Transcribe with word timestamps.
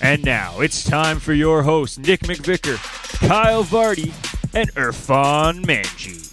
And 0.00 0.24
now 0.24 0.60
it's 0.60 0.84
time 0.84 1.18
for 1.18 1.32
your 1.32 1.64
hosts, 1.64 1.98
Nick 1.98 2.20
McVicker, 2.20 2.78
Kyle 3.26 3.64
Vardy, 3.64 4.12
and 4.54 4.72
Irfan 4.74 5.64
Manji. 5.64 6.24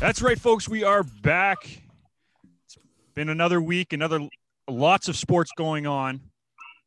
That's 0.00 0.20
right, 0.20 0.38
folks. 0.38 0.68
We 0.68 0.82
are 0.82 1.04
back. 1.04 1.58
It's 2.66 2.76
been 3.14 3.28
another 3.28 3.60
week, 3.60 3.92
another 3.92 4.28
lots 4.68 5.06
of 5.06 5.16
sports 5.16 5.52
going 5.56 5.86
on. 5.86 6.20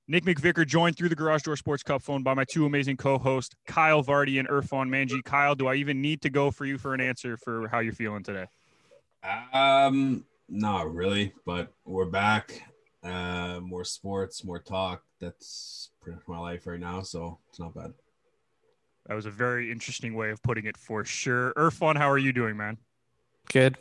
Nick 0.08 0.24
McVicker 0.24 0.68
joined 0.68 0.96
through 0.96 1.10
the 1.10 1.16
Garage 1.16 1.42
Door 1.42 1.58
Sports 1.58 1.82
Cup 1.82 2.04
phone 2.04 2.22
by 2.22 2.36
my 2.36 2.44
two 2.44 2.68
amazing 2.68 2.96
co-hosts, 2.96 3.56
Kyle 3.66 4.04
Vardy 4.04 4.38
and 4.38 4.48
Irfan 4.48 4.88
Manji. 4.90 5.24
Kyle, 5.24 5.56
do 5.56 5.68
I 5.68 5.76
even 5.76 6.00
need 6.00 6.22
to 6.22 6.30
go 6.30 6.52
for 6.52 6.66
you 6.66 6.78
for 6.78 6.94
an 6.94 7.02
answer 7.02 7.38
for 7.38 7.68
how 7.70 7.80
you're 7.80 7.94
feeling 7.94 8.22
today? 8.22 8.46
Um, 9.52 10.24
not 10.48 10.94
really, 10.94 11.34
but 11.44 11.74
we're 11.86 12.06
back. 12.06 12.62
Uh, 13.04 13.60
more 13.62 13.84
sports, 13.84 14.44
more 14.44 14.60
talk. 14.60 15.02
That's 15.20 15.90
pretty 16.02 16.18
much 16.18 16.28
my 16.28 16.38
life 16.38 16.68
right 16.68 16.80
now, 16.80 17.02
so 17.02 17.40
it's 17.50 17.60
not 17.60 17.74
bad. 17.74 17.94
That 19.08 19.16
was 19.16 19.26
a 19.26 19.32
very 19.32 19.72
interesting 19.72 20.14
way 20.14 20.30
of 20.30 20.42
putting 20.44 20.66
it 20.66 20.78
for 20.78 21.04
sure. 21.04 21.52
Irfan, 21.58 21.98
how 21.98 22.12
are 22.12 22.18
you 22.20 22.32
doing, 22.32 22.58
man? 22.58 22.78
Good. 23.52 23.78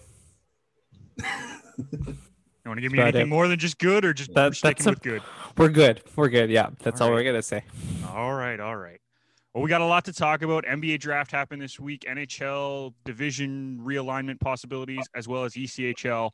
You 2.65 2.71
want 2.71 2.79
to 2.79 2.83
give 2.83 2.93
me 2.93 2.99
anything 3.01 3.23
it. 3.23 3.29
more 3.29 3.47
than 3.47 3.59
just 3.59 3.79
good, 3.79 4.07
or 4.07 4.15
just 4.15 4.33
That- 4.33 4.59
that's 4.63 4.87
a- 4.87 4.91
with 4.91 5.03
good? 5.03 5.23
We're 5.59 5.69
good. 5.69 6.01
We're 6.17 6.31
good. 6.31 6.49
Yeah, 6.49 6.71
that's 6.83 7.01
All 7.01 7.09
all, 7.09 7.13
right. 7.13 7.19
we're 7.25 7.31
gonna 7.31 7.43
say. 7.43 7.63
All 8.09 8.33
right, 8.33 8.59
all 8.59 8.75
right. 8.77 9.01
Well, 9.55 9.63
we 9.63 9.71
got 9.71 9.83
a 9.83 9.87
lot 9.87 10.05
to 10.07 10.13
talk 10.13 10.43
about. 10.43 10.65
NBA 10.65 10.99
draft 10.99 11.31
happened 11.31 11.63
this 11.63 11.79
week. 11.79 12.05
NHL 12.09 12.93
division 13.05 13.79
realignment 13.81 14.41
possibilities, 14.41 15.07
as 15.15 15.29
well 15.29 15.45
as 15.45 15.53
ECHL 15.53 16.33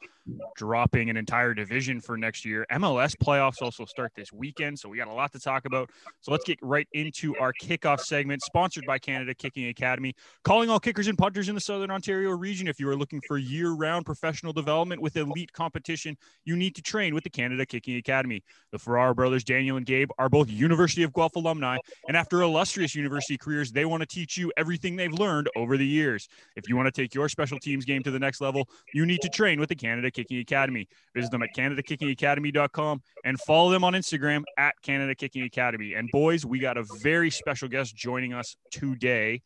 dropping 0.56 1.10
an 1.10 1.18
entire 1.18 1.52
division 1.52 2.00
for 2.00 2.16
next 2.16 2.46
year. 2.46 2.64
MLS 2.72 3.14
playoffs 3.14 3.60
also 3.60 3.84
start 3.84 4.12
this 4.16 4.32
weekend, 4.32 4.78
so 4.78 4.88
we 4.88 4.96
got 4.96 5.08
a 5.08 5.12
lot 5.12 5.32
to 5.32 5.38
talk 5.38 5.66
about. 5.66 5.90
So 6.22 6.32
let's 6.32 6.44
get 6.44 6.58
right 6.62 6.88
into 6.94 7.36
our 7.36 7.52
kickoff 7.60 8.00
segment, 8.00 8.40
sponsored 8.40 8.86
by 8.86 8.98
Canada 8.98 9.34
Kicking 9.34 9.68
Academy. 9.68 10.14
Calling 10.42 10.70
all 10.70 10.80
kickers 10.80 11.06
and 11.06 11.18
punters 11.18 11.50
in 11.50 11.54
the 11.54 11.60
Southern 11.60 11.90
Ontario 11.90 12.30
region. 12.30 12.68
If 12.68 12.80
you 12.80 12.88
are 12.88 12.96
looking 12.96 13.20
for 13.28 13.36
year-round 13.36 14.06
professional 14.06 14.54
development 14.54 15.02
with 15.02 15.18
elite 15.18 15.52
competition, 15.52 16.16
you 16.46 16.56
need 16.56 16.74
to 16.74 16.80
train 16.80 17.14
with 17.14 17.24
the 17.24 17.30
Canada 17.30 17.66
Kicking 17.66 17.96
Academy. 17.96 18.42
The 18.72 18.78
Ferrara 18.78 19.14
brothers, 19.14 19.44
Daniel 19.44 19.76
and 19.76 19.84
Gabe, 19.84 20.08
are 20.18 20.30
both 20.30 20.48
University 20.48 21.02
of 21.02 21.12
Guelph 21.12 21.36
alumni, 21.36 21.76
and 22.08 22.16
after 22.16 22.40
illustrious 22.40 22.94
university 22.94 23.09
careers, 23.40 23.72
they 23.72 23.84
want 23.84 24.00
to 24.02 24.06
teach 24.06 24.36
you 24.36 24.52
everything 24.56 24.96
they've 24.96 25.12
learned 25.12 25.48
over 25.56 25.76
the 25.76 25.86
years. 25.86 26.28
If 26.56 26.68
you 26.68 26.76
want 26.76 26.86
to 26.86 27.02
take 27.02 27.14
your 27.14 27.28
special 27.28 27.58
teams 27.58 27.84
game 27.84 28.02
to 28.02 28.10
the 28.10 28.18
next 28.18 28.40
level, 28.40 28.68
you 28.94 29.06
need 29.06 29.20
to 29.22 29.28
train 29.28 29.58
with 29.58 29.68
the 29.68 29.74
Canada 29.74 30.10
Kicking 30.10 30.38
Academy. 30.38 30.88
Visit 31.14 31.30
them 31.30 31.42
at 31.42 31.50
CanadaKickingAcademy.com 31.56 33.02
and 33.24 33.40
follow 33.40 33.70
them 33.70 33.84
on 33.84 33.94
Instagram 33.94 34.42
at 34.58 34.74
Canada 34.82 35.14
Kicking 35.14 35.42
Academy. 35.42 35.94
And 35.94 36.08
boys, 36.12 36.44
we 36.44 36.58
got 36.58 36.76
a 36.76 36.84
very 37.02 37.30
special 37.30 37.68
guest 37.68 37.96
joining 37.96 38.32
us 38.32 38.56
today. 38.70 39.42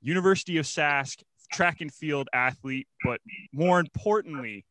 University 0.00 0.56
of 0.56 0.64
Sask 0.64 1.22
track 1.50 1.80
and 1.80 1.92
field 1.92 2.28
athlete, 2.32 2.86
but 3.04 3.20
more 3.52 3.80
importantly, 3.80 4.64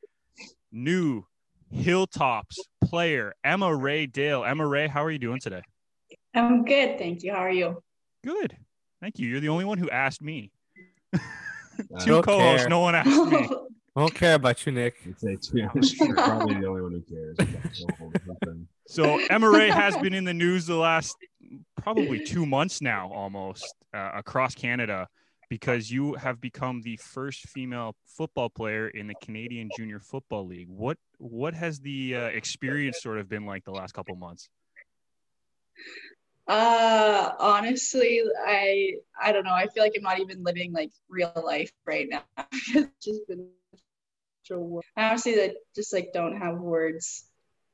new 0.71 1.25
Hilltops 1.71 2.57
player, 2.83 3.33
Emmarae 3.45 4.11
Dale. 4.11 4.41
Emmarae, 4.41 4.89
how 4.89 5.03
are 5.03 5.11
you 5.11 5.19
doing 5.19 5.39
today? 5.39 5.61
I'm 6.33 6.63
good, 6.63 6.97
thank 6.97 7.23
you. 7.23 7.31
How 7.31 7.39
are 7.39 7.51
you? 7.51 7.81
Good. 8.23 8.57
Thank 9.01 9.19
you. 9.19 9.27
You're 9.27 9.39
the 9.39 9.49
only 9.49 9.65
one 9.65 9.77
who 9.77 9.89
asked 9.89 10.21
me. 10.21 10.51
Two 12.01 12.21
co-hosts, 12.21 12.63
care. 12.63 12.69
no 12.69 12.81
one 12.81 12.95
asked 12.95 13.07
me. 13.07 13.49
I 13.95 13.99
don't 14.01 14.13
care 14.13 14.35
about 14.35 14.65
you, 14.65 14.71
Nick. 14.73 14.95
I'd 15.07 15.19
say 15.19 15.35
to 15.35 15.53
be 15.53 15.63
honest, 15.63 15.99
you're 15.99 16.13
probably 16.13 16.55
the 16.55 16.67
only 16.67 16.81
one 16.81 16.91
who 16.91 17.01
cares. 17.01 17.37
So 18.87 19.19
Emmarae 19.29 19.69
has 19.69 19.95
been 19.97 20.13
in 20.13 20.25
the 20.25 20.33
news 20.33 20.65
the 20.65 20.75
last 20.75 21.15
probably 21.81 22.23
two 22.25 22.45
months 22.45 22.81
now, 22.81 23.11
almost 23.13 23.73
uh, 23.93 24.11
across 24.13 24.55
Canada, 24.55 25.07
because 25.49 25.89
you 25.89 26.15
have 26.15 26.41
become 26.41 26.81
the 26.81 26.97
first 26.97 27.47
female 27.47 27.95
football 28.05 28.49
player 28.49 28.89
in 28.89 29.07
the 29.07 29.15
Canadian 29.21 29.69
Junior 29.75 29.99
Football 29.99 30.47
League. 30.47 30.69
What 30.69 30.97
what 31.17 31.53
has 31.53 31.79
the 31.79 32.15
uh, 32.15 32.19
experience 32.25 33.01
sort 33.01 33.17
of 33.17 33.29
been 33.29 33.45
like 33.45 33.63
the 33.63 33.71
last 33.71 33.93
couple 33.93 34.15
months? 34.15 34.49
Uh 36.49 37.33
honestly, 37.39 38.23
I 38.47 38.95
I 39.21 39.31
don't 39.33 39.45
know. 39.45 39.53
I 39.53 39.67
feel 39.67 39.83
like 39.83 39.93
I'm 39.97 40.03
not 40.03 40.19
even 40.19 40.43
living 40.43 40.73
like 40.73 40.91
real 41.09 41.31
life 41.45 41.71
right 41.85 42.07
now. 42.09 42.23
it's 42.75 43.05
just 43.05 43.27
been 43.27 43.49
such 43.73 44.57
a 44.57 44.79
I 44.97 45.09
honestly 45.09 45.35
that 45.35 45.55
just 45.75 45.93
like 45.93 46.11
don't 46.13 46.37
have 46.37 46.59
words, 46.59 47.25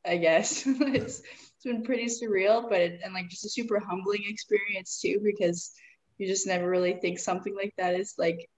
I 0.06 0.18
guess. 0.18 0.64
it's 0.68 1.22
it's 1.22 1.64
been 1.66 1.84
pretty 1.84 2.06
surreal, 2.08 2.70
but 2.70 2.82
it, 2.82 3.02
and 3.04 3.14
like 3.14 3.30
just 3.30 3.46
a 3.46 3.50
super 3.50 3.80
humbling 3.80 4.24
experience 4.28 5.02
too, 5.02 5.22
because 5.24 5.72
you 6.18 6.28
just 6.28 6.48
never 6.48 6.70
really 6.70 6.94
think 6.96 7.20
something 7.20 7.56
like 7.56 7.74
that 7.78 7.96
is 7.96 8.16
like 8.18 8.50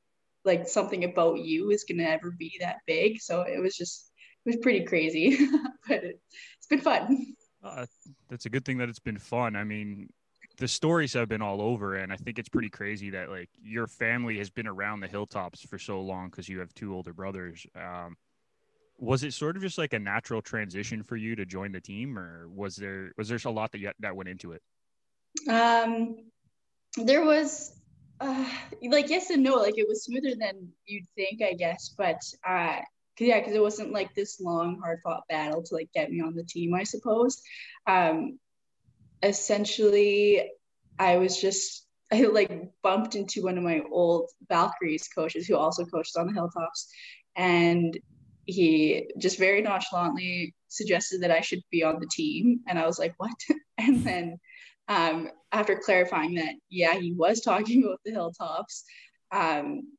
like 0.45 0.67
something 0.67 1.03
about 1.05 1.39
you 1.39 1.71
is 1.71 1.85
gonna 1.85 2.03
ever 2.03 2.31
be 2.31 2.57
that 2.61 2.77
big. 2.87 3.21
So 3.21 3.41
it 3.43 3.61
was 3.61 3.75
just 3.77 4.11
it 4.45 4.49
was 4.49 4.57
pretty 4.57 4.85
crazy, 4.85 5.37
but 5.87 6.03
it, 6.03 6.21
it's 6.57 6.67
been 6.69 6.81
fun. 6.81 7.35
Uh, 7.67 7.85
that's 8.29 8.45
a 8.45 8.49
good 8.49 8.65
thing 8.65 8.77
that 8.77 8.89
it's 8.89 8.99
been 8.99 9.17
fun. 9.17 9.55
I 9.55 9.63
mean, 9.63 10.09
the 10.57 10.67
stories 10.67 11.13
have 11.13 11.29
been 11.29 11.41
all 11.41 11.61
over, 11.61 11.95
and 11.95 12.11
I 12.11 12.15
think 12.15 12.39
it's 12.39 12.49
pretty 12.49 12.69
crazy 12.69 13.09
that 13.11 13.29
like 13.29 13.49
your 13.61 13.87
family 13.87 14.37
has 14.39 14.49
been 14.49 14.67
around 14.67 15.01
the 15.01 15.07
hilltops 15.07 15.61
for 15.63 15.77
so 15.77 16.01
long 16.01 16.29
because 16.29 16.49
you 16.49 16.59
have 16.59 16.73
two 16.73 16.93
older 16.93 17.13
brothers. 17.13 17.65
Um, 17.75 18.15
was 18.97 19.23
it 19.23 19.33
sort 19.33 19.55
of 19.55 19.61
just 19.61 19.77
like 19.77 19.93
a 19.93 19.99
natural 19.99 20.41
transition 20.41 21.03
for 21.03 21.15
you 21.15 21.35
to 21.35 21.45
join 21.45 21.71
the 21.71 21.81
team, 21.81 22.17
or 22.17 22.49
was 22.49 22.75
there 22.75 23.11
was 23.17 23.29
there 23.29 23.39
a 23.45 23.51
lot 23.51 23.71
that 23.71 23.79
you, 23.79 23.91
that 23.99 24.15
went 24.15 24.29
into 24.29 24.53
it? 24.53 24.61
Um, 25.47 26.15
there 26.95 27.23
was 27.23 27.79
uh, 28.19 28.49
like 28.81 29.09
yes 29.09 29.29
and 29.29 29.43
no. 29.43 29.55
Like 29.55 29.77
it 29.77 29.87
was 29.87 30.03
smoother 30.03 30.33
than 30.35 30.69
you'd 30.85 31.07
think, 31.15 31.41
I 31.43 31.53
guess. 31.53 31.93
But 31.95 32.21
uh, 32.47 32.79
'cause, 33.17 33.27
yeah, 33.27 33.39
because 33.39 33.55
it 33.55 33.61
wasn't 33.61 33.91
like 33.93 34.13
this 34.15 34.39
long, 34.39 34.79
hard 34.79 34.99
fought 35.03 35.23
battle 35.29 35.63
to 35.63 35.75
like 35.75 35.89
get 35.93 36.11
me 36.11 36.21
on 36.21 36.35
the 36.35 36.43
team. 36.43 36.73
I 36.73 36.83
suppose. 36.83 37.41
Um, 37.87 38.39
essentially, 39.23 40.51
I 40.99 41.17
was 41.17 41.39
just 41.39 41.85
I 42.11 42.21
like 42.23 42.51
bumped 42.83 43.15
into 43.15 43.43
one 43.43 43.57
of 43.57 43.63
my 43.63 43.81
old 43.91 44.29
Valkyries 44.49 45.09
coaches 45.09 45.45
who 45.47 45.57
also 45.57 45.85
coaches 45.85 46.15
on 46.15 46.27
the 46.27 46.33
Hilltops, 46.33 46.89
and 47.35 47.97
he 48.45 49.09
just 49.19 49.37
very 49.39 49.61
nonchalantly 49.61 50.55
suggested 50.69 51.21
that 51.21 51.31
I 51.31 51.41
should 51.41 51.61
be 51.71 51.83
on 51.83 51.99
the 51.99 52.07
team, 52.11 52.61
and 52.67 52.79
I 52.79 52.85
was 52.85 52.99
like, 52.99 53.13
"What?" 53.17 53.31
and 53.77 54.03
then 54.03 54.39
um, 54.87 55.29
after 55.51 55.75
clarifying 55.75 56.35
that, 56.35 56.55
yeah, 56.69 56.93
he 56.93 57.13
was 57.13 57.41
talking 57.41 57.83
about 57.85 57.99
the 58.05 58.11
hilltops. 58.11 58.85
Um, 59.31 59.96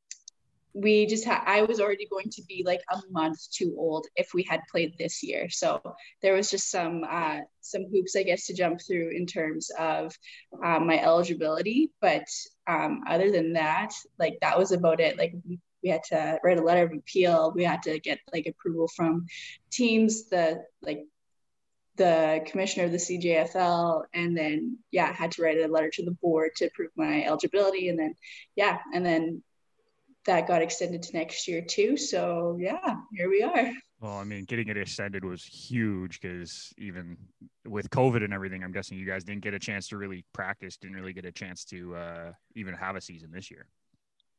we 0.74 1.06
just 1.06 1.24
had, 1.24 1.42
I 1.46 1.62
was 1.62 1.80
already 1.80 2.06
going 2.06 2.30
to 2.30 2.42
be 2.42 2.62
like 2.64 2.82
a 2.92 3.00
month 3.10 3.38
too 3.50 3.74
old 3.78 4.06
if 4.16 4.34
we 4.34 4.42
had 4.42 4.60
played 4.70 4.94
this 4.98 5.22
year. 5.22 5.48
So 5.48 5.80
there 6.22 6.34
was 6.34 6.50
just 6.50 6.70
some, 6.70 7.04
uh, 7.08 7.38
some 7.60 7.86
hoops, 7.90 8.16
I 8.16 8.22
guess, 8.22 8.46
to 8.46 8.54
jump 8.54 8.80
through 8.80 9.10
in 9.10 9.26
terms 9.26 9.70
of 9.78 10.14
um, 10.64 10.86
my 10.86 11.00
eligibility. 11.00 11.90
But 12.00 12.26
um, 12.66 13.02
other 13.08 13.30
than 13.30 13.54
that, 13.54 13.92
like 14.18 14.38
that 14.40 14.58
was 14.58 14.72
about 14.72 15.00
it. 15.00 15.18
Like 15.18 15.34
we, 15.46 15.58
had 15.88 16.02
to 16.04 16.38
write 16.44 16.58
a 16.58 16.62
letter 16.62 16.84
of 16.84 16.92
appeal. 16.92 17.52
We 17.54 17.64
had 17.64 17.82
to 17.84 17.98
get 17.98 18.18
like 18.32 18.46
approval 18.46 18.88
from 18.88 19.24
teams, 19.70 20.28
the 20.28 20.62
like 20.82 21.06
the 21.96 22.42
commissioner 22.46 22.84
of 22.84 22.92
the 22.92 22.98
CJFL, 22.98 24.04
and 24.12 24.36
then 24.36 24.78
yeah, 24.90 25.12
had 25.12 25.32
to 25.32 25.42
write 25.42 25.58
a 25.58 25.66
letter 25.66 25.90
to 25.94 26.04
the 26.04 26.12
board 26.12 26.50
to 26.56 26.70
prove 26.74 26.90
my 26.96 27.24
eligibility, 27.24 27.88
and 27.88 27.98
then 27.98 28.14
yeah, 28.54 28.78
and 28.92 29.04
then 29.06 29.42
that 30.28 30.46
got 30.46 30.60
extended 30.60 31.02
to 31.02 31.16
next 31.16 31.48
year 31.48 31.62
too. 31.62 31.96
So 31.96 32.56
yeah, 32.60 32.96
here 33.12 33.30
we 33.30 33.42
are. 33.42 33.72
Well, 34.00 34.12
I 34.12 34.24
mean, 34.24 34.44
getting 34.44 34.68
it 34.68 34.76
extended 34.76 35.24
was 35.24 35.42
huge 35.42 36.20
because 36.20 36.72
even 36.78 37.16
with 37.66 37.90
COVID 37.90 38.22
and 38.22 38.32
everything, 38.32 38.62
I'm 38.62 38.70
guessing 38.70 38.98
you 38.98 39.06
guys 39.06 39.24
didn't 39.24 39.42
get 39.42 39.54
a 39.54 39.58
chance 39.58 39.88
to 39.88 39.96
really 39.96 40.24
practice, 40.32 40.76
didn't 40.76 40.96
really 40.96 41.14
get 41.14 41.24
a 41.24 41.32
chance 41.32 41.64
to 41.66 41.96
uh, 41.96 42.32
even 42.54 42.74
have 42.74 42.94
a 42.94 43.00
season 43.00 43.30
this 43.32 43.50
year. 43.50 43.66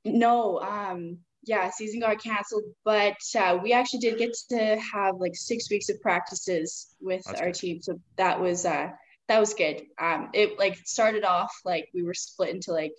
No, 0.05 0.59
um, 0.61 1.17
yeah, 1.43 1.71
season 1.71 1.99
got 1.99 2.21
canceled, 2.23 2.63
but 2.85 3.17
uh, 3.37 3.57
we 3.61 3.73
actually 3.73 3.99
did 3.99 4.17
get 4.17 4.33
to 4.51 4.79
have 4.93 5.15
like 5.17 5.35
six 5.35 5.69
weeks 5.69 5.89
of 5.89 5.99
practices 6.01 6.95
with 7.01 7.23
That's 7.25 7.41
our 7.41 7.47
good. 7.47 7.55
team, 7.55 7.81
so 7.81 7.99
that 8.15 8.39
was 8.39 8.63
uh, 8.65 8.89
that 9.27 9.39
was 9.39 9.55
good. 9.55 9.81
Um, 9.99 10.29
it 10.33 10.59
like 10.59 10.77
started 10.85 11.23
off 11.23 11.51
like 11.65 11.89
we 11.93 12.03
were 12.03 12.13
split 12.13 12.49
into 12.49 12.71
like 12.71 12.93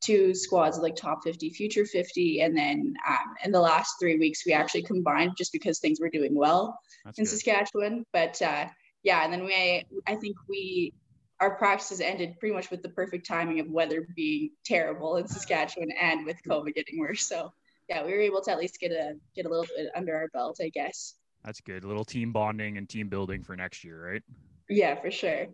two 0.00 0.34
squads 0.34 0.76
of 0.76 0.82
like 0.82 0.94
top 0.94 1.22
50 1.24 1.50
future 1.50 1.84
50 1.84 2.40
and 2.40 2.56
then 2.56 2.94
um, 3.08 3.34
in 3.44 3.50
the 3.50 3.60
last 3.60 3.94
three 4.00 4.18
weeks 4.18 4.44
we 4.46 4.52
actually 4.52 4.82
combined 4.82 5.32
just 5.36 5.52
because 5.52 5.78
things 5.78 6.00
were 6.00 6.10
doing 6.10 6.34
well 6.34 6.78
That's 7.04 7.18
in 7.18 7.24
good. 7.24 7.30
Saskatchewan. 7.30 8.04
But 8.12 8.40
uh, 8.42 8.66
yeah, 9.02 9.24
and 9.24 9.32
then 9.32 9.44
we, 9.44 9.84
I 10.06 10.14
think 10.16 10.36
we, 10.48 10.92
our 11.40 11.56
practices 11.56 12.00
ended 12.00 12.38
pretty 12.38 12.54
much 12.54 12.70
with 12.70 12.82
the 12.82 12.88
perfect 12.88 13.26
timing 13.26 13.60
of 13.60 13.70
weather 13.70 14.06
being 14.14 14.50
terrible 14.64 15.16
in 15.16 15.28
Saskatchewan 15.28 15.90
and 16.00 16.26
with 16.26 16.36
COVID 16.46 16.74
getting 16.74 16.98
worse. 16.98 17.26
So 17.26 17.52
yeah, 17.88 18.04
we 18.04 18.12
were 18.12 18.20
able 18.20 18.40
to 18.42 18.50
at 18.50 18.58
least 18.58 18.80
get 18.80 18.90
a 18.90 19.14
get 19.34 19.46
a 19.46 19.48
little 19.48 19.66
bit 19.76 19.90
under 19.94 20.16
our 20.16 20.28
belt, 20.28 20.58
I 20.60 20.70
guess. 20.70 21.14
That's 21.44 21.60
good. 21.60 21.84
A 21.84 21.86
little 21.86 22.04
team 22.04 22.32
bonding 22.32 22.76
and 22.76 22.88
team 22.88 23.08
building 23.08 23.44
for 23.44 23.54
next 23.54 23.84
year, 23.84 24.12
right? 24.12 24.22
Yeah, 24.68 24.96
for 25.00 25.10
sure. 25.10 25.46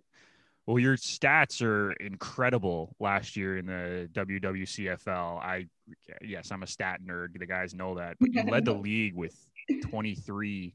Well, 0.67 0.79
your 0.79 0.97
stats 0.97 1.61
are 1.61 1.93
incredible 1.93 2.95
last 3.01 3.37
year 3.37 3.59
in 3.59 3.67
the 3.67 4.09
WWCFL. 4.13 5.39
I, 5.41 5.67
yes, 6.23 6.53
I'm 6.53 6.63
a 6.63 6.67
stat 6.69 7.01
nerd. 7.05 7.39
The 7.39 7.47
guys 7.47 7.75
know 7.75 7.97
that. 7.97 8.17
But 8.21 8.33
you 8.33 8.45
led 8.45 8.65
the 8.65 8.73
league 8.75 9.15
with 9.15 9.35
23 9.83 10.75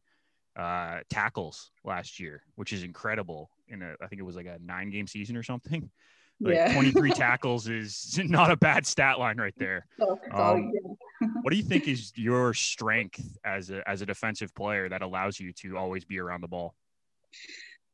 uh, 0.57 0.99
tackles 1.09 1.71
last 1.85 2.19
year, 2.19 2.43
which 2.55 2.73
is 2.73 2.83
incredible. 2.83 3.49
In 3.69 3.81
a, 3.81 3.93
I 4.01 4.07
think 4.07 4.19
it 4.19 4.25
was 4.25 4.35
like 4.35 4.45
a 4.45 4.57
nine 4.61 4.89
game 4.89 5.07
season 5.07 5.37
or 5.37 5.43
something. 5.43 5.89
Like 6.39 6.53
yeah. 6.53 6.71
23 6.71 7.09
tackles 7.13 7.67
is 7.67 8.19
not 8.23 8.51
a 8.51 8.55
bad 8.55 8.85
stat 8.85 9.17
line 9.17 9.37
right 9.37 9.55
there. 9.57 9.87
Um, 10.31 10.71
yeah. 10.71 11.27
What 11.41 11.49
do 11.49 11.57
you 11.57 11.63
think 11.63 11.87
is 11.87 12.13
your 12.15 12.53
strength 12.53 13.39
as 13.43 13.71
a 13.71 13.81
as 13.89 14.03
a 14.03 14.05
defensive 14.05 14.53
player 14.53 14.87
that 14.87 15.01
allows 15.01 15.39
you 15.39 15.51
to 15.53 15.77
always 15.77 16.05
be 16.05 16.19
around 16.19 16.41
the 16.41 16.47
ball? 16.47 16.75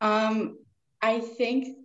Um, 0.02 0.58
I 1.02 1.22
think 1.22 1.78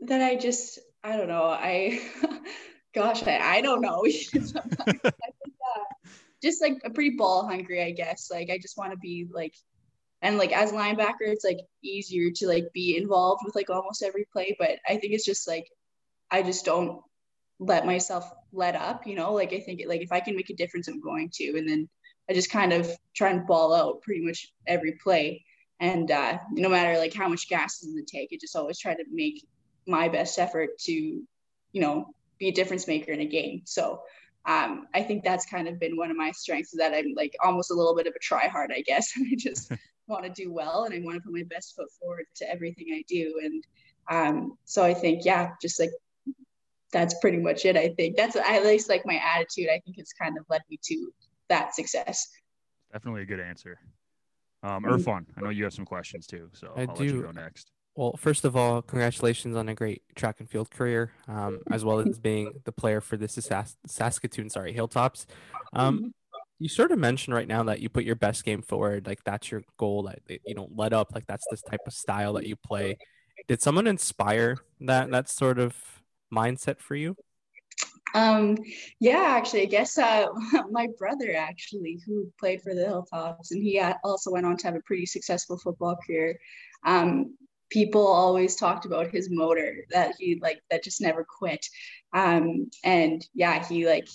that 0.00 0.22
I 0.22 0.36
just, 0.36 0.78
I 1.02 1.16
don't 1.16 1.28
know. 1.28 1.44
I, 1.44 2.00
gosh, 2.94 3.22
I, 3.26 3.38
I 3.38 3.60
don't 3.60 3.80
know. 3.80 4.04
I 4.06 4.10
think, 4.10 5.04
uh, 5.04 6.08
just 6.42 6.60
like 6.62 6.78
a 6.84 6.90
pretty 6.90 7.16
ball 7.16 7.46
hungry, 7.46 7.82
I 7.82 7.92
guess. 7.92 8.28
Like 8.30 8.50
I 8.50 8.58
just 8.58 8.76
want 8.76 8.92
to 8.92 8.98
be 8.98 9.26
like, 9.32 9.54
and 10.22 10.38
like 10.38 10.52
as 10.52 10.72
linebacker, 10.72 11.22
it's 11.22 11.44
like 11.44 11.58
easier 11.82 12.30
to 12.36 12.46
like 12.46 12.64
be 12.72 12.96
involved 12.96 13.42
with 13.44 13.54
like 13.54 13.70
almost 13.70 14.02
every 14.02 14.26
play. 14.32 14.56
But 14.58 14.78
I 14.86 14.96
think 14.96 15.12
it's 15.12 15.24
just 15.24 15.48
like, 15.48 15.66
I 16.30 16.42
just 16.42 16.64
don't 16.64 17.00
let 17.58 17.86
myself 17.86 18.30
let 18.52 18.74
up. 18.74 19.06
You 19.06 19.16
know, 19.16 19.32
like 19.32 19.52
I 19.52 19.60
think 19.60 19.82
like 19.86 20.00
if 20.00 20.12
I 20.12 20.20
can 20.20 20.36
make 20.36 20.50
a 20.50 20.56
difference, 20.56 20.88
I'm 20.88 21.00
going 21.00 21.30
to. 21.34 21.58
And 21.58 21.68
then 21.68 21.88
I 22.28 22.32
just 22.32 22.50
kind 22.50 22.72
of 22.72 22.90
try 23.14 23.30
and 23.30 23.46
ball 23.46 23.74
out 23.74 24.02
pretty 24.02 24.22
much 24.22 24.52
every 24.66 24.98
play 25.02 25.44
and 25.80 26.10
uh, 26.10 26.38
no 26.52 26.68
matter 26.68 26.98
like 26.98 27.14
how 27.14 27.28
much 27.28 27.48
gas 27.48 27.82
is 27.82 27.88
in 27.88 27.96
the 27.96 28.06
tank, 28.06 28.30
I 28.32 28.38
just 28.40 28.56
always 28.56 28.78
try 28.78 28.94
to 28.94 29.04
make 29.10 29.46
my 29.86 30.08
best 30.08 30.38
effort 30.38 30.78
to, 30.80 30.92
you 30.92 31.80
know, 31.80 32.06
be 32.38 32.48
a 32.48 32.52
difference 32.52 32.86
maker 32.86 33.12
in 33.12 33.20
a 33.20 33.26
game. 33.26 33.62
So 33.64 34.02
um, 34.46 34.86
I 34.94 35.02
think 35.02 35.24
that's 35.24 35.46
kind 35.46 35.68
of 35.68 35.80
been 35.80 35.96
one 35.96 36.10
of 36.10 36.16
my 36.16 36.30
strengths 36.32 36.72
is 36.72 36.78
that 36.78 36.94
I'm 36.94 37.14
like 37.16 37.34
almost 37.42 37.70
a 37.70 37.74
little 37.74 37.94
bit 37.94 38.06
of 38.06 38.14
a 38.14 38.18
try 38.18 38.48
hard, 38.48 38.72
I 38.74 38.82
guess. 38.82 39.12
I 39.16 39.34
just 39.36 39.72
want 40.06 40.24
to 40.24 40.30
do 40.30 40.52
well 40.52 40.84
and 40.84 40.94
I 40.94 41.00
want 41.00 41.16
to 41.16 41.20
put 41.20 41.32
my 41.32 41.44
best 41.48 41.74
foot 41.74 41.88
forward 42.00 42.26
to 42.36 42.50
everything 42.50 42.88
I 42.92 43.02
do. 43.08 43.40
And 43.42 43.64
um, 44.10 44.58
so 44.64 44.84
I 44.84 44.92
think, 44.94 45.24
yeah, 45.24 45.52
just 45.62 45.80
like 45.80 45.90
that's 46.92 47.18
pretty 47.20 47.38
much 47.38 47.64
it. 47.64 47.76
I 47.76 47.88
think 47.96 48.16
that's 48.16 48.36
at 48.36 48.64
least 48.64 48.88
like 48.88 49.02
my 49.04 49.16
attitude. 49.16 49.68
I 49.68 49.80
think 49.84 49.98
it's 49.98 50.12
kind 50.12 50.38
of 50.38 50.44
led 50.48 50.62
me 50.70 50.78
to 50.84 51.12
that 51.48 51.74
success. 51.74 52.28
Definitely 52.92 53.22
a 53.22 53.26
good 53.26 53.40
answer. 53.40 53.78
Um. 54.62 54.84
Irfan, 54.84 55.26
I 55.36 55.40
know 55.42 55.50
you 55.50 55.64
have 55.64 55.74
some 55.74 55.84
questions 55.84 56.26
too, 56.26 56.48
so 56.52 56.72
I 56.76 56.86
will 56.86 56.94
let 56.94 57.04
you 57.04 57.22
go 57.22 57.32
next. 57.32 57.70
Well, 57.96 58.16
first 58.16 58.44
of 58.44 58.56
all, 58.56 58.82
congratulations 58.82 59.56
on 59.56 59.68
a 59.68 59.74
great 59.74 60.02
track 60.16 60.40
and 60.40 60.50
field 60.50 60.70
career, 60.70 61.12
um, 61.28 61.60
as 61.70 61.84
well 61.84 62.00
as 62.00 62.18
being 62.18 62.60
the 62.64 62.72
player 62.72 63.00
for 63.00 63.16
the 63.16 63.28
Sas- 63.28 63.76
Saskatoon, 63.86 64.50
sorry, 64.50 64.72
Hilltops. 64.72 65.26
Um, 65.72 66.12
you 66.58 66.68
sort 66.68 66.90
of 66.90 66.98
mentioned 66.98 67.34
right 67.34 67.46
now 67.46 67.62
that 67.64 67.80
you 67.80 67.88
put 67.88 68.04
your 68.04 68.16
best 68.16 68.44
game 68.44 68.62
forward, 68.62 69.06
like 69.06 69.22
that's 69.24 69.50
your 69.50 69.62
goal, 69.76 70.04
that 70.04 70.20
that 70.26 70.40
you 70.44 70.54
don't 70.54 70.76
let 70.76 70.92
up, 70.92 71.14
like 71.14 71.26
that's 71.26 71.46
this 71.50 71.62
type 71.62 71.80
of 71.86 71.92
style 71.92 72.32
that 72.32 72.46
you 72.46 72.56
play. 72.56 72.98
Did 73.46 73.62
someone 73.62 73.86
inspire 73.86 74.56
that 74.80 75.10
that 75.10 75.28
sort 75.28 75.58
of 75.58 75.76
mindset 76.32 76.80
for 76.80 76.96
you? 76.96 77.16
Um, 78.14 78.56
yeah, 79.00 79.24
actually, 79.28 79.62
I 79.62 79.66
guess 79.66 79.98
uh, 79.98 80.26
my 80.70 80.88
brother 80.98 81.34
actually, 81.36 82.00
who 82.06 82.32
played 82.38 82.62
for 82.62 82.74
the 82.74 82.86
Hilltops, 82.86 83.50
and 83.50 83.62
he 83.62 83.78
uh, 83.78 83.94
also 84.02 84.30
went 84.30 84.46
on 84.46 84.56
to 84.58 84.66
have 84.66 84.76
a 84.76 84.82
pretty 84.86 85.06
successful 85.06 85.58
football 85.58 85.96
career. 86.06 86.38
Um, 86.86 87.36
people 87.74 88.06
always 88.06 88.54
talked 88.54 88.84
about 88.84 89.10
his 89.10 89.28
motor 89.28 89.84
that 89.90 90.14
he 90.16 90.38
like 90.40 90.62
that 90.70 90.84
just 90.84 91.00
never 91.00 91.24
quit. 91.24 91.66
Um, 92.12 92.70
and 92.84 93.26
yeah, 93.34 93.66
he 93.66 93.84
like 93.84 94.08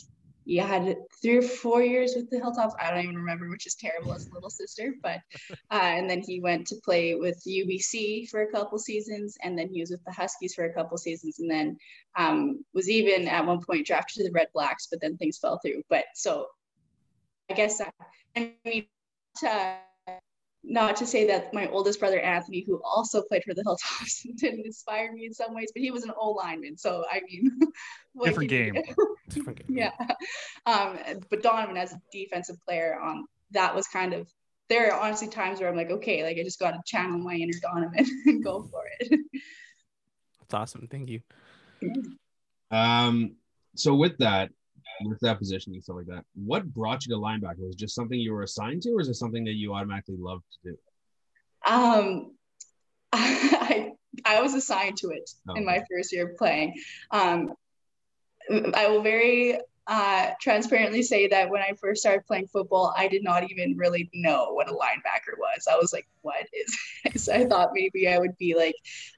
he 0.46 0.56
had 0.56 0.96
three 1.22 1.38
or 1.38 1.42
four 1.42 1.84
years 1.84 2.14
with 2.16 2.30
the 2.30 2.38
Hilltops. 2.38 2.74
I 2.80 2.90
don't 2.90 3.04
even 3.04 3.18
remember, 3.18 3.50
which 3.50 3.68
is 3.68 3.76
terrible 3.76 4.14
as 4.14 4.28
a 4.28 4.34
little 4.34 4.50
sister. 4.50 4.94
But 5.04 5.20
uh, 5.72 5.92
and 5.98 6.10
then 6.10 6.22
he 6.22 6.40
went 6.40 6.68
to 6.68 6.78
play 6.86 7.16
with 7.16 7.44
UBC 7.46 8.30
for 8.30 8.44
a 8.44 8.52
couple 8.52 8.80
seasons, 8.80 9.38
and 9.44 9.60
then 9.60 9.68
he 9.68 9.82
was 9.82 9.92
with 9.92 10.04
the 10.06 10.14
Huskies 10.14 10.56
for 10.56 10.64
a 10.64 10.74
couple 10.74 10.98
seasons, 10.98 11.40
and 11.40 11.52
then 11.52 11.78
um, 12.18 12.64
was 12.74 12.90
even 12.90 13.28
at 13.28 13.46
one 13.46 13.62
point 13.62 13.86
drafted 13.86 14.24
to 14.24 14.32
the 14.32 14.40
Redblacks, 14.40 14.88
but 14.90 15.02
then 15.02 15.18
things 15.18 15.38
fell 15.38 15.60
through. 15.60 15.84
But 15.90 16.06
so 16.16 16.48
I 17.52 17.56
guess 17.56 17.82
uh, 17.82 17.92
I 18.38 18.54
mean, 18.64 18.86
to, 19.40 19.76
not 20.64 20.96
to 20.98 21.06
say 21.06 21.26
that 21.28 21.54
my 21.54 21.68
oldest 21.70 22.00
brother 22.00 22.20
Anthony, 22.20 22.64
who 22.68 22.82
also 22.84 23.22
played 23.24 23.44
for 23.44 23.54
the 23.54 23.64
Hilltops, 23.64 24.26
didn't 24.36 24.66
inspire 24.66 25.12
me 25.14 25.26
in 25.26 25.34
some 25.34 25.54
ways, 25.54 25.72
but 25.74 25.82
he 25.82 25.92
was 25.92 26.04
an 26.04 26.12
O 26.18 26.32
lineman, 26.32 26.78
so 26.78 27.06
I 27.12 27.22
mean, 27.30 27.60
Different 28.24 28.50
game. 28.50 28.76
Different 29.30 29.60
game. 29.60 29.78
yeah. 29.78 29.92
Um, 30.66 30.98
but 31.30 31.42
Donovan 31.42 31.78
as 31.78 31.94
a 31.94 32.02
defensive 32.12 32.58
player, 32.68 33.00
um, 33.02 33.26
that 33.52 33.74
was 33.74 33.88
kind 33.88 34.14
of 34.14 34.28
there 34.68 34.94
are 34.94 35.00
honestly 35.00 35.28
times 35.28 35.60
where 35.60 35.70
I'm 35.70 35.76
like, 35.76 35.90
okay, 35.90 36.24
like 36.24 36.38
I 36.38 36.44
just 36.44 36.60
got 36.60 36.72
to 36.72 36.82
channel 36.86 37.18
my 37.18 37.34
inner 37.34 37.58
Donovan 37.62 38.06
and 38.26 38.44
go 38.44 38.64
for 38.64 38.84
it. 39.00 39.20
That's 40.40 40.54
awesome. 40.54 40.88
Thank 40.90 41.10
you. 41.10 41.22
Um, 42.70 43.36
so 43.76 43.96
with 43.96 44.18
that, 44.20 44.52
with 45.06 45.20
that 45.22 45.38
position 45.38 45.74
and 45.74 45.84
stuff 45.84 45.98
like 45.98 46.08
that, 46.08 46.26
what 46.36 46.66
brought 46.74 47.06
you 47.06 47.14
to 47.14 47.22
linebacker? 47.22 47.60
Was 47.60 47.76
it 47.76 47.80
just 47.80 47.96
something 47.96 48.20
you 48.20 48.34
were 48.34 48.44
assigned 48.44 48.82
to, 48.84 48.92
or 48.92 49.02
is 49.02 49.08
it 49.08 49.16
something 49.16 49.44
that 49.46 49.54
you 49.54 49.74
automatically 49.74 50.18
loved 50.18 50.44
to 50.64 50.72
do? 50.72 50.78
Um, 51.72 52.36
I 53.14 53.92
I 54.26 54.42
was 54.42 54.54
assigned 54.54 54.98
to 54.98 55.10
it 55.10 55.30
Oh, 55.48 55.56
in 55.56 55.66
my 55.66 55.84
first 55.90 56.12
year 56.12 56.30
of 56.30 56.38
playing. 56.38 56.74
Um, 57.12 57.54
I 58.74 58.88
will 58.88 59.02
very 59.02 59.60
uh, 59.88 60.32
transparently 60.40 61.02
say 61.02 61.28
that 61.28 61.50
when 61.50 61.62
I 61.62 61.74
first 61.82 62.02
started 62.02 62.26
playing 62.26 62.48
football, 62.48 62.94
I 62.96 63.08
did 63.08 63.24
not 63.24 63.50
even 63.50 63.76
really 63.76 64.10
know 64.14 64.54
what 64.54 64.70
a 64.70 64.74
linebacker 64.74 65.38
was. 65.38 65.68
I 65.70 65.78
was 65.78 65.94
like, 65.94 66.08
"What 66.22 66.46
is 66.54 66.78
this?" 67.14 67.30
I 67.30 67.46
thought 67.46 67.72
maybe 67.74 68.08
I 68.08 68.20
would 68.20 68.38
be 68.38 68.56
like 68.56 68.76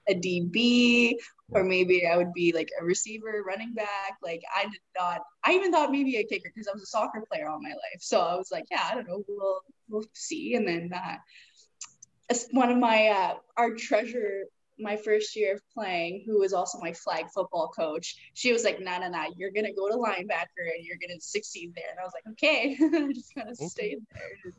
a 0.09 0.13
DB, 0.13 1.15
or 1.51 1.63
maybe 1.63 2.07
I 2.07 2.17
would 2.17 2.33
be 2.33 2.51
like 2.53 2.69
a 2.79 2.83
receiver, 2.83 3.43
running 3.45 3.73
back. 3.73 4.17
Like 4.23 4.41
I 4.55 4.63
did 4.63 4.79
not. 4.97 5.21
I 5.43 5.53
even 5.53 5.71
thought 5.71 5.91
maybe 5.91 6.17
a 6.17 6.23
kicker 6.23 6.49
because 6.53 6.67
I 6.67 6.73
was 6.73 6.83
a 6.83 6.87
soccer 6.87 7.23
player 7.31 7.47
all 7.49 7.61
my 7.61 7.69
life. 7.69 7.99
So 8.01 8.19
I 8.19 8.35
was 8.35 8.51
like, 8.51 8.65
"Yeah, 8.71 8.87
I 8.89 8.95
don't 8.95 9.07
know. 9.07 9.23
We'll 9.27 9.61
we'll 9.89 10.05
see." 10.13 10.55
And 10.55 10.67
then 10.67 10.91
uh, 10.93 11.15
one 12.51 12.71
of 12.71 12.77
my 12.77 13.07
uh, 13.09 13.33
our 13.57 13.75
treasure 13.75 14.45
my 14.79 14.97
first 14.97 15.35
year 15.35 15.53
of 15.55 15.61
playing 15.75 16.23
who 16.25 16.39
was 16.39 16.53
also 16.53 16.79
my 16.79 16.91
flag 16.93 17.25
football 17.35 17.67
coach 17.67 18.15
she 18.33 18.51
was 18.51 18.63
like 18.63 18.79
no 18.79 18.97
no 18.99 19.09
no 19.09 19.25
you're 19.37 19.51
gonna 19.51 19.71
go 19.73 19.87
to 19.87 19.95
linebacker 19.95 20.65
and 20.75 20.83
you're 20.83 20.97
gonna 20.99 21.19
succeed 21.19 21.71
there 21.75 21.85
and 21.91 21.99
i 21.99 22.03
was 22.03 22.13
like 22.15 22.23
okay 22.31 22.75
i 23.07 23.13
just 23.13 23.35
kind 23.35 23.47
of 23.49 23.55
Okay. 23.59 23.67
stayed 23.67 23.99
there 24.11 24.53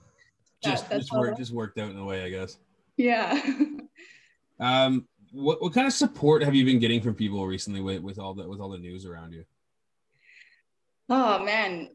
Just, 0.63 0.89
That- 0.91 1.01
just 1.01 1.39
just 1.39 1.53
worked 1.53 1.79
out 1.79 1.91
in 1.91 1.97
a 1.97 2.05
way, 2.05 2.23
I 2.23 2.29
guess. 2.31 2.57
yeah 2.97 3.41
Um, 4.61 5.09
what, 5.33 5.63
what 5.63 5.73
kind 5.73 5.87
of 5.87 5.93
support 5.93 6.43
have 6.43 6.55
you 6.55 6.65
been 6.65 6.79
getting 6.79 7.01
from 7.01 7.15
people 7.15 7.47
recently 7.47 7.81
with, 7.81 8.03
with 8.03 8.19
all 8.19 8.35
the 8.35 8.47
with 8.49 8.61
all 8.61 8.69
the 8.69 8.79
news 8.79 9.07
around 9.07 9.33
you? 9.33 9.45
oh 11.09 11.45
man 11.45 11.91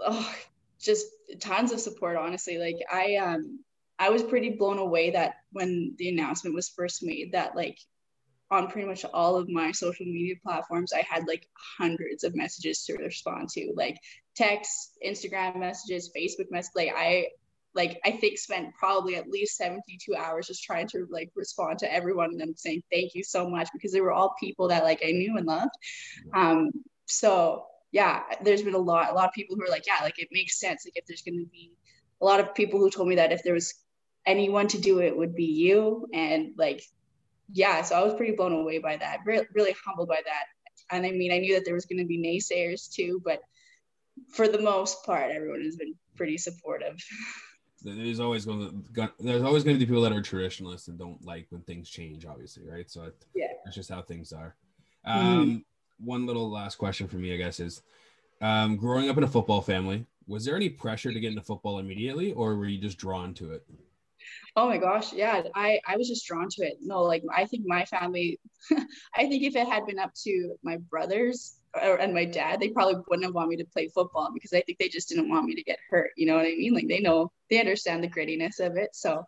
oh 0.00 0.34
just 0.80 1.06
tons 1.40 1.72
of 1.72 1.80
support 1.80 2.16
honestly 2.16 2.58
like 2.58 2.76
i 2.92 3.16
um 3.16 3.60
i 3.98 4.10
was 4.10 4.22
pretty 4.22 4.50
blown 4.50 4.78
away 4.78 5.10
that 5.10 5.34
when 5.52 5.94
the 5.98 6.08
announcement 6.08 6.54
was 6.54 6.68
first 6.68 7.02
made 7.02 7.32
that 7.32 7.54
like 7.54 7.78
on 8.50 8.68
pretty 8.68 8.88
much 8.88 9.04
all 9.14 9.36
of 9.36 9.48
my 9.48 9.70
social 9.72 10.06
media 10.06 10.34
platforms 10.42 10.92
i 10.92 11.02
had 11.08 11.26
like 11.28 11.46
hundreds 11.78 12.24
of 12.24 12.34
messages 12.34 12.84
to 12.84 12.94
respond 12.94 13.48
to 13.48 13.72
like 13.76 13.96
text 14.34 14.98
instagram 15.06 15.58
messages 15.58 16.10
facebook 16.16 16.50
messages 16.50 16.72
like 16.74 16.92
i 16.96 17.26
like 17.74 18.00
i 18.04 18.10
think 18.10 18.38
spent 18.38 18.74
probably 18.78 19.16
at 19.16 19.28
least 19.28 19.56
72 19.56 20.14
hours 20.14 20.46
just 20.46 20.62
trying 20.62 20.88
to 20.88 21.06
like 21.10 21.30
respond 21.36 21.78
to 21.78 21.92
everyone 21.92 22.36
and 22.40 22.58
saying 22.58 22.82
thank 22.92 23.14
you 23.14 23.22
so 23.22 23.48
much 23.48 23.68
because 23.72 23.92
they 23.92 24.00
were 24.00 24.12
all 24.12 24.34
people 24.40 24.68
that 24.68 24.82
like 24.82 25.00
i 25.06 25.10
knew 25.10 25.36
and 25.36 25.46
loved 25.46 25.70
um 26.34 26.70
so 27.06 27.64
yeah, 27.92 28.22
there's 28.42 28.62
been 28.62 28.74
a 28.74 28.78
lot, 28.78 29.10
a 29.10 29.14
lot 29.14 29.28
of 29.28 29.34
people 29.34 29.56
who 29.56 29.64
are 29.64 29.70
like, 29.70 29.86
yeah, 29.86 30.02
like 30.02 30.18
it 30.18 30.28
makes 30.30 30.58
sense. 30.58 30.86
Like 30.86 30.96
if 30.96 31.06
there's 31.06 31.22
going 31.22 31.38
to 31.38 31.50
be 31.50 31.72
a 32.20 32.24
lot 32.24 32.40
of 32.40 32.54
people 32.54 32.78
who 32.78 32.90
told 32.90 33.08
me 33.08 33.16
that 33.16 33.32
if 33.32 33.42
there 33.42 33.54
was 33.54 33.74
anyone 34.26 34.68
to 34.68 34.80
do 34.80 35.00
it, 35.00 35.06
it 35.06 35.16
would 35.16 35.34
be 35.34 35.44
you. 35.44 36.06
And 36.12 36.52
like, 36.56 36.82
yeah, 37.52 37.82
so 37.82 37.96
I 37.96 38.04
was 38.04 38.14
pretty 38.14 38.36
blown 38.36 38.52
away 38.52 38.78
by 38.78 38.96
that, 38.96 39.20
really, 39.24 39.46
really 39.54 39.74
humbled 39.84 40.08
by 40.08 40.20
that. 40.24 40.44
And 40.94 41.04
I 41.04 41.10
mean, 41.10 41.32
I 41.32 41.38
knew 41.38 41.54
that 41.54 41.64
there 41.64 41.74
was 41.74 41.86
going 41.86 41.98
to 41.98 42.06
be 42.06 42.18
naysayers 42.18 42.92
too, 42.92 43.20
but 43.24 43.40
for 44.32 44.46
the 44.46 44.60
most 44.60 45.04
part, 45.04 45.32
everyone 45.32 45.62
has 45.62 45.76
been 45.76 45.94
pretty 46.16 46.38
supportive. 46.38 46.96
There's 47.82 48.20
always 48.20 48.44
going 48.44 48.84
to 48.94 49.12
there's 49.18 49.42
always 49.42 49.64
going 49.64 49.76
to 49.76 49.80
be 49.80 49.86
people 49.86 50.02
that 50.02 50.12
are 50.12 50.22
traditionalists 50.22 50.88
and 50.88 50.98
don't 50.98 51.24
like 51.24 51.46
when 51.50 51.62
things 51.62 51.88
change, 51.88 52.26
obviously, 52.26 52.64
right? 52.68 52.90
So 52.90 53.10
yeah, 53.34 53.48
that's 53.64 53.76
just 53.76 53.90
how 53.90 54.02
things 54.02 54.32
are. 54.32 54.54
Um, 55.04 55.46
mm 55.46 55.64
One 56.04 56.26
little 56.26 56.50
last 56.50 56.76
question 56.76 57.08
for 57.08 57.16
me, 57.16 57.34
I 57.34 57.36
guess, 57.36 57.60
is 57.60 57.82
um, 58.40 58.76
growing 58.76 59.10
up 59.10 59.18
in 59.18 59.24
a 59.24 59.28
football 59.28 59.60
family. 59.62 60.06
Was 60.26 60.44
there 60.44 60.56
any 60.56 60.68
pressure 60.68 61.12
to 61.12 61.20
get 61.20 61.30
into 61.30 61.42
football 61.42 61.78
immediately, 61.78 62.32
or 62.32 62.56
were 62.56 62.66
you 62.66 62.80
just 62.80 62.98
drawn 62.98 63.34
to 63.34 63.52
it? 63.52 63.64
Oh 64.56 64.68
my 64.68 64.78
gosh, 64.78 65.12
yeah, 65.12 65.42
I 65.54 65.80
I 65.86 65.96
was 65.96 66.08
just 66.08 66.26
drawn 66.26 66.48
to 66.50 66.62
it. 66.62 66.78
No, 66.80 67.02
like 67.02 67.22
I 67.34 67.46
think 67.46 67.64
my 67.66 67.84
family, 67.84 68.40
I 69.14 69.28
think 69.28 69.42
if 69.42 69.56
it 69.56 69.68
had 69.68 69.86
been 69.86 69.98
up 69.98 70.12
to 70.24 70.56
my 70.62 70.76
brothers 70.90 71.59
and 71.74 72.14
my 72.14 72.24
dad, 72.24 72.60
they 72.60 72.68
probably 72.68 73.02
wouldn't 73.08 73.24
have 73.24 73.34
wanted 73.34 73.50
me 73.50 73.56
to 73.58 73.70
play 73.72 73.88
football 73.88 74.30
because 74.32 74.52
I 74.52 74.60
think 74.62 74.78
they 74.78 74.88
just 74.88 75.08
didn't 75.08 75.28
want 75.28 75.46
me 75.46 75.54
to 75.54 75.62
get 75.62 75.78
hurt. 75.88 76.10
You 76.16 76.26
know 76.26 76.36
what 76.36 76.46
I 76.46 76.56
mean? 76.56 76.74
Like 76.74 76.88
they 76.88 77.00
know 77.00 77.32
they 77.48 77.60
understand 77.60 78.02
the 78.02 78.08
grittiness 78.08 78.60
of 78.60 78.76
it. 78.76 78.90
So 78.94 79.24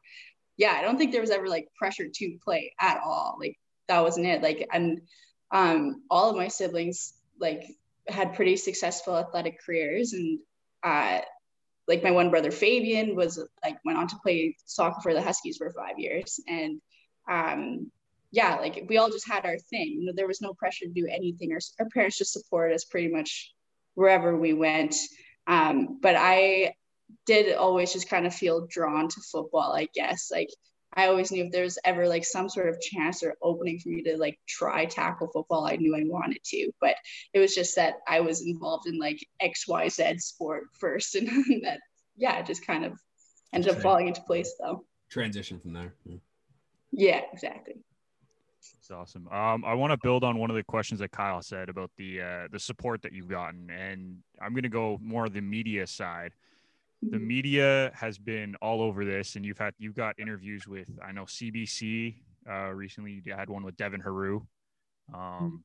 yeah, 0.56 0.74
I 0.76 0.82
don't 0.82 0.98
think 0.98 1.12
there 1.12 1.20
was 1.20 1.30
ever 1.30 1.48
like 1.48 1.68
pressure 1.78 2.08
to 2.12 2.38
play 2.44 2.74
at 2.80 3.00
all. 3.04 3.36
Like 3.38 3.58
that 3.88 4.02
wasn't 4.02 4.26
it. 4.26 4.42
Like 4.42 4.68
and 4.72 5.02
um 5.50 6.02
all 6.10 6.30
of 6.30 6.36
my 6.36 6.48
siblings 6.48 7.14
like 7.38 7.64
had 8.08 8.34
pretty 8.34 8.56
successful 8.56 9.16
athletic 9.16 9.58
careers 9.64 10.12
and 10.12 10.40
uh 10.82 11.20
like 11.88 12.02
my 12.02 12.10
one 12.10 12.30
brother 12.30 12.50
Fabian 12.50 13.16
was 13.16 13.44
like 13.64 13.78
went 13.84 13.98
on 13.98 14.08
to 14.08 14.16
play 14.22 14.56
soccer 14.66 15.00
for 15.00 15.14
the 15.14 15.22
Huskies 15.22 15.56
for 15.56 15.70
five 15.70 15.98
years 15.98 16.40
and 16.48 16.80
um 17.30 17.90
yeah 18.32 18.56
like 18.56 18.84
we 18.88 18.96
all 18.96 19.10
just 19.10 19.28
had 19.28 19.44
our 19.44 19.58
thing 19.58 19.98
you 20.00 20.06
know, 20.06 20.12
there 20.14 20.26
was 20.26 20.40
no 20.40 20.54
pressure 20.54 20.86
to 20.86 20.92
do 20.92 21.06
anything 21.06 21.52
our, 21.52 21.60
our 21.78 21.88
parents 21.90 22.18
just 22.18 22.32
supported 22.32 22.74
us 22.74 22.84
pretty 22.84 23.08
much 23.08 23.52
wherever 23.94 24.36
we 24.36 24.52
went 24.52 24.96
um 25.46 25.98
but 26.00 26.16
I 26.16 26.74
did 27.26 27.54
always 27.54 27.92
just 27.92 28.08
kind 28.08 28.26
of 28.26 28.34
feel 28.34 28.66
drawn 28.68 29.08
to 29.08 29.20
football 29.30 29.72
I 29.72 29.88
guess 29.94 30.30
like 30.32 30.48
I 30.94 31.06
always 31.06 31.32
knew 31.32 31.44
if 31.44 31.52
there 31.52 31.64
was 31.64 31.78
ever 31.84 32.06
like 32.06 32.24
some 32.24 32.48
sort 32.48 32.68
of 32.68 32.80
chance 32.80 33.22
or 33.22 33.34
opening 33.42 33.78
for 33.78 33.88
me 33.88 34.02
to 34.02 34.18
like 34.18 34.38
try 34.46 34.84
tackle 34.84 35.28
football, 35.28 35.66
I 35.66 35.76
knew 35.76 35.96
I 35.96 36.02
wanted 36.04 36.44
to. 36.44 36.70
But 36.80 36.96
it 37.32 37.38
was 37.38 37.54
just 37.54 37.76
that 37.76 37.94
I 38.06 38.20
was 38.20 38.42
involved 38.46 38.86
in 38.86 38.98
like 38.98 39.26
XYZ 39.42 40.20
sport 40.20 40.64
first. 40.78 41.14
And 41.22 41.64
that, 41.64 41.80
yeah, 42.16 42.42
just 42.42 42.66
kind 42.66 42.84
of 42.84 42.92
ended 43.52 43.74
up 43.74 43.80
falling 43.80 44.08
into 44.08 44.20
place 44.22 44.54
though. 44.60 44.84
Transition 45.10 45.58
from 45.60 45.72
there. 45.72 45.94
Yeah, 46.04 46.16
yeah 46.92 47.20
exactly. 47.32 47.76
It's 48.78 48.90
awesome. 48.90 49.28
Um, 49.28 49.64
I 49.64 49.74
want 49.74 49.92
to 49.92 49.98
build 50.02 50.24
on 50.24 50.38
one 50.38 50.50
of 50.50 50.56
the 50.56 50.62
questions 50.62 51.00
that 51.00 51.10
Kyle 51.10 51.42
said 51.42 51.68
about 51.68 51.90
the 51.96 52.20
uh, 52.20 52.48
the 52.50 52.58
support 52.58 53.02
that 53.02 53.12
you've 53.12 53.28
gotten, 53.28 53.70
and 53.70 54.18
I'm 54.40 54.52
going 54.52 54.62
to 54.62 54.68
go 54.68 54.98
more 55.02 55.26
on 55.26 55.32
the 55.32 55.40
media 55.40 55.86
side 55.86 56.32
the 57.02 57.16
mm-hmm. 57.16 57.26
media 57.26 57.90
has 57.94 58.16
been 58.16 58.54
all 58.62 58.80
over 58.80 59.04
this 59.04 59.34
and 59.34 59.44
you've 59.44 59.58
had 59.58 59.74
you've 59.78 59.94
got 59.94 60.18
interviews 60.18 60.66
with 60.68 60.88
i 61.04 61.10
know 61.10 61.24
cbc 61.24 62.14
uh, 62.48 62.70
recently 62.70 63.20
you 63.24 63.34
had 63.34 63.50
one 63.50 63.64
with 63.64 63.76
devin 63.76 64.00
heroux 64.00 64.46
um, 65.12 65.20
mm-hmm. 65.20 65.56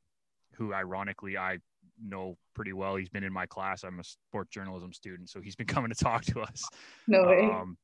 who 0.54 0.74
ironically 0.74 1.38
i 1.38 1.58
know 2.04 2.38
pretty 2.56 2.74
well 2.74 2.96
he's 2.96 3.10
been 3.10 3.24
in 3.24 3.34
my 3.34 3.46
class 3.46 3.84
i'm 3.84 4.00
a 4.00 4.04
sport 4.04 4.50
journalism 4.50 4.92
student 4.92 5.30
so 5.30 5.40
he's 5.40 5.56
been 5.56 5.68
coming 5.76 5.92
to 5.92 5.96
talk 5.96 6.26
to 6.26 6.42
us 6.42 6.64
no 7.08 7.24
way. 7.26 7.44
Um, 7.44 7.78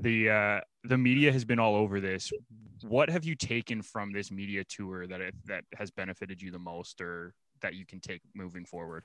the 0.00 0.30
uh, 0.30 0.60
the 0.84 0.98
media 0.98 1.32
has 1.32 1.44
been 1.44 1.58
all 1.58 1.74
over 1.74 2.00
this 2.00 2.30
what 2.82 3.08
have 3.08 3.24
you 3.24 3.34
taken 3.34 3.80
from 3.80 4.12
this 4.12 4.30
media 4.30 4.62
tour 4.64 5.06
that 5.06 5.20
it, 5.20 5.34
that 5.46 5.64
has 5.74 5.90
benefited 5.90 6.40
you 6.40 6.50
the 6.50 6.58
most 6.58 7.00
or 7.00 7.32
that 7.62 7.74
you 7.74 7.86
can 7.86 8.00
take 8.00 8.20
moving 8.34 8.64
forward 8.64 9.04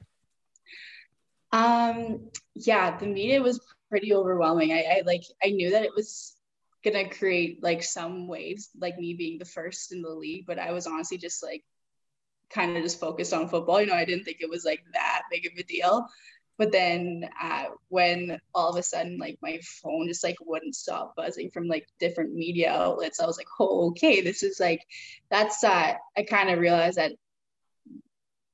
um, 1.51 2.29
yeah, 2.55 2.97
the 2.97 3.07
media 3.07 3.41
was 3.41 3.59
pretty 3.89 4.13
overwhelming. 4.13 4.71
I, 4.71 4.83
I 4.83 5.01
like 5.05 5.23
I 5.43 5.49
knew 5.49 5.71
that 5.71 5.83
it 5.83 5.91
was 5.95 6.35
gonna 6.83 7.09
create 7.09 7.63
like 7.63 7.83
some 7.83 8.27
waves, 8.27 8.69
like 8.79 8.97
me 8.97 9.15
being 9.15 9.39
the 9.39 9.45
first 9.45 9.91
in 9.91 10.01
the 10.01 10.09
league, 10.09 10.45
but 10.45 10.59
I 10.59 10.71
was 10.71 10.87
honestly 10.87 11.17
just 11.17 11.43
like 11.43 11.63
kind 12.49 12.77
of 12.77 12.83
just 12.83 12.99
focused 12.99 13.33
on 13.33 13.49
football. 13.49 13.81
You 13.81 13.87
know, 13.87 13.95
I 13.95 14.05
didn't 14.05 14.25
think 14.25 14.37
it 14.41 14.49
was 14.49 14.63
like 14.63 14.83
that 14.93 15.23
big 15.31 15.45
of 15.47 15.53
a 15.57 15.63
deal. 15.63 16.07
But 16.59 16.73
then 16.73 17.27
uh, 17.41 17.67
when 17.87 18.39
all 18.53 18.69
of 18.69 18.75
a 18.75 18.83
sudden 18.83 19.17
like 19.17 19.39
my 19.41 19.59
phone 19.81 20.07
just 20.07 20.23
like 20.23 20.35
wouldn't 20.41 20.75
stop 20.75 21.15
buzzing 21.15 21.49
from 21.49 21.67
like 21.67 21.87
different 21.99 22.35
media 22.35 22.71
outlets, 22.71 23.19
I 23.19 23.25
was 23.25 23.37
like, 23.37 23.47
oh, 23.59 23.87
okay, 23.87 24.21
this 24.21 24.43
is 24.43 24.59
like 24.59 24.85
that's 25.31 25.63
uh 25.63 25.93
I 26.17 26.23
kind 26.23 26.49
of 26.49 26.59
realized 26.59 26.97
that 26.97 27.13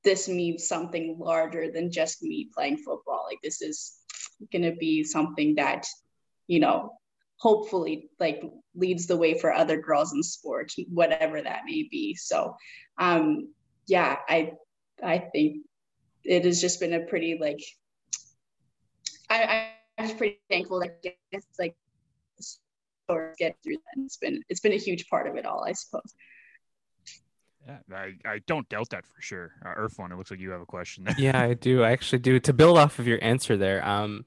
this 0.04 0.28
means 0.28 0.68
something 0.68 1.16
larger 1.18 1.70
than 1.72 1.90
just 1.90 2.22
me 2.22 2.48
playing 2.54 2.78
football. 2.78 3.26
Like 3.28 3.40
this 3.42 3.60
is 3.60 3.98
to 4.52 4.72
be 4.78 5.02
something 5.02 5.56
that, 5.56 5.84
you 6.46 6.60
know, 6.60 6.92
hopefully 7.38 8.08
like 8.20 8.40
leads 8.74 9.06
the 9.06 9.16
way 9.16 9.38
for 9.38 9.52
other 9.52 9.80
girls 9.80 10.12
in 10.12 10.22
sports, 10.22 10.76
whatever 10.88 11.42
that 11.42 11.62
may 11.66 11.88
be. 11.90 12.14
So, 12.14 12.56
um, 12.98 13.52
yeah, 13.88 14.16
I, 14.28 14.52
I 15.02 15.18
think 15.18 15.64
it 16.24 16.44
has 16.44 16.60
just 16.60 16.78
been 16.78 16.94
a 16.94 17.00
pretty 17.00 17.36
like, 17.40 17.60
I, 19.28 19.70
I 19.98 20.02
was 20.02 20.12
pretty 20.12 20.40
thankful 20.48 20.80
that 20.80 20.98
it's 21.32 21.46
like 21.58 21.76
get 23.38 23.56
through 23.62 23.76
that. 23.76 24.04
It's 24.04 24.16
been, 24.16 24.42
it's 24.48 24.60
been 24.60 24.72
a 24.72 24.78
huge 24.78 25.08
part 25.08 25.26
of 25.26 25.36
it 25.36 25.46
all, 25.46 25.64
I 25.64 25.72
suppose. 25.72 26.14
Yeah, 27.66 27.78
I, 27.92 28.12
I 28.24 28.38
don't 28.46 28.68
doubt 28.68 28.90
that 28.90 29.04
for 29.06 29.20
sure. 29.20 29.52
Uh, 29.64 29.74
Irfan, 29.74 30.12
it 30.12 30.16
looks 30.16 30.30
like 30.30 30.40
you 30.40 30.50
have 30.50 30.60
a 30.60 30.66
question 30.66 31.04
there. 31.04 31.16
Yeah, 31.18 31.40
I 31.40 31.54
do. 31.54 31.82
I 31.82 31.90
actually 31.90 32.20
do. 32.20 32.38
To 32.38 32.52
build 32.52 32.78
off 32.78 32.98
of 32.98 33.08
your 33.08 33.18
answer 33.22 33.56
there, 33.56 33.84
um, 33.84 34.24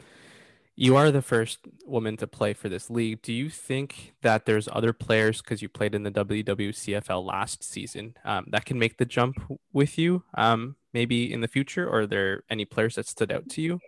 you 0.76 0.96
are 0.98 1.12
the 1.12 1.22
first 1.22 1.60
woman 1.86 2.18
to 2.18 2.28
play 2.28 2.54
for 2.54 2.68
this 2.68 2.90
league. 2.90 3.22
Do 3.22 3.32
you 3.32 3.50
think 3.50 4.14
that 4.22 4.46
there's 4.46 4.68
other 4.72 4.92
players 4.92 5.42
because 5.42 5.62
you 5.62 5.70
played 5.70 5.96
in 5.96 6.04
the 6.04 6.12
WWCFL 6.12 7.26
last 7.26 7.64
season 7.64 8.16
um, 8.26 8.46
that 8.50 8.66
can 8.66 8.78
make 8.78 8.98
the 8.98 9.06
jump 9.06 9.42
with 9.72 9.98
you, 9.98 10.24
um, 10.36 10.76
maybe 10.94 11.32
in 11.32 11.42
the 11.42 11.48
future? 11.48 11.88
Or 11.88 12.02
are 12.02 12.08
there 12.08 12.44
any 12.50 12.66
players 12.66 12.96
that 12.96 13.08
stood 13.08 13.32
out 13.32 13.48
to 13.50 13.62
you? 13.62 13.80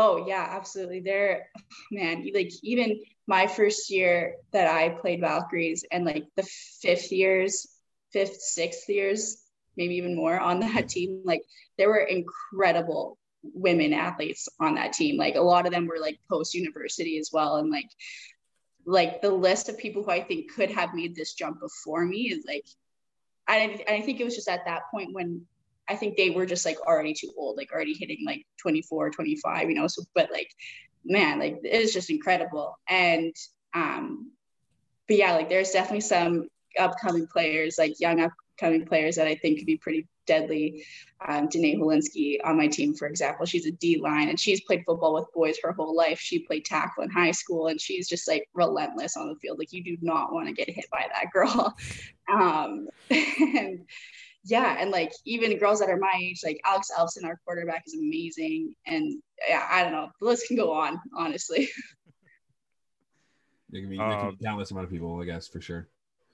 Oh 0.00 0.24
yeah, 0.28 0.46
absolutely. 0.50 1.00
There, 1.00 1.48
man. 1.90 2.24
Like 2.32 2.52
even 2.62 3.00
my 3.26 3.46
first 3.46 3.90
year 3.90 4.36
that 4.52 4.68
I 4.68 4.90
played 4.90 5.20
Valkyries, 5.20 5.84
and 5.90 6.04
like 6.04 6.26
the 6.36 6.44
fifth 6.80 7.10
years 7.10 7.66
fifth, 8.12 8.40
sixth 8.40 8.88
years, 8.88 9.42
maybe 9.76 9.96
even 9.96 10.16
more 10.16 10.38
on 10.38 10.60
that 10.60 10.70
mm-hmm. 10.70 10.86
team. 10.86 11.22
Like 11.24 11.42
there 11.76 11.88
were 11.88 11.98
incredible 11.98 13.18
women 13.42 13.92
athletes 13.92 14.48
on 14.60 14.74
that 14.74 14.92
team. 14.92 15.16
Like 15.16 15.36
a 15.36 15.40
lot 15.40 15.66
of 15.66 15.72
them 15.72 15.86
were 15.86 16.00
like 16.00 16.18
post 16.28 16.54
university 16.54 17.18
as 17.18 17.30
well. 17.32 17.56
And 17.56 17.70
like 17.70 17.90
like 18.86 19.20
the 19.20 19.30
list 19.30 19.68
of 19.68 19.76
people 19.76 20.02
who 20.02 20.10
I 20.10 20.22
think 20.22 20.52
could 20.52 20.70
have 20.70 20.94
made 20.94 21.14
this 21.14 21.34
jump 21.34 21.60
before 21.60 22.04
me 22.04 22.32
is 22.32 22.44
like 22.46 22.64
I, 23.46 23.82
I 23.88 24.02
think 24.02 24.20
it 24.20 24.24
was 24.24 24.34
just 24.34 24.48
at 24.48 24.64
that 24.66 24.90
point 24.90 25.14
when 25.14 25.46
I 25.88 25.96
think 25.96 26.16
they 26.16 26.30
were 26.30 26.46
just 26.46 26.64
like 26.64 26.80
already 26.80 27.14
too 27.14 27.32
old, 27.36 27.56
like 27.56 27.72
already 27.72 27.94
hitting 27.94 28.18
like 28.26 28.46
24, 28.60 29.10
25, 29.10 29.68
you 29.68 29.74
know. 29.74 29.86
So 29.86 30.02
but 30.14 30.30
like 30.30 30.50
man, 31.04 31.38
like 31.38 31.60
it's 31.62 31.92
just 31.92 32.10
incredible. 32.10 32.78
And 32.88 33.34
um 33.74 34.32
but 35.06 35.16
yeah, 35.16 35.34
like 35.34 35.48
there's 35.48 35.70
definitely 35.70 36.02
some 36.02 36.48
upcoming 36.78 37.26
players, 37.26 37.76
like 37.78 37.98
young 37.98 38.20
upcoming 38.20 38.86
players 38.86 39.16
that 39.16 39.26
I 39.26 39.34
think 39.34 39.58
could 39.58 39.66
be 39.66 39.78
pretty 39.78 40.06
deadly. 40.26 40.84
Um, 41.26 41.48
Danae 41.48 41.76
Holinski 41.76 42.36
on 42.44 42.56
my 42.56 42.68
team, 42.68 42.94
for 42.94 43.08
example, 43.08 43.46
she's 43.46 43.66
a 43.66 43.72
D 43.72 43.98
line 43.98 44.28
and 44.28 44.38
she's 44.38 44.60
played 44.60 44.84
football 44.86 45.14
with 45.14 45.32
boys 45.34 45.56
her 45.62 45.72
whole 45.72 45.96
life. 45.96 46.20
She 46.20 46.40
played 46.40 46.64
tackle 46.64 47.02
in 47.02 47.10
high 47.10 47.32
school 47.32 47.68
and 47.68 47.80
she's 47.80 48.08
just 48.08 48.28
like 48.28 48.46
relentless 48.54 49.16
on 49.16 49.28
the 49.28 49.36
field. 49.36 49.58
Like 49.58 49.72
you 49.72 49.82
do 49.82 49.96
not 50.02 50.32
want 50.32 50.46
to 50.46 50.52
get 50.52 50.70
hit 50.70 50.84
by 50.92 51.06
that 51.12 51.32
girl. 51.32 51.74
Um, 52.30 52.88
and 53.10 53.86
yeah, 54.50 54.76
and 54.78 54.90
like 54.90 55.12
even 55.24 55.56
girls 55.58 55.80
that 55.80 55.90
are 55.90 55.98
my 55.98 56.12
age, 56.20 56.40
like 56.44 56.60
Alex 56.64 56.90
Elson, 56.96 57.24
our 57.24 57.38
quarterback, 57.44 57.84
is 57.86 57.94
amazing. 57.94 58.74
And 58.86 59.20
yeah, 59.48 59.66
I 59.70 59.82
don't 59.82 59.92
know, 59.92 60.08
the 60.20 60.26
list 60.26 60.46
can 60.48 60.56
go 60.56 60.72
on, 60.72 61.00
honestly. 61.16 61.68
There 63.70 63.82
can 63.82 63.90
be, 63.90 63.98
there 63.98 64.08
can 64.08 64.20
be 64.20 64.28
um, 64.28 64.38
countless 64.42 64.70
amount 64.70 64.84
of 64.84 64.90
people, 64.90 65.20
I 65.20 65.26
guess, 65.26 65.46
for 65.46 65.60
sure 65.60 65.90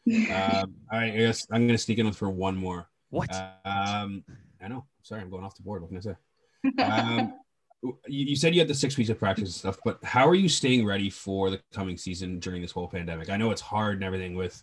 um, 0.31 0.75
all 0.93 0.99
right, 0.99 1.13
I 1.13 1.17
guess 1.17 1.47
I'm 1.51 1.67
gonna 1.67 1.79
sneak 1.79 1.99
in 1.99 2.07
with 2.07 2.17
for 2.17 2.29
one 2.29 2.57
more. 2.57 2.89
What? 3.09 3.31
Um, 3.65 4.23
I 4.61 4.69
know. 4.69 4.85
Sorry, 5.03 5.23
I'm 5.23 5.31
going 5.31 5.45
off 5.45 5.57
the 5.57 5.63
board. 5.63 5.81
What 5.81 5.89
can 5.89 5.97
I 5.97 6.01
say? 6.01 6.83
Um, 6.83 7.35
you, 7.83 8.27
you 8.27 8.37
said 8.37 8.55
you 8.55 8.61
had 8.61 8.69
the 8.69 8.75
six 8.75 8.99
weeks 8.99 9.09
of 9.09 9.19
practice 9.19 9.45
and 9.45 9.55
stuff, 9.55 9.79
but 9.85 10.03
how 10.05 10.29
are 10.29 10.35
you 10.35 10.49
staying 10.49 10.85
ready 10.85 11.09
for 11.09 11.49
the 11.49 11.61
coming 11.73 11.97
season 11.97 12.39
during 12.39 12.61
this 12.61 12.71
whole 12.71 12.89
pandemic? 12.89 13.31
I 13.31 13.39
know 13.39 13.51
it's 13.51 13.63
hard 13.63 13.95
and 13.95 14.05
everything 14.05 14.35
with 14.35 14.63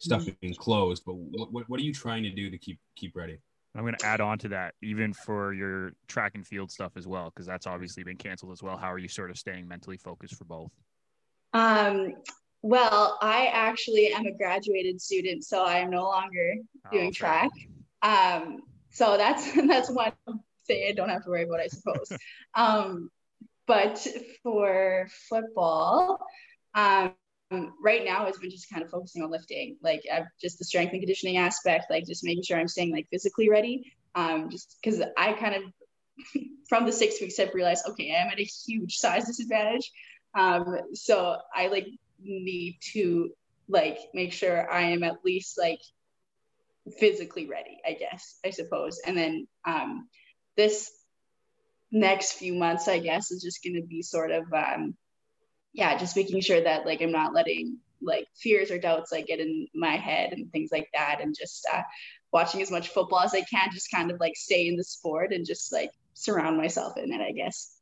stuff 0.00 0.26
being 0.40 0.54
closed, 0.54 1.02
but 1.04 1.14
what, 1.14 1.52
what, 1.52 1.68
what 1.68 1.80
are 1.80 1.82
you 1.82 1.92
trying 1.92 2.22
to 2.22 2.30
do 2.30 2.50
to 2.50 2.58
keep 2.58 2.78
keep 2.96 3.16
ready? 3.16 3.38
I'm 3.74 3.82
going 3.82 3.94
to 3.94 4.06
add 4.06 4.22
on 4.22 4.38
to 4.38 4.48
that, 4.48 4.74
even 4.82 5.12
for 5.12 5.52
your 5.52 5.92
track 6.08 6.32
and 6.34 6.46
field 6.46 6.70
stuff 6.70 6.92
as 6.96 7.06
well, 7.06 7.26
because 7.26 7.46
that's 7.46 7.66
obviously 7.66 8.02
been 8.04 8.16
canceled 8.16 8.52
as 8.52 8.62
well. 8.62 8.76
How 8.78 8.90
are 8.90 8.98
you 8.98 9.08
sort 9.08 9.30
of 9.30 9.36
staying 9.36 9.68
mentally 9.68 9.98
focused 9.98 10.34
for 10.36 10.44
both? 10.44 10.70
Um, 11.52 12.14
well, 12.62 13.18
I 13.20 13.46
actually 13.52 14.12
am 14.12 14.26
a 14.26 14.32
graduated 14.32 15.00
student, 15.00 15.44
so 15.44 15.64
I 15.64 15.78
am 15.78 15.90
no 15.90 16.04
longer 16.04 16.54
doing 16.90 17.08
oh, 17.08 17.12
track. 17.12 17.50
Um, 18.02 18.62
so 18.90 19.16
that's 19.16 19.52
that's 19.68 19.90
one 19.90 20.12
thing 20.66 20.86
I 20.88 20.92
don't 20.92 21.10
have 21.10 21.24
to 21.24 21.30
worry 21.30 21.44
about, 21.44 21.60
I 21.60 21.66
suppose. 21.66 22.10
um, 22.54 23.10
but 23.66 24.06
for 24.42 25.08
football, 25.28 26.18
um, 26.74 27.12
right 27.82 28.04
now 28.04 28.26
it's 28.26 28.38
been 28.38 28.50
just 28.50 28.70
kind 28.70 28.82
of 28.82 28.90
focusing 28.90 29.22
on 29.22 29.30
lifting, 29.30 29.76
like 29.82 30.02
I've 30.12 30.26
just 30.40 30.58
the 30.58 30.64
strength 30.64 30.92
and 30.92 31.00
conditioning 31.00 31.36
aspect, 31.36 31.86
like 31.90 32.06
just 32.06 32.24
making 32.24 32.42
sure 32.42 32.58
I'm 32.58 32.68
staying 32.68 32.92
like 32.92 33.06
physically 33.10 33.48
ready. 33.48 33.92
Um, 34.14 34.50
just 34.50 34.76
because 34.82 35.02
I 35.16 35.32
kind 35.34 35.54
of 35.54 35.62
from 36.68 36.86
the 36.86 36.92
six 36.92 37.20
weeks 37.20 37.38
I've 37.38 37.54
realized, 37.54 37.86
okay, 37.88 38.16
I'm 38.16 38.28
at 38.28 38.40
a 38.40 38.44
huge 38.44 38.96
size 38.96 39.26
disadvantage. 39.26 39.92
Um, 40.34 40.78
so 40.94 41.36
I 41.54 41.68
like 41.68 41.86
need 42.20 42.78
to 42.92 43.30
like 43.68 43.98
make 44.14 44.32
sure 44.32 44.70
I 44.70 44.90
am 44.90 45.02
at 45.02 45.24
least 45.24 45.58
like 45.58 45.80
physically 46.98 47.46
ready, 47.46 47.80
I 47.86 47.92
guess, 47.92 48.38
I 48.44 48.50
suppose. 48.50 49.00
And 49.06 49.16
then 49.16 49.46
um, 49.64 50.08
this 50.56 50.90
next 51.90 52.32
few 52.34 52.54
months, 52.54 52.88
I 52.88 52.98
guess, 52.98 53.30
is 53.30 53.42
just 53.42 53.62
going 53.62 53.80
to 53.80 53.86
be 53.86 54.02
sort 54.02 54.30
of, 54.30 54.52
um, 54.52 54.96
yeah, 55.76 55.96
just 55.98 56.16
making 56.16 56.40
sure 56.40 56.60
that 56.60 56.86
like 56.86 57.02
I'm 57.02 57.12
not 57.12 57.34
letting 57.34 57.78
like 58.02 58.26
fears 58.34 58.70
or 58.70 58.78
doubts 58.78 59.12
like 59.12 59.26
get 59.26 59.40
in 59.40 59.68
my 59.74 59.96
head 59.96 60.32
and 60.32 60.50
things 60.50 60.70
like 60.72 60.88
that, 60.94 61.20
and 61.20 61.36
just 61.38 61.66
uh, 61.72 61.82
watching 62.32 62.62
as 62.62 62.70
much 62.70 62.88
football 62.88 63.20
as 63.20 63.34
I 63.34 63.42
can, 63.42 63.70
just 63.72 63.90
kind 63.90 64.10
of 64.10 64.18
like 64.18 64.36
stay 64.36 64.66
in 64.66 64.76
the 64.76 64.84
sport 64.84 65.32
and 65.32 65.46
just 65.46 65.72
like 65.72 65.90
surround 66.14 66.56
myself 66.56 66.96
in 66.96 67.12
it, 67.12 67.20
I 67.20 67.32
guess. 67.32 67.76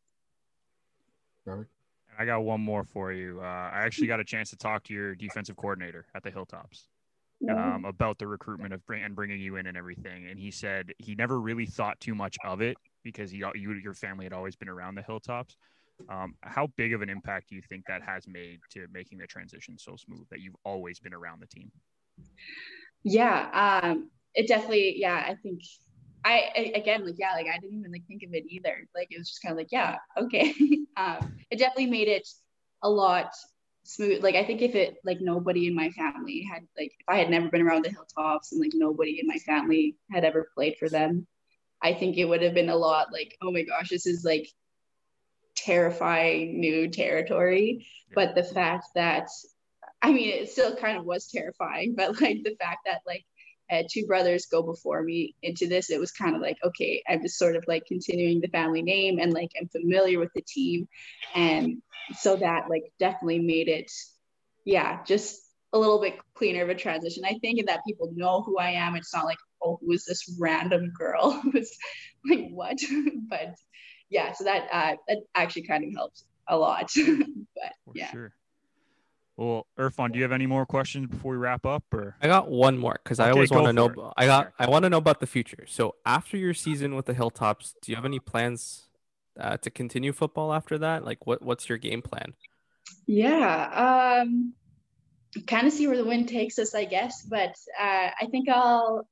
Robert. 1.44 1.68
I 2.16 2.24
got 2.24 2.44
one 2.44 2.60
more 2.60 2.84
for 2.84 3.12
you. 3.12 3.40
Uh, 3.40 3.44
I 3.44 3.82
actually 3.84 4.06
got 4.06 4.20
a 4.20 4.24
chance 4.24 4.50
to 4.50 4.56
talk 4.56 4.84
to 4.84 4.94
your 4.94 5.16
defensive 5.16 5.56
coordinator 5.56 6.06
at 6.14 6.22
the 6.22 6.30
Hilltops 6.30 6.86
um, 7.50 7.84
about 7.84 8.18
the 8.18 8.26
recruitment 8.26 8.72
of 8.72 8.84
bring, 8.86 9.02
and 9.02 9.14
bringing 9.16 9.40
you 9.40 9.56
in 9.56 9.66
and 9.66 9.76
everything. 9.76 10.26
And 10.28 10.38
he 10.38 10.50
said 10.52 10.92
he 10.98 11.14
never 11.14 11.40
really 11.40 11.66
thought 11.66 11.98
too 12.00 12.14
much 12.14 12.36
of 12.44 12.60
it 12.60 12.76
because 13.02 13.32
he, 13.32 13.38
you, 13.54 13.72
your 13.74 13.94
family 13.94 14.24
had 14.24 14.32
always 14.32 14.56
been 14.56 14.68
around 14.68 14.94
the 14.94 15.02
Hilltops. 15.02 15.56
Um, 16.08 16.34
how 16.42 16.68
big 16.76 16.92
of 16.92 17.02
an 17.02 17.08
impact 17.08 17.48
do 17.48 17.56
you 17.56 17.62
think 17.68 17.84
that 17.86 18.02
has 18.02 18.26
made 18.26 18.60
to 18.70 18.86
making 18.92 19.18
the 19.18 19.26
transition 19.26 19.78
so 19.78 19.96
smooth 19.96 20.26
that 20.30 20.40
you've 20.40 20.56
always 20.64 20.98
been 21.00 21.14
around 21.14 21.40
the 21.40 21.46
team? 21.46 21.70
Yeah, 23.02 23.80
um, 23.82 24.10
it 24.34 24.48
definitely. 24.48 24.98
Yeah, 24.98 25.14
I 25.14 25.34
think 25.42 25.60
I, 26.24 26.50
I, 26.56 26.60
again 26.74 27.04
like 27.04 27.16
yeah 27.18 27.32
like 27.34 27.46
I 27.46 27.58
didn't 27.58 27.78
even 27.78 27.92
like 27.92 28.06
think 28.08 28.22
of 28.22 28.32
it 28.32 28.44
either 28.48 28.88
like 28.94 29.08
it 29.10 29.18
was 29.18 29.28
just 29.28 29.42
kind 29.42 29.52
of 29.52 29.58
like 29.58 29.70
yeah 29.70 29.96
okay 30.16 30.54
um 30.96 31.36
it 31.50 31.58
definitely 31.58 31.86
made 31.86 32.08
it 32.08 32.26
a 32.82 32.88
lot 32.88 33.30
smooth 33.82 34.22
like 34.22 34.34
I 34.34 34.44
think 34.44 34.62
if 34.62 34.74
it 34.74 34.96
like 35.04 35.20
nobody 35.20 35.66
in 35.66 35.74
my 35.74 35.90
family 35.90 36.46
had 36.50 36.62
like 36.78 36.92
if 36.98 37.08
I 37.08 37.18
had 37.18 37.28
never 37.28 37.50
been 37.50 37.60
around 37.60 37.84
the 37.84 37.90
hilltops 37.90 38.52
and 38.52 38.60
like 38.60 38.72
nobody 38.74 39.20
in 39.20 39.26
my 39.26 39.36
family 39.36 39.96
had 40.10 40.24
ever 40.24 40.48
played 40.54 40.76
for 40.78 40.88
them 40.88 41.26
I 41.82 41.92
think 41.92 42.16
it 42.16 42.24
would 42.24 42.40
have 42.40 42.54
been 42.54 42.70
a 42.70 42.76
lot 42.76 43.12
like 43.12 43.36
oh 43.42 43.52
my 43.52 43.62
gosh 43.62 43.90
this 43.90 44.06
is 44.06 44.24
like 44.24 44.48
terrifying 45.56 46.60
new 46.60 46.88
territory 46.88 47.86
but 48.14 48.34
the 48.34 48.44
fact 48.44 48.86
that 48.94 49.28
I 50.02 50.12
mean 50.12 50.30
it 50.30 50.50
still 50.50 50.76
kind 50.76 50.98
of 50.98 51.04
was 51.04 51.28
terrifying 51.28 51.94
but 51.96 52.20
like 52.20 52.42
the 52.42 52.56
fact 52.60 52.80
that 52.86 53.00
like 53.06 53.24
had 53.68 53.86
two 53.90 54.06
brothers 54.06 54.46
go 54.46 54.62
before 54.62 55.02
me 55.02 55.34
into 55.42 55.66
this. 55.66 55.90
It 55.90 56.00
was 56.00 56.12
kind 56.12 56.36
of 56.36 56.42
like, 56.42 56.58
okay, 56.64 57.02
I'm 57.08 57.22
just 57.22 57.38
sort 57.38 57.56
of 57.56 57.64
like 57.66 57.86
continuing 57.86 58.40
the 58.40 58.48
family 58.48 58.82
name 58.82 59.18
and 59.18 59.32
like 59.32 59.50
I'm 59.60 59.68
familiar 59.68 60.18
with 60.18 60.30
the 60.34 60.42
team. 60.42 60.88
And 61.34 61.82
so 62.18 62.36
that 62.36 62.68
like 62.68 62.92
definitely 62.98 63.40
made 63.40 63.68
it, 63.68 63.90
yeah, 64.64 65.02
just 65.04 65.40
a 65.72 65.78
little 65.78 66.00
bit 66.00 66.18
cleaner 66.34 66.62
of 66.62 66.68
a 66.68 66.74
transition. 66.74 67.24
I 67.24 67.38
think 67.40 67.66
that 67.66 67.84
people 67.86 68.12
know 68.14 68.42
who 68.42 68.58
I 68.58 68.70
am. 68.70 68.96
It's 68.96 69.14
not 69.14 69.24
like, 69.24 69.38
oh, 69.62 69.78
who 69.80 69.92
is 69.92 70.04
this 70.04 70.36
random 70.38 70.92
girl 70.96 71.32
who's 71.52 71.76
like, 72.28 72.48
what? 72.50 72.78
but 73.28 73.54
yeah, 74.10 74.32
so 74.32 74.44
that 74.44 74.68
uh, 74.72 74.96
that 75.08 75.18
actually 75.34 75.62
kind 75.62 75.84
of 75.84 75.92
helps 75.94 76.24
a 76.48 76.56
lot. 76.56 76.90
but 76.96 77.72
yeah. 77.94 78.10
Sure. 78.10 78.32
Well, 79.36 79.66
Irfan, 79.76 80.12
do 80.12 80.18
you 80.18 80.22
have 80.22 80.32
any 80.32 80.46
more 80.46 80.64
questions 80.64 81.08
before 81.08 81.32
we 81.32 81.38
wrap 81.38 81.66
up? 81.66 81.82
Or 81.92 82.16
I 82.22 82.28
got 82.28 82.48
one 82.48 82.78
more 82.78 83.00
because 83.02 83.18
okay, 83.18 83.28
I 83.28 83.32
always 83.32 83.50
want 83.50 83.66
to 83.66 83.72
know. 83.72 83.86
It. 83.86 83.98
I 84.16 84.26
got. 84.26 84.52
I 84.58 84.68
want 84.68 84.84
to 84.84 84.90
know 84.90 84.98
about 84.98 85.20
the 85.20 85.26
future. 85.26 85.64
So 85.66 85.96
after 86.06 86.36
your 86.36 86.54
season 86.54 86.94
with 86.94 87.06
the 87.06 87.14
Hilltops, 87.14 87.74
do 87.82 87.90
you 87.90 87.96
have 87.96 88.04
any 88.04 88.20
plans 88.20 88.88
uh, 89.38 89.56
to 89.58 89.70
continue 89.70 90.12
football 90.12 90.52
after 90.52 90.78
that? 90.78 91.04
Like, 91.04 91.26
what 91.26 91.42
what's 91.42 91.68
your 91.68 91.78
game 91.78 92.00
plan? 92.00 92.34
Yeah, 93.06 94.20
um, 94.22 94.54
kind 95.48 95.66
of 95.66 95.72
see 95.72 95.88
where 95.88 95.96
the 95.96 96.04
wind 96.04 96.28
takes 96.28 96.58
us, 96.60 96.74
I 96.74 96.84
guess. 96.84 97.22
But 97.22 97.56
uh, 97.80 98.10
I 98.20 98.26
think 98.30 98.48
I'll 98.48 99.08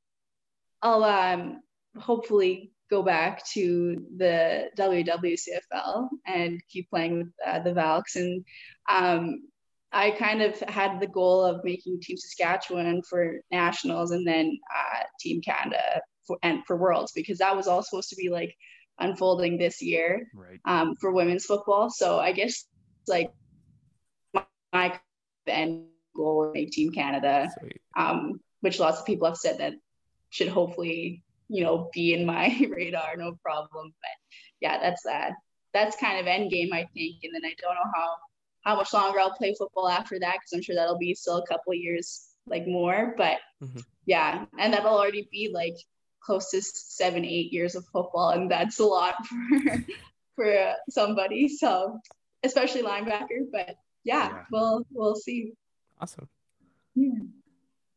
I'll 0.80 1.02
um, 1.02 1.62
hopefully 1.98 2.71
go 2.92 3.02
back 3.02 3.42
to 3.46 4.04
the 4.18 4.68
WWCFL 4.76 6.08
and 6.26 6.60
keep 6.68 6.90
playing 6.90 7.16
with 7.16 7.32
uh, 7.46 7.58
the 7.60 7.72
Valks 7.72 8.16
and 8.16 8.44
um, 8.90 9.48
I 9.90 10.10
kind 10.10 10.42
of 10.42 10.60
had 10.60 11.00
the 11.00 11.06
goal 11.06 11.42
of 11.42 11.64
making 11.64 12.00
Team 12.00 12.18
Saskatchewan 12.18 13.02
for 13.08 13.40
nationals 13.50 14.10
and 14.10 14.26
then 14.26 14.58
uh, 14.74 15.04
Team 15.18 15.40
Canada 15.40 16.02
for, 16.26 16.38
and 16.42 16.64
for 16.66 16.76
Worlds 16.76 17.12
because 17.12 17.38
that 17.38 17.56
was 17.56 17.66
all 17.66 17.82
supposed 17.82 18.10
to 18.10 18.16
be 18.16 18.28
like 18.28 18.54
unfolding 18.98 19.56
this 19.56 19.80
year 19.80 20.28
right. 20.34 20.60
um, 20.66 20.94
for 21.00 21.12
women's 21.12 21.46
football. 21.46 21.88
So 21.88 22.18
I 22.18 22.32
guess 22.32 22.64
like 23.08 23.32
my, 24.34 24.44
my 24.72 25.00
end 25.46 25.86
goal 26.14 26.44
is 26.44 26.54
make 26.54 26.70
Team 26.72 26.92
Canada, 26.92 27.50
um, 27.96 28.40
which 28.60 28.78
lots 28.78 29.00
of 29.00 29.06
people 29.06 29.28
have 29.28 29.38
said 29.38 29.58
that 29.58 29.72
should 30.28 30.48
hopefully 30.48 31.22
you 31.52 31.62
know 31.62 31.90
be 31.92 32.14
in 32.14 32.24
my 32.26 32.66
radar, 32.70 33.16
no 33.16 33.38
problem. 33.42 33.92
But 34.00 34.40
yeah, 34.60 34.78
that's 34.80 35.02
that. 35.04 35.32
That's 35.74 35.96
kind 35.96 36.18
of 36.18 36.26
end 36.26 36.50
game, 36.50 36.72
I 36.72 36.86
think. 36.94 37.16
And 37.22 37.34
then 37.34 37.44
I 37.44 37.54
don't 37.60 37.74
know 37.74 37.90
how 37.94 38.14
how 38.62 38.76
much 38.76 38.92
longer 38.92 39.20
I'll 39.20 39.34
play 39.34 39.54
football 39.56 39.88
after 39.88 40.18
that 40.20 40.34
because 40.34 40.52
I'm 40.54 40.62
sure 40.62 40.74
that'll 40.74 40.98
be 40.98 41.14
still 41.14 41.38
a 41.38 41.46
couple 41.46 41.74
years 41.74 42.28
like 42.46 42.66
more. 42.66 43.14
But 43.16 43.38
mm-hmm. 43.62 43.80
yeah, 44.06 44.46
and 44.58 44.72
that'll 44.72 44.96
already 44.96 45.28
be 45.30 45.50
like 45.52 45.76
close 46.20 46.50
to 46.50 46.62
seven, 46.62 47.24
eight 47.24 47.52
years 47.52 47.74
of 47.74 47.84
football, 47.92 48.30
and 48.30 48.50
that's 48.50 48.78
a 48.78 48.84
lot 48.84 49.14
for 49.48 49.84
for 50.36 50.74
somebody. 50.88 51.48
So 51.48 52.00
especially 52.42 52.82
linebacker, 52.82 53.50
but 53.50 53.76
yeah, 54.04 54.28
yeah. 54.28 54.44
we'll 54.50 54.86
we'll 54.90 55.16
see. 55.16 55.52
Awesome. 56.00 56.28
Yeah. 56.94 57.10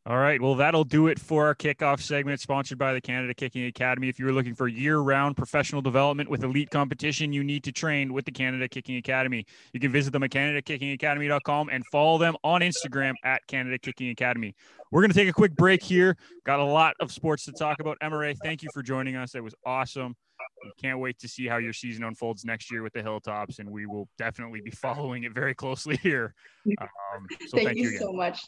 All 0.08 0.18
right. 0.18 0.40
Well, 0.40 0.54
that'll 0.54 0.84
do 0.84 1.08
it 1.08 1.18
for 1.18 1.46
our 1.46 1.54
kickoff 1.56 2.00
segment 2.00 2.38
sponsored 2.38 2.78
by 2.78 2.92
the 2.92 3.00
Canada 3.00 3.34
Kicking 3.34 3.66
Academy. 3.66 4.08
If 4.08 4.20
you're 4.20 4.30
looking 4.30 4.54
for 4.54 4.68
year 4.68 4.98
round 4.98 5.36
professional 5.36 5.82
development 5.82 6.30
with 6.30 6.44
elite 6.44 6.70
competition, 6.70 7.32
you 7.32 7.42
need 7.42 7.64
to 7.64 7.72
train 7.72 8.12
with 8.12 8.24
the 8.24 8.30
Canada 8.30 8.68
Kicking 8.68 8.98
Academy. 8.98 9.44
You 9.72 9.80
can 9.80 9.90
visit 9.90 10.12
them 10.12 10.22
at 10.22 10.30
CanadaKickingAcademy.com 10.30 11.70
and 11.70 11.84
follow 11.86 12.18
them 12.18 12.36
on 12.44 12.60
Instagram 12.60 13.14
at 13.24 13.44
Canada 13.48 13.80
Kicking 13.80 14.10
Academy. 14.10 14.54
We're 14.92 15.00
going 15.00 15.10
to 15.10 15.16
take 15.16 15.28
a 15.28 15.32
quick 15.32 15.56
break 15.56 15.82
here. 15.82 16.16
Got 16.44 16.60
a 16.60 16.64
lot 16.64 16.94
of 17.00 17.10
sports 17.10 17.44
to 17.46 17.52
talk 17.52 17.80
about. 17.80 17.98
Emmarae, 18.00 18.36
thank 18.44 18.62
you 18.62 18.68
for 18.72 18.84
joining 18.84 19.16
us. 19.16 19.34
It 19.34 19.42
was 19.42 19.56
awesome. 19.66 20.14
We 20.62 20.70
can't 20.80 21.00
wait 21.00 21.18
to 21.18 21.26
see 21.26 21.48
how 21.48 21.56
your 21.56 21.72
season 21.72 22.04
unfolds 22.04 22.44
next 22.44 22.70
year 22.70 22.84
with 22.84 22.92
the 22.92 23.02
Hilltops, 23.02 23.58
and 23.58 23.68
we 23.68 23.86
will 23.86 24.08
definitely 24.18 24.60
be 24.60 24.70
following 24.82 25.24
it 25.24 25.32
very 25.32 25.54
closely 25.56 25.96
here. 25.96 26.32
Um, 26.80 27.26
so 27.48 27.56
thank, 27.56 27.68
thank 27.68 27.78
you, 27.78 27.90
you 27.90 27.98
so 27.98 28.12
much. 28.12 28.40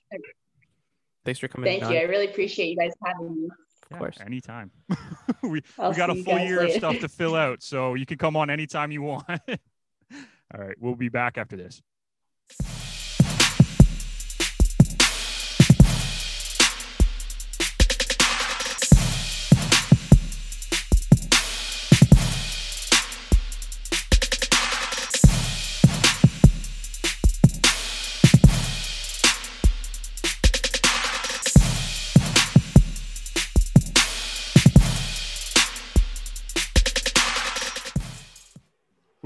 Thanks 1.25 1.41
for 1.41 1.49
coming. 1.49 1.71
Thank 1.71 1.85
on. 1.85 1.93
you. 1.93 1.99
I 1.99 2.03
really 2.03 2.27
appreciate 2.27 2.69
you 2.69 2.77
guys 2.77 2.93
having 3.05 3.35
me. 3.35 3.47
Of 3.47 3.53
yeah, 3.91 3.99
course. 3.99 4.19
Anytime. 4.25 4.71
we, 5.43 5.51
we 5.51 5.95
got 5.95 6.11
a 6.11 6.23
full 6.23 6.39
year 6.39 6.59
later. 6.59 6.67
of 6.67 6.73
stuff 6.73 7.01
to 7.01 7.09
fill 7.09 7.35
out. 7.47 7.63
So 7.63 7.95
you 7.95 8.07
can 8.07 8.19
come 8.19 8.37
on 8.37 8.51
anytime 8.51 8.91
you 8.91 9.03
want. 9.03 9.25
All 9.29 10.61
right. 10.61 10.77
We'll 10.79 10.95
be 10.95 11.09
back 11.09 11.39
after 11.39 11.57
this. 11.57 11.83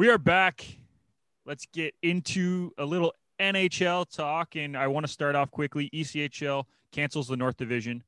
We 0.02 0.08
are 0.08 0.18
back. 0.18 0.66
Let's 1.46 1.64
get 1.72 1.94
into 2.02 2.72
a 2.76 2.84
little 2.84 3.12
NHL 3.38 4.10
talk. 4.10 4.56
And 4.56 4.76
I 4.76 4.88
want 4.88 5.06
to 5.06 5.12
start 5.12 5.36
off 5.36 5.52
quickly. 5.52 5.88
ECHL 5.94 6.64
cancels 6.90 7.28
the 7.28 7.36
North 7.36 7.56
Division. 7.56 8.02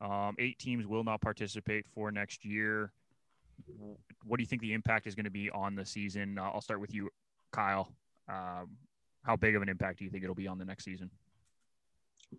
Um, 0.00 0.36
eight 0.38 0.56
teams 0.60 0.86
will 0.86 1.02
not 1.02 1.20
participate 1.20 1.84
for 1.92 2.12
next 2.12 2.44
year. 2.44 2.92
What 4.22 4.36
do 4.36 4.44
you 4.44 4.46
think 4.46 4.62
the 4.62 4.72
impact 4.72 5.08
is 5.08 5.16
going 5.16 5.24
to 5.24 5.30
be 5.32 5.50
on 5.50 5.74
the 5.74 5.84
season? 5.84 6.38
Uh, 6.38 6.44
I'll 6.44 6.60
start 6.60 6.80
with 6.80 6.94
you, 6.94 7.10
Kyle. 7.50 7.92
Um, 8.28 8.76
how 9.24 9.34
big 9.34 9.56
of 9.56 9.62
an 9.62 9.68
impact 9.68 9.98
do 9.98 10.04
you 10.04 10.12
think 10.12 10.22
it'll 10.22 10.36
be 10.36 10.46
on 10.46 10.58
the 10.58 10.64
next 10.64 10.84
season? 10.84 11.10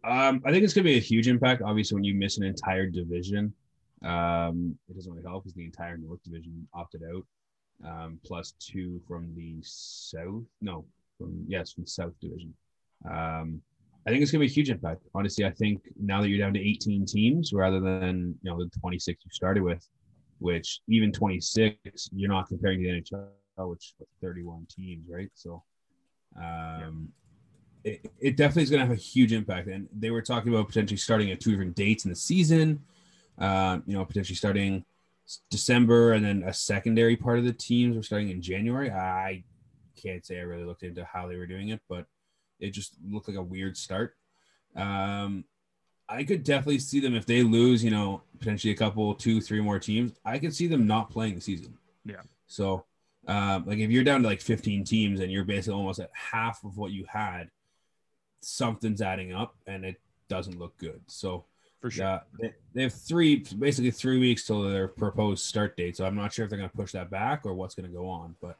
Um, 0.06 0.42
I 0.46 0.52
think 0.52 0.64
it's 0.64 0.74
going 0.74 0.86
to 0.86 0.90
be 0.90 0.96
a 0.96 1.02
huge 1.02 1.28
impact. 1.28 1.62
Obviously, 1.62 1.96
when 1.96 2.06
you 2.06 2.16
miss 2.16 2.38
an 2.38 2.46
entire 2.46 2.88
division, 2.88 3.54
um, 4.06 4.78
it 4.90 4.96
doesn't 4.96 5.12
really 5.12 5.26
help 5.26 5.44
because 5.44 5.56
the 5.56 5.66
entire 5.66 5.98
North 5.98 6.24
Division 6.24 6.66
opted 6.74 7.02
out, 7.04 7.26
um, 7.86 8.20
plus 8.24 8.54
two 8.60 9.02
from 9.08 9.34
the 9.36 9.58
South. 9.62 10.44
No, 10.62 10.86
from 11.18 11.46
yes, 11.48 11.74
from 11.74 11.84
the 11.84 11.90
South 11.90 12.14
Division. 12.22 12.54
Um, 13.10 13.62
I 14.06 14.10
think 14.10 14.22
it's 14.22 14.32
going 14.32 14.40
to 14.40 14.48
be 14.48 14.52
a 14.52 14.56
huge 14.56 14.70
impact. 14.70 15.04
Honestly, 15.14 15.46
I 15.46 15.52
think 15.52 15.82
now 16.00 16.22
that 16.22 16.30
you're 16.30 16.40
down 16.40 16.54
to 16.54 16.60
18 16.60 17.06
teams 17.06 17.52
rather 17.52 17.80
than 17.80 18.36
you 18.42 18.50
know 18.50 18.58
the 18.58 18.70
26 18.80 19.20
you 19.24 19.32
started 19.32 19.64
with, 19.64 19.88
which 20.40 20.80
even 20.88 21.12
26 21.12 22.10
you're 22.14 22.32
not 22.32 22.48
comparing 22.48 22.82
to 22.82 22.86
the 22.86 23.02
NHL, 23.02 23.70
which 23.70 23.94
31 24.22 24.66
teams, 24.70 25.06
right? 25.10 25.30
So, 25.34 25.64
um, 26.42 27.10
it, 27.84 28.12
it 28.20 28.38
definitely 28.38 28.64
is 28.64 28.70
going 28.70 28.82
to 28.82 28.88
have 28.88 28.96
a 28.96 29.00
huge 29.00 29.34
impact. 29.34 29.68
And 29.68 29.88
they 29.98 30.12
were 30.12 30.22
talking 30.22 30.54
about 30.54 30.68
potentially 30.68 30.98
starting 30.98 31.32
at 31.32 31.40
two 31.40 31.52
different 31.52 31.76
dates 31.76 32.06
in 32.06 32.10
the 32.10 32.16
season. 32.16 32.84
Uh, 33.38 33.80
you 33.86 33.94
know, 33.94 34.04
potentially 34.04 34.36
starting 34.36 34.84
December 35.50 36.14
and 36.14 36.24
then 36.24 36.44
a 36.44 36.54
secondary 36.54 37.16
part 37.16 37.40
of 37.40 37.46
the 37.46 37.54
teams 37.54 37.96
were 37.96 38.04
starting 38.04 38.30
in 38.30 38.42
January. 38.42 38.90
I 38.92 39.44
can't 39.96 40.26
say 40.26 40.40
I 40.40 40.44
really 40.44 40.64
looked 40.64 40.84
into 40.84 41.04
how 41.06 41.28
they 41.28 41.36
were 41.36 41.48
doing 41.48 41.70
it, 41.70 41.82
but 41.90 42.06
it 42.60 42.72
just 42.72 42.96
looked 43.06 43.28
like 43.28 43.38
a 43.38 43.44
weird 43.44 43.78
start. 43.78 44.16
Um, 44.76 45.46
I 46.10 46.24
could 46.24 46.44
definitely 46.44 46.80
see 46.80 47.00
them 47.00 47.16
if 47.16 47.26
they 47.26 47.44
lose, 47.44 47.84
you 47.84 47.92
know, 47.92 48.22
potentially 48.40 48.72
a 48.72 48.78
couple, 48.78 49.14
two, 49.16 49.42
three 49.42 49.60
more 49.60 49.80
teams. 49.80 50.14
I 50.24 50.40
could 50.40 50.56
see 50.56 50.68
them 50.68 50.88
not 50.88 51.10
playing 51.10 51.36
the 51.36 51.42
season. 51.42 51.78
Yeah. 52.06 52.22
So, 52.48 52.86
um, 53.28 53.66
like 53.66 53.80
if 53.80 53.92
you're 53.92 54.06
down 54.06 54.22
to 54.22 54.28
like 54.28 54.40
15 54.40 54.86
teams 54.86 55.20
and 55.20 55.32
you're 55.32 55.44
basically 55.44 55.78
almost 55.78 56.00
at 56.00 56.12
half 56.14 56.64
of 56.64 56.78
what 56.78 56.92
you 56.92 57.06
had, 57.10 57.50
something's 58.42 59.02
adding 59.02 59.34
up 59.34 59.56
and 59.66 59.84
it 59.84 60.00
doesn't 60.30 60.58
look 60.58 60.78
good. 60.78 61.02
So, 61.08 61.44
for 61.80 61.92
sure. 61.92 62.06
Yeah, 62.06 62.20
they, 62.40 62.54
they 62.74 62.84
have 62.84 62.94
three, 62.94 63.44
basically 63.58 63.92
three 63.92 64.20
weeks 64.20 64.46
till 64.46 64.64
their 64.64 64.88
proposed 64.88 65.46
start 65.46 65.78
date. 65.78 65.98
So 65.98 66.06
I'm 66.06 66.16
not 66.16 66.34
sure 66.34 66.46
if 66.46 66.50
they're 66.50 66.60
going 66.60 66.70
to 66.70 66.76
push 66.76 66.92
that 66.94 67.10
back 67.10 67.46
or 67.46 67.54
what's 67.54 67.76
going 67.76 67.90
to 67.90 67.96
go 67.96 68.08
on. 68.10 68.36
But, 68.42 68.58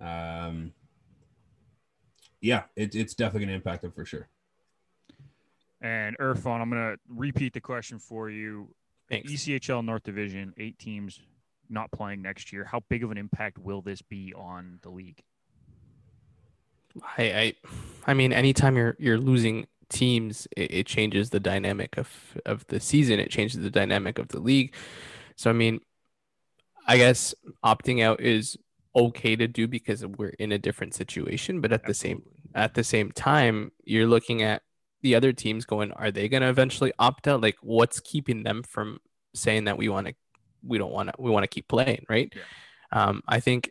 um, 0.00 0.72
yeah, 2.40 2.64
it, 2.76 2.94
it's 2.94 3.14
definitely 3.14 3.46
going 3.46 3.48
to 3.50 3.54
impact 3.54 3.82
them 3.82 3.92
for 3.92 4.04
sure. 4.04 4.28
And 5.80 6.16
Irfan, 6.18 6.60
I'm 6.60 6.70
going 6.70 6.94
to 6.94 6.98
repeat 7.08 7.52
the 7.52 7.60
question 7.60 7.98
for 7.98 8.30
you. 8.30 8.74
Thanks. 9.10 9.30
ECHL 9.30 9.84
North 9.84 10.02
Division, 10.02 10.54
eight 10.56 10.78
teams 10.78 11.20
not 11.68 11.90
playing 11.92 12.22
next 12.22 12.52
year. 12.52 12.64
How 12.64 12.80
big 12.88 13.04
of 13.04 13.10
an 13.10 13.18
impact 13.18 13.58
will 13.58 13.82
this 13.82 14.00
be 14.02 14.32
on 14.34 14.78
the 14.82 14.90
league? 14.90 15.22
I, 17.18 17.22
I, 17.22 17.54
I 18.06 18.14
mean, 18.14 18.32
anytime 18.32 18.76
you're 18.76 18.96
you're 18.98 19.18
losing 19.18 19.66
teams, 19.88 20.46
it, 20.56 20.72
it 20.72 20.86
changes 20.86 21.30
the 21.30 21.40
dynamic 21.40 21.96
of 21.98 22.08
of 22.46 22.66
the 22.66 22.80
season. 22.80 23.20
It 23.20 23.30
changes 23.30 23.60
the 23.60 23.70
dynamic 23.70 24.18
of 24.18 24.28
the 24.28 24.40
league. 24.40 24.74
So 25.36 25.50
I 25.50 25.52
mean, 25.52 25.80
I 26.86 26.96
guess 26.96 27.34
opting 27.64 28.02
out 28.02 28.20
is 28.20 28.56
okay 28.96 29.34
to 29.36 29.48
do 29.48 29.66
because 29.66 30.04
we're 30.06 30.28
in 30.38 30.52
a 30.52 30.58
different 30.58 30.94
situation. 30.94 31.60
But 31.60 31.72
at 31.72 31.84
the 31.84 31.94
same 31.94 32.22
at 32.54 32.74
the 32.74 32.84
same 32.84 33.10
time, 33.10 33.72
you're 33.84 34.06
looking 34.06 34.42
at 34.42 34.62
the 35.02 35.14
other 35.14 35.32
teams 35.32 35.66
going, 35.66 35.92
are 35.92 36.10
they 36.10 36.28
going 36.28 36.42
to 36.42 36.48
eventually 36.48 36.92
opt 36.98 37.28
out? 37.28 37.42
Like, 37.42 37.56
what's 37.60 38.00
keeping 38.00 38.42
them 38.42 38.62
from 38.62 38.98
saying 39.34 39.64
that 39.64 39.76
we 39.76 39.88
want 39.88 40.06
to, 40.06 40.14
we 40.62 40.78
don't 40.78 40.92
want 40.92 41.10
to, 41.10 41.14
we 41.18 41.30
want 41.30 41.44
to 41.44 41.48
keep 41.48 41.68
playing, 41.68 42.06
right? 42.08 42.32
Yeah. 42.34 42.42
Um, 42.90 43.22
I 43.28 43.40
think 43.40 43.70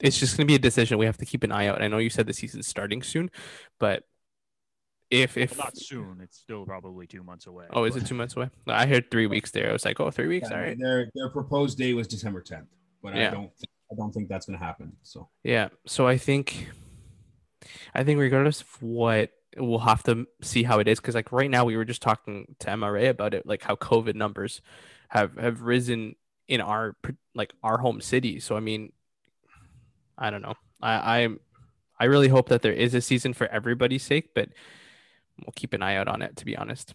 it's 0.00 0.18
just 0.18 0.36
going 0.36 0.46
to 0.46 0.50
be 0.50 0.56
a 0.56 0.60
decision 0.60 0.98
we 0.98 1.06
have 1.06 1.16
to 1.18 1.24
keep 1.24 1.44
an 1.44 1.52
eye 1.52 1.68
out. 1.68 1.80
I 1.80 1.88
know 1.88 1.98
you 1.98 2.10
said 2.10 2.26
the 2.26 2.34
season's 2.34 2.66
starting 2.66 3.02
soon, 3.02 3.30
but 3.80 4.02
if 5.10 5.36
if 5.36 5.56
Well, 5.56 5.66
not 5.66 5.76
soon, 5.76 6.20
it's 6.22 6.38
still 6.38 6.64
probably 6.64 7.06
two 7.06 7.22
months 7.22 7.46
away. 7.46 7.66
oh, 7.70 7.84
is 7.84 7.96
it 7.96 8.06
two 8.06 8.14
months 8.14 8.36
away? 8.36 8.50
I 8.66 8.86
heard 8.86 9.10
three 9.10 9.26
weeks 9.26 9.50
there. 9.50 9.70
I 9.70 9.72
was 9.72 9.84
like, 9.84 10.00
oh, 10.00 10.10
three 10.10 10.26
weeks. 10.26 10.48
Yeah, 10.50 10.56
All 10.56 10.62
right. 10.62 10.78
Their 10.78 11.10
their 11.14 11.30
proposed 11.30 11.78
date 11.78 11.94
was 11.94 12.06
December 12.06 12.42
10th, 12.42 12.66
but 13.02 13.14
I 13.14 13.30
don't 13.30 13.54
think, 13.56 13.70
I 13.90 13.94
don't 13.96 14.12
think 14.12 14.28
that's 14.28 14.46
going 14.46 14.58
to 14.58 14.64
happen. 14.64 14.92
So 15.02 15.28
Yeah. 15.42 15.68
So 15.86 16.06
I 16.06 16.18
think, 16.18 16.68
I 17.94 18.04
think 18.04 18.20
regardless 18.20 18.60
of 18.60 18.82
what, 18.82 19.30
we'll 19.56 19.78
have 19.78 20.02
to 20.04 20.26
see 20.42 20.62
how 20.62 20.78
it 20.78 20.88
is 20.88 21.00
because 21.00 21.14
like 21.14 21.32
right 21.32 21.50
now 21.50 21.64
we 21.64 21.76
were 21.76 21.84
just 21.84 22.02
talking 22.02 22.54
to 22.60 22.68
Emmarae 22.68 23.08
about 23.08 23.34
it, 23.34 23.46
like 23.46 23.62
how 23.62 23.76
COVID 23.76 24.14
numbers 24.14 24.60
have 25.08 25.36
have 25.38 25.62
risen 25.62 26.16
in 26.48 26.60
our 26.60 26.96
like 27.34 27.54
our 27.62 27.78
home 27.78 28.00
city. 28.00 28.40
So 28.40 28.56
I 28.56 28.60
mean, 28.60 28.92
I 30.18 30.30
don't 30.30 30.42
know. 30.42 30.54
I 30.82 31.22
I 31.22 31.28
I 31.98 32.04
really 32.04 32.28
hope 32.28 32.50
that 32.50 32.62
there 32.62 32.72
is 32.72 32.94
a 32.94 33.00
season 33.00 33.32
for 33.32 33.46
everybody's 33.48 34.02
sake, 34.02 34.34
but 34.34 34.50
we'll 35.44 35.52
keep 35.56 35.72
an 35.74 35.82
eye 35.82 35.96
out 35.96 36.08
on 36.08 36.22
it. 36.22 36.36
To 36.36 36.44
be 36.44 36.56
honest. 36.56 36.94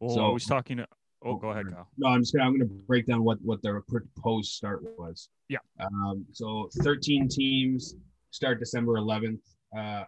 Well, 0.00 0.14
So- 0.14 0.26
I 0.26 0.30
was 0.30 0.44
talking 0.44 0.76
to. 0.78 0.86
Oh, 1.24 1.36
go 1.36 1.48
ahead, 1.50 1.66
Kyle. 1.72 1.88
No, 1.96 2.08
I'm 2.08 2.20
just 2.20 2.34
gonna 2.34 2.44
I'm 2.44 2.52
gonna 2.58 2.70
break 2.86 3.06
down 3.06 3.24
what 3.24 3.38
what 3.42 3.60
their 3.62 3.80
proposed 3.80 4.52
start 4.52 4.82
was. 4.98 5.28
Yeah. 5.48 5.58
Um. 5.80 6.24
So 6.32 6.68
13 6.82 7.28
teams 7.28 7.96
start 8.30 8.58
December 8.60 8.92
11th. 8.94 9.40
Uh, 9.76 10.04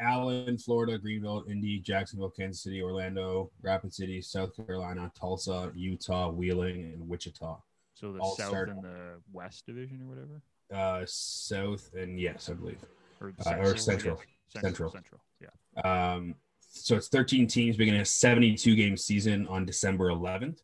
Allen, 0.00 0.56
Florida, 0.58 0.96
Greenville, 0.98 1.44
Indy, 1.48 1.80
Jacksonville, 1.80 2.30
Kansas 2.30 2.62
City, 2.62 2.80
Orlando, 2.80 3.50
Rapid 3.62 3.92
City, 3.92 4.20
South 4.22 4.54
Carolina, 4.54 5.10
Tulsa, 5.18 5.72
Utah, 5.74 6.30
Wheeling, 6.30 6.84
and 6.94 7.08
Wichita. 7.08 7.58
So 7.94 8.12
the 8.12 8.20
All 8.20 8.36
South 8.36 8.48
start- 8.50 8.68
and 8.68 8.84
the 8.84 9.20
West 9.32 9.66
Division 9.66 10.02
or 10.02 10.06
whatever, 10.06 10.42
Uh, 10.72 11.04
South 11.06 11.92
and 11.94 12.20
yes, 12.20 12.48
I 12.48 12.52
believe. 12.54 12.78
or, 13.20 13.32
Uh, 13.44 13.54
or 13.56 13.72
I 13.72 13.74
Central. 13.74 14.20
Guess. 14.52 14.62
Central. 14.62 14.90
Central. 14.90 15.20
Central. 15.40 15.54
Yeah. 15.84 16.14
Um, 16.14 16.34
so 16.70 16.96
it's 16.96 17.08
13 17.08 17.46
teams 17.46 17.76
beginning 17.76 18.00
a 18.00 18.04
72 18.04 18.76
game 18.76 18.96
season 18.96 19.46
on 19.48 19.64
December 19.64 20.10
11th. 20.10 20.58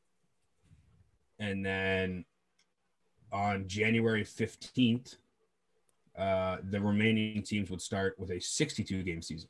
And 1.38 1.64
then 1.64 2.25
on 3.33 3.66
January 3.66 4.25
15th, 4.25 5.16
uh, 6.16 6.59
the 6.70 6.81
remaining 6.81 7.42
teams 7.42 7.70
would 7.70 7.83
start 7.83 8.14
with 8.18 8.31
a 8.31 8.40
62 8.40 9.03
game 9.03 9.20
season. 9.20 9.49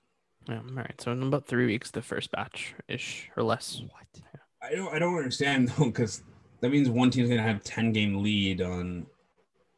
Yeah, 0.49 0.61
all 0.69 0.75
right. 0.75 0.99
So 1.01 1.13
in 1.13 1.23
about 1.23 1.47
three 1.47 1.67
weeks, 1.67 1.91
the 1.91 2.03
first 2.03 2.31
batch 2.31 2.75
ish 2.89 3.31
or 3.37 3.43
less. 3.43 3.83
What? 3.83 4.23
I 4.63 4.75
don't, 4.75 4.95
I 4.95 4.99
don't 4.99 5.17
understand 5.17 5.69
though, 5.77 5.87
because 5.87 6.23
that 6.61 6.71
means 6.71 6.89
one 6.89 7.11
team's 7.11 7.29
going 7.29 7.41
to 7.41 7.47
have 7.47 7.63
10 7.63 7.93
game 7.93 8.23
lead 8.23 8.63
on, 8.63 9.07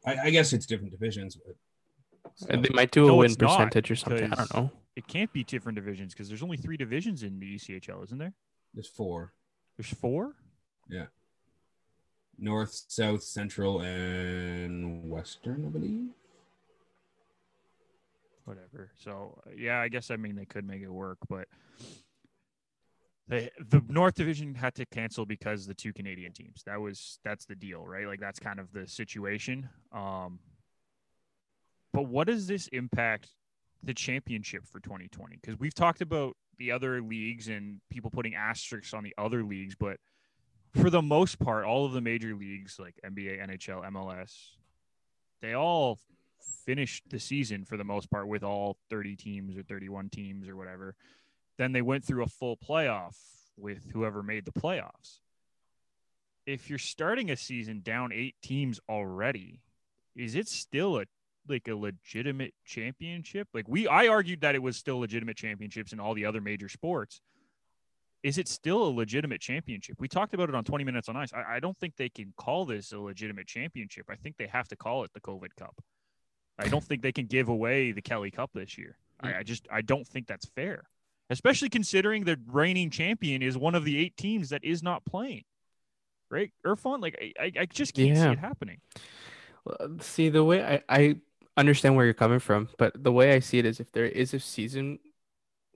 I, 0.05 0.17
I 0.25 0.29
guess 0.29 0.53
it's 0.53 0.65
different 0.65 0.91
divisions, 0.91 1.35
but 1.35 1.55
And 2.49 2.63
They 2.63 2.69
might 2.73 2.91
do 2.91 3.07
a 3.09 3.15
win 3.15 3.31
it's 3.31 3.39
not, 3.39 3.57
percentage 3.57 3.89
or 3.91 3.95
something. 3.95 4.31
I 4.31 4.35
don't 4.35 4.53
know. 4.53 4.71
It 4.95 5.07
can't 5.07 5.31
be 5.33 5.43
different 5.43 5.75
divisions 5.75 6.13
because 6.13 6.27
there's 6.27 6.43
only 6.43 6.57
three 6.57 6.77
divisions 6.77 7.23
in 7.23 7.39
the 7.39 7.55
ECHL, 7.55 8.03
isn't 8.03 8.17
there? 8.17 8.33
there's 8.73 8.87
four 8.87 9.33
There's 9.77 9.89
four. 9.93 10.35
Yeah. 10.89 11.05
North, 12.39 12.83
South, 12.87 13.23
Central, 13.23 13.81
and 13.81 15.09
Western, 15.09 15.65
I 15.65 15.69
believe. 15.69 16.09
whatever. 18.45 18.91
So 19.03 19.41
yeah, 19.55 19.79
I 19.79 19.87
guess 19.87 20.11
I 20.11 20.15
mean 20.15 20.35
they 20.35 20.45
could 20.45 20.65
make 20.65 20.81
it 20.81 20.89
work, 20.91 21.17
but 21.27 21.47
they 23.27 23.49
the 23.69 23.81
North 23.89 24.15
Division 24.15 24.55
had 24.55 24.75
to 24.75 24.85
cancel 24.85 25.25
because 25.25 25.65
the 25.65 25.73
two 25.73 25.91
Canadian 25.93 26.31
teams. 26.31 26.63
That 26.65 26.79
was 26.79 27.19
that's 27.23 27.45
the 27.45 27.55
deal, 27.55 27.85
right? 27.85 28.07
Like 28.07 28.19
that's 28.19 28.39
kind 28.39 28.59
of 28.59 28.71
the 28.71 28.87
situation. 28.87 29.67
Um, 29.91 30.39
but 31.97 32.09
what 32.09 32.27
does 32.27 32.45
this 32.45 32.67
impact 32.67 33.29
the 33.81 33.91
championship 33.91 34.67
for 34.67 34.79
2020? 34.79 35.39
Because 35.41 35.59
we've 35.59 35.73
talked 35.73 35.99
about 35.99 36.37
the 36.59 36.71
other 36.71 37.01
leagues 37.01 37.47
and 37.47 37.81
people 37.89 38.11
putting 38.11 38.35
asterisks 38.35 38.93
on 38.93 39.03
the 39.03 39.15
other 39.17 39.43
leagues, 39.43 39.73
but 39.73 39.97
for 40.75 40.91
the 40.91 41.01
most 41.01 41.39
part, 41.39 41.65
all 41.65 41.87
of 41.87 41.93
the 41.93 42.01
major 42.01 42.35
leagues 42.35 42.77
like 42.79 42.99
NBA, 43.03 43.43
NHL, 43.43 43.83
MLS, 43.91 44.31
they 45.41 45.55
all 45.55 45.97
finished 46.67 47.03
the 47.09 47.19
season 47.19 47.65
for 47.65 47.77
the 47.77 47.83
most 47.83 48.11
part 48.11 48.27
with 48.27 48.43
all 48.43 48.77
30 48.91 49.15
teams 49.15 49.57
or 49.57 49.63
31 49.63 50.09
teams 50.09 50.47
or 50.47 50.55
whatever. 50.55 50.93
Then 51.57 51.71
they 51.71 51.81
went 51.81 52.05
through 52.05 52.21
a 52.21 52.27
full 52.27 52.57
playoff 52.57 53.15
with 53.57 53.89
whoever 53.91 54.21
made 54.21 54.45
the 54.45 54.51
playoffs. 54.51 55.17
If 56.45 56.69
you're 56.69 56.77
starting 56.77 57.31
a 57.31 57.35
season 57.35 57.81
down 57.83 58.11
eight 58.13 58.35
teams 58.43 58.79
already, 58.87 59.61
is 60.15 60.35
it 60.35 60.47
still 60.47 60.97
a 60.99 61.05
like 61.49 61.67
a 61.67 61.75
legitimate 61.75 62.53
championship? 62.65 63.47
Like 63.53 63.67
we 63.67 63.87
I 63.87 64.07
argued 64.07 64.41
that 64.41 64.55
it 64.55 64.61
was 64.61 64.77
still 64.77 64.99
legitimate 64.99 65.37
championships 65.37 65.93
in 65.93 65.99
all 65.99 66.13
the 66.13 66.25
other 66.25 66.41
major 66.41 66.69
sports. 66.69 67.21
Is 68.23 68.37
it 68.37 68.47
still 68.47 68.83
a 68.83 68.89
legitimate 68.89 69.41
championship? 69.41 69.97
We 69.99 70.07
talked 70.07 70.33
about 70.33 70.49
it 70.49 70.55
on 70.55 70.63
20 70.63 70.83
minutes 70.83 71.07
on 71.07 71.15
ice. 71.15 71.31
I, 71.33 71.55
I 71.55 71.59
don't 71.59 71.77
think 71.77 71.95
they 71.95 72.09
can 72.09 72.33
call 72.35 72.65
this 72.65 72.91
a 72.91 72.99
legitimate 72.99 73.47
championship. 73.47 74.05
I 74.09 74.15
think 74.15 74.37
they 74.37 74.47
have 74.47 74.67
to 74.69 74.75
call 74.75 75.03
it 75.03 75.11
the 75.13 75.21
COVID 75.21 75.55
Cup. 75.57 75.75
I 76.59 76.67
don't 76.67 76.83
think 76.83 77.03
they 77.03 77.11
can 77.11 77.27
give 77.27 77.49
away 77.49 77.91
the 77.91 78.01
Kelly 78.01 78.31
Cup 78.31 78.49
this 78.53 78.77
year. 78.77 78.97
I, 79.21 79.35
I 79.35 79.43
just 79.43 79.67
I 79.71 79.81
don't 79.81 80.07
think 80.07 80.27
that's 80.27 80.45
fair. 80.45 80.89
especially 81.29 81.69
considering 81.69 82.23
the 82.23 82.39
reigning 82.47 82.89
champion 82.89 83.41
is 83.41 83.57
one 83.57 83.75
of 83.75 83.83
the 83.85 83.97
eight 83.97 84.15
teams 84.17 84.49
that 84.49 84.63
is 84.63 84.81
not 84.81 85.05
playing. 85.05 85.43
Right, 86.29 86.51
Irfan, 86.65 87.01
like 87.01 87.17
I, 87.21 87.33
I, 87.41 87.51
I 87.61 87.65
just 87.65 87.93
can't 87.93 88.17
see 88.17 88.23
it 88.23 88.39
happening. 88.39 88.79
See 90.01 90.27
the 90.29 90.43
way 90.43 90.63
I, 90.63 90.81
I 90.89 91.15
understand 91.57 91.95
where 91.95 92.05
you're 92.05 92.13
coming 92.13 92.39
from, 92.39 92.69
but 92.77 93.03
the 93.03 93.11
way 93.11 93.33
I 93.33 93.39
see 93.39 93.57
it 93.57 93.65
is 93.65 93.79
if 93.79 93.91
there 93.91 94.05
is 94.05 94.33
a 94.33 94.39
season, 94.39 94.99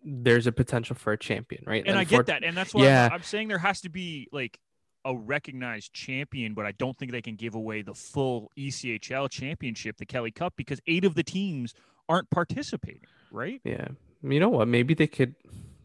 there's 0.04 0.48
a 0.48 0.52
potential 0.52 0.96
for 0.96 1.14
a 1.14 1.18
champion, 1.18 1.64
right? 1.66 1.84
And 1.86 1.98
I 1.98 2.06
for- 2.06 2.18
get 2.18 2.26
that, 2.28 2.44
and 2.44 2.56
that's 2.56 2.74
why 2.74 2.84
Yeah. 2.84 3.06
I'm, 3.08 3.14
I'm 3.14 3.24
saying 3.24 3.48
there 3.48 3.58
has 3.58 3.82
to 3.82 3.90
be 3.90 4.28
like 4.32 4.60
a 5.04 5.16
recognized 5.16 5.94
champion, 5.94 6.54
but 6.54 6.66
I 6.66 6.72
don't 6.74 6.96
think 6.98 7.12
they 7.12 7.22
can 7.22 7.36
give 7.36 7.56
away 7.56 7.82
the 7.82 7.94
full 7.96 8.52
ECHL 8.58 9.30
championship, 9.30 9.98
the 9.98 10.06
Kelly 10.06 10.32
Cup, 10.32 10.54
because 10.56 10.80
eight 10.88 11.06
of 11.06 11.16
the 11.16 11.24
teams 11.24 11.74
aren't 12.08 12.30
participating. 12.30 13.02
Right? 13.32 13.62
Yeah. 13.64 13.88
You 14.22 14.40
know 14.40 14.50
what? 14.50 14.68
Maybe 14.68 14.94
they 14.94 15.08
could 15.08 15.36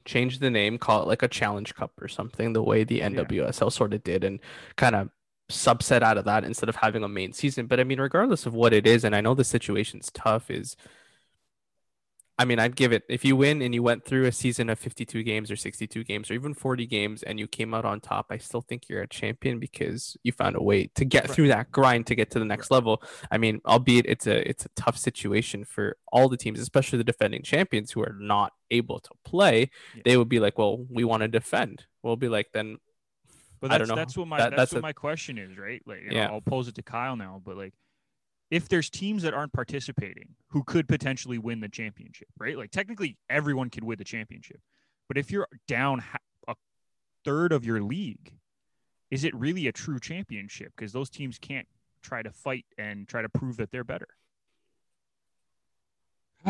change 0.04 0.38
the 0.38 0.50
name, 0.50 0.76
call 0.78 1.02
it 1.02 1.09
like 1.09 1.22
a 1.22 1.28
challenge 1.28 1.74
cup 1.74 1.92
or 2.00 2.09
something, 2.09 2.52
the 2.52 2.62
way 2.62 2.85
the 2.85 3.00
NWSL 3.00 3.72
sort 3.72 3.94
of 3.94 4.04
did, 4.04 4.22
and 4.24 4.38
kind 4.76 4.94
of 4.94 5.11
subset 5.48 6.02
out 6.02 6.18
of 6.18 6.24
that 6.24 6.44
instead 6.44 6.68
of 6.68 6.76
having 6.76 7.04
a 7.04 7.09
main 7.09 7.32
season. 7.32 7.66
But 7.66 7.80
I 7.80 7.85
mean, 7.85 8.00
regardless 8.00 8.46
of 8.46 8.54
what 8.54 8.72
it 8.72 8.87
is, 8.87 9.04
and 9.04 9.14
I 9.14 9.20
know 9.20 9.35
the 9.35 9.44
situation's 9.44 10.11
tough, 10.12 10.50
is 10.50 10.76
I 12.38 12.44
mean, 12.44 12.59
I'd 12.59 12.76
give 12.76 12.92
it 12.92 13.02
if 13.09 13.24
you 13.24 13.35
win 13.35 13.62
and 13.62 13.74
you 13.74 13.82
went 13.82 14.04
through 14.04 14.26
a 14.26 14.32
season 14.32 14.68
of 14.68 14.78
52 14.78 15.22
games 15.22 15.50
or 15.50 15.56
62 15.56 16.04
games 16.04 16.30
or 16.30 16.35
even 16.35 16.52
40 16.52 16.85
games 16.85 17.22
and 17.22 17.38
you 17.40 17.46
came 17.46 17.72
out 17.72 17.87
on 17.87 17.98
top, 17.98 18.26
I 18.28 18.37
still 18.37 18.61
think 18.61 18.90
you're 18.90 19.00
a 19.00 19.09
champion 19.09 19.59
because 19.59 20.18
you 20.22 20.32
found 20.32 20.54
a 20.54 20.62
way 20.62 20.88
to 20.96 21.06
get 21.06 21.24
Right. 21.28 21.30
through 21.35 21.48
that 21.48 21.72
grind 21.72 22.06
to 22.09 22.14
get 22.14 22.30
to 22.32 22.38
the 22.38 22.44
next 22.44 22.70
level. 22.70 23.02
I 23.30 23.38
mean, 23.38 23.62
albeit 23.64 24.04
it's 24.06 24.26
a 24.26 24.46
it's 24.46 24.66
a 24.66 24.70
tough 24.76 24.98
situation 24.98 25.64
for 25.64 25.96
all 26.12 26.28
the 26.28 26.37
teams, 26.37 26.61
especially 26.61 26.98
the 26.98 27.04
defending 27.04 27.42
champions 27.42 27.92
who 27.92 28.02
are 28.02 28.14
not 28.20 28.52
able 28.70 28.98
to 29.00 29.11
play. 29.24 29.70
Yeah. 29.94 30.02
They 30.04 30.16
would 30.18 30.28
be 30.28 30.40
like, 30.40 30.59
"Well, 30.59 30.85
we 30.90 31.04
want 31.04 31.22
to 31.22 31.28
defend." 31.28 31.87
We'll 32.02 32.16
be 32.16 32.28
like, 32.28 32.48
"Then 32.52 32.76
But 33.60 33.70
I 33.70 33.78
that's 33.78 33.88
don't 33.88 33.96
know. 33.96 34.00
that's 34.00 34.16
what 34.16 34.28
my 34.28 34.38
That- 34.38 34.50
that's, 34.50 34.56
that's 34.60 34.72
what 34.72 34.78
a- 34.80 34.82
my 34.82 34.92
question 34.92 35.38
is, 35.38 35.56
right? 35.56 35.82
Like, 35.86 36.02
you 36.02 36.10
know, 36.10 36.16
Yeah. 36.16 36.26
I'll 36.30 36.40
pose 36.40 36.68
it 36.68 36.74
to 36.76 36.82
Kyle 36.82 37.16
now, 37.16 37.40
but 37.44 37.56
like, 37.56 37.74
if 38.50 38.68
there's 38.68 38.88
teams 38.90 39.22
that 39.24 39.34
aren't 39.34 39.52
participating 39.52 40.34
who 40.48 40.62
could 40.62 40.86
potentially 40.86 41.38
win 41.38 41.60
the 41.60 41.68
championship, 41.68 42.28
right? 42.38 42.56
Like, 42.56 42.70
technically, 42.70 43.16
everyone 43.28 43.70
could 43.70 43.82
win 43.82 43.98
the 43.98 44.04
championship, 44.04 44.60
but 45.08 45.18
if 45.18 45.30
you're 45.30 45.48
down 45.66 46.02
a 46.46 46.54
third 47.24 47.50
of 47.52 47.64
your 47.64 47.82
league, 47.82 48.34
is 49.10 49.24
it 49.24 49.34
really 49.34 49.66
a 49.66 49.72
true 49.72 49.98
championship? 49.98 50.72
Because 50.76 50.92
those 50.92 51.10
teams 51.10 51.38
can't 51.38 51.66
try 52.02 52.22
to 52.22 52.30
fight 52.30 52.66
and 52.78 53.08
try 53.08 53.22
to 53.22 53.28
prove 53.28 53.56
that 53.56 53.70
they're 53.72 53.82
better. 53.84 54.08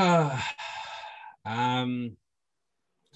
um, 1.47 2.17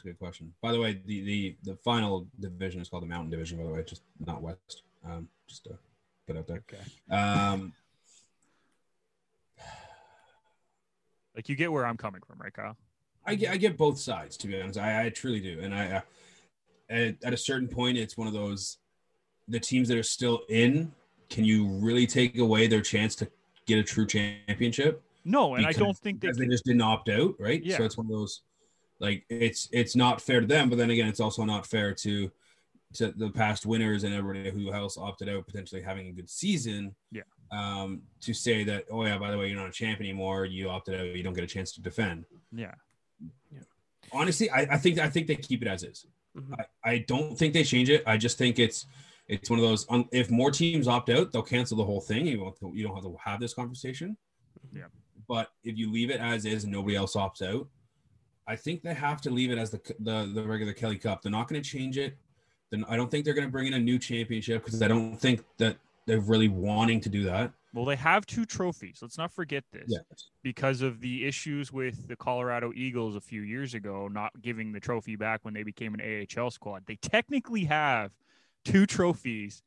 that's 0.00 0.06
a 0.06 0.12
good 0.12 0.18
question. 0.18 0.52
By 0.62 0.72
the 0.72 0.80
way, 0.80 1.00
the, 1.04 1.22
the 1.22 1.56
the 1.62 1.76
final 1.76 2.26
division 2.38 2.80
is 2.80 2.88
called 2.88 3.02
the 3.02 3.06
Mountain 3.06 3.30
Division. 3.30 3.58
By 3.58 3.64
the 3.64 3.70
way, 3.70 3.82
just 3.86 4.02
not 4.24 4.42
West. 4.42 4.82
Um, 5.04 5.28
just 5.46 5.64
to 5.64 5.78
put 6.26 6.36
out 6.36 6.46
there. 6.46 6.62
Okay. 6.72 6.82
Um, 7.10 7.72
Like, 11.36 11.48
you 11.48 11.54
get 11.54 11.70
where 11.70 11.86
I'm 11.86 11.96
coming 11.96 12.20
from, 12.26 12.38
right, 12.40 12.52
Kyle? 12.52 12.76
I 13.24 13.36
get 13.36 13.52
I 13.52 13.56
get 13.56 13.78
both 13.78 13.98
sides 13.98 14.36
to 14.38 14.48
be 14.48 14.60
honest. 14.60 14.78
I, 14.78 15.06
I 15.06 15.08
truly 15.10 15.40
do, 15.40 15.60
and 15.62 15.72
I 15.72 15.86
uh, 15.92 16.00
at, 16.90 17.14
at 17.22 17.32
a 17.32 17.36
certain 17.36 17.68
point, 17.68 17.96
it's 17.96 18.16
one 18.16 18.26
of 18.26 18.32
those 18.34 18.78
the 19.46 19.60
teams 19.60 19.88
that 19.88 19.96
are 19.96 20.02
still 20.02 20.40
in. 20.48 20.92
Can 21.30 21.44
you 21.44 21.68
really 21.68 22.06
take 22.06 22.38
away 22.38 22.66
their 22.66 22.80
chance 22.80 23.14
to 23.16 23.30
get 23.66 23.78
a 23.78 23.82
true 23.82 24.06
championship? 24.06 25.02
No, 25.24 25.54
and 25.54 25.64
I 25.64 25.72
don't 25.72 25.96
think 25.96 26.20
they. 26.20 26.32
they 26.32 26.46
just 26.46 26.64
didn't 26.64 26.82
opt 26.82 27.08
out, 27.08 27.36
right? 27.38 27.62
Yeah. 27.62 27.78
So 27.78 27.84
it's 27.84 27.96
one 27.96 28.06
of 28.06 28.12
those 28.12 28.42
like 29.00 29.24
it's 29.28 29.68
it's 29.72 29.96
not 29.96 30.20
fair 30.20 30.40
to 30.40 30.46
them, 30.46 30.68
but 30.68 30.78
then 30.78 30.90
again, 30.90 31.08
it's 31.08 31.20
also 31.20 31.44
not 31.44 31.66
fair 31.66 31.92
to 31.94 32.30
to 32.94 33.12
the 33.12 33.30
past 33.30 33.66
winners 33.66 34.04
and 34.04 34.14
everybody 34.14 34.50
who 34.50 34.72
else 34.72 34.98
opted 34.98 35.28
out 35.28 35.46
potentially 35.46 35.80
having 35.80 36.08
a 36.08 36.12
good 36.12 36.28
season. 36.28 36.94
Yeah. 37.12 37.22
Um, 37.52 38.02
to 38.20 38.32
say 38.34 38.62
that, 38.64 38.84
oh 38.90 39.04
yeah, 39.04 39.18
by 39.18 39.30
the 39.30 39.38
way, 39.38 39.48
you're 39.48 39.58
not 39.58 39.68
a 39.68 39.72
champ 39.72 40.00
anymore. 40.00 40.44
You 40.44 40.68
opted 40.68 40.94
out. 41.00 41.06
You 41.16 41.22
don't 41.22 41.34
get 41.34 41.44
a 41.44 41.48
chance 41.48 41.72
to 41.72 41.80
defend. 41.80 42.26
yeah. 42.52 42.74
Yeah 43.52 43.60
honestly, 44.12 44.50
I, 44.50 44.60
I 44.62 44.76
think 44.76 44.98
I 44.98 45.08
think 45.08 45.26
they 45.26 45.36
keep 45.36 45.62
it 45.62 45.68
as 45.68 45.82
is. 45.82 46.06
Mhm. 46.36 46.54
I, 46.58 46.90
I 46.90 46.98
don't 46.98 47.36
think 47.36 47.54
they 47.54 47.64
change 47.64 47.90
it. 47.90 48.02
I 48.06 48.16
just 48.16 48.38
think 48.38 48.58
it's 48.58 48.86
it's 49.28 49.48
one 49.50 49.58
of 49.58 49.64
those. 49.64 49.86
Um, 49.88 50.08
if 50.12 50.30
more 50.30 50.50
teams 50.50 50.88
opt 50.88 51.10
out, 51.10 51.32
they'll 51.32 51.42
cancel 51.42 51.76
the 51.76 51.84
whole 51.84 52.00
thing. 52.00 52.26
You 52.26 52.40
won't. 52.40 52.56
You 52.76 52.84
don't 52.86 52.94
have 52.94 53.04
to 53.04 53.16
have 53.24 53.40
this 53.40 53.54
conversation. 53.54 54.16
Yeah. 54.72 54.86
But 55.28 55.50
if 55.62 55.76
you 55.76 55.92
leave 55.92 56.10
it 56.10 56.20
as 56.20 56.44
is 56.44 56.64
and 56.64 56.72
nobody 56.72 56.96
else 56.96 57.14
opts 57.14 57.42
out, 57.42 57.68
I 58.46 58.56
think 58.56 58.82
they 58.82 58.94
have 58.94 59.20
to 59.22 59.30
leave 59.30 59.50
it 59.50 59.58
as 59.58 59.70
the 59.70 59.80
the, 60.00 60.30
the 60.34 60.42
regular 60.44 60.72
Kelly 60.72 60.98
Cup. 60.98 61.22
They're 61.22 61.32
not 61.32 61.48
going 61.48 61.62
to 61.62 61.68
change 61.68 61.98
it. 61.98 62.16
Then 62.70 62.84
I 62.88 62.96
don't 62.96 63.10
think 63.10 63.24
they're 63.24 63.34
going 63.34 63.46
to 63.46 63.50
bring 63.52 63.66
in 63.66 63.74
a 63.74 63.78
new 63.78 63.98
championship 63.98 64.64
because 64.64 64.80
I 64.82 64.88
don't 64.88 65.16
think 65.16 65.42
that 65.58 65.76
they're 66.06 66.20
really 66.20 66.48
wanting 66.48 67.00
to 67.00 67.08
do 67.08 67.24
that. 67.24 67.52
Well, 67.72 67.84
they 67.84 67.96
have 67.96 68.26
two 68.26 68.44
trophies. 68.44 68.98
Let's 69.02 69.18
not 69.18 69.30
forget 69.32 69.64
this. 69.72 69.84
Yeah. 69.86 69.98
because 70.42 70.82
of 70.82 71.00
the 71.00 71.24
issues 71.26 71.72
with 71.72 72.08
the 72.08 72.16
Colorado 72.16 72.72
Eagles 72.74 73.14
a 73.14 73.20
few 73.20 73.42
years 73.42 73.74
ago, 73.74 74.08
not 74.08 74.32
giving 74.42 74.72
the 74.72 74.80
trophy 74.80 75.14
back 75.14 75.40
when 75.44 75.54
they 75.54 75.62
became 75.62 75.94
an 75.94 76.00
AHL 76.36 76.50
squad. 76.50 76.82
They 76.86 76.96
technically 76.96 77.64
have 77.66 78.10
two 78.64 78.86
trophies 78.86 79.62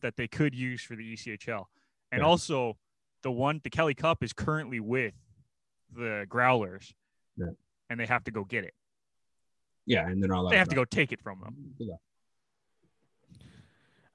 that 0.00 0.16
they 0.16 0.28
could 0.28 0.54
use 0.54 0.82
for 0.82 0.94
the 0.94 1.12
ECHL. 1.12 1.66
And 2.12 2.20
Yeah. 2.20 2.26
also, 2.26 2.76
the 3.22 3.32
one, 3.32 3.60
the 3.64 3.70
Kelly 3.70 3.94
Cup, 3.94 4.22
is 4.22 4.32
currently 4.32 4.78
with 4.80 5.14
the 5.92 6.26
Growlers. 6.28 6.94
Yeah. 7.36 7.46
And 7.90 7.98
they 8.00 8.06
have 8.06 8.24
to 8.24 8.30
go 8.30 8.44
get 8.44 8.64
it. 8.64 8.72
Yeah, 9.84 10.06
and 10.06 10.22
they're 10.22 10.28
not 10.30 10.40
allowed. 10.40 10.50
They 10.52 10.58
have 10.58 10.68
to 10.68 10.76
go 10.76 10.84
take 10.84 11.10
it 11.12 11.20
from 11.20 11.40
them. 11.40 11.74
Yeah. 11.78 11.96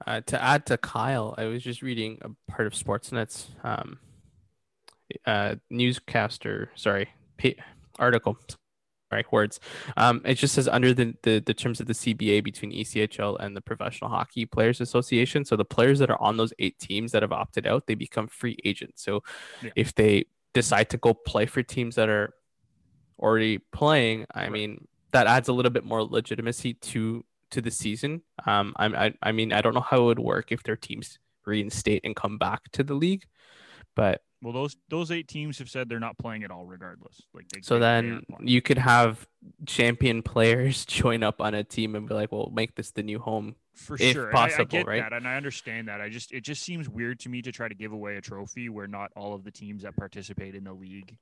Uh, 0.07 0.21
to 0.21 0.41
add 0.41 0.65
to 0.67 0.77
Kyle, 0.77 1.35
I 1.37 1.45
was 1.45 1.61
just 1.63 1.81
reading 1.81 2.19
a 2.21 2.29
part 2.51 2.67
of 2.67 2.73
Sportsnet's 2.73 3.47
um, 3.63 3.99
uh, 5.25 5.55
newscaster, 5.69 6.69
sorry, 6.75 7.09
pa- 7.37 7.61
article, 7.97 8.37
sorry, 9.11 9.25
words. 9.31 9.59
Um, 9.97 10.21
it 10.23 10.35
just 10.35 10.53
says 10.53 10.67
under 10.67 10.93
the, 10.93 11.15
the, 11.23 11.39
the 11.39 11.53
terms 11.53 11.79
of 11.79 11.87
the 11.87 11.93
CBA 11.93 12.43
between 12.43 12.71
ECHL 12.71 13.37
and 13.39 13.55
the 13.57 13.61
Professional 13.61 14.09
Hockey 14.09 14.45
Players 14.45 14.79
Association. 14.79 15.43
So 15.43 15.55
the 15.55 15.65
players 15.65 15.99
that 15.99 16.09
are 16.09 16.21
on 16.21 16.37
those 16.37 16.53
eight 16.59 16.77
teams 16.79 17.11
that 17.13 17.23
have 17.23 17.31
opted 17.33 17.65
out, 17.65 17.87
they 17.87 17.95
become 17.95 18.27
free 18.27 18.57
agents. 18.63 19.03
So 19.03 19.23
Yeah. 19.61 19.71
if 19.75 19.93
they 19.95 20.25
decide 20.53 20.89
to 20.91 20.97
go 20.97 21.13
play 21.13 21.45
for 21.47 21.63
teams 21.63 21.95
that 21.95 22.09
are 22.09 22.33
already 23.19 23.59
playing, 23.59 24.25
I 24.33 24.49
mean, 24.49 24.87
that 25.11 25.27
adds 25.27 25.47
a 25.47 25.53
little 25.53 25.71
bit 25.71 25.85
more 25.85 26.03
legitimacy 26.03 26.73
to 26.75 27.23
to 27.51 27.61
the 27.61 27.71
season. 27.71 28.21
Um, 28.45 28.73
I, 28.77 28.85
I 28.87 29.13
I 29.23 29.31
mean, 29.31 29.53
I 29.53 29.61
don't 29.61 29.73
know 29.73 29.81
how 29.81 30.01
it 30.01 30.05
would 30.05 30.19
work 30.19 30.51
if 30.51 30.63
their 30.63 30.75
teams 30.75 31.19
reinstate 31.45 32.01
and 32.03 32.15
come 32.15 32.37
back 32.37 32.61
to 32.73 32.83
the 32.83 32.95
league, 32.95 33.23
but 33.95 34.23
Well, 34.41 34.51
those 34.53 34.75
those 34.89 35.11
eight 35.11 35.27
teams 35.27 35.59
have 35.59 35.69
said 35.69 35.87
they're 35.87 35.99
not 35.99 36.17
playing 36.17 36.43
at 36.43 36.51
all, 36.51 36.65
regardless. 36.65 37.21
Like 37.33 37.47
they, 37.49 37.61
so 37.61 37.75
they- 37.75 37.79
they 37.79 37.85
then 37.85 38.21
aren't 38.33 38.47
you 38.49 38.61
could 38.61 38.77
have 38.79 39.27
champion 39.65 40.21
players 40.23 40.85
join 41.01 41.23
up 41.23 41.39
on 41.39 41.53
a 41.53 41.63
team 41.63 41.95
and 41.95 42.07
be 42.07 42.13
like, 42.15 42.31
"Well, 42.31 42.51
make 42.53 42.75
this 42.75 42.91
the 42.91 43.03
new 43.03 43.19
home." 43.19 43.55
for 43.75 43.95
if 43.99 44.13
sure. 44.13 44.29
and 44.29 44.37
I- 44.37 44.43
I, 44.43 44.47
possible, 44.49 44.65
get 44.65 44.87
right? 44.87 45.01
that, 45.01 45.11
and 45.13 45.27
I 45.27 45.35
understand 45.35 45.87
that. 45.89 46.01
I 46.01 46.09
just 46.09 46.31
it 46.33 46.41
just 46.41 46.63
seems 46.63 46.89
weird 46.89 47.19
to 47.21 47.29
me 47.29 47.41
to 47.43 47.51
try 47.51 47.67
to 47.67 47.75
give 47.75 47.91
away 47.91 48.15
a 48.17 48.21
trophy 48.21 48.69
where 48.69 48.87
not 48.87 49.11
all 49.15 49.33
of 49.33 49.43
the 49.43 49.51
teams 49.51 49.83
that 49.83 49.95
participate 49.95 50.55
in 50.55 50.63
the 50.63 50.73
league 50.73 51.17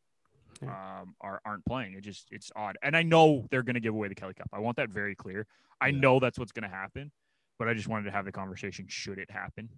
um, 0.70 1.16
are 1.22 1.42
aren't 1.46 1.66
playing. 1.66 1.94
It 1.94 2.02
just 2.02 2.28
it's 2.32 2.52
odd, 2.56 2.78
and 2.82 2.96
I 2.96 3.04
know 3.04 3.48
they're 3.52 3.64
going 3.64 3.76
to 3.76 3.80
give 3.82 3.94
away 3.94 4.08
the 4.08 4.16
Kelly 4.16 4.34
Cup. 4.34 4.50
I 4.54 4.60
want 4.60 4.78
that 4.78 4.90
very 4.90 5.16
clear. 5.16 5.46
I 5.82 5.88
Yeah. 5.88 6.00
know 6.00 6.20
that's 6.20 6.38
what's 6.40 6.52
going 6.52 6.70
to 6.70 6.76
happen, 6.76 7.12
but 7.60 7.68
I 7.68 7.74
just 7.74 7.88
wanted 7.88 8.06
to 8.06 8.12
have 8.12 8.26
the 8.26 8.32
conversation. 8.32 8.86
Should 8.88 9.18
it 9.20 9.30
happen? 9.32 9.70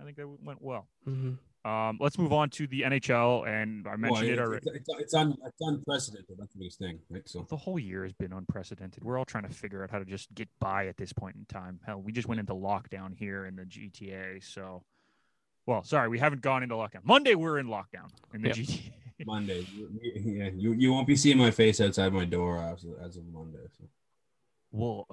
I 0.00 0.04
think 0.04 0.16
that 0.16 0.26
went 0.28 0.62
well. 0.62 0.88
Mhm. 1.06 1.38
Um, 1.64 1.96
let's 2.00 2.18
move 2.18 2.32
on 2.32 2.50
to 2.50 2.66
the 2.66 2.82
NHL, 2.82 3.44
and 3.46 3.86
I 3.86 3.94
mentioned 3.94 4.26
Well, 4.30 4.38
it 4.38 4.38
already. 4.40 4.66
It's, 4.68 4.88
it's, 4.88 5.00
it's, 5.00 5.14
un, 5.14 5.36
it's 5.46 5.60
unprecedented. 5.60 6.36
That's 6.36 6.52
the 6.54 6.58
biggest 6.58 6.78
thing, 6.80 6.98
right? 7.08 7.28
So 7.28 7.46
The 7.48 7.56
whole 7.56 7.78
year 7.78 8.02
has 8.02 8.12
been 8.12 8.32
unprecedented. 8.32 9.04
We're 9.04 9.16
all 9.16 9.24
trying 9.24 9.44
to 9.44 9.48
figure 9.54 9.84
out 9.84 9.90
how 9.90 10.00
to 10.00 10.04
just 10.04 10.34
get 10.34 10.48
by 10.58 10.88
at 10.88 10.96
this 10.96 11.12
point 11.12 11.36
in 11.36 11.44
time. 11.44 11.78
Hell, 11.86 12.02
we 12.02 12.10
just 12.10 12.26
went 12.26 12.40
into 12.40 12.52
lockdown 12.54 13.14
here 13.16 13.44
in 13.46 13.54
the 13.54 13.64
GTA. 13.64 14.40
So, 14.42 14.82
well, 15.66 15.84
sorry, 15.84 16.08
we 16.08 16.18
haven't 16.18 16.42
gone 16.42 16.64
into 16.64 16.74
lockdown. 16.74 17.04
Monday, 17.04 17.36
we're 17.36 17.58
in 17.58 17.68
lockdown 17.68 18.10
in 18.34 18.42
the 18.42 18.48
Yep. 18.48 18.56
GTA. 18.56 18.92
Monday, 19.26 19.66
yeah, 20.14 20.50
you 20.54 20.72
you 20.72 20.92
won't 20.92 21.06
be 21.06 21.16
seeing 21.16 21.38
my 21.38 21.50
face 21.50 21.80
outside 21.80 22.12
my 22.12 22.24
door 22.24 22.58
as, 22.58 22.84
as 23.04 23.16
of 23.16 23.26
Monday. 23.26 23.66
So. 23.78 23.84
We'll 24.70 25.06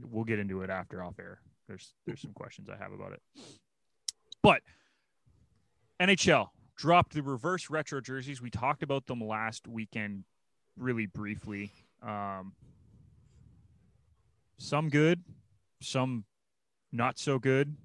we'll 0.00 0.24
get 0.24 0.38
into 0.38 0.62
it 0.62 0.70
after 0.70 1.02
off 1.02 1.18
air. 1.18 1.40
There's 1.68 1.92
there's 2.06 2.20
some 2.20 2.32
questions 2.32 2.68
I 2.68 2.76
have 2.76 2.92
about 2.92 3.12
it. 3.12 3.22
But 4.42 4.62
NHL 6.00 6.48
dropped 6.76 7.12
the 7.12 7.22
reverse 7.22 7.68
retro 7.68 8.00
jerseys. 8.00 8.40
We 8.40 8.50
talked 8.50 8.82
about 8.82 9.06
them 9.06 9.20
last 9.20 9.68
weekend 9.68 10.24
really 10.76 11.06
briefly. 11.06 11.72
Um, 12.02 12.54
some 14.56 14.88
good, 14.88 15.22
some 15.82 16.24
not 16.92 17.18
so 17.18 17.38
good. 17.38 17.76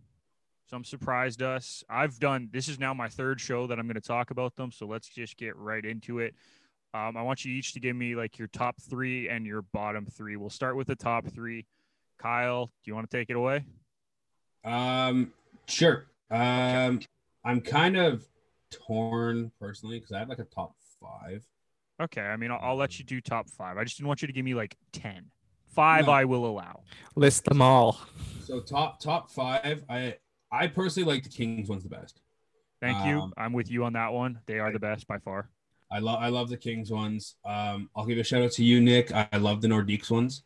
Some 0.75 0.83
surprised 0.83 1.41
us. 1.41 1.85
I've 1.89 2.19
done 2.19 2.49
this 2.51 2.67
is 2.67 2.77
now 2.77 2.93
my 2.93 3.07
third 3.07 3.39
show 3.39 3.65
that 3.65 3.79
I'm 3.79 3.87
going 3.87 3.95
to 3.95 4.01
talk 4.01 4.29
about 4.29 4.57
them, 4.57 4.73
so 4.73 4.85
let's 4.85 5.07
just 5.07 5.37
get 5.37 5.55
right 5.55 5.85
into 5.85 6.19
it. 6.19 6.35
Um, 6.93 7.15
I 7.15 7.21
want 7.21 7.45
you 7.45 7.53
each 7.53 7.71
to 7.75 7.79
give 7.79 7.95
me 7.95 8.13
like 8.13 8.37
your 8.37 8.49
top 8.49 8.75
three 8.81 9.29
and 9.29 9.45
your 9.45 9.61
bottom 9.61 10.05
three. 10.05 10.35
We'll 10.35 10.49
start 10.49 10.75
with 10.75 10.87
the 10.87 10.95
top 10.97 11.27
three. 11.27 11.65
Kyle, 12.17 12.65
do 12.65 12.91
you 12.91 12.93
want 12.93 13.09
to 13.09 13.17
take 13.17 13.29
it 13.29 13.37
away? 13.37 13.63
Um, 14.65 15.31
sure. 15.65 16.07
Um, 16.29 16.99
I'm 17.45 17.61
kind 17.61 17.95
of 17.95 18.25
torn 18.69 19.53
personally 19.61 19.99
because 19.99 20.11
I 20.11 20.19
have 20.19 20.27
like 20.27 20.39
a 20.39 20.43
top 20.43 20.75
five. 20.99 21.45
Okay. 22.01 22.19
I 22.19 22.35
mean, 22.35 22.51
I'll, 22.51 22.59
I'll 22.61 22.75
let 22.75 22.99
you 22.99 23.05
do 23.05 23.21
top 23.21 23.49
five. 23.49 23.77
I 23.77 23.85
just 23.85 23.95
didn't 23.95 24.09
want 24.09 24.21
you 24.21 24.27
to 24.27 24.33
give 24.33 24.43
me 24.43 24.55
like 24.55 24.75
10. 24.91 25.31
Five, 25.67 26.07
No. 26.07 26.11
I 26.11 26.25
will 26.25 26.45
allow. 26.45 26.83
List 27.15 27.45
them 27.45 27.61
all. 27.61 27.97
So 28.43 28.59
top 28.59 28.99
top 28.99 29.29
five, 29.29 29.83
I 29.89 30.15
I 30.51 30.67
personally 30.67 31.11
like 31.11 31.23
the 31.23 31.29
Kings 31.29 31.69
one's 31.69 31.83
the 31.83 31.89
best. 31.89 32.21
Thank 32.81 33.05
you. 33.05 33.19
Um, 33.21 33.33
I'm 33.37 33.53
with 33.53 33.71
you 33.71 33.83
on 33.85 33.93
that 33.93 34.11
one. 34.13 34.39
They 34.45 34.59
are 34.59 34.71
the 34.71 34.79
best 34.79 35.07
by 35.07 35.17
far. 35.19 35.49
I 35.91 35.99
love 35.99 36.19
I 36.21 36.29
love 36.29 36.49
the 36.49 36.57
Kings 36.57 36.91
ones. 36.91 37.35
Um, 37.45 37.89
I'll 37.95 38.05
give 38.05 38.17
a 38.17 38.23
shout 38.23 38.41
out 38.41 38.51
to 38.53 38.63
you, 38.63 38.81
Nick. 38.81 39.11
I, 39.13 39.27
I 39.31 39.37
love 39.37 39.61
the 39.61 39.67
Nordiques 39.67 40.09
ones. 40.11 40.43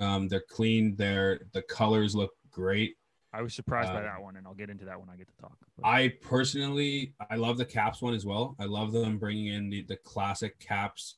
Um, 0.00 0.28
they're 0.28 0.44
clean. 0.48 0.94
They're 0.96 1.40
the 1.52 1.62
colors 1.62 2.14
look 2.14 2.32
great. 2.50 2.96
I 3.32 3.42
was 3.42 3.54
surprised 3.54 3.92
by 3.92 4.00
Uh, 4.00 4.02
that 4.02 4.22
one, 4.22 4.36
and 4.36 4.46
I'll 4.46 4.54
get 4.54 4.70
into 4.70 4.84
that 4.86 4.98
when 4.98 5.10
I 5.10 5.16
get 5.16 5.28
to 5.28 5.36
talk. 5.42 5.56
But- 5.76 5.86
I 5.86 6.08
personally 6.22 7.14
I 7.30 7.36
love 7.36 7.58
the 7.58 7.64
Caps 7.64 8.00
one 8.02 8.14
as 8.14 8.24
well. 8.24 8.56
I 8.58 8.64
love 8.64 8.92
them 8.92 9.18
bringing 9.18 9.48
in 9.48 9.68
the, 9.70 9.82
the 9.82 9.96
classic 9.96 10.58
Caps 10.58 11.16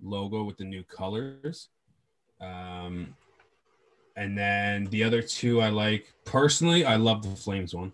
logo 0.00 0.44
with 0.44 0.56
the 0.58 0.64
new 0.64 0.82
colors. 0.84 1.68
Um, 2.40 3.14
and 4.18 4.36
then 4.36 4.86
the 4.86 5.04
other 5.04 5.22
two 5.22 5.60
I 5.60 5.68
like 5.68 6.12
personally. 6.24 6.84
I 6.84 6.96
love 6.96 7.22
the 7.22 7.36
Flames 7.36 7.72
one. 7.74 7.92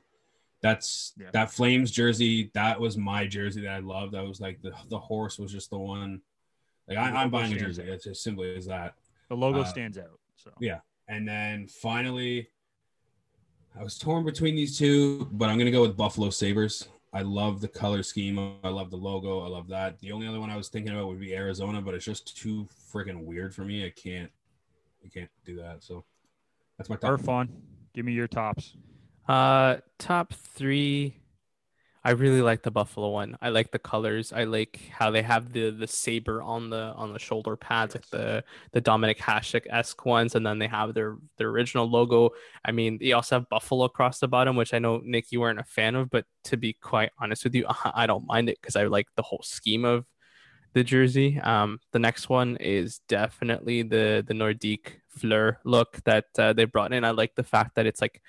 That's 0.63 1.13
Yeah. 1.21 1.29
that 1.33 1.51
Flames 1.51 1.91
jersey. 1.91 2.51
That 2.55 2.81
was 2.81 2.97
my 2.97 3.27
jersey 3.27 3.61
that 3.63 3.71
I 3.73 3.81
loved. 3.81 4.15
That 4.15 4.27
was 4.27 4.41
like 4.41 4.63
the 4.63 4.73
the 4.89 4.99
horse 4.99 5.39
was 5.39 5.53
just 5.53 5.69
the 5.71 5.79
one. 5.79 6.23
Like 6.89 6.97
I, 6.99 7.11
I'm 7.11 7.31
buying 7.31 7.53
a 7.53 7.59
jersey. 7.59 7.83
out. 7.83 7.89
It's 7.89 8.07
as 8.07 8.21
simple 8.21 8.45
as 8.45 8.67
that. 8.67 8.95
the 9.29 9.37
logo 9.37 9.61
uh, 9.61 9.65
stands 9.65 9.99
out. 9.99 10.19
So 10.37 10.51
yeah. 10.61 10.81
And 11.09 11.29
then 11.29 11.69
finally, 11.69 12.49
I 13.79 13.83
was 13.83 13.99
torn 13.99 14.25
between 14.25 14.55
these 14.57 14.79
two, 14.79 15.29
but 15.33 15.51
I'm 15.51 15.59
gonna 15.59 15.71
go 15.71 15.83
with 15.83 15.97
Buffalo 15.97 16.31
Sabres. 16.31 16.89
I 17.13 17.21
love 17.23 17.61
the 17.61 17.69
color 17.69 18.03
scheme. 18.03 18.39
I 18.65 18.69
love 18.71 18.91
the 18.91 18.97
logo. 18.97 19.45
I 19.45 19.49
love 19.49 19.69
that. 19.69 20.01
The 20.01 20.11
only 20.13 20.27
other 20.27 20.41
one 20.41 20.51
I 20.51 20.57
was 20.57 20.69
thinking 20.69 20.93
about 20.93 21.07
would 21.09 21.21
be 21.21 21.35
Arizona, 21.35 21.81
but 21.83 21.95
it's 21.95 22.05
just 22.07 22.37
too 22.37 22.67
freaking 22.93 23.25
weird 23.25 23.55
for 23.55 23.65
me. 23.65 23.85
I 23.87 23.91
can't, 23.91 24.31
I 25.05 25.09
can't 25.09 25.31
do 25.45 25.57
that. 25.57 25.85
So 25.85 26.05
that's 26.79 26.91
my 26.91 26.97
top. 26.97 27.21
Irfan, 27.21 27.49
give 27.95 28.05
me 28.05 28.13
your 28.13 28.29
tops. 28.29 28.77
Uh, 29.29 29.77
top 29.99 30.33
three. 30.33 31.21
I 32.07 32.11
really 32.11 32.43
like 32.43 32.63
the 32.63 32.71
buffalo 32.71 33.09
one. 33.09 33.39
I 33.41 33.49
like 33.49 33.71
the 33.71 33.79
colors. 33.79 34.31
I 34.31 34.45
like 34.45 34.79
how 34.93 35.11
they 35.11 35.23
have 35.23 35.55
the 35.55 35.71
the 35.71 35.87
saber 35.87 36.43
on 36.43 36.69
the 36.69 36.93
on 36.97 37.15
the 37.15 37.19
shoulder 37.19 37.57
pads, 37.57 37.95
like 37.95 38.07
the 38.11 38.45
the 38.73 38.83
Dominik 38.83 39.17
Hasek 39.17 39.67
esque 39.71 40.05
ones, 40.05 40.35
and 40.35 40.45
then 40.45 40.59
they 40.59 40.67
have 40.67 40.93
their 40.93 41.17
their 41.39 41.49
original 41.49 41.89
logo. 41.89 42.31
I 42.63 42.73
mean, 42.73 42.99
they 43.01 43.13
also 43.13 43.37
have 43.37 43.49
buffalo 43.49 43.85
across 43.85 44.19
the 44.19 44.29
bottom, 44.29 44.55
which 44.55 44.75
I 44.75 44.81
know 44.81 45.01
Nick 45.03 45.33
you 45.33 45.41
weren't 45.41 45.61
a 45.61 45.65
fan 45.65 45.95
of, 45.95 46.11
but 46.11 46.27
to 46.45 46.59
be 46.59 46.75
quite 46.75 47.11
honest 47.19 47.43
with 47.45 47.55
you, 47.55 47.65
I 47.95 48.07
don't 48.07 48.27
mind 48.27 48.51
it 48.51 48.59
because 48.61 48.77
I 48.77 48.85
like 48.85 49.07
the 49.17 49.23
whole 49.23 49.43
scheme 49.43 49.87
of 49.87 50.05
the 50.75 50.85
jersey. 50.85 51.41
Um, 51.41 51.79
the 51.93 51.99
next 51.99 52.29
one 52.29 52.57
is 52.57 53.01
definitely 53.09 53.83
the 53.83 54.25
the 54.27 54.35
Nordique 54.35 55.01
fleur 55.09 55.59
look 55.65 56.03
that 56.05 56.27
uh, 56.39 56.53
they 56.53 56.65
brought 56.65 56.93
in. 56.93 57.05
I 57.05 57.11
like 57.11 57.35
the 57.35 57.45
fact 57.45 57.77
that 57.77 57.87
it's 57.87 58.01
like 58.01 58.21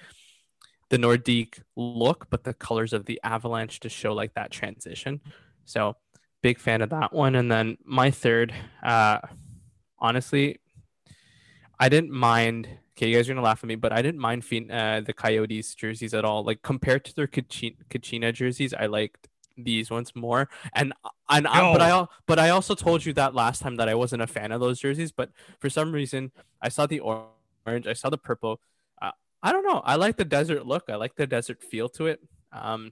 the 0.89 0.97
Nordique 0.97 1.59
look, 1.75 2.27
but 2.29 2.43
the 2.43 2.53
colors 2.53 2.93
of 2.93 3.05
the 3.05 3.19
avalanche 3.23 3.79
to 3.81 3.89
show 3.89 4.13
like 4.13 4.35
that 4.35 4.51
transition. 4.51 5.19
So 5.65 5.97
big 6.43 6.59
fan 6.59 6.81
of 6.81 6.91
that 6.91 7.11
one. 7.11 7.35
And 7.35 7.51
then 7.51 7.77
my 7.83 8.11
third, 8.11 8.53
uh, 8.83 9.19
honestly, 9.97 10.59
I 11.79 11.89
didn't 11.89 12.11
mind. 12.11 12.69
Okay, 12.95 13.09
you 13.09 13.15
guys 13.15 13.27
are 13.27 13.33
gonna 13.33 13.43
laugh 13.43 13.63
at 13.63 13.67
me, 13.67 13.75
but 13.75 13.91
I 13.91 14.01
didn't 14.01 14.21
mind 14.21 14.43
uh, 14.71 15.01
the 15.01 15.13
Coyotes 15.13 15.73
jerseys 15.75 16.13
at 16.13 16.23
all. 16.23 16.43
Like 16.43 16.61
compared 16.61 17.03
to 17.05 17.15
their 17.15 17.27
Kachina, 17.27 17.75
Kachina 17.89 18.31
jerseys, 18.31 18.73
I 18.73 18.85
liked 18.85 19.27
these 19.57 19.89
ones 19.89 20.11
more. 20.15 20.49
And 20.73 20.93
and 21.29 21.47
I, 21.47 21.73
but 21.73 21.81
I 21.81 22.05
but 22.27 22.39
I 22.39 22.49
also 22.49 22.75
told 22.75 23.05
you 23.05 23.13
that 23.13 23.33
last 23.35 23.61
time 23.61 23.75
that 23.77 23.89
I 23.89 23.95
wasn't 23.95 24.21
a 24.21 24.27
fan 24.27 24.51
of 24.51 24.59
those 24.61 24.79
jerseys. 24.79 25.11
But 25.11 25.31
for 25.59 25.69
some 25.69 25.91
reason, 25.91 26.31
I 26.61 26.69
saw 26.69 26.85
the 26.85 26.99
orange, 26.99 27.87
I 27.87 27.93
saw 27.93 28.09
the 28.09 28.17
purple. 28.17 28.59
Uh, 29.01 29.11
I 29.41 29.51
don't 29.51 29.65
know. 29.65 29.81
I 29.83 29.95
like 29.95 30.17
the 30.17 30.25
desert 30.25 30.65
look. 30.65 30.83
I 30.89 30.95
like 30.95 31.15
the 31.15 31.27
desert 31.27 31.61
feel 31.63 31.89
to 31.89 32.07
it. 32.07 32.21
Um, 32.51 32.91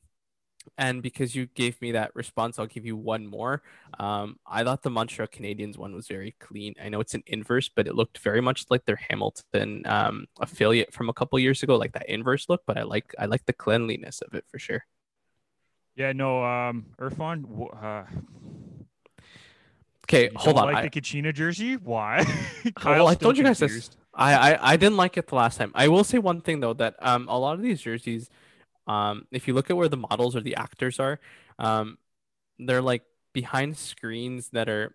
and 0.78 1.02
because 1.02 1.36
you 1.36 1.48
gave 1.48 1.82
me 1.82 1.92
that 1.92 2.16
response, 2.16 2.58
I'll 2.58 2.68
give 2.68 2.86
you 2.86 2.96
one 2.96 3.28
more. 3.28 3.62
Um, 4.00 4.40
I 4.48 4.64
thought 4.64 4.82
the 4.82 4.90
Montreal 4.90 5.28
Canadiens 5.28 5.78
one 5.78 5.94
was 5.94 6.08
very 6.08 6.36
clean. 6.40 6.74
I 6.82 6.90
know 6.90 7.00
it's 7.00 7.14
an 7.14 7.24
inverse, 7.28 7.70
but 7.70 7.88
it 7.88 7.96
looked 7.96 8.20
very 8.20 8.42
much 8.42 8.66
like 8.70 8.86
their 8.86 9.00
Hamilton 9.10 9.84
um, 9.86 10.26
affiliate 10.40 10.94
from 10.94 11.10
a 11.10 11.14
couple 11.14 11.38
years 11.40 11.64
ago, 11.64 11.76
like 11.76 11.94
that 11.94 12.10
inverse 12.10 12.48
look. 12.50 12.62
But 12.66 12.78
I 12.78 12.84
like 12.84 13.14
I 13.20 13.26
like 13.26 13.46
the 13.46 13.54
cleanliness 13.54 14.22
of 14.22 14.34
it 14.34 14.46
for 14.50 14.60
sure. 14.60 14.86
Yeah, 15.96 16.12
no, 16.14 16.44
um, 16.44 16.88
Irfan, 17.00 17.46
uh, 17.82 18.04
Okay, 20.06 20.30
hold 20.36 20.58
on. 20.58 20.66
Like 20.66 20.78
I, 20.78 20.82
the 20.84 20.90
Kachina 20.90 21.34
jersey? 21.34 21.76
Why? 21.76 22.26
well, 22.86 23.08
I 23.08 23.16
told 23.16 23.38
you 23.38 23.44
guys 23.44 23.60
this. 23.60 23.90
I, 24.14 24.34
I 24.54 24.74
I 24.74 24.78
didn't 24.78 24.98
like 24.98 25.18
it 25.18 25.28
the 25.28 25.36
last 25.36 25.58
time. 25.58 25.72
I 25.74 25.88
will 25.88 26.04
say 26.04 26.20
one 26.20 26.42
thing 26.42 26.60
though 26.60 26.74
that 26.74 26.96
um 27.02 27.28
a 27.30 27.40
lot 27.40 27.56
of 27.56 27.62
these 27.62 27.82
jerseys, 27.82 28.30
um 28.86 29.26
if 29.32 29.48
you 29.48 29.54
look 29.54 29.70
at 29.70 29.78
where 29.78 29.88
the 29.88 29.98
models 29.98 30.36
or 30.36 30.42
the 30.42 30.56
actors 30.56 31.00
are, 31.00 31.20
um 31.58 31.98
they're 32.60 32.82
like 32.82 33.04
behind 33.34 33.78
screens 33.78 34.50
that 34.50 34.70
are 34.70 34.94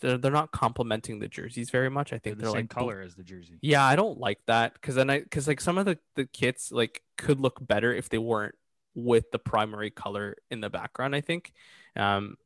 they're, 0.00 0.16
they're 0.16 0.30
not 0.30 0.52
complementing 0.52 1.18
the 1.18 1.28
jerseys 1.28 1.70
very 1.70 1.90
much. 1.90 2.12
I 2.12 2.16
They're 2.16 2.32
think 2.32 2.36
the 2.36 2.42
they're, 2.42 2.52
same 2.52 2.60
like 2.62 2.68
color 2.70 3.00
as 3.00 3.14
the 3.14 3.24
jersey. 3.24 3.58
Yeah, 3.62 3.84
I 3.84 3.96
don't 3.96 4.18
like 4.18 4.38
that 4.46 4.74
because 4.74 4.94
then 4.94 5.10
I 5.10 5.20
because 5.20 5.48
like 5.48 5.60
some 5.60 5.78
of 5.78 5.86
the 5.86 5.98
the 6.14 6.26
kits 6.26 6.70
like 6.70 7.02
could 7.16 7.40
look 7.40 7.66
better 7.66 7.92
if 7.92 8.08
they 8.08 8.18
weren't 8.18 8.54
with 8.94 9.30
the 9.30 9.38
primary 9.38 9.90
color 9.90 10.36
in 10.50 10.60
the 10.60 10.70
background. 10.70 11.14
I 11.14 11.20
think. 11.20 11.52
Um, 11.96 12.36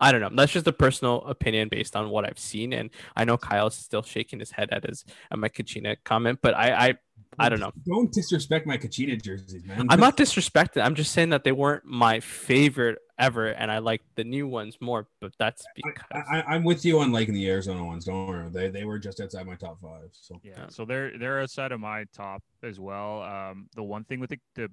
I 0.00 0.10
don't 0.12 0.20
know. 0.20 0.30
That's 0.34 0.52
just 0.52 0.66
a 0.66 0.72
personal 0.72 1.22
opinion 1.22 1.68
based 1.68 1.94
on 1.94 2.10
what 2.10 2.24
I've 2.24 2.38
seen, 2.38 2.72
and 2.72 2.90
I 3.16 3.24
know 3.24 3.36
Kyle's 3.36 3.76
still 3.76 4.02
shaking 4.02 4.40
his 4.40 4.50
head 4.50 4.70
at 4.72 4.84
his 4.84 5.04
at 5.30 5.38
my 5.38 5.48
Kachina 5.48 5.96
comment, 6.04 6.40
but 6.42 6.54
I 6.54 6.88
I, 6.88 6.94
I 7.38 7.48
don't 7.48 7.60
know. 7.60 7.72
Don't 7.86 8.12
disrespect 8.12 8.66
my 8.66 8.76
Kachina 8.76 9.22
jerseys, 9.22 9.64
man. 9.64 9.86
I'm 9.88 10.00
not 10.00 10.16
disrespecting. 10.16 10.84
I'm 10.84 10.94
just 10.96 11.12
saying 11.12 11.30
that 11.30 11.44
they 11.44 11.52
weren't 11.52 11.84
my 11.84 12.20
favorite 12.20 12.98
ever, 13.18 13.46
and 13.46 13.70
I 13.70 13.78
like 13.78 14.02
the 14.16 14.24
new 14.24 14.48
ones 14.48 14.76
more. 14.80 15.06
But 15.20 15.32
that's 15.38 15.64
because 15.76 16.04
I, 16.12 16.38
I, 16.40 16.54
I'm 16.54 16.64
with 16.64 16.84
you 16.84 16.98
on 17.00 17.12
liking 17.12 17.34
the 17.34 17.48
Arizona 17.48 17.84
ones. 17.84 18.04
Don't 18.04 18.26
worry, 18.26 18.48
they 18.50 18.68
they 18.68 18.84
were 18.84 18.98
just 18.98 19.20
outside 19.20 19.46
my 19.46 19.54
top 19.54 19.80
five. 19.80 20.08
So 20.12 20.40
Yeah, 20.42 20.52
Yeah. 20.58 20.66
so 20.68 20.84
they're 20.84 21.16
they're 21.16 21.40
outside 21.40 21.70
of 21.72 21.80
my 21.80 22.04
top 22.12 22.42
as 22.62 22.80
well. 22.80 23.22
Um, 23.22 23.68
the 23.74 23.82
one 23.82 24.04
thing 24.04 24.18
with 24.20 24.30
the, 24.30 24.40
the 24.56 24.70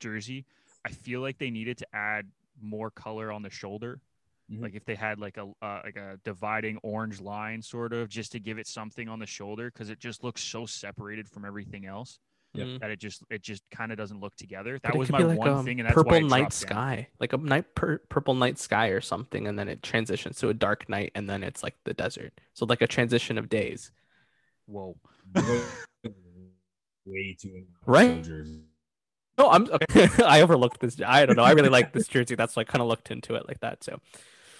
jersey, 0.00 0.44
I 0.84 0.90
feel 0.90 1.20
like 1.20 1.38
they 1.38 1.50
needed 1.50 1.78
to 1.78 1.86
add 1.94 2.26
more 2.60 2.90
color 2.90 3.30
on 3.32 3.42
the 3.42 3.50
shoulder. 3.50 4.00
Mhm. 4.50 4.62
Like 4.62 4.74
if 4.74 4.84
they 4.84 4.94
had 4.94 5.18
like 5.18 5.36
a 5.38 5.50
uh, 5.60 5.80
like 5.84 5.96
a 5.96 6.18
dividing 6.24 6.78
orange 6.82 7.20
line, 7.20 7.60
sort 7.62 7.92
of, 7.92 8.08
just 8.08 8.32
to 8.32 8.38
give 8.40 8.58
it 8.58 8.66
something 8.68 9.08
on 9.08 9.18
the 9.18 9.26
shoulder, 9.26 9.70
because 9.72 9.90
it 9.90 9.98
just 9.98 10.22
looks 10.22 10.42
so 10.42 10.66
separated 10.66 11.28
from 11.28 11.44
everything 11.44 11.84
else 11.86 12.18
Yep. 12.54 12.66
Mm. 12.68 12.80
that 12.80 12.90
it 12.92 13.00
just 13.00 13.22
it 13.28 13.42
just 13.42 13.62
kind 13.70 13.90
of 13.92 13.98
doesn't 13.98 14.20
look 14.20 14.34
together. 14.36 14.78
That 14.84 14.94
was 14.96 15.10
my 15.10 15.18
like 15.18 15.36
one 15.38 15.48
a 15.48 15.62
thing, 15.64 15.80
and 15.80 15.86
that's 15.88 15.94
purple 15.94 16.12
why 16.12 16.20
night 16.20 16.28
dropped 16.38 16.60
down. 16.68 16.70
sky, 16.70 17.08
like 17.18 17.32
a 17.32 17.36
night 17.38 17.74
pur- 17.74 17.98
purple 18.08 18.34
night 18.34 18.58
sky 18.58 18.88
or 18.88 19.00
something, 19.00 19.46
and 19.48 19.58
then 19.58 19.68
it 19.68 19.82
transitions 19.82 20.38
to 20.38 20.48
a 20.48 20.54
dark 20.54 20.88
night, 20.88 21.10
and 21.16 21.28
then 21.28 21.42
it's 21.42 21.62
like 21.64 21.74
the 21.84 21.92
desert. 21.92 22.32
So 22.54 22.64
like 22.64 22.80
a 22.80 22.86
transition 22.86 23.36
of 23.36 23.48
days. 23.50 23.90
Whoa. 24.66 24.96
way 27.04 27.36
too 27.38 27.64
Right? 27.84 28.22
Jerseys. 28.22 28.60
No, 29.38 29.50
I'm 29.50 29.68
okay. 29.70 30.08
I 30.24 30.40
overlooked 30.40 30.80
this. 30.80 31.00
I 31.04 31.26
don't 31.26 31.36
know. 31.36 31.44
I 31.44 31.52
really 31.52 31.68
like 31.68 31.92
this 31.92 32.08
jersey. 32.08 32.34
That's 32.34 32.56
why 32.56 32.62
I 32.62 32.64
kind 32.64 32.82
of 32.82 32.88
looked 32.88 33.10
into 33.10 33.34
it 33.34 33.46
like 33.46 33.60
that. 33.60 33.84
So 33.84 34.00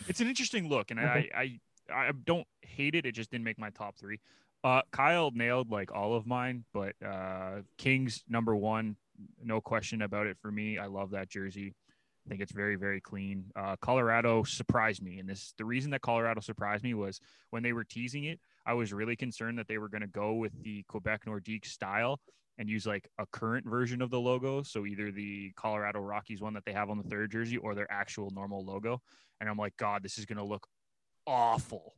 It's 0.09 0.21
an 0.21 0.29
interesting 0.29 0.69
look, 0.69 0.91
and. 0.91 1.01
I, 1.01 1.29
I 1.35 1.61
I 1.93 2.11
don't 2.25 2.47
hate 2.63 2.95
it. 2.95 3.07
It 3.07 3.13
just 3.13 3.31
didn't 3.31 3.45
make 3.45 3.59
my 3.59 3.71
top 3.71 3.97
three. 3.97 4.21
Uh, 4.65 4.83
Kyle 4.91 5.31
nailed 5.33 5.71
like 5.71 5.93
all 5.93 6.15
of 6.15 6.27
mine, 6.27 6.65
but 6.73 6.95
uh, 7.05 7.61
Kings 7.79 8.25
number 8.29 8.57
one, 8.57 8.97
no 9.43 9.61
question 9.61 10.03
about 10.03 10.27
it 10.27 10.37
for 10.41 10.51
me. 10.51 10.79
I 10.79 10.87
love 10.87 11.11
that 11.11 11.29
jersey. 11.29 11.75
I 12.27 12.29
think 12.29 12.41
it's 12.41 12.53
very 12.53 12.75
very 12.75 13.01
clean. 13.01 13.45
Uh, 13.55 13.77
Colorado 13.81 14.43
surprised 14.43 15.03
me, 15.03 15.21
and 15.21 15.29
this 15.29 15.55
the 15.59 15.65
reason 15.65 15.93
that 15.93 16.01
Colorado 16.01 16.41
surprised 16.41 16.83
me 16.83 16.95
was 16.95 17.21
when 17.51 17.63
they 17.63 17.73
were 17.73 17.85
teasing 17.85 18.25
it. 18.25 18.41
I 18.65 18.75
was 18.75 18.93
really 18.93 19.15
concerned 19.15 19.59
that 19.59 19.69
they 19.69 19.79
were 19.79 19.89
going 19.89 20.01
to 20.01 20.09
go 20.09 20.35
with 20.35 20.53
the 20.65 20.83
Quebec 20.89 21.27
Nordique 21.27 21.67
style 21.67 22.19
and 22.59 22.69
use 22.69 22.87
like 22.87 23.09
a 23.19 23.27
current 23.27 23.67
version 23.67 24.01
of 24.01 24.11
the 24.11 24.21
logo. 24.21 24.63
So 24.63 24.87
either 24.87 25.11
the 25.13 25.53
Colorado 25.57 26.01
Rockies 26.01 26.41
one 26.41 26.55
that 26.55 26.65
they 26.65 26.73
have 26.73 26.89
on 26.91 26.99
the 26.99 27.05
third 27.09 27.31
jersey 27.31 27.57
or 27.59 27.75
their 27.75 27.91
actual 27.93 28.31
normal 28.31 28.65
logo. 28.65 29.03
And 29.41 29.51
I'm 29.51 29.59
like, 29.59 29.77
God, 29.77 30.03
this 30.03 30.17
is 30.19 30.25
going 30.25 30.39
to 30.39 30.45
look 30.45 30.67
awful. 31.27 31.95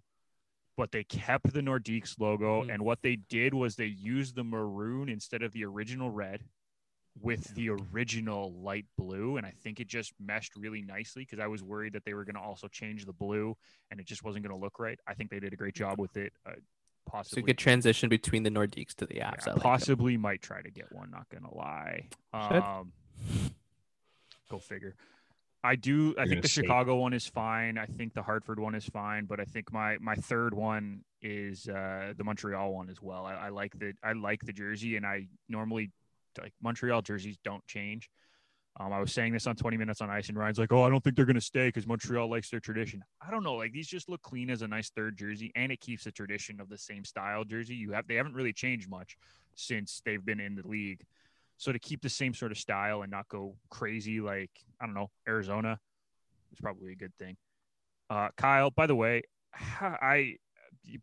But 0.76 0.92
they 0.92 1.04
kept 1.04 1.52
the 1.52 1.60
Nordiques 1.60 2.18
logo. 2.18 2.62
Mhm. 2.64 2.74
And 2.74 2.82
what 2.84 3.02
they 3.02 3.16
did 3.16 3.54
was 3.54 3.76
they 3.76 3.86
used 3.86 4.34
the 4.36 4.44
maroon 4.44 5.08
instead 5.08 5.42
of 5.42 5.52
the 5.52 5.64
original 5.64 6.10
red. 6.10 6.44
with 7.20 7.52
the 7.56 7.68
original 7.68 8.52
light 8.62 8.86
blue, 8.96 9.38
and 9.38 9.44
I 9.44 9.50
think 9.50 9.80
it 9.80 9.88
just 9.88 10.12
meshed 10.20 10.54
really 10.54 10.82
nicely 10.82 11.24
because 11.24 11.40
I 11.40 11.48
was 11.48 11.64
worried 11.64 11.94
that 11.94 12.04
they 12.04 12.14
were 12.14 12.24
going 12.24 12.36
to 12.36 12.40
also 12.40 12.68
change 12.68 13.06
the 13.06 13.12
blue, 13.12 13.56
and 13.90 13.98
it 13.98 14.06
just 14.06 14.22
wasn't 14.22 14.44
going 14.46 14.56
to 14.56 14.64
look 14.64 14.78
right. 14.78 15.00
I 15.04 15.14
think 15.14 15.28
they 15.28 15.40
did 15.40 15.52
a 15.52 15.56
great 15.56 15.74
job 15.74 15.98
with 15.98 16.16
it. 16.16 16.32
Uh, 16.46 16.52
So 17.08 17.16
possibly, 17.16 17.40
you 17.42 17.46
could 17.46 17.58
transition 17.58 18.08
between 18.08 18.42
the 18.42 18.50
Nordiques 18.50 18.94
to 18.96 19.06
the 19.06 19.16
yeah, 19.16 19.30
apps. 19.30 19.46
I 19.46 19.52
like 19.52 19.56
it. 19.58 19.62
possibly 19.62 20.16
might 20.16 20.42
try 20.42 20.62
to 20.62 20.70
get 20.70 20.92
one. 20.92 21.10
Not 21.10 21.28
gonna 21.30 21.54
lie. 21.54 22.08
Um, 22.32 22.92
go 24.50 24.58
figure. 24.58 24.94
I 25.64 25.76
do. 25.76 26.14
I 26.16 26.22
You're 26.22 26.28
think 26.28 26.42
the 26.42 26.48
save 26.48 26.64
it. 26.64 26.66
Chicago 26.66 26.96
one 26.96 27.12
is 27.12 27.26
fine. 27.26 27.78
I 27.78 27.86
think 27.86 28.14
the 28.14 28.22
Hartford 28.22 28.60
one 28.60 28.74
is 28.74 28.84
fine, 28.84 29.24
but 29.24 29.40
I 29.40 29.44
think 29.44 29.72
my 29.72 29.98
my 29.98 30.14
third 30.14 30.54
one 30.54 31.02
is 31.20 31.68
uh, 31.68 32.12
the 32.16 32.24
Montreal 32.24 32.72
one 32.72 32.90
as 32.90 33.02
well. 33.02 33.26
I, 33.26 33.34
I 33.34 33.48
like 33.48 33.76
the 33.78 33.94
I 34.02 34.12
like 34.12 34.42
the 34.44 34.52
jersey, 34.52 34.96
and 34.96 35.04
I 35.04 35.26
normally 35.48 35.90
like 36.40 36.52
Montreal 36.62 37.02
jerseys 37.02 37.38
don't 37.42 37.66
change. 37.66 38.08
Um, 38.80 38.92
I 38.92 39.00
was 39.00 39.12
saying 39.12 39.32
this 39.32 39.46
on 39.48 39.56
20 39.56 39.76
Minutes 39.76 40.00
on 40.00 40.08
Ice, 40.08 40.28
and 40.28 40.38
Ryan's 40.38 40.58
like, 40.58 40.72
"Oh, 40.72 40.84
I 40.84 40.88
don't 40.88 41.02
think 41.02 41.16
they're 41.16 41.24
gonna 41.24 41.40
stay 41.40 41.66
because 41.68 41.86
Montreal 41.86 42.30
likes 42.30 42.48
their 42.48 42.60
tradition." 42.60 43.02
I 43.20 43.30
don't 43.30 43.42
know. 43.42 43.54
Like 43.54 43.72
these 43.72 43.88
just 43.88 44.08
look 44.08 44.22
clean 44.22 44.50
as 44.50 44.62
a 44.62 44.68
nice 44.68 44.90
third 44.90 45.16
jersey, 45.16 45.50
and 45.56 45.72
it 45.72 45.80
keeps 45.80 46.04
the 46.04 46.12
tradition 46.12 46.60
of 46.60 46.68
the 46.68 46.78
same 46.78 47.04
style 47.04 47.44
jersey. 47.44 47.74
You 47.74 47.92
have 47.92 48.06
they 48.06 48.14
haven't 48.14 48.34
really 48.34 48.52
changed 48.52 48.88
much 48.88 49.16
since 49.56 50.00
they've 50.04 50.24
been 50.24 50.38
in 50.38 50.54
the 50.54 50.66
league. 50.66 51.04
So 51.56 51.72
to 51.72 51.78
keep 51.80 52.02
the 52.02 52.08
same 52.08 52.34
sort 52.34 52.52
of 52.52 52.58
style 52.58 53.02
and 53.02 53.10
not 53.10 53.26
go 53.28 53.56
crazy 53.68 54.20
like 54.20 54.50
I 54.80 54.86
don't 54.86 54.94
know 54.94 55.10
Arizona 55.26 55.80
is 56.52 56.60
probably 56.60 56.92
a 56.92 56.96
good 56.96 57.14
thing. 57.18 57.36
Uh, 58.08 58.28
Kyle, 58.36 58.70
by 58.70 58.86
the 58.86 58.94
way, 58.94 59.22
I 59.80 60.36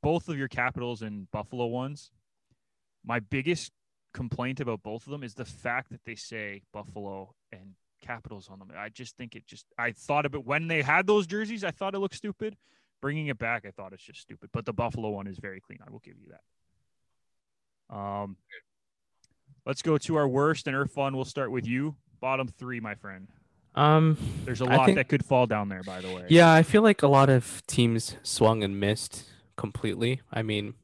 both 0.01 0.29
of 0.29 0.37
your 0.37 0.47
Capitals 0.47 1.01
and 1.01 1.29
Buffalo 1.31 1.65
ones. 1.65 2.11
My 3.03 3.19
biggest 3.19 3.71
complaint 4.15 4.61
about 4.61 4.81
both 4.81 5.05
of 5.05 5.11
them 5.11 5.21
is 5.23 5.33
the 5.35 5.45
fact 5.45 5.91
that 5.91 5.99
they 6.05 6.15
say 6.15 6.61
Buffalo 6.73 7.35
and 7.51 7.75
Capitals 8.01 8.47
on 8.51 8.59
them. 8.59 8.69
I 8.77 8.89
just 8.89 9.17
think 9.17 9.35
it 9.35 9.45
just 9.45 9.65
I 9.77 9.91
thought 9.91 10.25
of 10.25 10.33
it 10.35 10.45
when 10.45 10.67
they 10.67 10.81
had 10.81 11.05
those 11.05 11.27
jerseys. 11.27 11.63
I 11.63 11.71
thought 11.71 11.93
it 11.93 11.99
looked 11.99 12.15
stupid. 12.15 12.55
Bringing 13.01 13.27
it 13.27 13.37
back, 13.37 13.65
I 13.67 13.71
thought 13.71 13.93
it's 13.93 14.03
just 14.03 14.21
stupid. 14.21 14.49
But 14.53 14.65
the 14.65 14.73
Buffalo 14.73 15.09
one 15.09 15.27
is 15.27 15.37
very 15.37 15.59
clean. 15.59 15.79
I 15.85 15.91
will 15.91 15.99
give 15.99 16.15
you 16.19 16.31
that. 17.89 17.95
Um, 17.95 18.37
let's 19.65 19.81
go 19.81 19.97
to 19.97 20.15
our 20.15 20.27
worst 20.27 20.67
and 20.67 20.89
Fun. 20.91 21.15
We'll 21.15 21.25
start 21.25 21.51
with 21.51 21.67
you. 21.67 21.95
Bottom 22.19 22.47
three, 22.47 22.79
my 22.79 22.95
friend. 22.95 23.27
Um, 23.75 24.17
There's 24.45 24.61
a 24.61 24.65
lot 24.65 24.85
think- 24.85 24.95
that 24.97 25.09
could 25.09 25.25
fall 25.25 25.45
down 25.47 25.67
there, 25.69 25.83
by 25.83 25.99
the 26.01 26.13
way. 26.13 26.25
yeah, 26.29 26.51
I 26.53 26.63
feel 26.63 26.81
like 26.81 27.03
a 27.03 27.07
lot 27.07 27.29
of 27.29 27.61
teams 27.67 28.15
swung 28.23 28.63
and 28.63 28.79
missed 28.79 29.25
completely. 29.57 30.21
I 30.31 30.41
mean, 30.43 30.75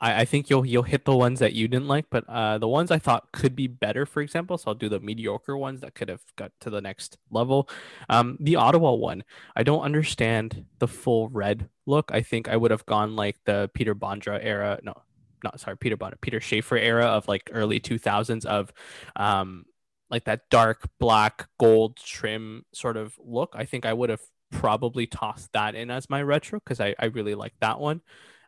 I, 0.00 0.22
I 0.22 0.24
think 0.24 0.50
you'll 0.50 0.64
you'll 0.66 0.82
hit 0.82 1.04
the 1.04 1.16
ones 1.16 1.40
that 1.40 1.52
you 1.52 1.68
didn't 1.68 1.88
like, 1.88 2.06
but 2.10 2.24
uh, 2.28 2.58
the 2.58 2.68
ones 2.68 2.90
I 2.90 2.98
thought 2.98 3.32
could 3.32 3.54
be 3.54 3.66
better, 3.66 4.06
for 4.06 4.20
example, 4.22 4.58
so 4.58 4.70
I'll 4.70 4.74
do 4.74 4.88
the 4.88 5.00
mediocre 5.00 5.56
ones 5.56 5.80
that 5.80 5.94
could 5.94 6.08
have 6.08 6.22
got 6.36 6.52
to 6.60 6.70
the 6.70 6.80
next 6.80 7.18
level. 7.30 7.68
Um, 8.08 8.36
the 8.40 8.56
Ottawa 8.56 8.92
one, 8.94 9.24
I 9.56 9.62
don't 9.62 9.82
understand 9.82 10.64
the 10.78 10.88
full 10.88 11.28
red 11.28 11.68
look. 11.86 12.10
I 12.12 12.22
think 12.22 12.48
I 12.48 12.56
would 12.56 12.70
have 12.70 12.86
gone 12.86 13.16
like 13.16 13.38
the 13.44 13.70
Peter 13.74 13.94
Bondra 13.94 14.38
era. 14.42 14.78
No, 14.82 14.94
not 15.44 15.60
sorry, 15.60 15.76
Peter 15.76 15.96
Bondra, 15.96 16.20
Peter 16.20 16.40
Schaefer 16.40 16.76
era 16.76 17.06
of 17.06 17.28
like 17.28 17.50
early 17.52 17.80
2000s 17.80 18.44
of, 18.44 18.72
um, 19.16 19.64
like 20.10 20.24
that 20.24 20.48
dark 20.50 20.88
black 20.98 21.48
gold 21.58 21.96
trim 21.96 22.64
sort 22.72 22.96
of 22.96 23.14
look. 23.22 23.52
I 23.54 23.64
think 23.64 23.86
I 23.86 23.92
would 23.92 24.10
have 24.10 24.22
probably 24.50 25.06
tossed 25.06 25.52
that 25.52 25.74
in 25.76 25.90
as 25.90 26.10
my 26.10 26.20
retro 26.22 26.58
because 26.58 26.80
I, 26.80 26.94
I 26.98 27.06
really 27.06 27.34
like 27.36 27.54
that 27.60 27.78
one. 27.78 28.00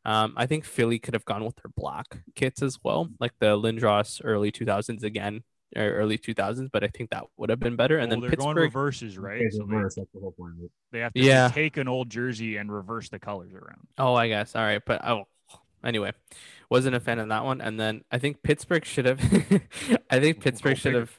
Um, 0.05 0.35
I 0.37 0.47
think 0.47 0.65
Philly 0.65 0.99
could 0.99 1.15
have 1.15 1.25
gone 1.25 1.45
with 1.45 1.57
their 1.57 1.71
black 1.77 2.23
kits 2.35 2.63
as 2.63 2.79
well, 2.83 3.09
like 3.21 3.33
the 3.39 3.57
Lindros 3.57 4.21
early 4.25 4.51
2000s 4.51 5.05
again, 5.05 5.45
or 5.77 5.83
early 5.93 6.19
2000s, 6.19 6.69
but 6.73 6.83
I 6.85 6.89
think 6.89 7.11
that 7.11 7.25
would 7.37 7.51
have 7.51 7.61
been 7.61 7.77
better. 7.77 7.99
And 7.99 8.11
Well, 8.11 8.21
then 8.21 8.29
they're 8.31 8.37
going 8.37 8.57
Pittsburgh, 8.57 8.75
reverses, 8.75 9.17
right? 9.19 9.41
It's 9.43 9.57
So 9.57 9.65
they, 9.65 9.75
reverse. 9.77 9.95
That's 9.95 10.11
the 10.13 10.21
whole 10.21 10.33
point 10.33 10.55
of 10.59 10.65
it. 10.65 10.71
they 10.91 10.99
have 11.01 11.13
to 11.15 11.21
Yeah. 11.21 11.49
take 11.49 11.77
an 11.77 11.87
old 11.89 12.11
jersey 12.11 12.57
and 12.57 12.71
reverse 12.73 13.09
the 13.11 13.19
colors 13.21 13.53
around. 13.53 13.87
Oh, 13.99 14.15
I 14.15 14.29
guess. 14.29 14.57
All 14.57 14.63
right, 14.63 14.83
but 14.85 15.07
oh, 15.07 15.25
anyway, 15.85 16.13
wasn't 16.69 16.97
a 16.97 17.01
fan 17.01 17.19
of 17.21 17.29
that 17.29 17.45
one. 17.45 17.61
And 17.61 17.79
then 17.79 18.03
I 18.11 18.19
think 18.19 18.43
Pittsburgh 18.43 18.85
should 18.85 19.05
have. 19.07 19.21
I 20.11 20.19
think 20.21 20.41
Pittsburgh 20.41 20.77
should 20.77 20.95
have. 20.95 21.19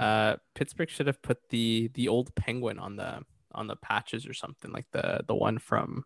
Uh, 0.00 0.36
Pittsburgh 0.54 0.88
should 0.90 1.06
have 1.06 1.22
put 1.22 1.50
the 1.50 1.88
the 1.94 2.08
old 2.08 2.34
penguin 2.34 2.78
on 2.78 2.96
the 2.96 3.20
on 3.52 3.68
the 3.68 3.76
patches 3.76 4.26
or 4.26 4.32
something 4.34 4.72
like 4.72 4.86
the 4.92 5.20
the 5.28 5.34
one 5.34 5.58
from 5.58 6.04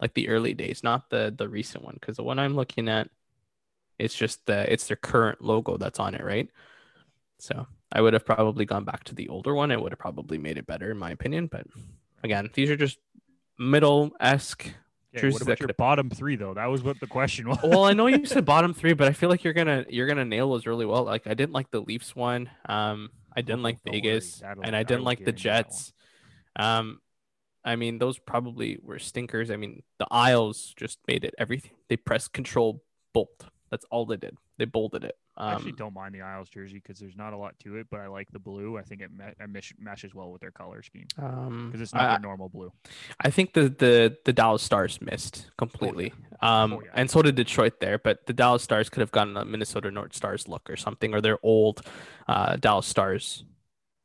like 0.00 0.14
the 0.14 0.28
early 0.28 0.54
days, 0.54 0.82
not 0.82 1.10
the 1.10 1.34
the 1.36 1.48
recent 1.48 1.84
one. 1.84 1.96
Because 2.00 2.16
the 2.16 2.24
one 2.24 2.38
I'm 2.38 2.54
looking 2.54 2.88
at, 2.88 3.08
it's 3.98 4.14
just 4.14 4.44
the 4.46 4.70
it's 4.72 4.86
their 4.86 4.96
current 4.96 5.42
logo 5.42 5.76
that's 5.76 6.00
on 6.00 6.14
it, 6.14 6.24
right? 6.24 6.48
So 7.38 7.66
I 7.92 8.00
would 8.00 8.12
have 8.12 8.24
probably 8.24 8.64
gone 8.64 8.84
back 8.84 9.04
to 9.04 9.14
the 9.14 9.28
older 9.28 9.54
one. 9.54 9.70
It 9.70 9.80
would 9.80 9.92
have 9.92 9.98
probably 9.98 10.38
made 10.38 10.58
it 10.58 10.66
better, 10.66 10.90
in 10.90 10.98
my 10.98 11.10
opinion. 11.10 11.46
But 11.46 11.66
again, 12.22 12.50
these 12.54 12.70
are 12.70 12.76
just 12.76 12.98
middle 13.58 14.12
esque 14.20 14.72
Jerseys 15.14 15.34
what 15.34 15.42
about 15.42 15.60
your 15.60 15.68
bottom 15.78 16.10
three 16.10 16.36
though? 16.36 16.54
That 16.54 16.66
was 16.66 16.82
what 16.82 16.98
the 16.98 17.06
question 17.06 17.48
was. 17.48 17.58
well, 17.62 17.84
I 17.84 17.92
know 17.92 18.06
you 18.06 18.26
said 18.26 18.44
bottom 18.44 18.74
three, 18.74 18.94
but 18.94 19.06
I 19.06 19.12
feel 19.12 19.28
like 19.28 19.44
you're 19.44 19.52
gonna 19.52 19.84
you're 19.88 20.06
gonna 20.06 20.24
nail 20.24 20.50
those 20.50 20.66
really 20.66 20.86
well. 20.86 21.04
Like 21.04 21.26
I 21.26 21.34
didn't 21.34 21.52
like 21.52 21.70
the 21.70 21.80
Leafs 21.80 22.16
one. 22.16 22.50
Um, 22.66 23.10
I 23.34 23.42
didn't 23.42 23.62
like 23.62 23.82
don't 23.84 23.92
Vegas, 23.92 24.42
and 24.42 24.74
I 24.74 24.82
didn't 24.82 25.04
like 25.04 25.18
the 25.18 25.30
into 25.30 25.42
that 25.44 25.66
one. 25.66 25.70
Jets. 25.70 25.92
Um, 26.56 27.00
I 27.64 27.76
mean 27.76 27.98
those 27.98 28.18
probably 28.18 28.78
were 28.82 28.98
stinkers. 28.98 29.50
I 29.50 29.56
mean 29.56 29.82
the 29.98 30.06
Isles 30.10 30.74
just 30.76 30.98
made 31.08 31.24
it 31.24 31.34
everything. 31.38 31.72
They 31.88 31.96
pressed 31.96 32.32
control 32.32 32.82
bolt. 33.12 33.46
That's 33.70 33.86
all 33.90 34.06
they 34.06 34.16
did. 34.16 34.36
They 34.58 34.66
bolted 34.66 35.02
it. 35.04 35.16
I 35.36 35.54
actually 35.54 35.70
Um, 35.72 35.76
don't 35.78 35.94
mind 35.94 36.14
the 36.14 36.20
Isles 36.20 36.48
jersey 36.48 36.74
because 36.74 37.00
there's 37.00 37.16
not 37.16 37.32
a 37.32 37.36
lot 37.36 37.58
to 37.64 37.74
it, 37.76 37.88
but 37.90 37.98
I 37.98 38.06
like 38.06 38.30
the 38.30 38.38
blue. 38.38 38.78
I 38.78 38.82
think 38.82 39.00
it, 39.00 39.10
me- 39.10 39.24
it 39.40 39.48
mesh- 39.48 39.74
meshes 39.80 40.14
well 40.14 40.30
with 40.30 40.40
their 40.40 40.52
color 40.52 40.80
scheme 40.84 41.08
um, 41.18 41.66
because 41.66 41.80
it's 41.80 41.92
not 41.92 42.08
I, 42.08 42.18
normal 42.18 42.48
blue. 42.48 42.70
I 43.18 43.30
think 43.30 43.52
the 43.54 43.62
the 43.68 44.16
the 44.24 44.32
Dallas 44.32 44.62
Stars 44.62 45.00
missed 45.00 45.50
completely. 45.58 46.12
Um, 46.40 46.74
Oh, 46.74 46.82
yeah. 46.84 46.90
and 46.94 47.10
so 47.10 47.20
did 47.22 47.34
Detroit 47.34 47.80
there, 47.80 47.98
but 47.98 48.26
the 48.26 48.32
Dallas 48.32 48.62
Stars 48.62 48.88
could 48.88 49.00
have 49.00 49.10
gotten 49.10 49.36
a 49.36 49.44
Minnesota 49.44 49.90
North 49.90 50.14
Stars 50.14 50.46
look 50.46 50.70
or 50.70 50.76
something, 50.76 51.12
or 51.14 51.20
their 51.20 51.38
old 51.42 51.80
uh, 52.28 52.54
Dallas 52.56 52.86
Stars 52.86 53.44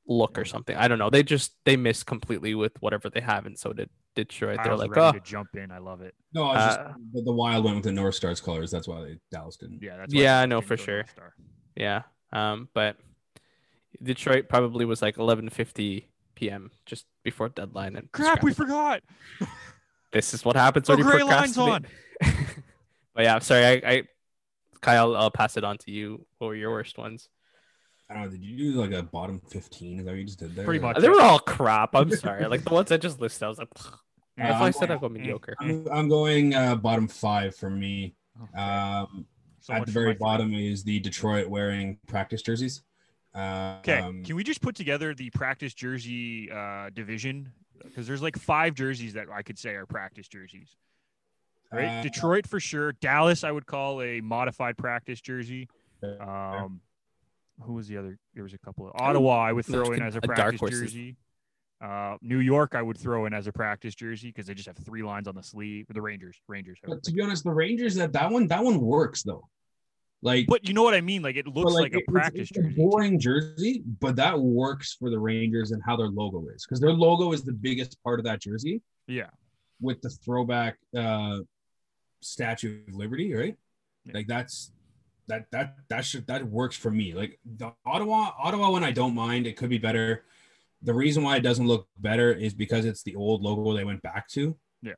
look 0.10 0.38
or 0.38 0.44
something. 0.44 0.76
I 0.76 0.88
don't 0.90 1.00
know. 1.00 1.10
They 1.10 1.24
just 1.24 1.54
they 1.66 1.78
missed 1.78 2.06
completely 2.06 2.56
with 2.56 2.74
whatever 2.82 3.10
they 3.10 3.22
have, 3.22 3.46
and 3.46 3.58
so 3.58 3.72
did 3.72 3.90
Detroit. 4.16 4.60
They're 4.64 4.72
Isles 4.74 4.82
like, 4.82 4.96
ready 4.96 5.18
oh, 5.18 5.20
to 5.20 5.20
jump 5.22 5.50
in. 5.56 5.72
I 5.72 5.78
love 5.78 6.02
it. 6.02 6.16
No, 6.34 6.44
I 6.44 6.54
was 6.56 6.66
just 6.66 6.80
Uh, 6.80 6.94
the, 7.14 7.22
the 7.22 7.32
Wild 7.32 7.64
went 7.64 7.78
with 7.78 7.86
the 7.86 7.92
North 7.94 8.16
Stars 8.16 8.42
colors. 8.42 8.72
That's 8.72 8.88
why 8.88 9.02
they, 9.02 9.20
Dallas 9.32 9.56
didn't. 9.56 9.82
Yeah, 9.82 9.98
that's 9.98 10.14
Yeah, 10.14 10.38
why 10.40 10.44
I 10.44 10.46
know 10.48 10.62
for 10.62 10.76
sure. 10.76 11.06
Star. 11.12 11.34
yeah. 11.76 12.02
Um, 12.34 12.68
but 12.74 12.98
Detroit 14.04 14.50
probably 14.50 14.86
was 14.86 15.02
like 15.02 15.16
11:50 15.18 16.06
p.m. 16.36 16.72
just 16.86 17.06
before 17.24 17.50
deadline, 17.50 17.96
and 17.96 18.12
Crap, 18.12 18.44
we 18.44 18.54
forgot. 18.54 19.02
this 20.12 20.34
is 20.34 20.44
what 20.44 20.56
happens 20.56 20.90
Oh, 20.90 20.94
when 20.96 21.00
you 21.00 21.06
gray 21.06 21.24
lines 21.24 21.58
on. 21.58 21.86
procrastinate. 22.22 22.64
but 23.14 23.24
yeah, 23.24 23.40
sorry, 23.40 23.66
I, 23.66 23.74
I 23.92 24.04
Kyle, 24.82 25.16
I'll 25.16 25.32
pass 25.32 25.58
it 25.58 25.64
on 25.64 25.78
to 25.80 25.92
you. 25.92 26.26
What 26.38 26.48
were 26.48 26.56
your 26.56 26.72
worst 26.72 26.98
ones? 26.98 27.30
I 28.10 28.14
don't 28.16 28.24
know. 28.24 28.30
Did 28.30 28.44
you 28.44 28.72
do 28.74 28.82
like 28.82 28.92
a 28.92 29.04
bottom 29.04 29.40
fifteen? 29.40 30.00
Is 30.00 30.06
that 30.06 30.12
what 30.12 30.18
you 30.18 30.26
just 30.26 30.40
did 30.40 30.56
there? 30.56 30.66
Pretty 30.66 30.80
much. 30.80 30.98
They 30.98 31.10
were 31.10 31.22
all 31.22 31.40
crap. 31.40 31.96
I'm 31.96 32.10
sorry. 32.16 32.46
Like 32.48 32.64
the 32.64 32.74
ones 32.74 32.92
I 32.92 32.98
just 32.98 33.20
listed, 33.22 33.44
I 33.44 33.50
was 33.50 33.60
like, 33.60 33.70
that's 34.36 34.60
why 34.60 34.68
I 34.68 34.72
said 34.72 34.90
I'd 34.90 35.00
go 35.02 35.10
mediocre. 35.10 35.56
I'm, 35.60 35.88
I'm 35.92 36.10
going 36.10 36.56
uh, 36.56 36.76
bottom 36.76 37.08
five 37.08 37.56
for 37.56 37.70
me. 37.70 38.16
Um, 38.58 39.26
So 39.60 39.74
at 39.74 39.86
the 39.86 39.92
very 39.92 40.08
my 40.08 40.12
three. 40.14 40.20
bottom 40.20 40.54
is 40.54 40.84
the 40.84 41.00
Detroit 41.00 41.48
wearing 41.48 42.00
practice 42.08 42.42
jerseys. 42.42 42.82
Uh, 43.36 43.76
Okay, 43.82 44.00
um, 44.00 44.24
can 44.24 44.36
we 44.36 44.44
just 44.44 44.62
put 44.62 44.76
together 44.76 45.14
the 45.14 45.30
practice 45.32 45.74
jersey 45.74 46.50
uh, 46.52 46.90
division? 46.92 47.52
Because 47.84 48.08
there's 48.08 48.22
like 48.24 48.38
five 48.38 48.74
jerseys 48.74 49.14
that 49.14 49.28
I 49.32 49.42
could 49.44 49.60
say 49.60 49.76
are 49.76 49.86
practice 49.86 50.28
jerseys. 50.28 50.76
Right, 51.72 52.00
uh, 52.00 52.02
Detroit 52.02 52.48
for 52.48 52.60
sure. 52.60 52.94
Dallas, 52.94 53.44
I 53.44 53.52
would 53.52 53.68
call 53.68 54.02
a 54.02 54.22
modified 54.22 54.78
practice 54.78 55.22
jersey. 55.22 55.70
fair. 56.02 56.20
Um, 56.22 56.82
who 57.62 57.74
was 57.74 57.88
the 57.88 57.98
other? 57.98 58.18
There 58.34 58.44
was 58.44 58.54
a 58.54 58.58
couple 58.60 58.88
of 58.88 58.94
Ottawa. 58.96 59.40
I 59.44 59.54
would 59.54 59.66
throw 59.66 59.92
in 59.92 60.02
as 60.02 60.16
a 60.16 60.20
a 60.20 60.22
practice 60.22 60.60
horses. 60.60 60.82
jersey. 60.82 61.18
Uh, 61.82 62.18
New 62.22 62.40
York, 62.40 62.76
I 62.76 62.82
would 62.82 62.98
throw 62.98 63.26
in 63.26 63.34
as 63.34 63.48
a 63.48 63.54
practice 63.54 63.96
jersey 63.96 64.28
because 64.28 64.48
they 64.48 64.54
just 64.54 64.68
have 64.68 64.78
three 64.78 65.02
lines 65.04 65.28
on 65.28 65.36
the 65.36 65.44
sleeve. 65.44 65.86
The 65.90 66.02
Rangers, 66.02 66.38
Rangers. 66.48 66.78
But 66.86 67.04
to 67.04 67.12
be 67.14 67.22
honest, 67.22 67.44
the 67.46 67.52
Rangers 67.52 67.96
that 67.96 68.12
that 68.14 68.30
one 68.32 68.48
that 68.48 68.64
one 68.64 68.82
works 68.82 69.24
though. 69.24 69.48
Like, 70.22 70.48
But 70.48 70.68
you 70.68 70.74
know 70.74 70.84
what 70.84 70.94
I 70.94 71.00
mean? 71.00 71.22
Like 71.22 71.38
it 71.38 71.48
looks 71.48 71.74
like, 71.74 71.94
it- 71.94 71.96
a 71.96 72.00
it's- 72.00 72.12
practice 72.14 72.50
it's 72.50 72.58
a 72.58 72.62
jersey. 72.64 72.76
too. 72.76 72.82
boring 72.90 73.18
jersey, 73.20 73.84
but 74.02 74.18
that 74.18 74.38
works 74.38 74.96
for 75.00 75.10
the 75.10 75.18
Rangers 75.18 75.72
and 75.72 75.82
how 75.86 75.96
their 75.96 76.10
logo 76.10 76.46
is 76.54 76.66
because 76.66 76.82
their 76.82 76.92
logo 76.92 77.32
is 77.32 77.44
the 77.44 77.54
biggest 77.54 78.02
part 78.04 78.20
of 78.20 78.26
that 78.26 78.42
jersey 78.42 78.82
Yeah. 79.08 79.30
with 79.80 80.02
the 80.02 80.10
throwback 80.10 80.78
uh 80.98 81.40
Statue 82.22 82.82
of 82.86 82.94
Liberty, 82.96 83.34
right? 83.34 83.56
Yeah. 84.04 84.12
Like 84.14 84.28
that's 84.28 84.74
that 85.30 85.46
that 85.52 85.76
that 85.90 86.04
should 86.04 86.28
that 86.28 86.46
works 86.46 86.76
for 86.76 86.92
me. 86.92 87.14
Like 87.14 87.40
the 87.46 87.72
Ottawa 87.86 88.32
Ottawa 88.38 88.72
one, 88.72 88.84
I 88.84 88.92
don't 88.92 89.16
mind. 89.16 89.48
It 89.48 89.56
could 89.56 89.70
be 89.70 89.78
better. 89.78 90.26
The 90.82 90.94
reason 90.94 91.24
why 91.24 91.38
it 91.38 91.42
doesn't 91.42 91.68
look 91.68 91.88
better 91.98 92.32
is 92.34 92.54
because 92.54 92.86
it's 92.86 93.04
the 93.04 93.16
old 93.16 93.42
logo 93.42 93.74
they 93.74 93.84
went 93.86 94.02
back 94.02 94.28
to. 94.30 94.56
Yeah. 94.82 94.94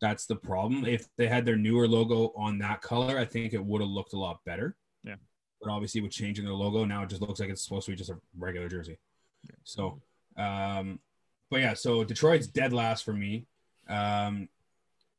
That's 0.00 0.26
the 0.26 0.36
problem. 0.36 0.84
If 0.84 1.08
they 1.16 1.28
had 1.28 1.44
their 1.44 1.56
newer 1.56 1.88
logo 1.88 2.32
on 2.36 2.58
that 2.58 2.82
color, 2.82 3.18
I 3.18 3.24
think 3.24 3.52
it 3.52 3.64
would 3.64 3.80
have 3.80 3.90
looked 3.90 4.12
a 4.12 4.18
lot 4.18 4.40
better. 4.44 4.76
Yeah. 5.04 5.16
but 5.60 5.70
obviously 5.70 6.00
with 6.00 6.12
changing 6.12 6.46
the 6.46 6.52
logo 6.52 6.84
now, 6.84 7.02
it 7.02 7.10
just 7.10 7.22
looks 7.22 7.40
like 7.40 7.50
it's 7.50 7.62
supposed 7.62 7.86
to 7.86 7.92
be 7.92 7.96
just 7.96 8.10
a 8.10 8.18
regular 8.38 8.68
jersey. 8.68 8.98
So, 9.64 10.00
um, 10.36 11.00
but 11.50 11.60
yeah, 11.60 11.74
so 11.74 12.04
Detroit's 12.04 12.46
dead 12.46 12.72
last 12.72 13.04
for 13.04 13.12
me. 13.12 13.46
Um, 13.88 14.48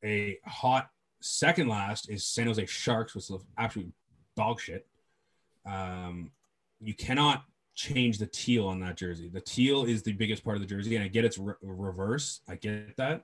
a 0.04 0.40
hot 0.46 0.90
second 1.22 1.68
last 1.68 2.10
is 2.10 2.26
San 2.26 2.48
Jose 2.48 2.66
Sharks, 2.66 3.14
which 3.16 3.30
is 3.30 3.44
absolute 3.58 3.92
dog 4.36 4.60
shit. 4.60 4.88
Um, 5.66 6.32
you 6.80 6.94
cannot 6.94 7.44
change 7.76 8.18
the 8.18 8.28
teal 8.28 8.68
on 8.68 8.80
that 8.82 8.98
jersey. 8.98 9.30
The 9.30 9.42
teal 9.42 9.86
is 9.86 10.04
the 10.04 10.14
biggest 10.14 10.44
part 10.44 10.56
of 10.58 10.62
the 10.62 10.68
jersey, 10.68 10.96
and 10.96 11.04
I 11.04 11.08
get 11.08 11.26
it's 11.26 11.38
re- 11.38 11.54
reverse. 11.62 12.42
I 12.48 12.56
get 12.56 12.98
that, 12.98 13.24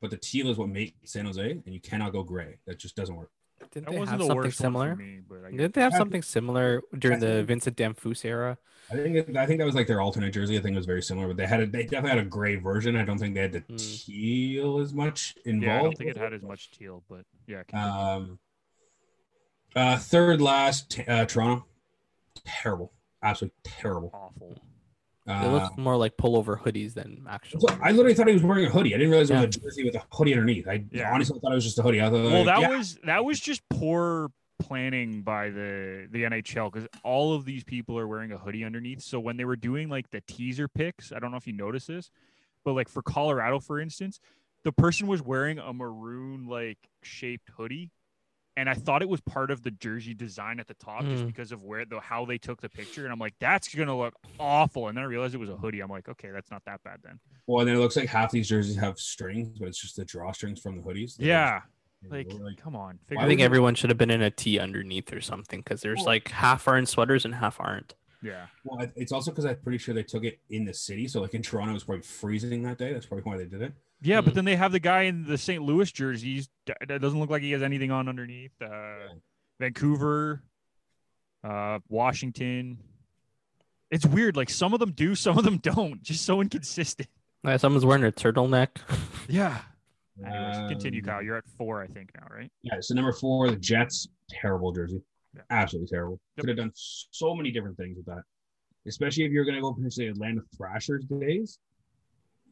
but 0.00 0.10
the 0.10 0.16
teal 0.16 0.48
is 0.50 0.56
what 0.58 0.68
makes 0.68 0.92
San 1.12 1.26
Jose, 1.26 1.50
and 1.50 1.74
you 1.74 1.80
cannot 1.80 2.12
go 2.12 2.22
gray. 2.22 2.58
That 2.66 2.78
just 2.78 2.96
doesn't 2.96 3.14
work. 3.14 3.30
Didn't 3.72 3.86
That 3.86 3.92
they 3.92 3.98
have 4.10 4.18
the 4.18 4.26
something 4.26 4.50
similar? 4.50 4.96
me, 4.96 5.20
but 5.26 5.38
I 5.46 5.50
Didn't 5.50 5.74
they 5.74 5.80
have 5.80 5.94
something 5.94 6.22
similar 6.22 6.82
during 6.98 7.20
the 7.20 7.42
Vincent 7.44 7.76
Damphousse 7.76 8.24
era? 8.24 8.58
I 8.90 8.94
think 8.96 9.16
it, 9.16 9.36
I 9.36 9.46
think 9.46 9.58
that 9.58 9.64
was 9.64 9.74
like 9.74 9.86
their 9.86 10.00
alternate 10.00 10.32
jersey. 10.32 10.56
I 10.58 10.60
think 10.60 10.74
it 10.74 10.76
was 10.78 10.86
very 10.86 11.02
similar, 11.02 11.26
but 11.28 11.36
they 11.36 11.46
had 11.46 11.60
a, 11.60 11.66
they 11.66 11.82
definitely 11.82 12.10
had 12.10 12.18
a 12.18 12.24
gray 12.28 12.56
version. 12.56 12.96
I 12.96 13.04
don't 13.04 13.18
think 13.18 13.34
they 13.34 13.40
had 13.40 13.52
the 13.52 13.60
Hmm. 13.60 13.76
teal 13.76 14.78
as 14.80 14.92
much 14.94 15.34
involved. 15.44 15.64
Yeah, 15.66 15.78
I 15.78 15.82
don't 15.82 15.96
think 15.98 16.10
it 16.10 16.16
had 16.16 16.32
as 16.34 16.42
much 16.42 16.70
teal, 16.70 17.02
but 17.08 17.24
yeah. 17.46 17.62
Um, 17.72 18.38
uh, 19.74 19.98
third 19.98 20.40
last, 20.40 20.90
t- 20.90 21.04
uh, 21.04 21.24
Toronto, 21.26 21.66
terrible, 22.44 22.92
absolutely 23.22 23.56
terrible. 23.64 24.10
awful. 24.14 24.58
They 25.26 25.32
Uh, 25.32 25.50
look 25.50 25.76
more 25.76 25.96
like 25.96 26.16
pullover 26.16 26.56
hoodies 26.60 26.94
than 26.94 27.26
actual. 27.28 27.60
I 27.82 27.90
literally 27.90 28.14
thought 28.14 28.28
he 28.28 28.34
was 28.34 28.44
wearing 28.44 28.66
a 28.66 28.68
hoodie. 28.70 28.94
I 28.94 28.98
didn't 28.98 29.10
realize 29.10 29.28
it 29.28 29.34
Yeah. 29.34 29.44
was 29.46 29.56
a 29.56 29.60
jersey 29.60 29.84
with 29.84 29.96
a 29.96 30.04
hoodie 30.12 30.32
underneath. 30.34 30.68
I 30.68 30.84
Yeah. 30.92 31.12
honestly 31.12 31.40
thought 31.40 31.50
it 31.50 31.56
was 31.56 31.64
just 31.64 31.78
a 31.80 31.82
hoodie. 31.82 32.00
I 32.00 32.04
thought, 32.04 32.12
Well, 32.12 32.44
like, 32.44 32.46
that 32.46 32.60
yeah, 32.60 32.68
was 32.68 32.94
that 33.04 33.24
was 33.24 33.40
just 33.40 33.60
poor 33.68 34.30
planning 34.60 35.22
by 35.22 35.50
the 35.50 36.06
the 36.12 36.22
NHL 36.24 36.70
because 36.70 36.88
all 37.02 37.34
of 37.34 37.44
these 37.44 37.64
people 37.64 37.98
are 37.98 38.06
wearing 38.06 38.30
a 38.30 38.38
hoodie 38.38 38.62
underneath. 38.64 39.02
So 39.02 39.18
when 39.18 39.36
they 39.36 39.44
were 39.44 39.56
doing 39.56 39.88
like 39.88 40.10
the 40.10 40.20
teaser 40.20 40.68
picks, 40.68 41.10
I 41.12 41.18
don't 41.18 41.32
know 41.32 41.36
if 41.38 41.46
you 41.48 41.52
noticed 41.52 41.88
this, 41.88 42.08
but 42.64 42.74
like 42.74 42.88
for 42.88 43.02
Colorado, 43.02 43.58
for 43.58 43.80
instance, 43.80 44.20
the 44.62 44.70
person 44.72 45.08
was 45.08 45.22
wearing 45.22 45.58
a 45.58 45.72
maroon 45.72 46.46
like 46.46 46.78
shaped 47.02 47.50
hoodie. 47.56 47.90
And 48.58 48.70
I 48.70 48.74
thought 48.74 49.02
it 49.02 49.08
was 49.08 49.20
part 49.20 49.50
of 49.50 49.62
the 49.62 49.70
jersey 49.70 50.14
design 50.14 50.58
at 50.60 50.66
the 50.66 50.74
top 50.74 51.04
just 51.04 51.22
Mm. 51.24 51.26
because 51.26 51.52
of 51.52 51.62
where 51.62 51.84
the 51.84 52.00
how 52.00 52.24
they 52.24 52.38
took 52.38 52.62
the 52.62 52.70
picture. 52.70 53.04
And 53.04 53.12
I'm 53.12 53.18
like, 53.18 53.34
that's 53.38 53.72
gonna 53.74 53.96
look 53.96 54.14
awful. 54.40 54.88
And 54.88 54.96
then 54.96 55.04
I 55.04 55.06
realized 55.06 55.34
it 55.34 55.38
was 55.38 55.50
a 55.50 55.56
hoodie. 55.56 55.80
I'm 55.80 55.90
like, 55.90 56.08
okay, 56.08 56.30
that's 56.30 56.50
not 56.50 56.64
that 56.64 56.82
bad 56.82 57.00
then. 57.04 57.18
well, 57.46 57.60
and 57.60 57.68
then 57.68 57.76
it 57.76 57.78
looks 57.80 57.94
like 57.96 58.08
half 58.08 58.30
these 58.32 58.48
jerseys 58.48 58.76
have 58.76 58.98
strings, 58.98 59.58
but 59.58 59.68
it's 59.68 59.80
just 59.80 59.94
the 59.96 60.04
drawstrings 60.04 60.60
from 60.60 60.76
the 60.76 60.82
hoodies. 60.82 61.16
They're 61.16 61.28
Yeah. 61.28 61.60
Like, 62.08 62.32
like- 62.32 62.56
come 62.56 62.74
on. 62.76 62.98
I 63.10 63.26
think 63.26 63.38
would 63.38 63.44
everyone 63.44 63.74
should 63.74 63.90
have 63.90 63.98
been 63.98 64.10
in 64.10 64.22
a 64.22 64.30
tee 64.30 64.58
underneath 64.58 65.12
or 65.12 65.20
something 65.20 65.60
because 65.60 65.80
there's 65.82 65.98
Well- 65.98 66.06
like 66.06 66.28
half 66.30 66.66
are 66.66 66.76
in 66.78 66.86
sweaters 66.86 67.24
and 67.24 67.36
half 67.36 67.60
aren't. 67.60 67.94
Yeah. 68.26 68.46
well, 68.64 68.86
it's 68.96 69.12
also 69.12 69.30
because 69.30 69.44
I'm 69.46 69.56
pretty 69.62 69.78
sure 69.78 69.94
they 69.94 70.02
took 70.02 70.24
it 70.24 70.40
in 70.50 70.64
the 70.64 70.74
city. 70.74 71.06
So 71.08 71.20
like 71.20 71.34
in 71.34 71.42
Toronto, 71.42 71.70
it 71.70 71.74
was 71.74 71.84
probably 71.84 72.02
freezing 72.02 72.62
that 72.64 72.78
day. 72.78 72.92
That's 72.92 73.06
probably 73.06 73.22
why 73.24 73.36
they 73.38 73.44
did 73.46 73.62
it. 73.62 73.72
Yeah, 74.02 74.20
but 74.20 74.32
Mhm. 74.32 74.34
then 74.36 74.44
they 74.44 74.56
have 74.56 74.72
the 74.72 74.80
guy 74.80 75.02
in 75.02 75.24
the 75.24 75.38
St. 75.38 75.62
Louis 75.62 75.90
jerseys 75.90 76.48
d- 76.66 76.74
that 76.86 77.00
doesn't 77.00 77.18
look 77.18 77.30
like 77.30 77.42
he 77.42 77.52
has 77.52 77.62
anything 77.62 77.90
on 77.90 78.08
underneath. 78.08 78.52
Uh, 78.60 79.14
Vancouver, 79.60 80.42
uh, 81.44 81.78
Washington. 81.88 82.78
It's 83.90 84.04
weird. 84.04 84.36
Like 84.36 84.50
some 84.50 84.74
of 84.74 84.80
them 84.80 84.90
do, 84.92 85.14
some 85.14 85.38
of 85.38 85.44
them 85.44 85.58
don't. 85.58 86.02
Just 86.02 86.24
so 86.26 86.40
inconsistent. 86.40 87.08
Uh, 87.44 87.56
someone's 87.56 87.84
wearing 87.86 88.04
a 88.04 88.12
turtleneck. 88.12 88.68
Yeah. 89.28 89.60
Anyways, 90.24 90.70
continue, 90.70 91.00
Um, 91.02 91.06
Kyle. 91.06 91.22
You're 91.22 91.36
at 91.36 91.44
four, 91.58 91.82
I 91.82 91.88
think 91.88 92.10
now, 92.18 92.26
right? 92.34 92.48
Yeah. 92.62 92.74
So 92.80 92.94
number 92.94 93.12
four, 93.12 93.50
the 93.50 93.56
Jets, 93.56 94.06
terrible 94.30 94.70
jersey. 94.72 95.02
Yeah. 95.36 95.42
Absolutely 95.50 95.88
terrible. 95.88 96.18
Yep. 96.36 96.42
Could 96.42 96.48
have 96.48 96.56
done 96.58 96.72
so 96.74 97.34
many 97.34 97.50
different 97.50 97.76
things 97.76 97.96
with 97.96 98.06
that. 98.06 98.22
Especially 98.86 99.24
if 99.24 99.32
you're 99.32 99.44
going 99.44 99.56
to 99.56 99.60
go 99.60 99.72
potentially 99.74 100.08
Atlanta 100.08 100.40
Thrashers 100.56 101.04
days, 101.04 101.58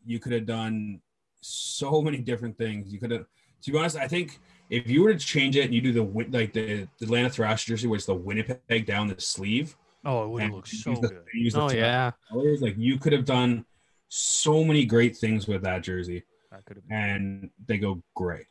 you 0.04 0.18
could 0.18 0.32
have 0.32 0.46
done 0.46 1.00
so 1.40 2.02
many 2.02 2.18
different 2.18 2.58
things. 2.58 2.92
You 2.92 2.98
could 2.98 3.10
have, 3.12 3.24
to 3.62 3.72
be 3.72 3.78
honest, 3.78 3.96
I 3.96 4.08
think 4.08 4.38
if 4.68 4.90
you 4.90 5.02
were 5.02 5.12
to 5.12 5.18
change 5.18 5.56
it 5.56 5.64
and 5.64 5.72
you 5.74 5.80
do 5.80 5.92
the 5.92 6.02
like 6.30 6.52
the, 6.52 6.86
the 6.98 7.04
Atlanta 7.04 7.30
Thrashers 7.30 7.64
jersey, 7.66 7.86
where 7.86 7.96
it's 7.96 8.06
the 8.06 8.14
Winnipeg 8.14 8.84
down 8.86 9.06
the 9.08 9.18
sleeve, 9.20 9.76
Oh, 10.04 10.24
it 10.24 10.28
would 10.28 10.42
have 10.42 10.52
looked 10.52 10.68
so 10.68 10.92
the- 10.94 11.08
good. 11.08 11.54
Oh 11.54 11.70
yeah, 11.70 12.10
colors, 12.30 12.60
like 12.60 12.74
you 12.76 12.98
could 12.98 13.12
have 13.12 13.24
done 13.24 13.64
so 14.08 14.62
many 14.64 14.84
great 14.84 15.16
things 15.16 15.46
with 15.48 15.62
that 15.62 15.82
jersey, 15.82 16.24
That 16.50 16.64
could 16.66 16.76
have 16.76 16.88
been. 16.88 16.98
and 16.98 17.50
they 17.66 17.78
go 17.78 18.02
great. 18.14 18.46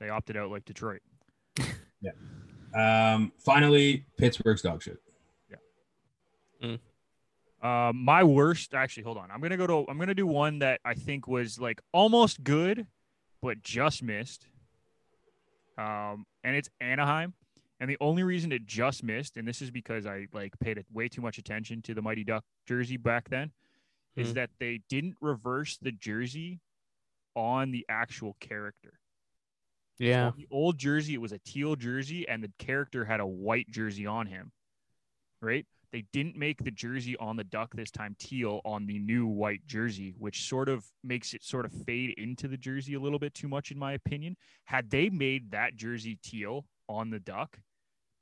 They 0.00 0.08
opted 0.08 0.36
out 0.36 0.50
like 0.50 0.64
Detroit. 0.64 1.00
Um, 2.74 3.32
finally, 3.38 4.06
Pittsburgh's 4.16 4.62
dog 4.62 4.82
shit. 4.82 4.98
Um, 7.62 8.04
my 8.04 8.24
worst, 8.24 8.74
actually, 8.74 9.04
hold 9.04 9.18
on. 9.18 9.30
I'm 9.30 9.40
gonna 9.40 9.56
go 9.56 9.68
to. 9.68 9.84
I'm 9.88 9.96
gonna 9.96 10.16
do 10.16 10.26
one 10.26 10.58
that 10.60 10.80
I 10.84 10.94
think 10.94 11.28
was 11.28 11.60
like 11.60 11.80
almost 11.92 12.42
good, 12.42 12.88
but 13.40 13.62
just 13.62 14.02
missed. 14.02 14.46
Um, 15.78 16.26
and 16.42 16.56
it's 16.56 16.68
Anaheim, 16.80 17.34
and 17.78 17.88
the 17.88 17.96
only 18.00 18.24
reason 18.24 18.50
it 18.50 18.66
just 18.66 19.04
missed, 19.04 19.36
and 19.36 19.46
this 19.46 19.62
is 19.62 19.70
because 19.70 20.06
I 20.06 20.26
like 20.32 20.58
paid 20.58 20.76
it 20.76 20.86
way 20.92 21.08
too 21.08 21.22
much 21.22 21.38
attention 21.38 21.82
to 21.82 21.94
the 21.94 22.02
Mighty 22.02 22.24
Duck 22.24 22.44
jersey 22.66 22.96
back 22.96 23.28
then, 23.28 23.52
is 24.16 24.30
Mhm. 24.30 24.34
that 24.34 24.50
they 24.58 24.80
didn't 24.88 25.14
reverse 25.20 25.78
the 25.78 25.92
jersey 25.92 26.58
on 27.36 27.70
the 27.70 27.86
actual 27.88 28.34
character. 28.40 28.98
So 29.98 30.04
yeah. 30.04 30.26
on 30.26 30.34
the 30.36 30.48
old 30.50 30.78
jersey, 30.78 31.14
it 31.14 31.20
was 31.20 31.32
a 31.32 31.38
teal 31.38 31.76
jersey, 31.76 32.26
and 32.28 32.42
the 32.42 32.50
character 32.58 33.04
had 33.04 33.20
a 33.20 33.26
white 33.26 33.68
jersey 33.70 34.06
on 34.06 34.26
him. 34.26 34.52
Right? 35.40 35.66
They 35.92 36.04
didn't 36.12 36.36
make 36.36 36.64
the 36.64 36.70
jersey 36.70 37.16
on 37.18 37.36
the 37.36 37.44
duck 37.44 37.74
this 37.74 37.90
time 37.90 38.16
teal 38.18 38.62
on 38.64 38.86
the 38.86 38.98
new 38.98 39.26
white 39.26 39.66
jersey, 39.66 40.14
which 40.18 40.48
sort 40.48 40.70
of 40.70 40.86
makes 41.04 41.34
it 41.34 41.44
sort 41.44 41.66
of 41.66 41.72
fade 41.84 42.14
into 42.16 42.48
the 42.48 42.56
jersey 42.56 42.94
a 42.94 43.00
little 43.00 43.18
bit 43.18 43.34
too 43.34 43.48
much, 43.48 43.70
in 43.70 43.78
my 43.78 43.92
opinion. 43.92 44.36
Had 44.64 44.90
they 44.90 45.10
made 45.10 45.50
that 45.50 45.76
jersey 45.76 46.18
teal 46.22 46.64
on 46.88 47.10
the 47.10 47.20
duck, 47.20 47.58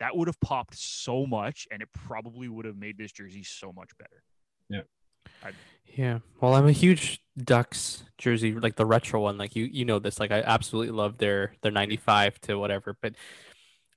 that 0.00 0.16
would 0.16 0.26
have 0.26 0.40
popped 0.40 0.76
so 0.76 1.26
much, 1.26 1.68
and 1.70 1.80
it 1.80 1.88
probably 1.92 2.48
would 2.48 2.64
have 2.64 2.76
made 2.76 2.98
this 2.98 3.12
jersey 3.12 3.44
so 3.44 3.72
much 3.72 3.90
better. 3.98 4.22
Yeah. 4.68 4.80
Well, 5.96 6.54
I'm 6.54 6.66
a 6.66 6.72
huge 6.72 7.20
Ducks 7.36 8.04
jersey, 8.18 8.52
like 8.54 8.76
the 8.76 8.86
retro 8.86 9.20
one. 9.22 9.38
Like 9.38 9.56
you, 9.56 9.64
you 9.64 9.84
know 9.84 9.98
this. 9.98 10.18
Like 10.20 10.30
I 10.30 10.42
absolutely 10.42 10.92
love 10.92 11.18
their 11.18 11.54
their 11.62 11.72
'95 11.72 12.40
to 12.42 12.56
whatever. 12.58 12.96
But 13.00 13.14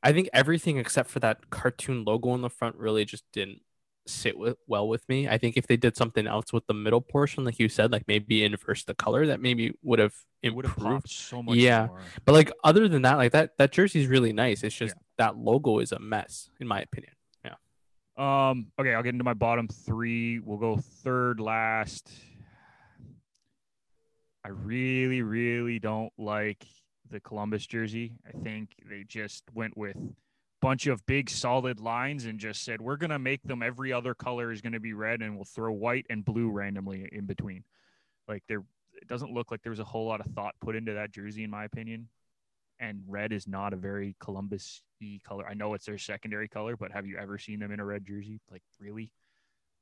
I 0.01 0.11
think 0.13 0.29
everything 0.33 0.77
except 0.77 1.09
for 1.09 1.19
that 1.19 1.49
cartoon 1.49 2.03
logo 2.05 2.29
on 2.29 2.41
the 2.41 2.49
front 2.49 2.75
really 2.75 3.05
just 3.05 3.23
didn't 3.33 3.61
sit 4.05 4.37
with 4.37 4.57
well 4.67 4.87
with 4.87 5.07
me. 5.07 5.27
I 5.29 5.37
think 5.37 5.55
if 5.57 5.67
they 5.67 5.77
did 5.77 5.95
something 5.95 6.27
else 6.27 6.51
with 6.53 6.67
the 6.67 6.73
middle 6.73 7.01
portion, 7.01 7.43
like 7.45 7.59
you 7.59 7.69
said, 7.69 7.91
like 7.91 8.03
maybe 8.07 8.43
inverse 8.43 8.83
the 8.83 8.93
color, 8.95 9.25
that 9.27 9.39
maybe 9.41 9.73
would 9.81 9.99
have 9.99 10.15
It 10.41 10.53
would 10.53 10.65
have 10.65 10.77
improved. 10.77 11.09
so 11.09 11.41
much 11.41 11.55
Yeah. 11.55 11.87
more. 11.87 12.01
But 12.25 12.33
like 12.33 12.51
other 12.63 12.87
than 12.89 13.01
that, 13.03 13.15
like 13.15 13.31
that 13.31 13.57
that 13.57 13.71
jersey's 13.71 14.07
really 14.07 14.33
nice. 14.33 14.63
It's 14.63 14.75
just 14.75 14.95
Yeah. 14.95 15.01
that 15.19 15.37
logo 15.37 15.79
is 15.79 15.91
a 15.93 15.99
mess, 15.99 16.49
in 16.59 16.67
my 16.67 16.81
opinion. 16.81 17.13
Um, 18.15 18.67
okay, 18.79 18.93
I'll 18.93 19.03
get 19.03 19.13
into 19.13 19.23
my 19.23 19.33
bottom 19.33 19.67
three. 19.67 20.39
We'll 20.39 20.57
go 20.57 20.77
third 20.77 21.39
last. 21.39 22.11
I 24.45 24.49
really, 24.49 25.21
really 25.21 25.79
don't 25.79 26.13
like 26.17 26.65
the 27.09 27.19
Columbus 27.19 27.65
jersey. 27.65 28.13
I 28.27 28.37
think 28.37 28.75
they 28.87 29.03
just 29.07 29.43
went 29.53 29.77
with 29.77 29.95
bunch 30.61 30.87
of 30.87 31.05
big 31.05 31.29
solid 31.29 31.81
lines 31.81 32.23
and 32.25 32.39
just 32.39 32.63
said 32.63 32.79
we're 32.79 32.95
gonna 32.95 33.19
make 33.19 33.43
them 33.43 33.61
every 33.61 33.91
other 33.91 34.13
color 34.13 34.49
is 34.49 34.61
gonna 34.61 34.79
be 34.79 34.93
red 34.93 35.21
and 35.21 35.35
we'll 35.35 35.43
throw 35.43 35.73
white 35.73 36.05
and 36.09 36.23
blue 36.23 36.49
randomly 36.49 37.09
in 37.11 37.25
between. 37.25 37.65
Like 38.29 38.43
there 38.47 38.63
it 38.93 39.07
doesn't 39.09 39.33
look 39.33 39.51
like 39.51 39.61
there 39.61 39.71
was 39.71 39.81
a 39.81 39.83
whole 39.83 40.05
lot 40.07 40.21
of 40.21 40.27
thought 40.27 40.55
put 40.61 40.77
into 40.77 40.93
that 40.93 41.11
jersey 41.11 41.43
in 41.43 41.49
my 41.49 41.65
opinion. 41.65 42.07
And 42.79 43.01
red 43.07 43.31
is 43.31 43.47
not 43.47 43.73
a 43.73 43.77
very 43.77 44.15
Columbus 44.19 44.81
color. 45.23 45.45
I 45.47 45.53
know 45.53 45.73
it's 45.73 45.85
their 45.85 45.97
secondary 45.97 46.47
color, 46.47 46.77
but 46.77 46.91
have 46.91 47.05
you 47.05 47.17
ever 47.17 47.37
seen 47.37 47.59
them 47.59 47.71
in 47.71 47.79
a 47.79 47.85
red 47.85 48.05
jersey? 48.05 48.39
Like 48.51 48.63
really? 48.79 49.11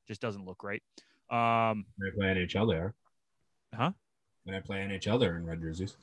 Just 0.06 0.20
doesn't 0.20 0.44
look 0.44 0.62
right. 0.64 0.82
Um 1.30 1.86
When 1.96 2.08
I 2.08 2.14
play 2.34 2.44
NHL, 2.44 2.68
they 2.70 2.76
are. 2.76 2.94
Huh? 3.74 3.92
When 4.44 4.56
I 4.56 4.60
play 4.60 4.78
NHL, 4.78 5.20
they're 5.20 5.36
in 5.36 5.46
red 5.46 5.60
jerseys. 5.60 5.96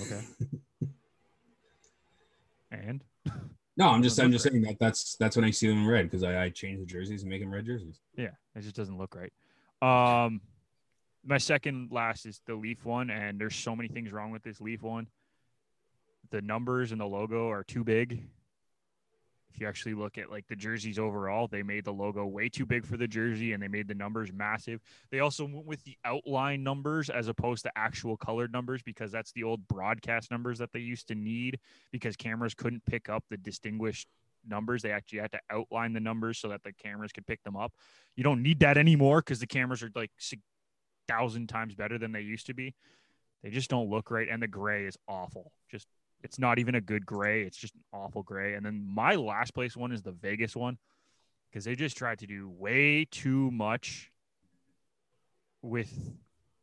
okay. 0.00 0.22
and 2.70 3.04
No, 3.76 3.88
I'm 3.88 4.02
just 4.02 4.20
I'm 4.20 4.32
just 4.32 4.44
saying 4.44 4.62
that 4.62 4.76
that's 4.78 5.16
that's 5.16 5.36
when 5.36 5.44
I 5.44 5.50
see 5.50 5.66
them 5.68 5.78
in 5.78 5.86
red 5.86 6.10
because 6.10 6.22
I, 6.22 6.44
I 6.44 6.48
change 6.50 6.80
the 6.80 6.86
jerseys 6.86 7.22
and 7.22 7.30
make 7.30 7.40
them 7.40 7.52
red 7.52 7.66
jerseys. 7.66 8.00
Yeah, 8.16 8.30
it 8.54 8.60
just 8.62 8.76
doesn't 8.76 8.96
look 8.98 9.16
right. 9.16 9.32
Um, 9.82 10.40
my 11.24 11.38
second 11.38 11.88
last 11.90 12.26
is 12.26 12.40
the 12.46 12.54
Leaf 12.54 12.84
one, 12.84 13.10
and 13.10 13.40
there's 13.40 13.56
so 13.56 13.76
many 13.76 13.88
things 13.88 14.12
wrong 14.12 14.30
with 14.30 14.42
this 14.42 14.60
Leaf 14.60 14.82
one. 14.82 15.06
The 16.30 16.42
numbers 16.42 16.92
and 16.92 17.00
the 17.00 17.06
logo 17.06 17.48
are 17.50 17.64
too 17.64 17.84
big. 17.84 18.24
if 19.52 19.60
you 19.60 19.68
actually 19.68 19.92
look 19.92 20.16
at 20.16 20.30
like 20.30 20.46
the 20.48 20.56
jerseys 20.56 20.98
overall, 20.98 21.46
they 21.46 21.62
made 21.62 21.84
the 21.84 21.92
logo 21.92 22.24
way 22.24 22.48
too 22.48 22.64
big 22.64 22.86
for 22.86 22.96
the 22.96 23.06
jersey 23.06 23.52
and 23.52 23.62
they 23.62 23.68
made 23.68 23.86
the 23.86 23.94
numbers 23.94 24.32
massive. 24.32 24.80
They 25.10 25.20
also 25.20 25.44
went 25.44 25.66
with 25.66 25.84
the 25.84 25.96
outline 26.06 26.62
numbers 26.62 27.10
as 27.10 27.28
opposed 27.28 27.64
to 27.64 27.72
actual 27.76 28.16
colored 28.16 28.50
numbers 28.50 28.82
because 28.82 29.12
that's 29.12 29.32
the 29.32 29.42
old 29.42 29.68
broadcast 29.68 30.30
numbers 30.30 30.58
that 30.58 30.72
they 30.72 30.80
used 30.80 31.08
to 31.08 31.14
need 31.14 31.58
because 31.90 32.16
cameras 32.16 32.54
couldn't 32.54 32.86
pick 32.86 33.10
up 33.10 33.24
the 33.28 33.36
distinguished 33.36 34.08
numbers. 34.48 34.80
They 34.80 34.90
actually 34.90 35.18
had 35.18 35.32
to 35.32 35.40
outline 35.50 35.92
the 35.92 36.00
numbers 36.00 36.38
so 36.38 36.48
that 36.48 36.62
the 36.62 36.72
cameras 36.72 37.12
could 37.12 37.26
pick 37.26 37.42
them 37.42 37.56
up. 37.56 37.74
You 38.16 38.24
don't 38.24 38.42
need 38.42 38.60
that 38.60 38.78
anymore 38.78 39.20
because 39.20 39.38
the 39.38 39.46
cameras 39.46 39.82
are 39.82 39.90
like 39.94 40.10
thousand 41.08 41.48
times 41.48 41.74
better 41.74 41.98
than 41.98 42.12
they 42.12 42.20
used 42.20 42.46
to 42.46 42.54
be. 42.54 42.74
They 43.42 43.50
just 43.50 43.70
don't 43.70 43.90
look 43.90 44.10
right, 44.10 44.28
and 44.28 44.42
the 44.42 44.48
gray 44.48 44.86
is 44.86 44.96
awful. 45.08 45.52
Just 45.70 45.86
it's 46.22 46.38
not 46.38 46.58
even 46.58 46.74
a 46.74 46.80
good 46.80 47.04
gray. 47.04 47.42
It's 47.42 47.56
just 47.56 47.74
an 47.74 47.82
awful 47.92 48.22
gray. 48.22 48.54
And 48.54 48.64
then 48.64 48.86
my 48.86 49.16
last 49.16 49.54
place 49.54 49.76
one 49.76 49.92
is 49.92 50.02
the 50.02 50.12
Vegas 50.12 50.54
one 50.54 50.78
because 51.50 51.64
they 51.64 51.74
just 51.74 51.96
tried 51.96 52.20
to 52.20 52.26
do 52.26 52.48
way 52.48 53.06
too 53.10 53.50
much 53.50 54.10
with 55.60 56.12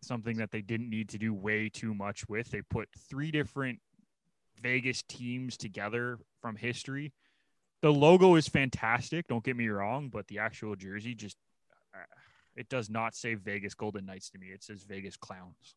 something 0.01 0.37
that 0.37 0.51
they 0.51 0.61
didn't 0.61 0.89
need 0.89 1.09
to 1.09 1.17
do 1.17 1.33
way 1.33 1.69
too 1.69 1.93
much 1.93 2.27
with. 2.29 2.49
They 2.51 2.61
put 2.61 2.89
three 3.09 3.31
different 3.31 3.79
Vegas 4.61 5.03
teams 5.03 5.57
together 5.57 6.19
from 6.41 6.55
history. 6.55 7.13
The 7.81 7.91
logo 7.91 8.35
is 8.35 8.47
fantastic, 8.47 9.27
don't 9.27 9.43
get 9.43 9.55
me 9.55 9.69
wrong, 9.69 10.09
but 10.09 10.27
the 10.27 10.39
actual 10.39 10.75
jersey 10.75 11.15
just 11.15 11.37
it 12.59 12.67
does 12.67 12.89
not 12.89 13.15
say 13.15 13.35
Vegas 13.35 13.73
Golden 13.73 14.05
Knights 14.05 14.29
to 14.31 14.37
me. 14.37 14.47
It 14.47 14.63
says 14.63 14.83
Vegas 14.83 15.15
Clowns. 15.15 15.75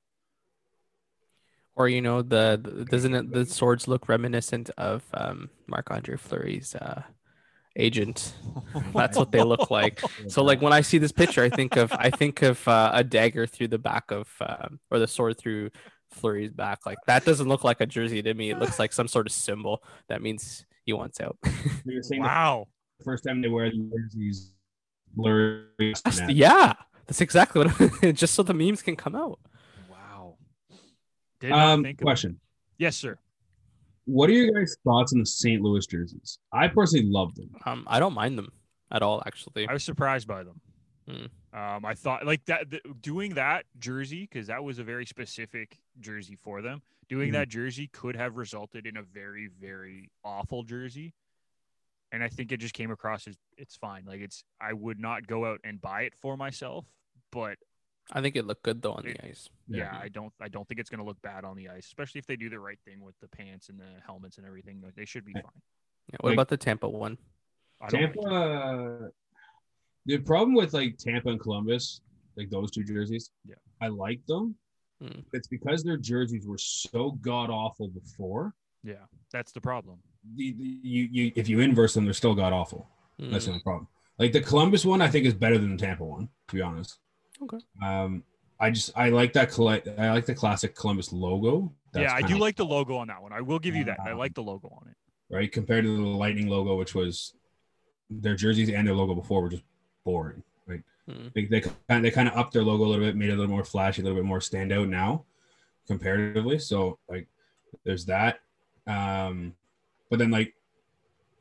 Or 1.77 1.89
you 1.89 2.03
know 2.03 2.21
the, 2.21 2.61
the 2.63 2.85
doesn't 2.85 3.15
it, 3.15 3.33
the 3.33 3.47
swords 3.47 3.87
look 3.87 4.09
reminiscent 4.09 4.69
of 4.77 5.05
um, 5.15 5.49
Marc 5.69 5.91
Andre 5.93 6.17
Fleury's 6.17 6.75
uh, 6.75 7.03
agent? 7.77 8.35
That's 8.93 9.17
what 9.17 9.31
they 9.31 9.43
look 9.43 9.71
like. 9.71 10.03
So 10.29 10.43
like 10.43 10.61
when 10.61 10.73
I 10.73 10.81
see 10.81 10.99
this 10.99 11.13
picture, 11.13 11.43
I 11.43 11.49
think 11.49 11.77
of 11.77 11.93
I 11.93 12.11
think 12.11 12.43
of 12.43 12.67
uh, 12.67 12.91
a 12.93 13.05
dagger 13.05 13.47
through 13.47 13.69
the 13.69 13.79
back 13.79 14.11
of 14.11 14.29
um, 14.41 14.81
or 14.91 14.99
the 14.99 15.07
sword 15.07 15.39
through 15.39 15.71
Fleury's 16.11 16.53
back. 16.53 16.85
Like 16.85 16.99
that 17.07 17.25
doesn't 17.25 17.49
look 17.49 17.63
like 17.63 17.81
a 17.81 17.87
jersey 17.87 18.21
to 18.23 18.35
me. 18.35 18.51
It 18.51 18.59
looks 18.59 18.79
like 18.81 18.93
some 18.93 19.09
sort 19.09 19.27
of 19.27 19.33
symbol 19.33 19.83
that 20.09 20.21
means 20.21 20.67
he 20.85 20.93
wants 20.93 21.21
out. 21.21 21.39
wow! 21.87 22.67
The 22.99 23.05
first 23.05 23.25
time 23.25 23.41
they 23.41 23.49
wear 23.49 23.71
the 23.71 23.91
jerseys, 23.97 24.51
Fleury. 25.15 25.95
Yeah, 26.29 26.75
that's 27.07 27.21
exactly 27.21 27.67
what. 27.67 28.15
just 28.15 28.35
so 28.35 28.43
the 28.43 28.55
memes 28.55 28.83
can 28.83 28.97
come 28.97 29.15
out. 29.15 29.39
Did 31.43 31.51
um, 31.51 31.85
question. 32.01 32.39
Yes, 32.79 32.97
sir. 32.97 33.19
What 34.05 34.31
are 34.31 34.33
your 34.33 34.53
guys' 34.53 34.77
thoughts 34.85 35.13
on 35.13 35.19
the 35.19 35.27
St. 35.27 35.61
Louis 35.61 35.85
jerseys? 35.87 36.39
I 36.53 36.69
personally 36.69 37.07
love 37.09 37.35
them. 37.35 37.51
Um, 37.67 37.85
I 37.89 37.99
don't 37.99 38.15
mind 38.15 38.39
them 38.39 38.53
at 38.93 39.03
all. 39.03 39.23
Actually, 39.27 39.69
I 39.69 39.73
was 39.73 39.83
surprised 39.83 40.29
by 40.29 40.45
them. 40.45 40.61
Hmm. 41.09 41.59
Um, 41.59 41.85
I 41.85 41.95
thought 41.95 42.25
like 42.25 42.45
that 42.45 42.71
the, 42.71 42.81
doing 43.01 43.35
that 43.35 43.65
jersey 43.81 44.23
because 44.23 44.47
that 44.47 44.63
was 44.63 44.79
a 44.79 44.85
very 44.85 45.05
specific 45.05 45.79
jersey 45.99 46.39
for 46.41 46.63
them. 46.63 46.81
Doing 47.09 47.29
mm-hmm. 47.29 47.35
that 47.35 47.49
jersey 47.49 47.89
could 47.89 48.15
have 48.15 48.37
resulted 48.37 48.87
in 48.87 48.97
a 48.97 49.03
very 49.03 49.49
very 49.61 50.11
awful 50.25 50.63
jersey, 50.63 51.13
and 52.13 52.23
I 52.23 52.29
think 52.29 52.53
it 52.53 52.59
just 52.59 52.75
came 52.75 52.91
across 52.91 53.27
as 53.27 53.37
it's 53.57 53.75
fine. 53.75 54.05
Like 54.07 54.21
it's 54.21 54.45
I 54.61 54.73
would 54.75 55.01
not 55.01 55.27
go 55.27 55.47
out 55.47 55.61
and 55.65 55.81
buy 55.81 56.03
it 56.03 56.13
for 56.21 56.37
myself, 56.37 56.85
but 57.33 57.57
I 58.13 58.21
think 58.21 58.37
it 58.37 58.45
looked 58.45 58.63
good 58.63 58.83
though 58.83 58.93
on 58.93 59.07
it, 59.07 59.19
the 59.19 59.29
ice. 59.29 59.49
Yeah, 59.67 59.85
yeah, 59.85 59.99
I 60.01 60.09
don't 60.09 60.33
I 60.41 60.49
don't 60.49 60.69
think 60.69 60.79
it's 60.79 60.91
going 60.91 61.01
to 61.01 61.05
look 61.05 61.21
bad 61.23 61.45
on 61.45 61.57
the 61.57 61.71
ice, 61.71 61.87
especially 61.87 62.19
if 62.19 62.27
they 62.27 62.37
do 62.37 62.51
the 62.51 62.61
right 62.61 62.79
thing 62.85 63.01
with 63.01 63.19
the 63.21 63.29
pants 63.29 63.71
and 63.71 63.81
the 63.81 64.01
helmets 64.07 64.37
and 64.37 64.47
everything. 64.47 64.81
Like, 64.85 64.95
They 64.95 65.07
should 65.07 65.25
be 65.25 65.33
fine. 65.33 65.43
Yeah, 66.13 66.17
what 66.21 66.31
like, 66.31 66.35
about 66.35 66.49
the 66.49 66.57
Tampa 66.57 66.89
one? 66.89 67.17
Tampa. 67.89 69.11
The 70.05 70.19
problem 70.19 70.55
with 70.55 70.75
like 70.75 70.99
Tampa 70.99 71.31
and 71.31 71.41
Columbus, 71.41 72.01
like 72.37 72.51
those 72.51 72.71
two 72.71 72.85
jerseys, 72.85 73.31
yeah, 73.49 73.55
I 73.81 73.89
like 73.89 74.21
them. 74.27 74.55
Hmm. 75.01 75.21
It's 75.33 75.49
because 75.49 75.83
their 75.83 75.97
jerseys 75.97 76.47
were 76.47 76.59
so 76.59 77.13
god 77.23 77.51
awful 77.51 77.89
before. 77.89 78.53
Yeah, 78.85 79.07
that's 79.33 79.53
the 79.53 79.61
problem. 79.61 79.99
You, 80.35 81.09
you, 81.11 81.33
if 81.35 81.49
you 81.49 81.61
inverse 81.61 81.95
them, 81.95 82.05
they're 82.05 82.15
still 82.15 82.35
god 82.35 82.53
awful. 82.53 82.89
Hmm. 83.19 83.31
That's 83.31 83.47
the 83.47 83.53
only 83.53 83.63
problem. 83.63 83.89
Like 84.19 84.33
the 84.33 84.41
Columbus 84.41 84.85
one, 84.85 85.03
I 85.03 85.09
think 85.09 85.27
is 85.27 85.35
better 85.35 85.59
than 85.59 85.77
the 85.77 85.85
Tampa 85.85 86.05
one, 86.05 86.29
to 86.49 86.55
be 86.55 86.63
honest. 86.63 86.99
Okay. 87.43 87.59
Um, 87.83 88.23
I 88.61 88.71
just 88.71 88.91
I 88.97 89.09
like 89.09 89.33
that. 89.33 89.59
I 89.99 90.13
like 90.13 90.27
the 90.27 90.35
classic 90.35 90.77
Columbus 90.77 91.13
logo. 91.13 91.73
That's 91.93 92.05
yeah, 92.05 92.15
I 92.15 92.23
do 92.23 92.39
like 92.39 92.57
the 92.57 92.65
logo 92.65 92.97
on 92.97 93.09
that 93.09 93.21
one. 93.21 93.33
I 93.33 93.41
will 93.41 93.59
give 93.59 93.75
you 93.75 93.85
that. 93.85 93.99
I 94.01 94.13
like 94.13 94.35
the 94.35 94.43
logo 94.43 94.69
on 94.69 94.89
it. 94.89 94.97
Right, 95.35 95.51
compared 95.51 95.85
to 95.85 95.97
the 95.97 96.03
Lightning 96.03 96.47
logo, 96.47 96.77
which 96.77 96.95
was 96.95 97.35
their 98.09 98.37
jerseys 98.37 98.69
and 98.69 98.87
their 98.87 98.95
logo 98.95 99.15
before 99.15 99.43
were 99.43 99.49
just 99.49 99.65
boring. 100.05 100.45
Right, 100.67 100.83
hmm. 101.09 101.29
they 101.35 101.47
they 101.47 101.61
kind 101.61 102.05
they 102.05 102.13
kind 102.13 102.29
of 102.29 102.37
upped 102.37 102.53
their 102.53 102.63
logo 102.63 102.85
a 102.85 102.87
little 102.87 103.05
bit, 103.05 103.17
made 103.17 103.31
it 103.31 103.33
a 103.33 103.37
little 103.37 103.51
more 103.51 103.65
flashy, 103.65 104.03
a 104.03 104.05
little 104.05 104.19
bit 104.19 104.27
more 104.27 104.39
standout 104.39 104.89
now, 104.89 105.25
comparatively. 105.89 106.61
So 106.61 106.99
like, 107.09 107.27
there's 107.85 108.05
that. 108.07 108.39
Um, 108.87 109.55
but 110.13 110.19
then 110.19 110.31
like 110.31 110.55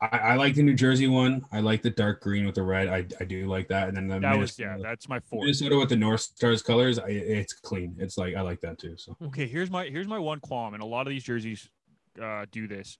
I, 0.00 0.06
I, 0.06 0.34
like 0.36 0.54
the 0.54 0.62
New 0.62 0.72
Jersey 0.74 1.06
one. 1.06 1.44
I 1.52 1.60
like 1.60 1.82
the 1.82 1.90
dark 1.90 2.22
green 2.22 2.46
with 2.46 2.54
the 2.54 2.62
red. 2.62 2.88
I, 2.88 3.06
I 3.20 3.24
do 3.24 3.46
like 3.46 3.68
that. 3.68 3.86
And 3.86 3.96
then 3.96 4.08
the 4.08 4.18
that 4.18 4.36
was 4.36 4.58
yeah, 4.58 4.78
that's 4.82 5.10
my 5.10 5.20
fourth. 5.20 5.42
Minnesota 5.42 5.76
with 5.76 5.90
the 5.90 5.96
North 5.96 6.22
Stars 6.22 6.62
colors. 6.62 6.98
I, 6.98 7.08
it's 7.08 7.52
clean. 7.52 7.94
It's 7.98 8.16
like 8.16 8.34
I 8.34 8.40
like 8.40 8.62
that 8.62 8.78
too. 8.78 8.96
So 8.96 9.14
okay, 9.26 9.46
here's 9.46 9.70
my 9.70 9.84
here's 9.84 10.08
my 10.08 10.18
one 10.18 10.40
qualm, 10.40 10.72
and 10.72 10.82
a 10.82 10.86
lot 10.86 11.06
of 11.06 11.10
these 11.10 11.22
jerseys 11.22 11.68
uh, 12.20 12.46
do 12.50 12.66
this. 12.66 12.96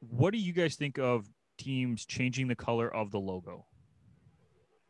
What 0.00 0.32
do 0.32 0.38
you 0.38 0.52
guys 0.52 0.74
think 0.74 0.98
of 0.98 1.28
teams 1.58 2.04
changing 2.04 2.48
the 2.48 2.56
color 2.56 2.92
of 2.92 3.12
the 3.12 3.20
logo 3.20 3.66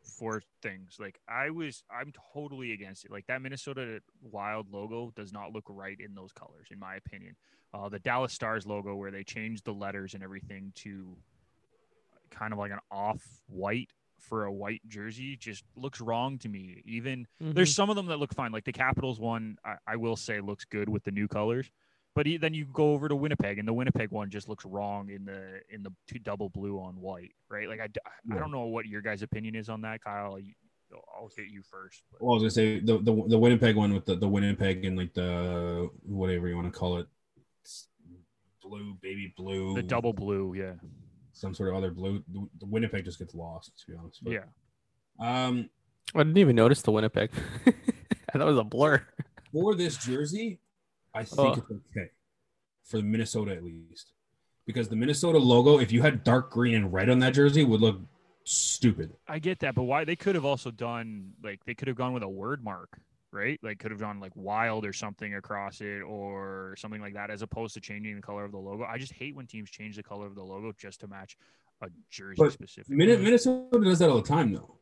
for 0.03 0.41
things? 0.61 0.97
Like 0.99 1.19
I 1.27 1.49
was, 1.49 1.83
I'm 1.89 2.13
totally 2.33 2.73
against 2.73 3.05
it. 3.05 3.11
Like 3.11 3.27
that 3.27 3.41
Minnesota 3.41 4.01
Wild 4.21 4.71
logo 4.71 5.11
does 5.15 5.33
not 5.33 5.53
look 5.53 5.65
right 5.67 5.97
in 5.99 6.13
those 6.15 6.31
colors, 6.31 6.67
in 6.71 6.79
my 6.79 6.95
opinion 6.95 7.35
uh, 7.73 7.89
the 7.89 7.99
Dallas 7.99 8.33
Stars 8.33 8.65
logo 8.65 8.95
where 8.95 9.11
they 9.11 9.23
changed 9.23 9.65
the 9.65 9.73
letters 9.73 10.13
and 10.13 10.23
everything 10.23 10.71
to 10.75 11.17
kind 12.29 12.53
of 12.53 12.59
like 12.59 12.71
an 12.71 12.79
off 12.91 13.21
white 13.47 13.89
for 14.19 14.45
a 14.45 14.51
white 14.51 14.81
jersey 14.87 15.35
just 15.35 15.63
looks 15.75 15.99
wrong 15.99 16.37
to 16.39 16.49
me. 16.49 16.81
Even 16.85 17.27
mm-hmm. 17.41 17.51
there's 17.53 17.75
some 17.75 17.89
of 17.89 17.95
them 17.95 18.05
that 18.05 18.19
look 18.19 18.33
fine, 18.33 18.51
like 18.51 18.63
the 18.63 18.71
Capitals 18.71 19.19
one. 19.19 19.57
I, 19.65 19.75
I, 19.87 19.95
will 19.97 20.15
say 20.15 20.39
looks 20.39 20.65
good 20.65 20.87
with 20.87 21.03
the 21.03 21.11
new 21.11 21.27
colors, 21.27 21.71
but 22.15 22.25
he, 22.25 22.37
then 22.37 22.53
you 22.53 22.65
go 22.65 22.93
over 22.93 23.07
to 23.07 23.15
Winnipeg, 23.15 23.59
and 23.59 23.67
the 23.67 23.73
Winnipeg 23.73 24.11
one 24.11 24.29
just 24.29 24.47
looks 24.47 24.65
wrong 24.65 25.09
in 25.09 25.25
the 25.25 25.61
in 25.69 25.83
the 25.83 25.91
two 26.07 26.19
double 26.19 26.49
blue 26.49 26.79
on 26.79 26.99
white, 26.99 27.31
right? 27.49 27.67
Like 27.67 27.79
I, 27.79 27.87
yeah. 28.25 28.35
I 28.35 28.39
don't 28.39 28.51
know 28.51 28.65
what 28.65 28.85
your 28.85 29.01
guys' 29.01 29.21
opinion 29.21 29.55
is 29.55 29.69
on 29.69 29.81
that, 29.81 30.03
Kyle. 30.03 30.37
I'll 31.15 31.29
hit 31.35 31.47
you 31.49 31.63
first. 31.63 32.03
But. 32.11 32.21
Well, 32.21 32.33
I 32.33 32.35
was 32.35 32.43
gonna 32.43 32.51
say 32.51 32.79
the, 32.79 32.99
the 32.99 33.23
the 33.29 33.37
Winnipeg 33.37 33.75
one 33.75 33.93
with 33.93 34.05
the, 34.05 34.15
the 34.15 34.27
Winnipeg 34.27 34.85
and 34.85 34.97
like 34.97 35.13
the 35.13 35.89
whatever 36.03 36.47
you 36.47 36.55
want 36.55 36.71
to 36.71 36.77
call 36.77 36.99
it, 36.99 37.07
blue, 38.61 38.97
baby 39.01 39.33
blue, 39.35 39.73
the 39.73 39.83
double 39.83 40.13
blue, 40.13 40.53
yeah, 40.55 40.73
some 41.31 41.53
sort 41.55 41.69
of 41.69 41.75
other 41.75 41.91
blue. 41.91 42.23
The, 42.31 42.47
the 42.59 42.65
Winnipeg 42.65 43.05
just 43.05 43.19
gets 43.19 43.33
lost, 43.33 43.71
to 43.79 43.91
be 43.91 43.97
honest. 43.97 44.23
But, 44.23 44.33
yeah. 44.33 44.45
Um, 45.19 45.69
I 46.15 46.19
didn't 46.19 46.37
even 46.37 46.55
notice 46.55 46.81
the 46.81 46.91
Winnipeg. 46.91 47.31
I 47.65 48.37
thought 48.37 48.41
it 48.41 48.45
was 48.45 48.57
a 48.57 48.63
blur. 48.63 49.05
For 49.51 49.75
this 49.75 49.97
jersey, 49.97 50.59
I 51.13 51.21
uh, 51.21 51.23
think 51.23 51.39
oh. 51.39 51.51
it's 51.51 51.71
okay 51.71 52.09
for 52.83 53.01
Minnesota 53.01 53.53
at 53.53 53.63
least, 53.63 54.13
because 54.65 54.89
the 54.89 54.95
Minnesota 54.95 55.37
logo, 55.37 55.79
if 55.79 55.91
you 55.91 56.01
had 56.01 56.23
dark 56.23 56.51
green 56.51 56.75
and 56.75 56.93
red 56.93 57.09
on 57.09 57.19
that 57.19 57.33
jersey, 57.33 57.63
would 57.63 57.81
look 57.81 57.99
stupid. 58.43 59.13
I 59.27 59.39
get 59.39 59.59
that, 59.59 59.75
but 59.75 59.83
why 59.83 60.03
they 60.05 60.15
could 60.15 60.35
have 60.35 60.45
also 60.45 60.71
done 60.71 61.33
like 61.43 61.63
they 61.65 61.73
could 61.73 61.87
have 61.87 61.97
gone 61.97 62.13
with 62.13 62.23
a 62.23 62.29
word 62.29 62.63
mark 62.63 62.99
right? 63.33 63.59
Like 63.63 63.79
could 63.79 63.91
have 63.91 63.99
gone 63.99 64.19
like 64.19 64.31
wild 64.35 64.85
or 64.85 64.93
something 64.93 65.33
across 65.35 65.81
it 65.81 66.01
or 66.01 66.75
something 66.77 67.01
like 67.01 67.15
that, 67.15 67.31
as 67.31 67.41
opposed 67.41 67.73
to 67.73 67.81
changing 67.81 68.15
the 68.15 68.21
color 68.21 68.45
of 68.45 68.51
the 68.51 68.57
logo. 68.57 68.83
I 68.83 68.97
just 68.97 69.11
hate 69.11 69.35
when 69.35 69.47
teams 69.47 69.69
change 69.69 69.95
the 69.95 70.03
color 70.03 70.27
of 70.27 70.35
the 70.35 70.43
logo 70.43 70.71
just 70.77 71.01
to 71.01 71.07
match 71.07 71.35
a 71.81 71.89
jersey 72.09 72.35
but 72.37 72.53
specific. 72.53 72.89
Minnesota 72.95 73.79
does 73.83 73.99
that 73.99 74.09
all 74.09 74.21
the 74.21 74.27
time, 74.27 74.53
though, 74.53 74.77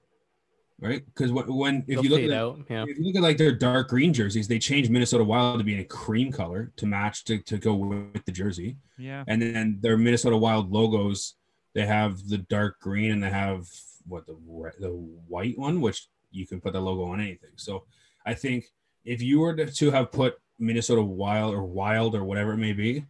right? 0.81 1.05
Because 1.05 1.31
when, 1.31 1.45
when 1.53 1.77
if 1.87 1.95
They'll 1.95 2.03
you 2.03 2.09
look 2.09 2.21
at 2.21 2.31
out, 2.31 2.59
yeah. 2.69 2.83
if 2.87 2.97
you 2.97 3.05
look 3.05 3.15
at 3.15 3.21
like 3.21 3.37
their 3.37 3.51
dark 3.51 3.89
green 3.89 4.13
jerseys, 4.13 4.47
they 4.47 4.59
change 4.59 4.89
Minnesota 4.89 5.23
Wild 5.23 5.59
to 5.59 5.63
be 5.63 5.75
in 5.75 5.79
a 5.79 5.85
cream 5.85 6.31
color 6.31 6.71
to 6.77 6.85
match 6.85 7.23
to, 7.25 7.37
to 7.39 7.57
go 7.57 7.75
with 7.75 8.25
the 8.25 8.31
jersey. 8.31 8.77
Yeah, 8.97 9.23
and 9.27 9.41
then 9.41 9.79
their 9.81 9.97
Minnesota 9.97 10.35
Wild 10.35 10.71
logos, 10.71 11.35
they 11.73 11.85
have 11.85 12.27
the 12.27 12.39
dark 12.39 12.79
green 12.79 13.11
and 13.11 13.23
they 13.23 13.29
have 13.29 13.67
what 14.07 14.25
the 14.25 14.35
the 14.79 14.89
white 15.27 15.57
one, 15.57 15.81
which 15.81 16.07
you 16.31 16.47
can 16.47 16.59
put 16.59 16.73
the 16.73 16.81
logo 16.81 17.05
on 17.05 17.21
anything. 17.21 17.51
So 17.55 17.85
I 18.25 18.33
think 18.33 18.65
if 19.05 19.21
you 19.21 19.39
were 19.39 19.55
to 19.55 19.91
have 19.91 20.11
put 20.11 20.35
Minnesota 20.59 21.01
Wild 21.01 21.53
or 21.53 21.63
Wild 21.63 22.15
or 22.15 22.23
whatever 22.23 22.53
it 22.53 22.57
may 22.57 22.73
be, 22.73 23.05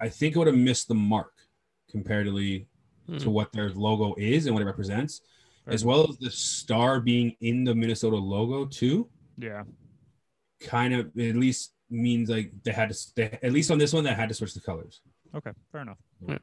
I 0.00 0.08
think 0.08 0.34
it 0.34 0.38
would 0.38 0.48
have 0.48 0.56
missed 0.56 0.88
the 0.88 0.94
mark 0.94 1.32
comparatively 1.90 2.68
hmm. 3.06 3.18
to 3.18 3.30
what 3.30 3.52
their 3.52 3.70
logo 3.70 4.14
is 4.18 4.46
and 4.46 4.54
what 4.54 4.62
it 4.62 4.66
represents, 4.66 5.20
right. 5.20 5.30
As 5.66 5.84
well 5.84 6.08
as 6.08 6.16
the 6.18 6.30
star 6.30 7.00
being 7.00 7.34
in 7.40 7.64
the 7.64 7.74
Minnesota 7.74 8.16
logo 8.16 8.64
too. 8.66 9.08
Yeah, 9.38 9.64
kind 10.60 10.94
of 10.94 11.06
at 11.18 11.36
least 11.36 11.72
means 11.90 12.28
like 12.30 12.50
they 12.64 12.72
had 12.72 12.90
to 12.90 12.96
they, 13.16 13.38
at 13.42 13.52
least 13.52 13.70
on 13.70 13.78
this 13.78 13.92
one 13.92 14.04
they 14.04 14.12
had 14.14 14.28
to 14.28 14.34
switch 14.34 14.54
the 14.54 14.60
colors. 14.60 15.00
Okay, 15.34 15.52
fair 15.72 15.82
enough. 15.82 15.98
Yeah. 16.26 16.38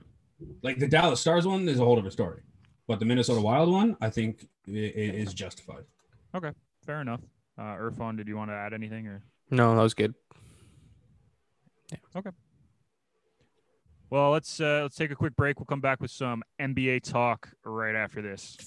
Like 0.62 0.80
the 0.80 0.88
Dallas 0.88 1.22
Stars 1.22 1.48
one 1.48 1.68
is 1.70 1.80
a 1.80 1.84
whole 1.86 1.96
different 1.96 2.14
story, 2.14 2.42
but 2.88 3.00
the 3.00 3.06
Minnesota 3.06 3.42
Wild 3.42 3.72
one, 3.72 3.96
I 4.02 4.10
think, 4.10 4.46
i- 4.68 4.72
i- 4.72 4.74
is 5.24 5.34
justified. 5.34 5.84
Okay, 6.36 6.52
fair 6.86 7.02
enough. 7.02 7.22
Uh, 7.58 7.76
Irfan, 7.76 8.18
did 8.18 8.28
you 8.28 8.36
want 8.36 8.50
to 8.52 8.56
add 8.56 8.74
anything 8.74 9.08
or? 9.08 9.24
No, 9.52 9.76
that 9.76 9.82
was 9.82 9.94
good. 9.94 10.14
Yeah. 11.92 11.98
Okay. 12.16 12.32
Well, 14.10 14.32
let's 14.32 14.60
uh, 14.60 14.82
let's 14.84 14.96
take 14.96 15.12
a 15.12 15.16
quick 15.16 15.36
break. 15.36 15.60
We'll 15.60 15.66
come 15.66 15.82
back 15.82 16.00
with 16.02 16.12
some 16.12 16.44
NBA 16.60 17.04
talk 17.04 17.50
right 17.64 17.96
after 17.96 18.22
this. 18.22 18.58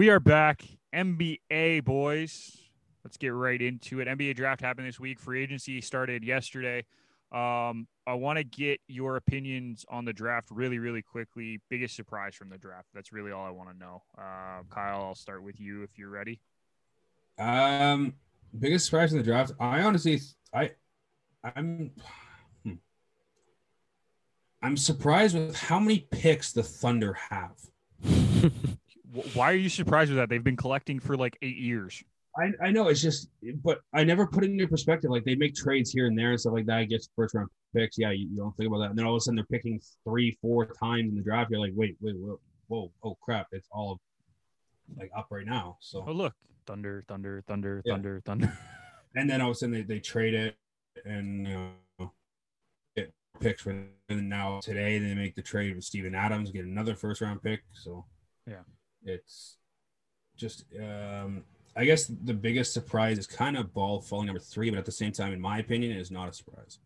We 0.00 0.08
are 0.08 0.18
back. 0.18 0.64
NBA 0.94 1.84
boys. 1.84 2.56
Let's 3.04 3.18
get 3.18 3.34
right 3.34 3.60
into 3.60 4.00
it. 4.00 4.08
NBA 4.08 4.34
draft 4.34 4.62
happened 4.62 4.88
this 4.88 4.98
week. 4.98 5.20
Free 5.20 5.42
agency 5.42 5.82
started 5.82 6.24
yesterday. 6.24 6.86
Um, 7.30 7.86
I 8.06 8.14
want 8.14 8.38
to 8.38 8.44
get 8.44 8.80
your 8.88 9.16
opinions 9.16 9.84
on 9.90 10.06
the 10.06 10.14
draft 10.14 10.48
really, 10.50 10.78
really 10.78 11.02
quickly. 11.02 11.60
Biggest 11.68 11.96
surprise 11.96 12.34
from 12.34 12.48
the 12.48 12.56
draft. 12.56 12.88
That's 12.94 13.12
really 13.12 13.30
all 13.30 13.44
I 13.44 13.50
want 13.50 13.68
to 13.72 13.76
know. 13.76 14.02
Uh, 14.16 14.62
Kyle, 14.70 15.02
I'll 15.02 15.14
start 15.14 15.42
with 15.42 15.60
you 15.60 15.82
if 15.82 15.98
you're 15.98 16.08
ready. 16.08 16.40
Um, 17.38 18.14
biggest 18.58 18.86
surprise 18.86 19.12
in 19.12 19.18
the 19.18 19.24
draft. 19.24 19.52
I 19.60 19.82
honestly, 19.82 20.18
I, 20.54 20.70
I'm, 21.44 21.90
hmm. 22.64 22.72
I'm 24.62 24.78
surprised 24.78 25.36
with 25.36 25.56
how 25.56 25.78
many 25.78 26.08
picks 26.10 26.52
the 26.52 26.62
Thunder 26.62 27.18
have. 27.28 27.60
Wh- 29.14 29.36
Why 29.36 29.52
are 29.52 29.56
you 29.56 29.68
surprised 29.68 30.10
with 30.10 30.18
that? 30.18 30.28
They've 30.28 30.42
been 30.44 30.56
collecting 30.56 31.00
for 31.00 31.16
like 31.16 31.36
eight 31.42 31.56
years. 31.56 32.02
I, 32.38 32.66
I 32.68 32.70
know 32.70 32.88
it's 32.88 33.02
just, 33.02 33.28
but 33.64 33.80
I 33.92 34.04
never 34.04 34.24
put 34.26 34.44
it 34.44 34.50
into 34.50 34.68
perspective. 34.68 35.10
Like 35.10 35.24
they 35.24 35.34
make 35.34 35.54
trades 35.54 35.90
here 35.90 36.06
and 36.06 36.16
there 36.16 36.30
and 36.30 36.40
stuff 36.40 36.52
like 36.52 36.66
that. 36.66 36.88
Gets 36.88 37.08
first 37.16 37.34
round 37.34 37.48
picks. 37.74 37.98
Yeah, 37.98 38.12
you, 38.12 38.28
you 38.30 38.36
don't 38.36 38.56
think 38.56 38.68
about 38.68 38.78
that. 38.78 38.90
And 38.90 38.98
then 38.98 39.04
all 39.04 39.14
of 39.14 39.18
a 39.18 39.20
sudden 39.20 39.36
they're 39.36 39.44
picking 39.46 39.80
three, 40.04 40.38
four 40.40 40.66
times 40.66 41.10
in 41.10 41.16
the 41.16 41.22
draft. 41.22 41.50
You're 41.50 41.60
like, 41.60 41.72
wait, 41.74 41.96
wait, 42.00 42.14
whoa, 42.16 42.38
whoa, 42.68 42.92
oh 43.02 43.16
crap! 43.20 43.48
It's 43.50 43.66
all 43.72 44.00
like 44.96 45.10
up 45.16 45.26
right 45.30 45.44
now. 45.46 45.76
So 45.80 46.04
Oh, 46.06 46.12
look. 46.12 46.34
Thunder, 46.66 47.02
thunder, 47.08 47.42
thunder, 47.48 47.82
Yeah. 47.84 47.94
thunder, 47.94 48.22
thunder. 48.24 48.58
and 49.16 49.28
then 49.28 49.40
all 49.40 49.48
of 49.50 49.56
a 49.56 49.58
sudden 49.58 49.72
they, 49.72 49.82
they 49.82 49.98
trade 49.98 50.34
it 50.34 50.56
and 51.04 51.48
you 51.48 51.54
know 51.98 52.12
get 52.96 53.12
picks 53.40 53.62
for 53.62 53.70
and 54.08 54.28
now 54.28 54.60
today 54.62 54.98
they 55.00 55.14
make 55.14 55.34
the 55.34 55.42
trade 55.42 55.74
with 55.74 55.84
Steven 55.84 56.14
Adams, 56.14 56.52
get 56.52 56.64
another 56.64 56.94
first 56.94 57.20
round 57.22 57.42
pick. 57.42 57.62
So 57.72 58.04
Yeah. 58.46 58.60
It's 59.04 59.56
just 60.36 60.64
um 60.80 61.44
I 61.76 61.84
guess 61.84 62.06
the 62.06 62.34
biggest 62.34 62.72
surprise 62.72 63.18
is 63.18 63.26
kind 63.26 63.56
of 63.56 63.72
Ball 63.72 64.00
falling 64.00 64.26
number 64.26 64.40
three, 64.40 64.70
but 64.70 64.78
at 64.78 64.84
the 64.84 64.92
same 64.92 65.12
time, 65.12 65.32
in 65.32 65.40
my 65.40 65.58
opinion, 65.58 65.92
it 65.92 65.98
is 66.00 66.10
not 66.10 66.28
a 66.28 66.32
surprise. 66.32 66.78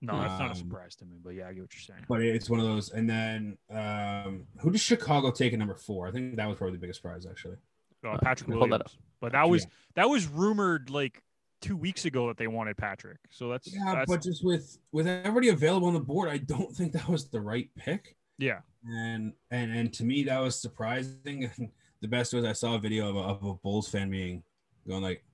No, 0.00 0.18
that's 0.20 0.38
not 0.40 0.48
a 0.48 0.50
Um, 0.52 0.56
surprise 0.56 0.96
to 0.96 1.04
me, 1.04 1.18
but 1.22 1.30
yeah, 1.30 1.48
I 1.48 1.52
get 1.52 1.60
what 1.62 1.74
you're 1.74 1.80
saying. 1.80 2.04
But 2.08 2.22
it's 2.22 2.50
one 2.50 2.58
of 2.58 2.66
those. 2.66 2.90
And 2.90 3.08
then 3.08 3.56
um 3.70 4.46
who 4.58 4.70
does 4.70 4.80
Chicago 4.80 5.30
take 5.30 5.52
at 5.52 5.58
number 5.58 5.74
four? 5.74 6.08
I 6.08 6.10
think 6.12 6.36
that 6.36 6.48
was 6.48 6.56
probably 6.58 6.72
the 6.76 6.80
biggest 6.80 7.00
surprise 7.00 7.26
actually. 7.26 7.56
Uh, 8.04 8.08
Uh, 8.10 8.18
Patrick 8.18 8.50
hold 8.50 8.62
that 8.62 8.68
Williams. 8.70 8.98
But 9.20 9.32
that 9.32 9.48
was 9.48 9.66
that 9.94 10.08
was 10.08 10.26
rumored 10.26 10.90
like 10.90 11.22
two 11.60 11.76
weeks 11.76 12.04
ago 12.04 12.26
that 12.26 12.36
they 12.36 12.48
wanted 12.48 12.76
Patrick. 12.76 13.18
So 13.30 13.48
that's 13.48 13.72
Yeah, 13.72 13.94
that's, 13.94 14.10
but 14.10 14.22
just 14.22 14.44
with 14.44 14.78
with 14.90 15.06
everybody 15.06 15.50
available 15.50 15.86
on 15.86 15.94
the 15.94 16.00
board, 16.00 16.28
I 16.28 16.38
don't 16.38 16.74
think 16.74 16.92
that 16.94 17.08
was 17.08 17.28
the 17.28 17.40
right 17.40 17.70
pick. 17.76 18.16
yeah. 18.38 18.60
And 18.84 19.32
and 19.50 19.72
and 19.72 19.92
to 19.94 20.04
me 20.04 20.24
that 20.24 20.38
was 20.38 20.60
surprising. 20.60 21.50
the 22.00 22.08
best 22.08 22.32
was 22.32 22.44
I 22.44 22.52
saw 22.52 22.74
a 22.74 22.78
video 22.78 23.08
of 23.08 23.16
a, 23.16 23.20
of 23.20 23.44
a 23.44 23.54
Bulls 23.54 23.88
fan 23.88 24.10
being 24.10 24.42
going 24.86 25.02
like, 25.02 25.24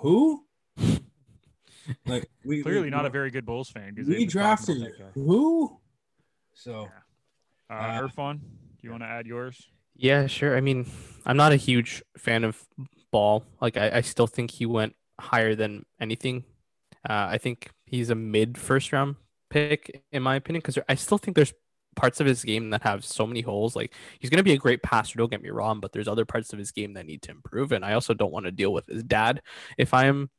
"Who?" 0.00 0.44
Like 2.04 2.28
we 2.44 2.62
Clearly 2.62 2.82
we, 2.82 2.90
not 2.90 3.06
a 3.06 3.10
very 3.10 3.30
good 3.30 3.46
Bulls 3.46 3.70
fan 3.70 3.94
because 3.94 4.08
we 4.08 4.26
drafted 4.26 4.92
who? 5.14 5.78
So 6.54 6.88
Uh, 7.70 7.74
Uh, 7.74 8.00
Irfan, 8.00 8.38
do 8.38 8.82
you 8.82 8.90
want 8.90 9.02
to 9.02 9.08
add 9.08 9.26
yours? 9.26 9.70
Yeah, 9.96 10.26
sure. 10.26 10.56
I 10.56 10.60
mean, 10.60 10.86
I'm 11.24 11.36
not 11.36 11.52
a 11.52 11.56
huge 11.56 12.02
fan 12.16 12.44
of 12.44 12.62
Ball. 13.10 13.44
Like, 13.60 13.76
I, 13.76 13.90
I 13.96 14.00
still 14.02 14.26
think 14.26 14.50
he 14.50 14.66
went 14.66 14.94
higher 15.20 15.54
than 15.54 15.84
anything. 16.00 16.44
Uh, 17.08 17.26
I 17.30 17.38
think 17.38 17.70
he's 17.86 18.10
a 18.10 18.14
mid 18.14 18.58
first 18.58 18.92
round 18.92 19.16
pick, 19.50 20.04
in 20.12 20.22
my 20.22 20.36
opinion, 20.36 20.60
because 20.60 20.78
I 20.88 20.94
still 20.94 21.18
think 21.18 21.34
there's 21.34 21.54
parts 21.96 22.20
of 22.20 22.26
his 22.26 22.44
game 22.44 22.70
that 22.70 22.82
have 22.82 23.04
so 23.04 23.26
many 23.26 23.40
holes. 23.40 23.74
Like, 23.74 23.92
he's 24.18 24.30
going 24.30 24.38
to 24.38 24.44
be 24.44 24.52
a 24.52 24.58
great 24.58 24.82
passer, 24.82 25.18
don't 25.18 25.30
get 25.30 25.42
me 25.42 25.50
wrong, 25.50 25.80
but 25.80 25.92
there's 25.92 26.08
other 26.08 26.24
parts 26.24 26.52
of 26.52 26.58
his 26.58 26.70
game 26.70 26.94
that 26.94 27.06
need 27.06 27.22
to 27.22 27.32
improve. 27.32 27.72
And 27.72 27.84
I 27.84 27.94
also 27.94 28.14
don't 28.14 28.32
want 28.32 28.46
to 28.46 28.52
deal 28.52 28.72
with 28.72 28.86
his 28.86 29.02
dad 29.02 29.42
if 29.76 29.92
I'm 29.92 30.30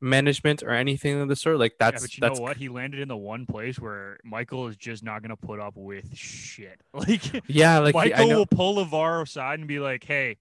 management 0.00 0.62
or 0.62 0.70
anything 0.70 1.20
of 1.20 1.28
the 1.28 1.36
sort. 1.36 1.58
Like, 1.58 1.76
that's 1.78 2.02
yeah, 2.02 2.04
but 2.04 2.16
you 2.16 2.20
that's 2.20 2.38
know 2.38 2.42
what? 2.42 2.56
He 2.56 2.68
landed 2.68 3.00
in 3.00 3.08
the 3.08 3.16
one 3.16 3.46
place 3.46 3.78
where 3.78 4.18
Michael 4.24 4.68
is 4.68 4.76
just 4.76 5.02
not 5.02 5.22
going 5.22 5.30
to 5.30 5.36
put 5.36 5.60
up 5.60 5.74
with 5.76 6.16
shit. 6.16 6.80
Like, 6.92 7.44
yeah, 7.46 7.78
like 7.78 7.94
Michael 7.94 8.28
know. 8.28 8.38
will 8.38 8.46
pull 8.46 8.84
LaVar 8.84 9.22
aside 9.22 9.58
and 9.58 9.68
be 9.68 9.78
like, 9.78 10.02
"Hey, 10.02 10.38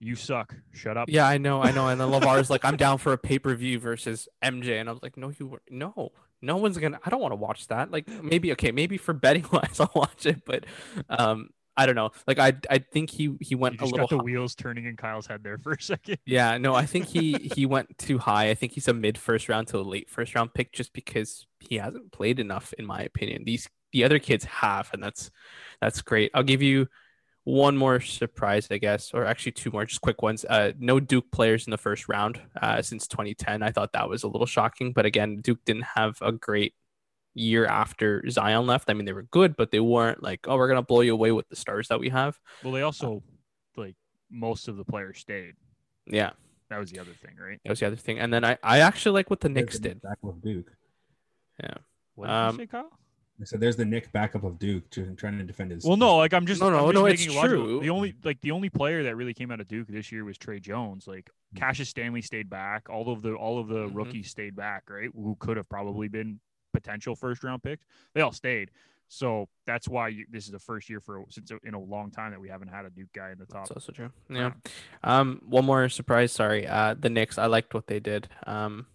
you 0.00 0.16
suck. 0.16 0.54
Shut 0.72 0.96
up." 0.96 1.08
Yeah, 1.08 1.26
I 1.26 1.36
know, 1.36 1.62
I 1.62 1.70
know. 1.70 1.88
And 1.88 2.00
then 2.00 2.08
LaVar's 2.08 2.48
like, 2.48 2.64
I'm 2.64 2.76
down 2.76 2.96
for 2.96 3.12
a 3.12 3.18
pay 3.18 3.38
per 3.38 3.54
view 3.54 3.78
versus 3.78 4.26
MJ, 4.42 4.80
and 4.80 4.88
I 4.88 4.92
was 4.92 5.02
like, 5.02 5.18
no, 5.18 5.30
you 5.38 5.46
were 5.46 5.62
no, 5.68 6.12
no 6.42 6.56
one's 6.56 6.78
gonna. 6.78 6.98
I 7.04 7.10
don't 7.10 7.20
want 7.20 7.32
to 7.32 7.36
watch 7.36 7.66
that. 7.68 7.90
Like 7.90 8.08
maybe 8.08 8.52
okay, 8.52 8.72
maybe 8.72 8.96
for 8.98 9.12
betting 9.14 9.46
wise, 9.52 9.80
I'll 9.80 9.90
watch 9.94 10.26
it, 10.26 10.42
but 10.44 10.64
um, 11.08 11.48
I 11.76 11.86
don't 11.86 11.94
know. 11.94 12.10
Like 12.26 12.38
I, 12.38 12.54
I 12.70 12.78
think 12.78 13.10
he 13.10 13.36
he 13.40 13.56
You 13.58 13.58
went 13.58 13.74
a 13.76 13.78
just 13.78 13.92
little. 13.92 14.06
got 14.06 14.10
the 14.10 14.16
hi- 14.18 14.22
wheels 14.22 14.54
turning 14.54 14.86
in 14.86 14.96
Kyle's 14.96 15.26
head 15.26 15.42
there 15.42 15.58
for 15.58 15.72
a 15.72 15.80
second. 15.82 16.18
yeah, 16.24 16.56
no, 16.58 16.74
I 16.74 16.86
think 16.86 17.06
he 17.06 17.32
he 17.54 17.66
went 17.66 17.96
too 17.98 18.18
high. 18.18 18.50
I 18.50 18.54
think 18.54 18.72
he's 18.72 18.88
a 18.88 18.94
mid 18.94 19.18
first 19.18 19.48
round 19.48 19.68
to 19.68 19.78
a 19.78 19.80
late 19.80 20.08
first 20.10 20.34
round 20.34 20.54
pick 20.54 20.72
just 20.72 20.92
because 20.92 21.46
he 21.60 21.76
hasn't 21.76 22.12
played 22.12 22.38
enough, 22.40 22.72
in 22.78 22.86
my 22.86 23.00
opinion. 23.00 23.44
These 23.44 23.68
the 23.92 24.04
other 24.04 24.18
kids 24.18 24.44
have, 24.44 24.90
and 24.92 25.02
that's 25.02 25.30
that's 25.80 26.02
great. 26.02 26.30
I'll 26.34 26.42
give 26.42 26.62
you 26.62 26.86
one 27.46 27.76
more 27.76 28.00
surprise, 28.00 28.66
I 28.72 28.78
guess, 28.78 29.14
or 29.14 29.24
actually 29.24 29.52
two 29.52 29.70
more, 29.70 29.84
just 29.84 30.00
quick 30.00 30.20
ones. 30.20 30.44
Uh, 30.44 30.72
no 30.80 30.98
Duke 30.98 31.30
players 31.30 31.64
in 31.66 31.70
the 31.70 31.78
first 31.78 32.08
round 32.08 32.40
uh, 32.60 32.82
since 32.82 33.06
2010. 33.06 33.62
I 33.62 33.70
thought 33.70 33.92
that 33.92 34.08
was 34.08 34.24
a 34.24 34.28
little 34.28 34.48
shocking, 34.48 34.92
but 34.92 35.06
again, 35.06 35.36
Duke 35.42 35.64
didn't 35.64 35.84
have 35.94 36.18
a 36.20 36.32
great 36.32 36.74
year 37.34 37.64
after 37.64 38.28
Zion 38.28 38.66
left. 38.66 38.90
I 38.90 38.94
mean, 38.94 39.04
they 39.04 39.12
were 39.12 39.22
good, 39.30 39.54
but 39.56 39.70
they 39.70 39.78
weren't 39.78 40.24
like, 40.24 40.40
oh, 40.48 40.56
we're 40.56 40.66
gonna 40.66 40.82
blow 40.82 41.02
you 41.02 41.12
away 41.14 41.30
with 41.30 41.48
the 41.48 41.54
stars 41.54 41.86
that 41.86 42.00
we 42.00 42.08
have. 42.08 42.36
Well, 42.64 42.72
they 42.72 42.82
also 42.82 43.22
like 43.76 43.94
most 44.28 44.66
of 44.66 44.76
the 44.76 44.84
players 44.84 45.20
stayed. 45.20 45.54
Yeah, 46.08 46.30
That 46.68 46.78
was 46.78 46.90
the 46.90 46.98
other 46.98 47.12
thing, 47.12 47.36
right? 47.40 47.60
that 47.62 47.70
was 47.70 47.78
the 47.78 47.86
other 47.86 47.94
thing. 47.96 48.18
And 48.18 48.34
then 48.34 48.44
I, 48.44 48.58
I 48.60 48.80
actually 48.80 49.12
like 49.12 49.30
what 49.30 49.38
the 49.38 49.48
Knicks 49.48 49.78
did. 49.78 50.02
backup 50.02 50.24
of 50.24 50.42
Duke. 50.42 50.72
Yeah. 51.62 51.74
What 52.16 52.26
did 52.26 52.32
Um, 52.32 52.54
you 52.56 52.62
say, 52.62 52.66
Kyle? 52.66 52.90
I 53.40 53.44
said, 53.44 53.60
"There's 53.60 53.76
the 53.76 53.84
Nick 53.84 54.10
backup 54.12 54.44
of 54.44 54.58
Duke 54.58 54.88
to, 54.90 55.14
trying 55.14 55.36
to 55.38 55.44
defend 55.44 55.70
his." 55.70 55.84
Well, 55.84 55.96
no, 55.96 56.16
like 56.16 56.32
I'm 56.32 56.46
just 56.46 56.60
No, 56.60 56.70
no, 56.70 56.78
I'm 56.78 56.84
just 56.86 56.94
no, 56.94 57.06
it's 57.06 57.26
logical. 57.34 57.64
true. 57.66 57.80
The 57.80 57.90
only 57.90 58.14
like 58.24 58.40
the 58.40 58.50
only 58.52 58.70
player 58.70 59.02
that 59.04 59.16
really 59.16 59.34
came 59.34 59.50
out 59.50 59.60
of 59.60 59.68
Duke 59.68 59.88
this 59.88 60.10
year 60.10 60.24
was 60.24 60.38
Tre 60.38 60.58
Jones. 60.60 61.06
Like 61.06 61.30
Hmm. 61.52 61.58
Cassius 61.58 61.88
Stanley 61.90 62.22
stayed 62.22 62.48
back. 62.48 62.88
All 62.88 63.10
of 63.10 63.22
the 63.22 63.34
all 63.34 63.58
of 63.58 63.68
the 63.68 63.86
Mhm. 63.88 63.94
rookies 63.94 64.30
stayed 64.30 64.56
back, 64.56 64.88
right? 64.90 65.10
Who 65.14 65.36
could 65.38 65.56
have 65.56 65.68
probably 65.68 66.08
been 66.08 66.40
potential 66.72 67.14
first 67.16 67.44
round 67.44 67.62
picks. 67.62 67.84
They 68.14 68.20
all 68.22 68.32
stayed. 68.32 68.70
So 69.08 69.48
that's 69.66 69.86
why 69.88 70.08
you, 70.08 70.26
this 70.30 70.46
is 70.46 70.50
the 70.50 70.58
first 70.58 70.88
year 70.90 71.00
for 71.00 71.24
since 71.30 71.52
in 71.62 71.74
a 71.74 71.78
long 71.80 72.10
time 72.10 72.32
that 72.32 72.40
we 72.40 72.48
haven't 72.48 72.68
had 72.68 72.84
a 72.86 72.90
Duke 72.90 73.12
guy 73.14 73.30
in 73.30 73.38
the 73.38 73.46
top. 73.46 73.68
That's 73.68 73.70
also 73.72 73.92
true. 73.92 74.10
Yeah. 74.28 74.52
Um, 75.04 75.40
one 75.46 75.64
more 75.64 75.88
surprise. 75.88 76.32
Sorry. 76.32 76.66
Uh, 76.66 76.94
the 76.98 77.08
Knicks. 77.08 77.38
I 77.38 77.46
liked 77.46 77.72
what 77.72 77.86
they 77.86 78.00
did. 78.00 78.28
Um, 78.48 78.86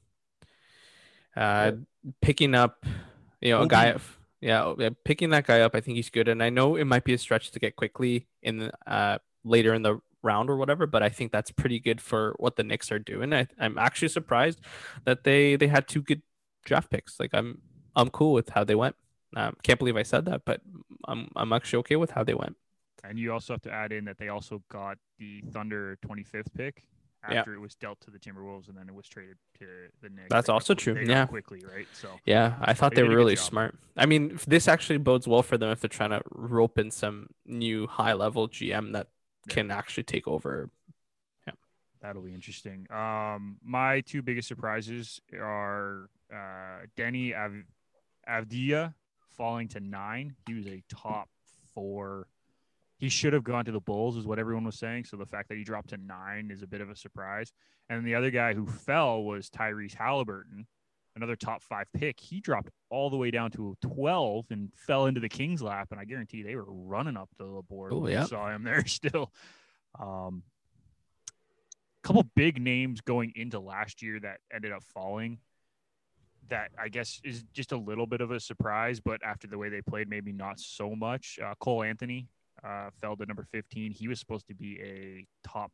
uh, 1.36 1.72
picking 2.22 2.56
up, 2.56 2.86
you 3.40 3.52
know, 3.52 3.62
a 3.62 3.68
guy. 3.68 3.92
Obi. 3.92 4.02
Yeah, 4.42 4.74
yeah, 4.80 4.90
picking 5.06 5.30
that 5.30 5.46
guy 5.46 5.62
up. 5.62 5.76
I 5.76 5.82
think 5.82 5.98
he's 5.98 6.10
good, 6.10 6.28
and 6.28 6.42
I 6.42 6.50
know 6.50 6.76
it 6.76 6.86
might 6.86 7.04
be 7.04 7.14
a 7.14 7.18
stretch 7.18 7.52
to 7.52 7.60
get 7.60 7.76
quickly 7.76 8.28
in 8.42 8.72
uh 8.88 9.20
later 9.44 9.74
in 9.74 9.84
the 9.84 10.02
round 10.24 10.50
or 10.50 10.58
whatever, 10.58 10.86
but 10.88 11.04
I 11.04 11.10
think 11.10 11.32
that's 11.32 11.52
pretty 11.52 11.80
good 11.80 12.02
for 12.02 12.36
what 12.38 12.56
the 12.56 12.64
Knicks 12.64 12.92
are 12.92 13.00
doing. 13.00 13.34
I, 13.34 13.48
I'm 13.60 13.78
actually 13.78 14.10
surprised 14.10 14.60
that 15.06 15.24
they 15.24 15.56
they 15.56 15.68
had 15.68 15.88
two 15.88 16.02
good 16.02 16.22
draft 16.66 16.90
picks. 16.90 17.20
Like 17.20 17.32
I'm 17.34 17.62
I'm 17.96 18.10
cool 18.10 18.34
with 18.34 18.50
how 18.50 18.64
they 18.64 18.76
went. 18.76 18.96
Um, 19.36 19.56
can't 19.64 19.80
believe 19.80 19.96
I 19.96 20.04
said 20.04 20.26
that, 20.26 20.44
but 20.46 20.62
I'm 21.06 21.30
I'm 21.36 21.54
actually 21.54 21.80
okay 21.80 21.96
with 21.96 22.12
how 22.12 22.24
they 22.24 22.34
went. 22.34 22.58
And 23.04 23.18
you 23.18 23.34
also 23.34 23.54
have 23.54 23.62
to 23.64 23.72
add 23.72 23.92
in 23.92 24.06
that 24.06 24.18
they 24.18 24.30
also 24.30 24.64
got 24.70 24.98
the 25.18 25.42
Thunder 25.52 25.98
25th 26.02 26.54
pick 26.56 26.84
Yeah. 27.30 27.40
after 27.40 27.54
it 27.54 27.60
was 27.60 27.76
dealt 27.76 28.00
to 28.02 28.12
the 28.12 28.18
Timberwolves 28.18 28.68
and 28.68 28.76
then 28.78 28.90
it 28.90 28.96
was 28.96 29.08
traded 29.08 29.38
to 29.60 29.66
the 30.02 30.10
Knicks. 30.10 30.28
That's 30.30 30.48
They 30.48 30.54
also 30.54 30.74
true, 30.74 30.98
yeah. 31.06 31.26
quickly, 31.28 31.64
right? 31.72 31.88
So 31.94 32.10
Yeah, 32.26 32.56
I 32.62 32.74
thought 32.74 32.96
They 32.96 33.02
they, 33.04 33.08
were 33.08 33.16
really 33.16 33.36
smart. 33.36 33.78
I 33.96 34.06
mean, 34.08 34.40
this 34.48 34.68
actually 34.68 34.98
bodes 34.98 35.28
well 35.28 35.44
for 35.44 35.58
them 35.58 35.70
if 35.70 35.82
they're 35.82 35.88
trying 35.90 36.10
to 36.12 36.22
rope 36.32 36.80
in 36.80 36.90
some 36.90 37.28
new 37.46 37.86
high 37.88 38.14
level 38.14 38.48
GM 38.48 38.94
that 38.94 39.08
Yeah. 39.48 39.54
can 39.54 39.72
actually 39.72 40.04
take 40.04 40.28
over 40.28 40.70
Yeah, 41.46 41.54
That'll 42.02 42.24
be 42.24 42.34
interesting. 42.34 42.88
Um, 42.92 43.58
my 43.64 44.02
two 44.02 44.22
biggest 44.24 44.48
surprises 44.48 45.22
are 45.34 46.10
uh, 46.34 46.86
Deni 46.98 47.36
Av- 47.36 47.66
Avdija 48.28 48.94
falling 49.38 49.68
to 49.70 49.80
nine. 49.80 50.36
He 50.48 50.54
was 50.56 50.66
a 50.68 50.82
top 50.90 51.30
four. 51.76 52.28
He 53.02 53.10
should 53.10 53.34
have 53.34 53.44
gone 53.44 53.66
to 53.66 53.72
the 53.72 53.80
Bulls, 53.80 54.16
is 54.16 54.28
what 54.28 54.38
everyone 54.38 54.64
was 54.64 54.78
saying. 54.78 55.06
So 55.06 55.18
the 55.18 55.26
fact 55.26 55.50
that 55.50 55.58
he 55.58 55.64
dropped 55.64 55.90
to 55.90 55.98
nine 55.98 56.52
is 56.52 56.62
a 56.62 56.68
bit 56.68 56.82
of 56.82 56.92
a 56.92 56.96
surprise. 56.96 57.52
And 57.90 58.06
the 58.06 58.14
other 58.14 58.30
guy 58.30 58.54
who 58.54 58.68
fell 58.68 59.24
was 59.24 59.50
Tyrese 59.50 59.96
Haliburton, 59.96 60.68
another 61.16 61.36
top 61.36 61.64
five 61.64 61.88
pick. 61.98 62.20
He 62.20 62.40
dropped 62.40 62.70
all 62.92 63.10
the 63.10 63.18
way 63.18 63.32
down 63.32 63.50
to 63.54 63.76
12 63.82 64.46
and 64.52 64.72
fell 64.76 65.08
into 65.08 65.20
the 65.20 65.30
Kings 65.30 65.64
lap. 65.64 65.88
And 65.90 66.00
I 66.00 66.06
guarantee 66.06 66.44
they 66.44 66.56
were 66.56 66.72
running 66.72 67.18
up 67.18 67.28
to 67.40 67.56
the 67.56 67.62
board. 67.68 67.92
Oh, 67.92 68.08
yeah. 68.08 68.26
Saw 68.26 68.54
him 68.54 68.64
there 68.64 68.86
still. 68.86 69.34
Um, 70.00 70.44
couple 72.04 72.24
big 72.36 72.62
names 72.62 73.02
going 73.02 73.34
into 73.36 73.60
last 73.60 74.04
year 74.04 74.20
that 74.20 74.42
ended 74.54 74.72
up 74.72 74.84
falling 74.84 75.40
that 76.50 76.70
I 76.80 76.90
guess 76.90 77.20
is 77.24 77.44
just 77.52 77.72
a 77.72 77.78
little 77.78 78.06
bit 78.06 78.22
of 78.22 78.30
a 78.30 78.40
surprise, 78.40 79.00
but 79.00 79.22
after 79.24 79.48
the 79.48 79.58
way 79.58 79.70
they 79.70 79.82
played, 79.82 80.08
maybe 80.08 80.32
not 80.32 80.60
so 80.60 80.96
much. 80.96 81.40
Uh, 81.44 81.56
Cole 81.60 81.82
Anthony 81.82 82.28
uh, 82.64 82.90
fell 83.00 83.16
to 83.18 83.26
number 83.26 83.44
15. 83.52 83.92
He 83.92 84.08
was 84.08 84.20
supposed 84.20 84.48
to 84.48 84.54
be 84.54 84.80
a 84.82 85.28
top 85.48 85.72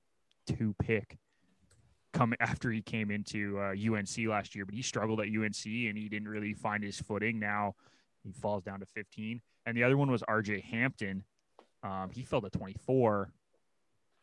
two 0.48 0.76
pick 0.80 1.18
coming 2.14 2.38
after 2.40 2.72
he 2.72 2.82
came 2.82 3.12
into 3.12 3.60
uh, 3.60 3.74
UNC 3.74 4.18
last 4.28 4.56
year, 4.56 4.66
but 4.66 4.74
he 4.74 4.82
struggled 4.82 5.20
at 5.20 5.28
UNC 5.28 5.66
and 5.66 5.98
he 5.98 6.08
didn't 6.10 6.28
really 6.28 6.54
find 6.54 6.84
his 6.84 7.00
footing. 7.00 7.40
Now 7.40 7.76
he 8.24 8.32
falls 8.32 8.64
down 8.64 8.80
to 8.80 8.86
15. 8.86 9.42
And 9.66 9.78
the 9.78 9.84
other 9.84 9.98
one 9.98 10.10
was 10.10 10.24
RJ 10.24 10.64
Hampton. 10.64 11.24
Um, 11.84 12.10
he 12.12 12.24
fell 12.24 12.42
to 12.42 12.50
24 12.50 13.32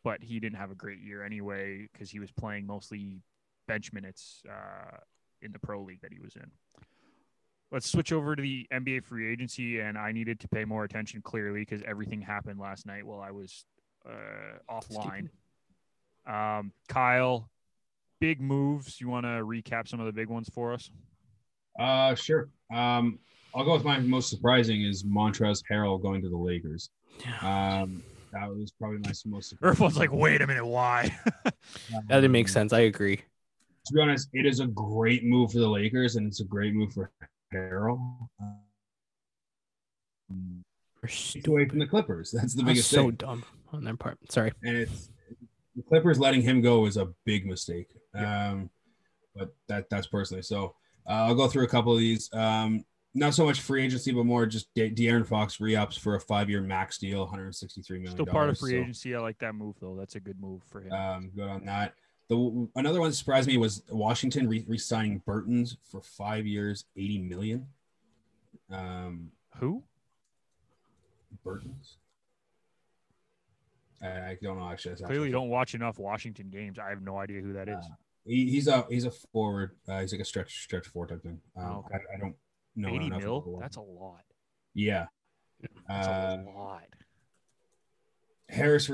but 0.05 0.21
he 0.21 0.39
didn't 0.39 0.57
have 0.57 0.69
a 0.69 0.75
great 0.75 0.99
year 1.01 1.23
anyway 1.23 1.89
because 1.91 2.11
he 2.11 2.19
was 2.19 2.31
playing 2.31 2.65
mostly 2.65 3.23
bench 3.67 3.91
minutes 3.91 4.43
uh, 4.47 4.97
in 5.41 5.51
the 5.51 5.57
pro 5.57 5.81
league 5.81 5.99
that 6.01 6.13
he 6.13 6.19
was 6.19 6.35
in. 6.35 6.49
Let's 7.75 7.91
switch 7.91 8.13
over 8.13 8.37
to 8.37 8.41
the 8.41 8.65
NBA 8.71 9.03
free 9.03 9.29
agency, 9.29 9.81
and 9.81 9.97
I 9.97 10.13
needed 10.13 10.39
to 10.39 10.47
pay 10.47 10.63
more 10.63 10.85
attention 10.85 11.21
clearly 11.21 11.59
because 11.59 11.81
everything 11.85 12.21
happened 12.21 12.57
last 12.57 12.85
night 12.85 13.05
while 13.05 13.19
I 13.19 13.31
was 13.31 13.65
uh, 14.07 14.59
offline. 14.71 15.27
Um, 16.25 16.71
Kyle, 16.87 17.49
big 18.21 18.39
moves. 18.39 19.01
You 19.01 19.09
want 19.09 19.25
to 19.25 19.43
recap 19.43 19.89
some 19.89 19.99
of 19.99 20.05
the 20.05 20.13
big 20.13 20.29
ones 20.29 20.49
for 20.53 20.71
us? 20.71 20.89
Uh, 21.77 22.15
sure. 22.15 22.47
Um, 22.73 23.19
I'll 23.53 23.65
go 23.65 23.73
with 23.73 23.83
my 23.83 23.99
most 23.99 24.29
surprising 24.29 24.83
is 24.83 25.03
Montrezl 25.03 25.61
Harrell 25.69 26.01
going 26.01 26.21
to 26.21 26.29
the 26.29 26.37
Lakers. 26.37 26.89
Um, 27.41 28.01
that 28.31 28.47
was 28.47 28.71
probably 28.79 28.99
my 28.99 29.11
most. 29.25 29.49
surprising. 29.49 29.57
Everyone's 29.63 29.97
like, 29.97 30.13
wait 30.13 30.41
a 30.41 30.47
minute, 30.47 30.65
why? 30.65 31.13
That 32.07 32.21
didn't 32.21 32.31
make 32.31 32.47
sense. 32.47 32.71
I 32.71 32.81
agree. 32.81 33.17
To 33.17 33.93
be 33.93 33.99
honest, 33.99 34.29
it 34.31 34.45
is 34.45 34.61
a 34.61 34.67
great 34.67 35.25
move 35.25 35.51
for 35.51 35.59
the 35.59 35.67
Lakers, 35.67 36.15
and 36.15 36.25
it's 36.25 36.39
a 36.39 36.45
great 36.45 36.73
move 36.73 36.93
for 36.93 37.11
Harrell. 37.53 37.99
Um, 40.29 40.63
We're 41.01 41.09
away 41.53 41.67
from 41.67 41.79
the 41.79 41.87
Clippers. 41.87 42.31
That's 42.33 42.53
the 42.53 42.61
That 42.63 42.69
was 42.69 42.73
biggest 42.73 42.89
so 42.89 43.03
thing. 43.07 43.11
dumb 43.11 43.43
on 43.73 43.83
their 43.83 43.95
part. 43.95 44.17
Sorry. 44.29 44.51
and 44.63 44.77
it's 44.77 45.09
the 45.75 45.83
Clippers 45.83 46.19
letting 46.19 46.41
him 46.41 46.61
go 46.61 46.85
is 46.85 46.97
a 46.97 47.09
big 47.25 47.45
mistake. 47.45 47.87
Um, 48.13 48.69
but 49.35 49.53
that 49.67 49.89
that's 49.89 50.07
personally. 50.07 50.41
So 50.43 50.75
uh, 51.07 51.25
I'll 51.27 51.35
go 51.35 51.47
through 51.47 51.65
a 51.65 51.67
couple 51.67 51.91
of 51.93 51.99
these. 51.99 52.29
Um, 52.33 52.85
not 53.13 53.33
so 53.33 53.45
much 53.45 53.61
free 53.61 53.83
agency, 53.83 54.11
but 54.11 54.25
more 54.25 54.45
just 54.45 54.73
De- 54.75 54.89
De'Aaron 54.91 55.25
Fox 55.25 55.61
re-ups 55.61 55.95
for 55.95 56.15
a 56.15 56.19
five-year 56.19 56.61
max 56.61 56.97
deal, 56.97 57.21
163 57.21 57.99
million. 57.99 58.11
Still 58.13 58.25
part 58.25 58.49
of 58.49 58.57
free 58.57 58.71
So, 58.71 58.77
agency. 58.77 59.15
I 59.15 59.19
like 59.19 59.37
that 59.39 59.55
move 59.55 59.75
though. 59.79 59.95
That's 59.97 60.15
a 60.15 60.19
good 60.19 60.39
move 60.39 60.61
for 60.69 60.81
him. 60.81 60.91
Um, 60.91 61.31
good 61.35 61.47
on 61.47 61.65
that. 61.65 61.93
The 62.27 62.67
another 62.75 62.99
one 62.99 63.09
that 63.11 63.15
surprised 63.15 63.47
me 63.47 63.57
was 63.57 63.83
Washington 63.89 64.47
re- 64.49 64.65
re-signing 64.67 65.21
Bertans 65.27 65.77
for 65.83 66.01
five 66.01 66.47
years, 66.47 66.85
80 66.97 67.19
million. 67.19 67.67
Um, 68.71 69.31
Who? 69.59 69.83
Bertans. 71.45 71.97
I, 74.01 74.07
I 74.07 74.37
don't 74.41 74.57
know 74.57 74.69
actually. 74.69 74.95
Clearly, 74.95 75.31
don't 75.31 75.49
watch 75.49 75.75
enough 75.75 75.99
Washington 75.99 76.49
games. 76.49 76.79
I 76.79 76.89
have 76.89 77.01
no 77.01 77.17
idea 77.17 77.41
who 77.41 77.53
that 77.53 77.69
is. 77.69 77.75
Uh, 77.77 77.95
He, 78.25 78.49
he's 78.49 78.67
a 78.67 78.85
he's 78.89 79.05
a 79.05 79.11
forward. 79.11 79.71
Uh, 79.87 80.01
he's 80.01 80.11
like 80.11 80.21
a 80.21 80.25
stretch 80.25 80.63
stretch 80.63 80.87
four 80.87 81.05
type 81.07 81.21
thing. 81.23 81.39
Um, 81.55 81.65
Oh, 81.65 81.85
okay. 81.85 81.95
I, 82.11 82.15
I 82.15 82.19
don't 82.19 82.35
know. 82.75 82.89
80 82.89 83.05
enough 83.05 83.21
mil? 83.21 83.57
That's 83.61 83.77
a 83.77 83.81
lot. 83.81 84.23
yeah. 84.73 85.05
That's 85.87 86.07
Uh, 86.07 86.43
a 86.45 86.51
lot. 86.57 86.83
Harris 88.49 88.89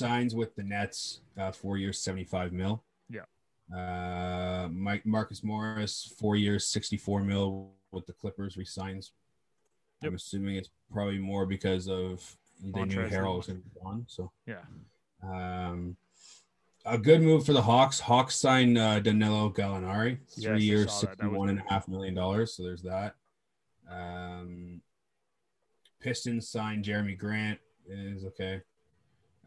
re-signs 0.00 0.34
with 0.34 0.54
the 0.54 0.62
Nets, 0.62 1.20
uh, 1.38 1.52
four 1.52 1.76
years, 1.76 1.98
seventy-five 1.98 2.52
mil. 2.52 2.82
Yeah. 3.08 3.22
Uh, 3.74 4.68
Mike 4.68 5.06
Marcus 5.06 5.42
Morris, 5.42 6.12
four 6.18 6.36
years, 6.36 6.66
sixty-four 6.66 7.22
mil 7.22 7.70
with 7.92 8.06
the 8.06 8.12
Clippers, 8.12 8.56
resigns. 8.56 9.12
Yep. 10.02 10.10
I'm 10.10 10.14
assuming 10.16 10.56
it's 10.56 10.70
probably 10.92 11.18
more 11.18 11.46
because 11.46 11.88
of 11.88 12.36
they 12.62 12.84
knew 12.84 12.96
Montrezl. 12.96 13.10
Harrell 13.10 13.36
was 13.38 13.46
going 13.46 13.62
to 13.62 13.68
be 13.68 13.80
gone. 13.82 14.04
So, 14.08 14.30
Yeah. 14.46 14.60
um, 15.22 15.96
a 16.84 16.98
good 16.98 17.22
move 17.22 17.44
for 17.46 17.52
the 17.52 17.62
Hawks. 17.62 17.98
Hawks 18.00 18.36
signed 18.36 18.78
uh, 18.78 19.00
Danilo 19.00 19.50
Gallinari, 19.50 20.18
three 20.28 20.52
I 20.52 20.56
years, 20.56 20.92
saw 20.92 21.00
that. 21.00 21.18
That 21.18 21.24
sixty-one 21.24 21.48
and 21.48 21.58
a 21.58 21.64
half 21.68 21.88
million 21.88 22.14
dollars. 22.14 22.54
So 22.54 22.62
there's 22.62 22.82
that. 22.82 23.14
Um, 23.90 24.82
Pistons 26.00 26.48
signed 26.48 26.84
Jerami 26.84 27.16
Grant. 27.18 27.58
Is 27.88 28.24
okay. 28.24 28.62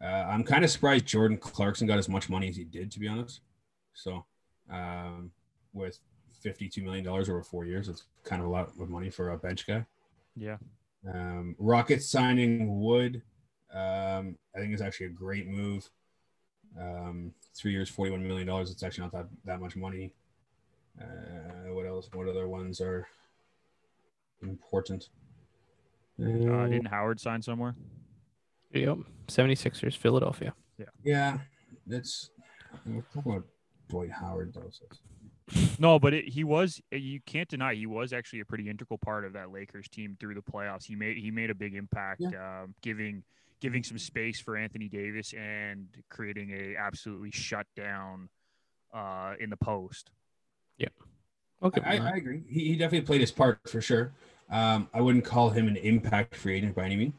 Uh, 0.02 0.06
I'm 0.06 0.44
kind 0.44 0.64
of 0.64 0.70
surprised 0.70 1.06
Jordan 1.06 1.36
Clarkson 1.36 1.86
got 1.86 1.98
as 1.98 2.08
much 2.08 2.28
money 2.30 2.48
as 2.48 2.56
he 2.56 2.64
did, 2.64 2.90
to 2.92 3.00
be 3.00 3.08
honest. 3.08 3.40
So, 3.92 4.24
um, 4.70 5.30
with 5.72 5.98
$52 6.44 6.82
million 6.82 7.06
over 7.06 7.42
four 7.42 7.66
years, 7.66 7.88
it's 7.88 8.04
kind 8.24 8.40
of 8.40 8.48
a 8.48 8.50
lot 8.50 8.70
of 8.80 8.88
money 8.88 9.10
for 9.10 9.30
a 9.30 9.38
bench 9.38 9.66
guy. 9.66 9.84
Yeah. 10.36 10.56
Um, 11.12 11.54
Rockets 11.58 12.06
signing 12.06 12.80
Wood, 12.80 13.22
um, 13.74 14.36
I 14.54 14.58
think 14.58 14.72
is 14.72 14.80
actually 14.80 15.06
a 15.06 15.10
great 15.10 15.46
move. 15.46 15.88
Um, 16.80 17.34
three 17.54 17.72
years, 17.72 17.90
$41 17.90 18.22
million. 18.22 18.48
It's 18.48 18.82
actually 18.82 19.02
not 19.04 19.12
that, 19.12 19.26
that 19.44 19.60
much 19.60 19.76
money. 19.76 20.12
Uh, 21.00 21.72
what 21.72 21.86
else? 21.86 22.08
What 22.12 22.28
other 22.28 22.48
ones 22.48 22.80
are 22.80 23.06
important? 24.42 25.08
Uh, 26.20 26.66
didn't 26.66 26.86
Howard 26.86 27.20
sign 27.20 27.42
somewhere? 27.42 27.74
Yep. 28.72 28.98
76ers, 29.28 29.96
Philadelphia. 29.96 30.54
Yeah, 31.04 31.38
it's 31.88 32.30
we're 32.86 33.02
talking 33.14 33.32
about 33.32 33.44
Dwight 33.88 34.10
Howard 34.10 34.54
though. 34.54 34.70
So 34.70 35.66
No, 35.78 35.98
but 35.98 36.14
it, 36.14 36.28
he 36.28 36.44
was. 36.44 36.80
You 36.90 37.20
can't 37.26 37.48
deny 37.48 37.74
he 37.74 37.86
was 37.86 38.12
actually 38.12 38.40
a 38.40 38.44
pretty 38.44 38.68
integral 38.68 38.98
part 38.98 39.24
of 39.24 39.32
that 39.34 39.50
Lakers 39.50 39.88
team 39.88 40.16
through 40.18 40.34
the 40.34 40.42
playoffs. 40.42 40.84
He 40.84 40.94
made 40.94 41.16
he 41.16 41.30
made 41.30 41.50
a 41.50 41.54
big 41.54 41.74
impact, 41.74 42.22
um, 42.22 42.74
giving 42.82 43.22
giving 43.60 43.82
some 43.82 43.98
space 43.98 44.40
for 44.40 44.56
Anthony 44.56 44.88
Davis 44.88 45.34
and 45.34 45.86
creating 46.08 46.50
a 46.52 46.76
absolutely 46.76 47.30
shut 47.30 47.66
down 47.76 48.28
uh, 48.94 49.34
in 49.38 49.50
the 49.50 49.56
post. 49.56 50.10
Yeah, 50.78 50.88
okay. 51.62 51.82
I, 51.84 51.98
I 51.98 52.16
agree. 52.16 52.42
He, 52.48 52.68
he 52.68 52.76
definitely 52.76 53.06
played 53.06 53.20
his 53.20 53.32
part 53.32 53.58
for 53.68 53.80
sure. 53.80 54.12
Um, 54.50 54.88
I 54.94 55.00
wouldn't 55.00 55.24
call 55.24 55.50
him 55.50 55.68
an 55.68 55.76
impact 55.76 56.34
free 56.34 56.56
agent 56.56 56.74
by 56.74 56.84
any 56.84 56.96
means. 56.96 57.14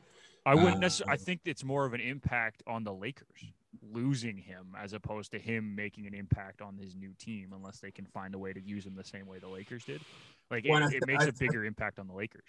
I 0.45 0.55
wouldn't 0.55 0.77
Uh, 0.77 0.79
necessarily. 0.79 1.13
I 1.13 1.17
think 1.17 1.41
it's 1.45 1.63
more 1.63 1.85
of 1.85 1.93
an 1.93 2.01
impact 2.01 2.63
on 2.67 2.83
the 2.83 2.93
Lakers 2.93 3.53
losing 3.91 4.37
him 4.37 4.75
as 4.77 4.93
opposed 4.93 5.31
to 5.31 5.39
him 5.39 5.75
making 5.75 6.05
an 6.07 6.13
impact 6.13 6.61
on 6.61 6.77
his 6.77 6.95
new 6.95 7.13
team, 7.17 7.53
unless 7.53 7.79
they 7.79 7.91
can 7.91 8.05
find 8.07 8.33
a 8.35 8.39
way 8.39 8.51
to 8.53 8.61
use 8.61 8.85
him 8.85 8.95
the 8.95 9.03
same 9.03 9.25
way 9.27 9.39
the 9.39 9.47
Lakers 9.47 9.85
did. 9.85 10.01
Like 10.49 10.65
Well, 10.67 10.83
it, 10.83 10.93
I- 10.93 10.97
it 10.97 11.07
makes 11.07 11.25
a 11.25 11.33
bigger 11.33 11.63
impact 11.65 11.99
on 11.99 12.07
the 12.07 12.13
Lakers. 12.13 12.43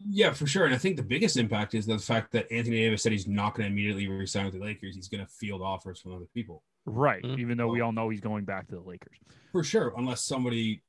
Yeah, 0.00 0.32
for 0.32 0.46
sure. 0.46 0.64
And 0.64 0.74
I 0.74 0.78
think 0.78 0.96
the 0.96 1.04
biggest 1.04 1.36
impact 1.36 1.72
is 1.74 1.86
the 1.86 1.98
fact 2.00 2.32
that 2.32 2.50
Anthony 2.50 2.78
Davis 2.78 3.02
said 3.02 3.12
he's 3.12 3.28
not 3.28 3.54
going 3.54 3.66
to 3.66 3.72
immediately 3.72 4.08
resign 4.08 4.44
with 4.44 4.54
the 4.54 4.60
Lakers. 4.60 4.96
He's 4.96 5.08
going 5.08 5.24
to 5.24 5.30
field 5.30 5.62
offers 5.62 6.00
from 6.00 6.14
other 6.14 6.26
people 6.34 6.62
Right. 6.86 7.22
Mm. 7.22 7.38
Even 7.38 7.56
though 7.56 7.68
we 7.68 7.80
all 7.80 7.92
know 7.92 8.08
he's 8.10 8.20
going 8.20 8.44
back 8.44 8.66
to 8.68 8.74
the 8.74 8.80
Lakers. 8.82 9.16
for 9.52 9.62
sure, 9.62 9.94
unless 9.96 10.22
somebody 10.24 10.82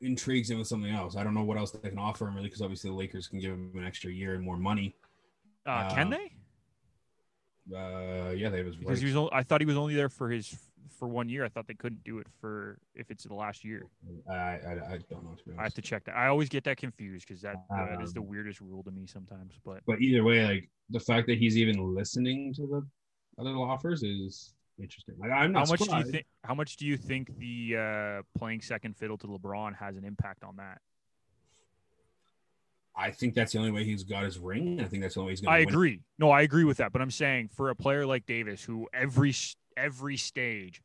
intrigues 0.00 0.50
him 0.50 0.58
with 0.58 0.66
something 0.66 0.90
else. 0.90 1.14
I 1.16 1.22
don't 1.22 1.32
know 1.34 1.44
what 1.44 1.56
else 1.56 1.70
they 1.70 1.88
can 1.88 1.98
offer 1.98 2.26
him 2.26 2.34
really, 2.34 2.48
because 2.48 2.60
obviously 2.60 2.90
the 2.90 2.96
Lakers 2.96 3.28
can 3.28 3.38
give 3.38 3.52
him 3.52 3.70
an 3.76 3.84
extra 3.86 4.10
year 4.10 4.34
and 4.34 4.42
more 4.44 4.56
money. 4.58 4.96
Uh, 5.66 5.94
can 5.94 6.12
Uh, 6.12 6.16
they? 6.16 6.32
Uh, 7.76 8.30
yeah, 8.32 8.48
they 8.50 8.62
his 8.64 8.76
Because 8.76 8.98
he 9.00 9.06
was. 9.06 9.14
rights. 9.14 9.30
o- 9.32 9.36
I 9.36 9.42
thought 9.42 9.60
he 9.60 9.66
was 9.66 9.76
only 9.76 9.94
there 9.94 10.08
for 10.08 10.28
his 10.30 10.58
for 10.98 11.06
one 11.08 11.28
year. 11.28 11.44
I 11.44 11.48
thought 11.48 11.66
they 11.68 11.74
couldn't 11.74 12.02
do 12.04 12.18
it 12.18 12.26
for 12.40 12.78
if 12.94 13.10
it's 13.10 13.24
the 13.24 13.34
last 13.34 13.64
year. 13.64 13.86
I, 14.28 14.34
I, 14.34 14.92
I 14.94 14.98
don't 15.08 15.24
know 15.24 15.36
I 15.58 15.62
have 15.62 15.74
to 15.74 15.82
check 15.82 16.04
that. 16.04 16.16
I 16.16 16.26
always 16.26 16.48
get 16.48 16.64
that 16.64 16.76
confused 16.76 17.26
because 17.26 17.40
that 17.42 17.56
that 17.70 18.02
is 18.02 18.12
the 18.12 18.20
Um, 18.20 18.26
weirdest 18.28 18.60
rule 18.60 18.82
to 18.82 18.90
me 18.90 19.06
sometimes. 19.06 19.54
But 19.64 19.82
But 19.86 20.00
either 20.00 20.24
way, 20.24 20.44
like 20.44 20.70
the 20.90 21.00
fact 21.00 21.28
that 21.28 21.38
he's 21.38 21.56
even 21.56 21.94
listening 21.94 22.52
to 22.54 22.66
the 22.66 22.82
other 23.40 23.50
offers 23.56 24.02
is 24.02 24.54
interesting. 24.80 25.14
Like 25.18 25.30
I'm 25.30 25.52
not. 25.52 25.66
how 25.68 25.72
much 25.72 25.80
do 25.80 25.96
you 25.96 26.04
think? 26.04 26.26
How 26.42 26.54
much 26.54 26.76
do 26.76 26.86
you 26.86 26.96
think 26.96 27.38
the 27.38 27.76
uh, 27.76 28.22
playing 28.36 28.60
second 28.62 28.96
fiddle 28.96 29.18
to 29.18 29.26
LeBron 29.28 29.76
has 29.76 29.96
an 29.96 30.04
impact 30.04 30.42
on 30.42 30.56
that? 30.56 30.80
I 32.94 33.10
think 33.10 33.34
that's 33.34 33.52
the 33.52 33.58
only 33.58 33.70
way 33.70 33.84
he's 33.84 34.04
got 34.04 34.24
his 34.24 34.38
ring. 34.38 34.80
I 34.80 34.84
think 34.84 35.02
that's 35.02 35.14
the 35.14 35.20
only 35.20 35.30
way 35.30 35.32
he's 35.32 35.40
going 35.40 35.54
I 35.54 35.58
to 35.60 35.64
win. 35.66 35.68
I 35.68 35.76
agree. 35.76 36.00
No, 36.18 36.30
I 36.30 36.42
agree 36.42 36.64
with 36.64 36.76
that. 36.76 36.92
But 36.92 37.00
I'm 37.00 37.10
saying 37.10 37.48
for 37.48 37.70
a 37.70 37.74
player 37.76 38.06
like 38.06 38.26
Davis, 38.26 38.62
who 38.62 38.88
every 38.92 39.34
every 39.76 40.16
stage 40.16 40.82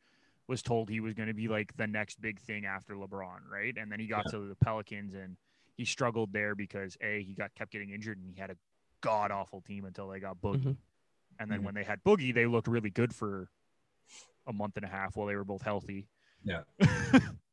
was 0.48 0.62
told 0.62 0.90
he 0.90 1.02
was 1.02 1.14
going 1.14 1.28
to 1.28 1.34
be 1.34 1.50
like 1.50 1.76
the 1.76 1.88
next 1.88 2.22
big 2.22 2.40
thing 2.40 2.66
after 2.66 2.96
LeBron, 2.96 3.50
right? 3.52 3.76
And 3.78 3.92
then 3.92 4.00
he 4.00 4.08
got 4.08 4.30
to 4.30 4.48
the 4.48 4.56
Pelicans 4.56 5.14
and 5.14 5.36
he 5.76 5.84
struggled 5.84 6.32
there 6.32 6.56
because 6.56 6.98
a 7.02 7.22
he 7.22 7.34
got 7.34 7.54
kept 7.56 7.72
getting 7.72 7.90
injured 7.90 8.18
and 8.18 8.30
he 8.34 8.40
had 8.40 8.52
a 8.52 8.58
god 9.02 9.30
awful 9.30 9.60
team 9.62 9.84
until 9.84 10.08
they 10.08 10.20
got 10.22 10.38
Boogie. 10.42 10.64
Mhm. 10.64 10.78
And 11.40 11.52
then 11.52 11.60
Mhm. 11.60 11.64
when 11.66 11.76
they 11.76 11.84
had 11.84 12.02
Boogie, 12.04 12.34
they 12.34 12.46
looked 12.46 12.68
really 12.68 12.90
good 12.90 13.14
for 13.14 13.50
a 14.48 14.54
month 14.54 14.78
and 14.78 14.86
a 14.86 14.90
half 14.90 15.18
while 15.18 15.28
they 15.28 15.36
were 15.36 15.44
both 15.44 15.62
healthy. 15.62 16.08
Yeah. 16.44 16.64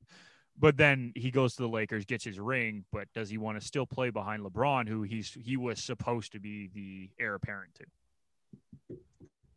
but 0.58 0.76
then 0.76 1.12
he 1.16 1.30
goes 1.30 1.56
to 1.56 1.62
the 1.62 1.68
Lakers, 1.68 2.04
gets 2.04 2.24
his 2.24 2.38
ring, 2.38 2.84
but 2.92 3.08
does 3.12 3.28
he 3.28 3.38
want 3.38 3.60
to 3.60 3.66
still 3.66 3.86
play 3.86 4.10
behind 4.10 4.42
LeBron, 4.42 4.88
who 4.88 5.02
he's 5.02 5.36
he 5.40 5.56
was 5.56 5.82
supposed 5.82 6.32
to 6.32 6.40
be 6.40 6.70
the 6.74 7.10
heir 7.18 7.34
apparent 7.34 7.74
to? 7.74 8.96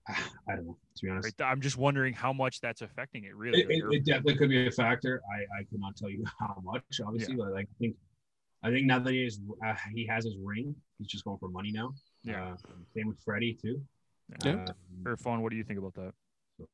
I 0.50 0.56
don't 0.56 0.66
know. 0.66 0.78
To 0.96 1.06
be 1.06 1.10
honest, 1.10 1.42
I'm 1.42 1.62
just 1.62 1.78
wondering 1.78 2.14
how 2.14 2.34
much 2.34 2.62
that's 2.62 2.82
affecting 2.82 3.26
it. 3.26 3.36
Really, 3.36 3.62
it, 3.62 3.70
it, 3.70 3.84
it 3.92 4.06
definitely 4.06 4.38
could 4.38 4.50
be 4.50 4.68
a 4.68 4.72
factor. 4.72 5.22
I, 5.32 5.60
I 5.60 5.64
could 5.70 5.80
not 5.80 5.96
tell 5.96 6.10
you 6.10 6.24
how 6.40 6.60
much, 6.64 6.84
obviously, 7.06 7.36
but 7.36 7.52
like, 7.52 7.68
I 7.70 7.78
think 7.80 7.96
I 8.64 8.72
think 8.72 8.88
now 8.88 9.00
that 9.00 9.14
he 9.14 9.24
is 9.24 9.40
uh, 9.66 9.76
he 9.94 10.08
has 10.08 10.26
his 10.26 10.36
ring, 10.44 10.76
he's 10.98 11.08
just 11.08 11.24
going 11.24 11.38
for 11.38 11.50
money 11.50 11.72
now. 11.72 11.94
Yeah. 12.24 12.54
Uh, 12.54 12.56
same 12.96 13.08
with 13.08 13.20
Freddie 13.24 13.58
too. 13.62 13.82
Yeah. 14.44 14.52
Um, 14.52 14.66
Irfan, 15.04 15.42
what 15.42 15.52
do 15.52 15.58
you 15.58 15.64
think 15.64 15.80
about 15.80 15.94
that? 15.96 16.14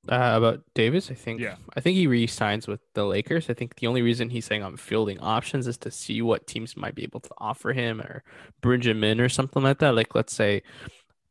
Uh, 0.10 0.34
about 0.36 0.62
Davis, 0.76 1.12
I 1.12 1.14
think. 1.14 1.42
Yeah. 1.42 1.56
I 1.76 1.82
think 1.82 1.96
he 1.98 2.08
re-signs 2.08 2.68
with 2.68 2.80
the 2.94 3.06
Lakers. 3.06 3.50
I 3.50 3.54
think 3.54 3.76
the 3.76 3.88
only 3.88 4.02
reason 4.02 4.30
he's 4.30 4.46
saying 4.46 4.64
I'm 4.64 4.78
fielding 4.78 5.20
options 5.20 5.68
is 5.68 5.78
to 5.80 5.92
see 5.92 6.22
what 6.22 6.48
teams 6.48 6.78
might 6.78 6.96
be 6.96 7.04
able 7.04 7.20
to 7.22 7.30
offer 7.38 7.74
him 7.74 8.00
or 8.02 8.24
bridge 8.62 8.88
him 8.88 9.04
in 9.04 9.20
or 9.20 9.30
something 9.30 9.62
like 9.62 9.80
that. 9.80 9.96
Like 9.96 10.16
let's 10.16 10.34
say 10.34 10.64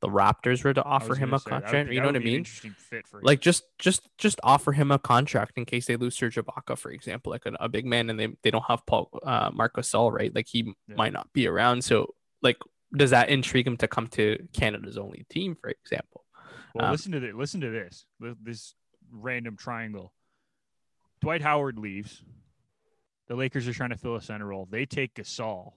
the 0.01 0.09
Raptors 0.09 0.65
were 0.65 0.75
to 0.75 0.83
offer 0.83 1.15
him 1.15 1.33
a 1.33 1.39
say, 1.39 1.45
would 1.45 1.63
contract. 1.63 1.93
You 1.93 2.01
know 2.01 2.07
what 2.09 2.17
I 2.17 2.19
mean? 2.19 2.39
Interesting 2.39 2.75
fit 2.77 3.07
for. 3.07 3.21
Like 3.23 3.41
just 3.41 3.65
just 3.79 4.09
just 4.19 4.41
offer 4.43 4.73
him 4.73 4.91
a 4.91 4.99
contract 4.99 5.53
in 5.57 5.65
case 5.65 5.87
they 5.87 5.97
lose 5.97 6.17
Serge 6.17 6.37
Ibaka, 6.37 6.77
for 6.77 6.91
example, 6.91 7.31
like 7.31 7.47
a, 7.47 7.53
a 7.61 7.69
big 7.69 7.87
man, 7.87 8.11
and 8.11 8.19
they, 8.19 8.29
they 8.43 8.51
don't 8.51 8.65
have 8.67 8.85
Paul 8.85 9.09
uh, 9.23 9.51
Marc 9.53 9.77
Gasol, 9.77 10.13
right? 10.13 10.35
Like 10.35 10.49
he 10.49 10.75
Yeah. 10.89 10.97
might 10.97 11.13
not 11.13 11.33
be 11.33 11.47
around. 11.47 11.85
So 11.85 12.15
like, 12.43 12.57
does 12.95 13.11
that 13.11 13.29
intrigue 13.29 13.67
him 13.67 13.77
to 13.79 13.89
come 13.89 14.09
to 14.09 14.39
Canada's 14.53 14.99
only 14.99 15.25
team, 15.31 15.57
for 15.59 15.71
example? 15.71 16.22
Well, 16.75 16.87
Um, 16.87 16.93
listen 16.93 17.13
to 17.13 17.21
this. 17.21 17.35
Listen 17.35 17.61
to 17.61 17.71
this. 17.71 18.07
This 18.21 18.75
random 19.11 19.57
triangle. 19.57 20.15
Dwight 21.21 21.43
Howard 21.43 21.79
leaves. 21.79 22.25
The 23.29 23.37
Lakers 23.37 23.69
are 23.69 23.73
trying 23.73 23.91
to 23.91 23.97
fill 23.97 24.17
a 24.17 24.21
center 24.23 24.47
role. 24.47 24.67
They 24.67 24.85
take 24.87 25.15
Gasol 25.15 25.75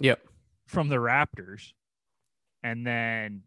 Yep. 0.00 0.26
from 0.66 0.88
the 0.88 0.96
Raptors, 0.96 1.72
and 2.62 2.86
then 2.86 3.42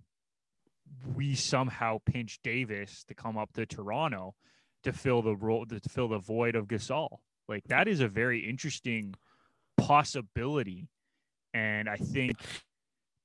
we 1.15 1.35
somehow 1.35 1.99
pinch 2.05 2.41
Davis 2.41 3.03
to 3.05 3.13
come 3.13 3.37
up 3.37 3.53
to 3.53 3.65
Toronto 3.65 4.35
to 4.83 4.93
fill 4.93 5.21
the 5.21 5.35
role 5.35 5.65
to 5.65 5.79
fill 5.89 6.07
the 6.07 6.17
void 6.19 6.55
of 6.55 6.67
Gasol. 6.67 7.19
Like 7.47 7.65
that 7.65 7.87
is 7.87 7.99
a 7.99 8.07
very 8.07 8.47
interesting 8.47 9.13
possibility, 9.77 10.87
and 11.53 11.87
I 11.89 11.97
think 11.97 12.37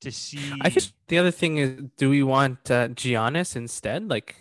to 0.03 0.13
see. 0.13 0.53
I 0.61 0.69
just 0.69 0.95
the 1.09 1.19
other 1.19 1.31
thing 1.31 1.59
is, 1.59 1.83
do 1.97 2.11
we 2.11 2.23
want 2.23 2.71
uh, 2.71 2.89
Giannis 2.89 3.57
instead? 3.57 4.09
Like, 4.09 4.37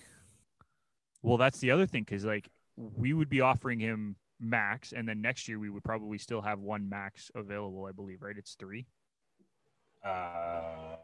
Well, 1.21 1.37
that's 1.37 1.59
the 1.59 1.71
other 1.71 1.85
thing 1.85 2.03
because 2.03 2.25
like 2.25 2.49
we 2.75 3.13
would 3.13 3.29
be 3.29 3.41
offering 3.41 3.79
him 3.79 4.15
max, 4.39 4.91
and 4.91 5.07
then 5.07 5.21
next 5.21 5.47
year 5.47 5.59
we 5.59 5.69
would 5.69 5.83
probably 5.83 6.17
still 6.17 6.41
have 6.41 6.59
one 6.59 6.89
max 6.89 7.31
available. 7.35 7.85
I 7.85 7.91
believe, 7.91 8.21
right? 8.21 8.37
It's 8.37 8.55
three. 8.55 8.85
uh, 10.05 10.95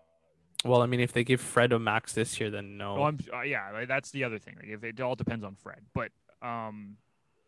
well, 0.65 0.81
I 0.81 0.87
mean, 0.87 0.99
if 0.99 1.13
they 1.13 1.23
give 1.23 1.39
Fred 1.39 1.71
a 1.71 1.79
max 1.79 2.13
this 2.13 2.39
year, 2.39 2.49
then 2.49 2.77
no. 2.77 2.97
Oh, 2.97 3.03
I'm 3.03 3.19
uh, 3.33 3.41
yeah. 3.41 3.69
Like, 3.71 3.87
that's 3.87 4.11
the 4.11 4.23
other 4.23 4.39
thing. 4.39 4.55
Like 4.57 4.69
if 4.69 4.83
it 4.83 4.99
all 4.99 5.15
depends 5.15 5.45
on 5.45 5.55
Fred, 5.55 5.81
but 5.93 6.11
um, 6.41 6.97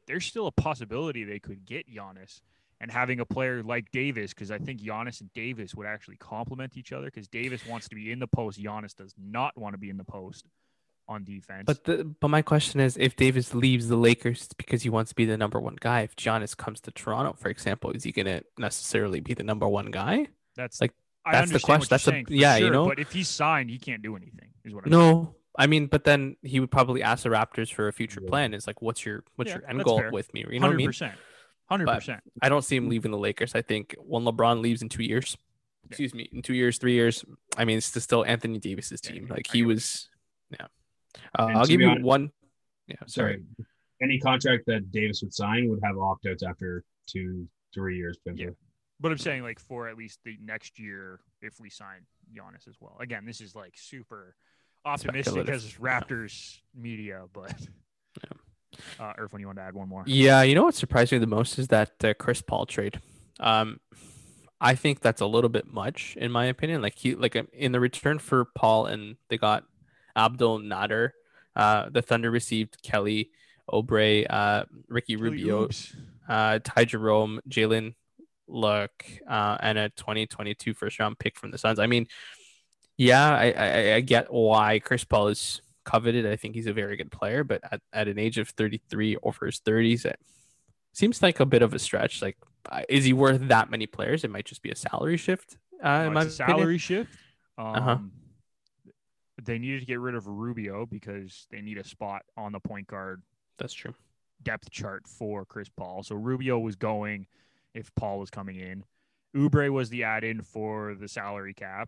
there's 0.08 0.26
still 0.26 0.48
a 0.48 0.52
possibility 0.52 1.24
they 1.24 1.40
could 1.40 1.66
get 1.66 1.92
Giannis 1.92 2.42
and 2.82 2.90
having 2.92 3.20
a 3.20 3.26
player 3.26 3.62
like 3.64 3.92
Davis 3.92 4.34
because 4.34 4.52
I 4.52 4.58
think 4.58 4.82
Giannis 4.82 5.22
and 5.22 5.32
Davis 5.34 5.76
would 5.76 5.88
actually 5.88 6.18
complement 6.18 6.78
each 6.78 6.92
other 6.94 7.06
because 7.06 7.28
Davis 7.28 7.66
wants 7.66 7.90
to 7.90 7.96
be 7.96 8.12
in 8.12 8.20
the 8.20 8.28
post. 8.28 8.62
Giannis 8.62 8.96
does 8.96 9.14
not 9.18 9.58
want 9.58 9.74
to 9.74 9.78
be 9.78 9.90
in 9.90 9.98
the 9.98 10.04
post 10.06 10.46
on 11.08 11.24
defense. 11.24 11.64
But 11.66 11.84
the 11.86 12.04
but 12.04 12.28
my 12.30 12.42
question 12.42 12.80
is, 12.80 12.96
if 12.96 13.16
Davis 13.16 13.54
leaves 13.54 13.88
the 13.88 13.96
Lakers, 13.96 14.44
it's 14.44 14.54
because 14.54 14.84
he 14.84 14.90
wants 14.90 15.10
to 15.10 15.16
be 15.16 15.26
the 15.26 15.38
number 15.38 15.60
one 15.60 15.78
guy. 15.80 16.02
If 16.02 16.16
Giannis 16.16 16.56
comes 16.56 16.80
to 16.82 16.92
Toronto, 16.92 17.34
for 17.38 17.50
example, 17.50 17.92
is 17.92 18.04
he 18.04 18.12
gonna 18.12 18.44
necessarily 18.58 19.20
be 19.20 19.34
the 19.34 19.44
number 19.44 19.68
one 19.68 19.88
guy? 19.92 20.28
that's 20.56 20.82
like, 20.82 20.94
I 21.26 21.32
that's 21.34 21.52
the 21.52 21.60
question. 21.60 21.88
That's 21.90 22.06
you're 22.06 22.12
a- 22.12 22.16
saying, 22.16 22.26
for 22.26 22.34
yeah, 22.34 22.58
you 22.58 22.70
know? 22.70 22.86
But 22.86 23.00
if 23.00 23.12
he's 23.12 23.30
signed, 23.30 23.70
he 23.70 23.78
can't 23.78 24.02
do 24.02 24.16
anything. 24.16 24.50
Is 24.66 24.74
what 24.74 24.86
I'm 24.86 24.92
saying. 24.92 25.02
No, 25.02 25.36
I 25.58 25.68
mean, 25.68 25.88
but 25.88 26.04
then 26.04 26.36
he 26.44 26.60
would 26.60 26.70
probably 26.72 27.02
ask 27.02 27.24
the 27.24 27.30
Raptors 27.30 27.74
for 27.74 27.88
a 27.88 27.94
future 27.94 28.22
plan. 28.22 28.54
Is 28.54 28.68
like, 28.68 28.82
what's 28.82 29.06
your 29.06 29.24
what's 29.36 29.50
Yeah, 29.50 29.60
your 29.60 29.70
end 29.70 29.84
goal 29.84 30.00
fair. 30.00 30.12
with 30.12 30.34
me? 30.34 30.42
You 30.42 30.60
know 30.60 30.68
what 30.68 30.76
I 30.76 30.78
Hundred 30.78 30.78
mean? 30.78 31.12
Percent. 31.70 31.88
Hundred 31.90 31.96
percent. 32.00 32.24
I 32.42 32.50
don't 32.50 32.64
see 32.64 32.76
him 32.76 32.90
leaving 32.90 33.12
the 33.12 33.18
Lakers. 33.18 33.56
I 33.56 33.62
think 33.62 33.96
when 34.00 34.24
LeBron 34.24 34.62
leaves 34.62 34.82
in 34.82 34.90
two 34.90 35.04
years, 35.04 35.38
excuse 35.88 36.14
me, 36.14 36.30
in 36.34 36.42
two 36.42 36.54
years, 36.56 36.78
three 36.78 36.94
years, 36.94 37.24
I 37.58 37.66
mean, 37.66 37.78
it's 37.78 38.02
still 38.04 38.26
Anthony 38.26 38.60
Davis's 38.60 39.02
team. 39.02 39.28
I 39.32 39.36
Like 39.36 39.48
he 39.52 39.64
was, 39.64 40.10
yeah. 40.52 40.68
Uh, 41.38 41.44
I'll 41.56 41.66
give 41.66 41.78
be 41.80 41.84
you 41.84 41.90
honest- 41.90 42.06
one. 42.06 42.32
Yeah, 42.88 42.96
sorry. 43.06 43.34
sorry. 43.34 43.44
Any 44.02 44.20
contract 44.20 44.64
that 44.68 44.92
Davis 44.92 45.22
would 45.22 45.34
sign 45.34 45.70
would 45.70 45.80
have 45.84 45.98
opt 45.98 46.26
outs 46.26 46.42
after 46.44 46.84
two, 47.08 47.48
three 47.74 47.98
years. 47.98 48.18
potentially. 48.24 48.56
But 49.02 49.12
I'm 49.12 49.18
saying 49.18 49.44
like 49.44 49.60
for 49.60 49.88
at 49.88 49.96
least 49.98 50.20
the 50.26 50.38
next 50.42 50.80
year 50.80 51.20
if 51.42 51.60
we 51.60 51.70
sign 51.70 52.06
Giannis 52.34 52.68
as 52.68 52.76
well. 52.80 52.98
Again, 53.00 53.26
this 53.26 53.42
is 53.42 53.56
like 53.56 53.74
super 53.78 54.36
optimistic 54.86 55.26
Speculative. 55.26 55.54
as 55.56 55.74
Raptors 55.76 56.60
media, 56.76 57.26
but 57.34 57.54
uh 59.00 59.14
Irfan, 59.14 59.40
you 59.40 59.48
want 59.48 59.58
to 59.58 59.64
add 59.64 59.74
one 59.74 59.90
more? 59.90 60.04
Yeah, 60.06 60.42
you 60.44 60.56
know 60.56 60.64
what 60.64 60.76
surprised 60.76 61.12
me 61.12 61.18
the 61.18 61.28
most 61.28 61.58
is 61.60 61.68
that 61.70 61.92
uh, 62.04 62.14
Chris 62.14 62.42
Paul 62.42 62.66
trade. 62.66 63.00
Um, 63.40 63.80
I 64.62 64.76
think 64.76 65.00
that's 65.00 65.22
a 65.22 65.26
little 65.26 65.50
bit 65.50 65.72
much 65.72 66.18
in 66.20 66.32
my 66.32 66.46
opinion. 66.46 66.82
Like 66.82 66.96
he, 66.98 67.16
like 67.16 67.36
um, 67.36 67.48
in 67.54 67.72
the 67.72 67.80
return 67.80 68.20
for 68.20 68.46
Paul, 68.46 68.86
and 68.88 69.16
they 69.30 69.38
got 69.38 69.64
Abdel 70.16 70.60
Nader. 70.60 71.12
Uh, 71.56 71.90
the 71.90 72.02
Thunder 72.02 72.30
received 72.32 72.82
Kelly 72.84 73.32
Oubre, 73.72 74.26
uh, 74.30 74.66
Ricky 74.88 75.16
Kelly 75.16 75.30
Rubio, 75.30 75.64
Oubs. 75.66 75.96
uh, 76.28 76.60
Ty 76.64 76.86
Jerome, 76.86 77.40
Jalen 77.50 77.96
Lecque, 78.48 79.22
uh, 79.30 79.58
and 79.62 79.78
a 79.78 79.90
2022 79.90 80.74
first 80.74 81.00
round 81.00 81.20
pick 81.20 81.38
from 81.38 81.52
the 81.52 81.58
Suns. 81.58 81.80
I 81.80 81.88
mean, 81.88 82.08
yeah, 82.98 83.30
I, 83.30 83.52
I, 83.52 83.94
I 83.96 84.00
get 84.02 84.32
why 84.32 84.80
Chris 84.80 85.04
Paul 85.04 85.30
is 85.30 85.62
coveted. 85.90 86.26
I 86.26 86.36
think 86.36 86.56
he's 86.56 86.68
a 86.68 86.74
very 86.74 86.96
good 86.98 87.12
player, 87.12 87.44
but 87.44 87.62
at, 87.72 87.82
at 87.94 88.08
an 88.08 88.18
age 88.20 88.38
of 88.38 88.50
33 88.50 89.18
over 89.24 89.46
his 89.48 89.60
30s, 89.60 90.06
it 90.06 90.20
seems 90.94 91.22
like 91.22 91.40
a 91.40 91.46
bit 91.46 91.62
of 91.62 91.74
a 91.74 91.80
stretch. 91.80 92.22
Like, 92.22 92.38
uh, 92.70 92.82
is 92.90 93.06
he 93.06 93.14
worth 93.14 93.42
that 93.48 93.70
many 93.70 93.88
players? 93.88 94.24
It 94.24 94.32
might 94.32 94.46
just 94.46 94.62
be 94.62 94.70
a 94.72 94.76
salary 94.76 95.18
shift. 95.18 95.58
Uh, 95.82 96.10
No, 96.10 96.20
it's 96.20 96.40
a 96.40 96.44
opinion. 96.44 96.58
salary 96.60 96.78
shift. 96.78 97.12
Um, 97.58 97.66
Uh-huh. 97.76 97.98
They 99.42 99.58
needed 99.58 99.80
to 99.80 99.86
get 99.86 100.00
rid 100.02 100.16
of 100.16 100.28
Rubio 100.28 100.86
because 100.86 101.48
they 101.50 101.62
need 101.62 101.78
a 101.78 101.84
spot 101.84 102.24
on 102.36 102.52
the 102.52 102.60
point 102.60 102.88
guard 102.88 103.22
That's 103.58 103.74
true. 103.74 103.94
depth 104.44 104.70
chart 104.70 105.08
for 105.08 105.46
Chris 105.46 105.70
Paul. 105.70 106.04
So 106.04 106.16
Rubio 106.16 106.60
was 106.60 106.76
going 106.76 107.26
if 107.74 107.94
Paul 107.96 108.20
was 108.20 108.30
coming 108.30 108.58
in. 108.58 108.84
Oubre 109.36 109.70
was 109.72 109.90
the 109.90 110.04
add-in 110.04 110.42
for 110.42 110.96
the 110.96 111.08
salary 111.08 111.54
cap, 111.54 111.88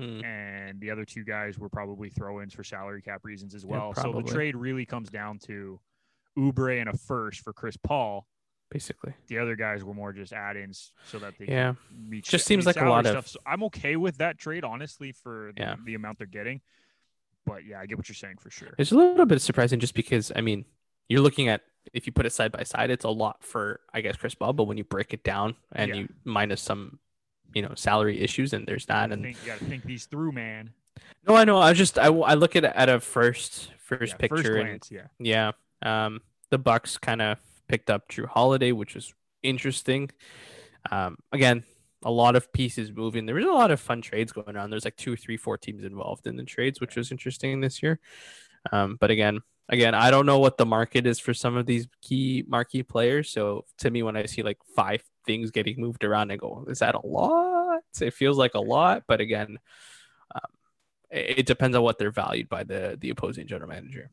Hmm. 0.00 0.24
and 0.24 0.80
the 0.80 0.90
other 0.90 1.04
two 1.04 1.24
guys 1.24 1.58
were 1.58 1.68
probably 1.68 2.08
throw-ins 2.10 2.54
for 2.54 2.64
salary 2.64 3.02
cap 3.02 3.20
reasons 3.24 3.54
as 3.54 3.64
Yeah, 3.64 3.70
well. 3.70 3.94
so 3.94 4.12
the 4.12 4.22
trade 4.22 4.56
really 4.56 4.86
comes 4.86 5.10
down 5.10 5.38
to 5.40 5.78
Oubre 6.38 6.80
and 6.80 6.88
a 6.88 6.96
first 6.96 7.40
for 7.40 7.52
Chris 7.52 7.76
Paul. 7.76 8.26
Basically, 8.70 9.12
The 9.26 9.38
other 9.38 9.56
guys 9.56 9.82
were 9.82 9.94
more 9.94 10.12
just 10.12 10.32
add-ins 10.32 10.92
so 11.06 11.18
that 11.18 11.34
they 11.38 11.46
yeah. 11.46 11.74
meet 11.92 12.22
Just 12.24 12.46
seems 12.46 12.66
like 12.66 12.76
a 12.76 12.88
lot 12.88 13.04
salary 13.04 13.18
of- 13.18 13.26
stuff. 13.26 13.42
So 13.42 13.50
I'm 13.50 13.64
okay 13.64 13.96
with 13.96 14.18
that 14.18 14.38
trade, 14.38 14.62
honestly, 14.62 15.10
for 15.10 15.50
the, 15.56 15.60
Yeah. 15.60 15.76
the 15.84 15.94
amount 15.96 16.18
they're 16.18 16.26
getting. 16.28 16.60
But 17.44 17.64
yeah, 17.64 17.80
I 17.80 17.86
get 17.86 17.98
what 17.98 18.08
you're 18.08 18.14
saying 18.14 18.36
for 18.38 18.48
sure. 18.50 18.74
It's 18.78 18.92
a 18.92 18.94
little 18.94 19.26
bit 19.26 19.40
surprising 19.42 19.80
just 19.80 19.94
because 19.94 20.30
I 20.36 20.40
mean 20.40 20.66
you're 21.08 21.20
looking 21.20 21.48
at 21.48 21.62
if 21.92 22.06
you 22.06 22.12
put 22.12 22.26
it 22.26 22.30
side 22.32 22.52
by 22.52 22.62
side, 22.62 22.90
it's 22.90 23.04
a 23.04 23.08
lot 23.10 23.42
for 23.42 23.80
I 23.92 24.02
guess 24.02 24.16
Chris 24.16 24.36
Paul, 24.36 24.52
but 24.52 24.64
when 24.64 24.76
you 24.76 24.84
break 24.84 25.12
it 25.12 25.24
down 25.24 25.56
and 25.72 25.88
Yeah. 25.88 25.94
you 26.02 26.08
minus 26.24 26.60
some 26.60 27.00
you 27.54 27.62
know 27.62 27.72
salary 27.74 28.20
issues 28.20 28.52
and 28.52 28.66
there's 28.66 28.86
that 28.86 29.12
and 29.12 29.22
think 29.22 29.38
you 29.42 29.46
got 29.46 29.58
to 29.58 29.64
think 29.64 29.84
these 29.84 30.06
through, 30.06 30.32
man. 30.32 30.70
no 31.26 31.34
I 31.34 31.44
know 31.44 31.58
I 31.58 31.72
just 31.72 31.98
I, 31.98 32.06
I 32.06 32.34
look 32.34 32.56
at 32.56 32.64
it 32.64 32.72
at 32.74 32.88
a 32.88 33.00
first 33.00 33.72
first 33.78 34.12
Yeah, 34.12 34.16
picture 34.16 34.62
first 34.62 34.90
and 34.90 35.10
yeah. 35.18 35.52
yeah 35.82 36.04
um 36.04 36.20
the 36.50 36.58
Bucks 36.58 36.98
kind 36.98 37.22
of 37.22 37.38
picked 37.68 37.90
up 37.90 38.08
Jrue 38.08 38.26
Holiday 38.26 38.72
which 38.72 38.94
was 38.94 39.14
interesting. 39.42 40.10
Um 40.90 41.16
again 41.32 41.64
a 42.02 42.10
lot 42.10 42.34
of 42.36 42.50
pieces 42.52 42.90
moving. 42.92 43.26
There 43.26 43.34
was 43.34 43.44
a 43.44 43.52
lot 43.52 43.70
of 43.70 43.78
fun 43.80 44.00
trades 44.00 44.32
going 44.32 44.56
on 44.56 44.70
there's 44.70 44.84
like 44.84 44.96
two 44.96 45.16
three 45.16 45.36
four 45.36 45.58
teams 45.58 45.84
involved 45.84 46.26
in 46.26 46.36
the 46.36 46.44
trades 46.44 46.80
which 46.80 46.96
was 46.96 47.10
interesting 47.10 47.60
this 47.60 47.82
year. 47.82 48.00
Um 48.72 48.96
but 49.00 49.10
again 49.10 49.40
again 49.68 49.94
I 49.94 50.10
don't 50.10 50.26
know 50.26 50.38
what 50.38 50.56
the 50.58 50.66
market 50.66 51.06
is 51.06 51.18
for 51.20 51.34
some 51.34 51.56
of 51.56 51.66
these 51.66 51.86
key 52.02 52.44
marquee 52.48 52.82
players. 52.82 53.30
So 53.30 53.64
to 53.78 53.90
me 53.90 54.02
when 54.02 54.16
I 54.16 54.26
see 54.26 54.42
like 54.42 54.58
five 54.76 55.02
things 55.30 55.50
getting 55.50 55.80
moved 55.80 56.02
around 56.02 56.30
and 56.30 56.40
go 56.40 56.64
is 56.68 56.80
that 56.80 56.94
a 56.94 57.06
lot 57.06 57.80
it 58.00 58.14
feels 58.14 58.36
like 58.36 58.54
a 58.54 58.60
lot 58.60 59.04
but 59.06 59.20
again 59.20 59.58
um, 60.34 60.50
it, 61.10 61.38
it 61.40 61.46
depends 61.46 61.76
on 61.76 61.82
what 61.82 61.98
they're 61.98 62.10
valued 62.10 62.48
by 62.48 62.64
the 62.64 62.98
the 63.00 63.10
opposing 63.10 63.46
general 63.46 63.68
manager 63.68 64.10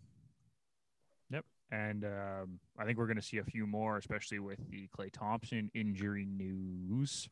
Yep, 1.29 1.45
And 1.71 2.05
um, 2.05 2.59
I 2.79 2.85
think 2.85 2.97
we're 2.97 3.07
going 3.07 3.17
to 3.17 3.21
see 3.21 3.37
a 3.37 3.43
few 3.43 3.67
more, 3.67 3.97
especially 3.97 4.39
with 4.39 4.59
the 4.69 4.87
Klay 4.97 5.11
Thompson 5.11 5.69
injury 5.73 6.25
news. 6.25 7.27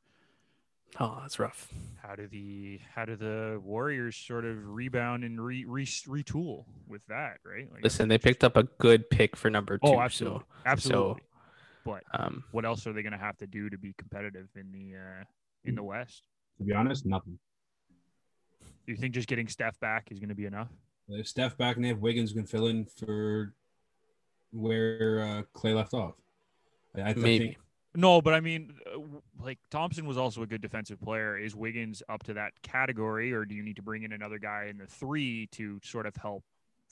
Oh, 1.00 1.18
that's 1.22 1.40
rough. 1.40 1.68
How 2.02 2.16
do 2.16 2.28
the 2.28 2.80
how 2.94 3.06
do 3.06 3.16
the 3.16 3.60
Warriors 3.64 4.16
sort 4.16 4.46
of 4.46 4.70
rebound 4.70 5.24
and 5.24 5.44
re, 5.44 5.66
re 5.66 5.86
retool 5.86 6.66
with 6.88 7.02
that? 7.08 7.38
Right. 7.44 7.68
Like, 7.72 7.84
Listen, 7.84 8.08
they 8.08 8.18
picked 8.18 8.44
up 8.44 8.56
a 8.56 8.64
good 8.64 9.10
pick 9.10 9.36
for 9.36 9.50
number 9.50 9.78
two. 9.78 9.88
Oh, 9.88 10.00
absolutely, 10.00 10.44
absolutely. 10.66 11.24
But 11.86 12.04
um, 12.18 12.44
what 12.52 12.66
else 12.66 12.86
are 12.88 12.94
they 12.94 13.04
going 13.04 13.14
to 13.14 13.20
have 13.20 13.38
to 13.38 13.48
do 13.48 13.70
to 13.70 13.78
be 13.78 13.94
competitive 13.98 14.50
in 14.56 14.72
the 14.72 14.98
uh, 14.98 15.24
in 15.64 15.76
the 15.76 15.84
West? 15.84 16.24
To 16.58 16.64
be 16.64 16.74
honest, 16.74 17.06
nothing. 17.06 17.38
Do 18.86 18.92
you 18.92 18.98
think 18.98 19.14
just 19.14 19.28
getting 19.28 19.48
Steph 19.48 19.80
back 19.80 20.08
is 20.12 20.20
going 20.20 20.30
to 20.30 20.36
be 20.36 20.46
enough? 20.46 20.70
If 21.08 21.28
Steph 21.28 21.58
back 21.58 21.76
and 21.76 21.86
they 21.86 21.90
have 21.90 22.00
Wiggins 22.00 22.34
can 22.34 22.46
fill 22.46 22.68
in 22.68 22.86
for 22.86 23.54
where 24.52 25.22
uh, 25.22 25.58
Klay 25.58 25.76
left 25.76 25.94
off. 25.94 26.16
I, 26.96 27.02
I 27.02 27.14
maybe. 27.14 27.46
think 27.46 27.58
No, 27.94 28.22
but 28.22 28.34
I 28.34 28.40
mean, 28.40 28.74
uh, 28.92 29.00
like 29.40 29.60
Thompson 29.70 30.08
was 30.08 30.18
also 30.18 30.42
a 30.42 30.48
good 30.48 30.62
defensive 30.62 31.00
player. 31.00 31.38
Is 31.38 31.56
Wiggins 31.56 32.02
up 32.10 32.24
to 32.24 32.34
that 32.34 32.54
category, 32.64 33.32
or 33.32 33.46
do 33.46 33.54
you 33.54 33.62
need 33.62 33.76
to 33.76 33.84
bring 33.84 34.04
in 34.04 34.12
another 34.12 34.40
guy 34.40 34.68
in 34.70 34.78
the 34.78 34.88
three 34.88 35.48
to 35.52 35.80
sort 35.84 36.08
of 36.08 36.16
help 36.16 36.44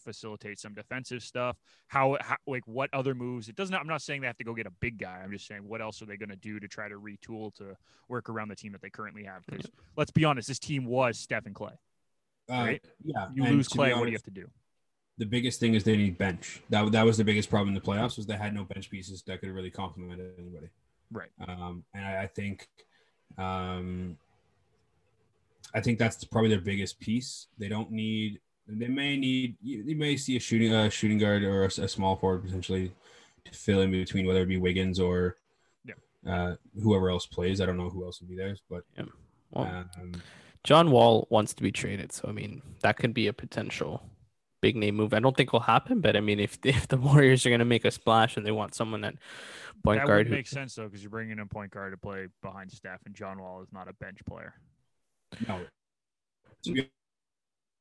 facilitate 0.04 0.60
some 0.60 0.74
defensive 0.74 1.24
stuff? 1.24 1.58
How, 1.88 2.18
how 2.22 2.36
like 2.46 2.64
what 2.68 2.90
other 2.94 3.16
moves? 3.16 3.50
It 3.50 3.56
doesn't. 3.56 3.74
I'm 3.74 3.88
not 3.88 4.02
saying 4.02 4.22
they 4.22 4.28
have 4.28 4.38
to 4.38 4.44
go 4.44 4.54
get 4.54 4.68
a 4.68 4.72
big 4.80 5.00
guy. 5.00 5.22
I'm 5.24 5.32
just 5.32 5.48
saying 5.48 5.68
what 5.68 5.82
else 5.82 6.02
are 6.02 6.06
they 6.06 6.18
going 6.18 6.30
to 6.30 6.36
do 6.36 6.60
to 6.60 6.68
try 6.68 6.88
to 6.88 6.96
retool 6.96 7.54
to 7.56 7.76
work 8.10 8.30
around 8.30 8.50
the 8.50 8.56
team 8.56 8.72
that 8.74 8.82
they 8.82 8.90
currently 8.90 9.24
have? 9.24 9.46
Because 9.46 9.66
let's 9.98 10.12
be 10.12 10.26
honest, 10.26 10.48
this 10.48 10.60
team 10.60 10.86
was 10.86 11.18
Steph 11.18 11.46
and 11.46 11.56
Klay. 11.56 11.72
uh, 11.72 11.76
Right. 12.50 12.84
yeah. 13.04 13.28
You 13.34 13.44
lose 13.46 13.68
Klay, 13.70 13.96
what 13.96 14.06
do 14.06 14.12
you 14.12 14.16
have 14.16 14.24
to 14.24 14.32
do? 14.32 14.48
The 15.18 15.26
biggest 15.26 15.60
thing 15.60 15.76
is 15.76 15.84
they 15.84 15.96
need 15.96 16.18
bench. 16.18 16.62
That 16.70 16.92
that 16.92 17.06
was 17.06 17.18
the 17.18 17.24
biggest 17.24 17.50
problem 17.50 17.70
in 17.70 17.76
the 17.76 17.82
playoffs 17.82 18.18
was 18.18 18.26
they 18.26 18.36
had 18.36 18.54
no 18.54 18.64
bench 18.64 18.90
pieces 18.90 19.22
that 19.28 19.40
could 19.42 19.50
really 19.50 19.70
complement 19.72 20.20
anybody. 20.40 20.70
Right. 21.12 21.30
Um, 21.48 21.84
and 21.94 22.04
I, 22.04 22.24
I 22.24 22.28
think, 22.28 22.68
um, 23.38 24.18
I 25.76 25.82
think 25.82 26.00
that's 26.00 26.24
probably 26.24 26.50
their 26.50 26.62
biggest 26.62 27.00
piece. 27.00 27.48
They 27.60 27.70
don't 27.70 27.92
need. 27.92 28.40
They 28.68 28.88
may 28.88 29.18
need. 29.18 29.58
They 29.62 29.94
may 29.94 30.16
see 30.16 30.38
a 30.38 30.40
shooting 30.40 30.74
uh, 30.74 30.90
shooting 30.90 31.18
guard 31.18 31.44
or 31.44 31.64
a, 31.64 31.68
a 31.68 31.88
small 31.88 32.16
forward 32.16 32.44
potentially 32.46 32.94
to 33.46 33.52
fill 33.52 33.82
in 33.82 33.92
between, 33.92 34.26
whether 34.26 34.42
it 34.42 34.46
be 34.48 34.58
Wiggins 34.58 35.00
or 35.00 35.36
Yeah. 35.86 35.96
uh, 36.26 36.56
whoever 36.82 37.10
else 37.10 37.26
plays. 37.26 37.60
I 37.60 37.66
don't 37.66 37.78
know 37.78 37.90
who 37.90 38.06
else 38.06 38.22
would 38.22 38.30
be 38.30 38.38
there, 38.38 38.56
but 38.70 38.84
well, 39.52 39.66
um, 40.00 40.14
John 40.64 40.92
Wall 40.92 41.28
wants 41.30 41.54
to 41.56 41.64
be 41.64 41.72
traded, 41.74 42.14
so 42.14 42.30
I 42.30 42.32
mean 42.32 42.62
that 42.82 42.96
could 42.98 43.14
be 43.14 43.28
a 43.28 43.34
potential 43.34 44.02
big 44.62 44.78
name 44.78 44.96
move. 44.96 45.14
I 45.14 45.20
don't 45.20 45.36
think 45.36 45.52
will 45.52 45.60
happen, 45.60 46.00
but 46.00 46.16
I 46.16 46.22
mean 46.22 46.40
if 46.40 46.58
if 46.64 46.88
the 46.88 46.96
Warriors 46.98 47.46
are 47.46 47.50
going 47.50 47.60
to 47.60 47.66
make 47.66 47.84
a 47.84 47.92
splash 47.92 48.38
and 48.38 48.46
they 48.46 48.52
want 48.54 48.76
someone 48.76 49.04
at 49.04 49.16
point 49.84 50.00
that 50.00 50.08
guard, 50.08 50.20
would 50.20 50.28
who- 50.28 50.36
make 50.36 50.48
sense 50.48 50.74
though, 50.76 50.86
because 50.86 51.04
you're 51.04 51.10
bringing 51.10 51.34
in 51.34 51.40
a 51.40 51.46
point 51.46 51.72
guard 51.72 51.92
to 51.92 51.98
play 51.98 52.28
behind 52.42 52.72
Steph, 52.72 53.02
and 53.06 53.14
John 53.14 53.42
Wall 53.42 53.62
is 53.62 53.74
not 53.74 53.90
a 53.90 53.94
bench 53.94 54.20
player. 54.26 54.54
no. 55.50 55.66
To 56.64 56.72
be 56.72 56.90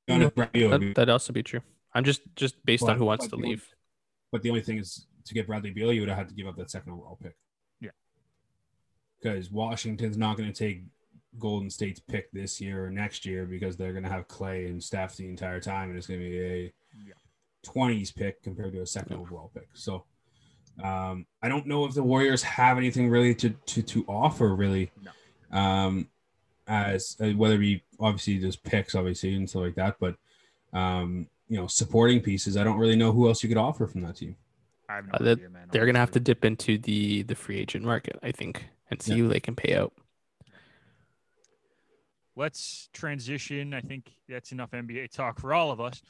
honest, 0.09 0.35
Brad 0.35 0.53
Beal 0.53 0.71
would 0.71 0.81
be- 0.81 0.87
that, 0.89 0.95
that'd 0.97 1.11
also 1.13 1.33
be 1.33 1.43
true. 1.43 1.61
I'm 1.95 2.05
just 2.05 2.23
just 2.37 2.65
based 2.65 2.85
on 2.85 2.97
who 2.99 3.05
wants 3.05 3.27
to 3.27 3.31
the- 3.31 3.37
leave. 3.37 3.67
But 4.31 4.43
the 4.43 4.49
only 4.49 4.63
thing 4.63 4.79
is 4.79 5.07
to 5.27 5.35
get 5.35 5.47
Bradley 5.47 5.71
Beal, 5.71 5.93
you 5.93 6.01
would 6.01 6.09
have 6.09 6.19
had 6.19 6.29
to 6.31 6.35
give 6.35 6.47
up 6.47 6.57
that 6.57 6.71
second 6.71 6.93
overall 6.93 7.19
pick. 7.23 7.37
Yeah. 7.81 7.91
Because 9.23 9.51
Washington's 9.51 10.17
not 10.17 10.37
going 10.37 10.51
to 10.51 10.59
take 10.59 10.83
Golden 11.39 11.71
State's 11.71 12.01
pick 12.01 12.31
this 12.33 12.61
year 12.61 12.87
or 12.87 12.91
next 12.91 13.25
year 13.27 13.45
because 13.47 13.77
they're 13.77 13.93
going 13.93 14.05
to 14.05 14.11
have 14.11 14.27
Klay 14.29 14.69
and 14.69 14.83
Steph 14.83 15.17
the 15.17 15.29
entire 15.29 15.61
time, 15.61 15.91
and 15.91 15.99
it's 15.99 16.07
going 16.07 16.21
to 16.21 16.27
be 16.27 16.39
a 16.41 16.73
Yeah. 17.07 17.15
20s 17.67 18.15
pick 18.15 18.43
compared 18.43 18.73
to 18.73 18.81
a 18.81 18.87
second 18.87 19.17
overall 19.17 19.51
pick. 19.55 19.69
So 19.75 20.05
um, 20.83 21.27
I 21.43 21.49
don't 21.49 21.67
know 21.67 21.85
if 21.85 21.95
the 21.95 22.03
Warriors 22.03 22.43
have 22.43 22.79
anything 22.79 23.09
really 23.11 23.35
to 23.37 23.51
to, 23.51 23.83
to 23.83 24.05
offer 24.09 24.55
really. 24.55 24.91
No. 25.03 25.59
Um, 25.59 26.09
as 26.67 27.17
uh, 27.21 27.31
whether 27.31 27.55
it 27.57 27.59
be 27.59 27.83
obviously 28.01 28.39
just 28.39 28.63
picks, 28.63 28.95
obviously 28.95 29.35
and 29.35 29.49
stuff 29.49 29.63
like 29.63 29.75
that, 29.75 29.97
but 30.01 30.17
um, 30.73 31.27
you 31.49 31.57
know, 31.59 31.67
supporting 31.67 32.21
pieces. 32.21 32.57
I 32.57 32.65
don't 32.65 32.79
really 32.79 32.97
know 32.97 33.13
who 33.13 33.29
else 33.29 33.43
you 33.43 33.49
could 33.49 33.59
offer 33.59 33.87
from 33.87 34.01
that 34.03 34.17
team. 34.17 34.37
I 34.89 34.97
have 34.97 35.07
no 35.07 35.13
Uh, 35.15 35.19
that- 35.25 35.39
idea, 35.39 35.51
man. 35.51 35.69
They're 35.71 35.85
going 35.87 35.95
to 35.95 36.01
have 36.01 36.11
to 36.13 36.21
dip 36.21 36.45
into 36.45 36.79
the 36.79 37.23
the 37.23 37.35
free 37.35 37.59
agent 37.59 37.85
market, 37.85 38.19
I 38.23 38.33
think, 38.33 38.67
and 38.91 39.01
see 39.03 39.13
Yeah. 39.13 39.19
who 39.19 39.29
they 39.29 39.41
can 39.41 39.55
pay 39.57 39.75
out. 39.77 39.93
Let's 42.35 42.89
transition. 42.95 43.75
I 43.75 43.81
think 43.83 44.11
that's 44.29 44.53
enough 44.53 44.71
NBA 44.73 45.09
talk 45.13 45.39
for 45.39 45.53
all 45.53 45.71
of 45.71 45.81
us. 45.81 46.01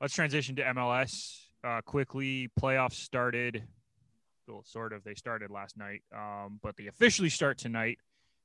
Let's 0.00 0.14
transition 0.14 0.54
to 0.56 0.62
MLS 0.62 1.40
uh, 1.64 1.80
quickly. 1.82 2.48
Playoffs 2.60 2.92
started. 2.94 3.64
Well, 4.46 4.62
sort 4.64 4.92
of. 4.92 5.02
They 5.02 5.14
started 5.14 5.50
last 5.50 5.76
night, 5.76 6.02
um, 6.14 6.60
but 6.62 6.76
they 6.76 6.86
officially 6.86 7.30
start 7.30 7.58
tonight 7.58 7.98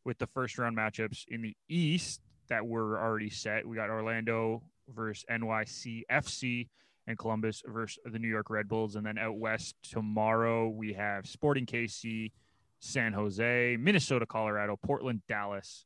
with 0.03 0.17
the 0.17 0.27
first 0.27 0.57
round 0.57 0.77
matchups 0.77 1.25
in 1.27 1.41
the 1.41 1.55
East 1.67 2.21
that 2.49 2.65
were 2.65 2.99
already 2.99 3.29
set. 3.29 3.67
We 3.67 3.75
got 3.75 3.89
Orlando 3.89 4.63
versus 4.87 5.25
NYCFC 5.29 6.67
and 7.07 7.17
Columbus 7.17 7.63
versus 7.65 7.99
the 8.05 8.19
New 8.19 8.27
York 8.27 8.49
Red 8.49 8.67
Bulls. 8.67 8.95
And 8.95 9.05
then 9.05 9.17
out 9.17 9.37
west 9.37 9.75
tomorrow, 9.83 10.67
we 10.69 10.93
have 10.93 11.27
Sporting 11.27 11.65
KC, 11.65 12.31
San 12.79 13.13
Jose, 13.13 13.77
Minnesota, 13.79 14.25
Colorado, 14.25 14.77
Portland, 14.81 15.21
Dallas 15.27 15.85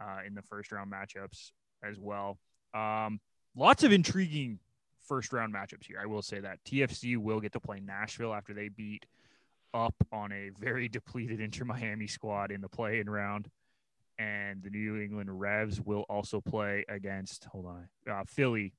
uh, 0.00 0.20
in 0.26 0.34
the 0.34 0.42
first 0.42 0.72
round 0.72 0.90
matchups 0.92 1.52
as 1.82 1.98
well. 1.98 2.38
Um, 2.74 3.20
lots 3.56 3.82
of 3.84 3.92
intriguing 3.92 4.58
first 5.06 5.32
round 5.32 5.52
matchups 5.52 5.84
here. 5.86 5.98
I 6.00 6.06
will 6.06 6.22
say 6.22 6.40
that 6.40 6.64
TFC 6.64 7.16
will 7.16 7.40
get 7.40 7.52
to 7.52 7.60
play 7.60 7.80
Nashville 7.80 8.32
after 8.32 8.54
they 8.54 8.68
beat 8.68 9.04
up 9.74 9.94
on 10.12 10.32
a 10.32 10.50
very 10.58 10.88
depleted 10.88 11.40
Inter 11.40 11.64
Miami 11.64 12.06
squad 12.06 12.50
in 12.50 12.60
the 12.60 12.68
play 12.68 13.00
in 13.00 13.08
round. 13.08 13.48
And 14.18 14.62
the 14.62 14.70
New 14.70 15.00
England 15.00 15.40
Revs 15.40 15.80
will 15.80 16.04
also 16.08 16.40
play 16.40 16.84
against, 16.88 17.44
hold 17.46 17.66
on, 17.66 17.88
uh, 18.08 18.24
Philly 18.26 18.74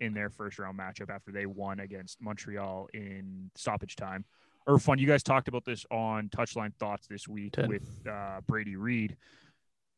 in 0.00 0.14
their 0.14 0.30
first 0.30 0.58
round 0.58 0.78
matchup 0.78 1.10
after 1.10 1.30
they 1.30 1.46
won 1.46 1.80
against 1.80 2.20
Montreal 2.20 2.88
in 2.94 3.50
stoppage 3.54 3.96
time. 3.96 4.24
Irfan, 4.66 4.98
you 4.98 5.06
guys 5.06 5.22
talked 5.22 5.48
about 5.48 5.64
this 5.64 5.84
on 5.90 6.28
Touchline 6.28 6.74
Thoughts 6.74 7.06
this 7.06 7.26
week 7.26 7.52
Did. 7.52 7.68
with 7.68 8.06
uh, 8.10 8.40
Brady 8.46 8.76
Reed. 8.76 9.16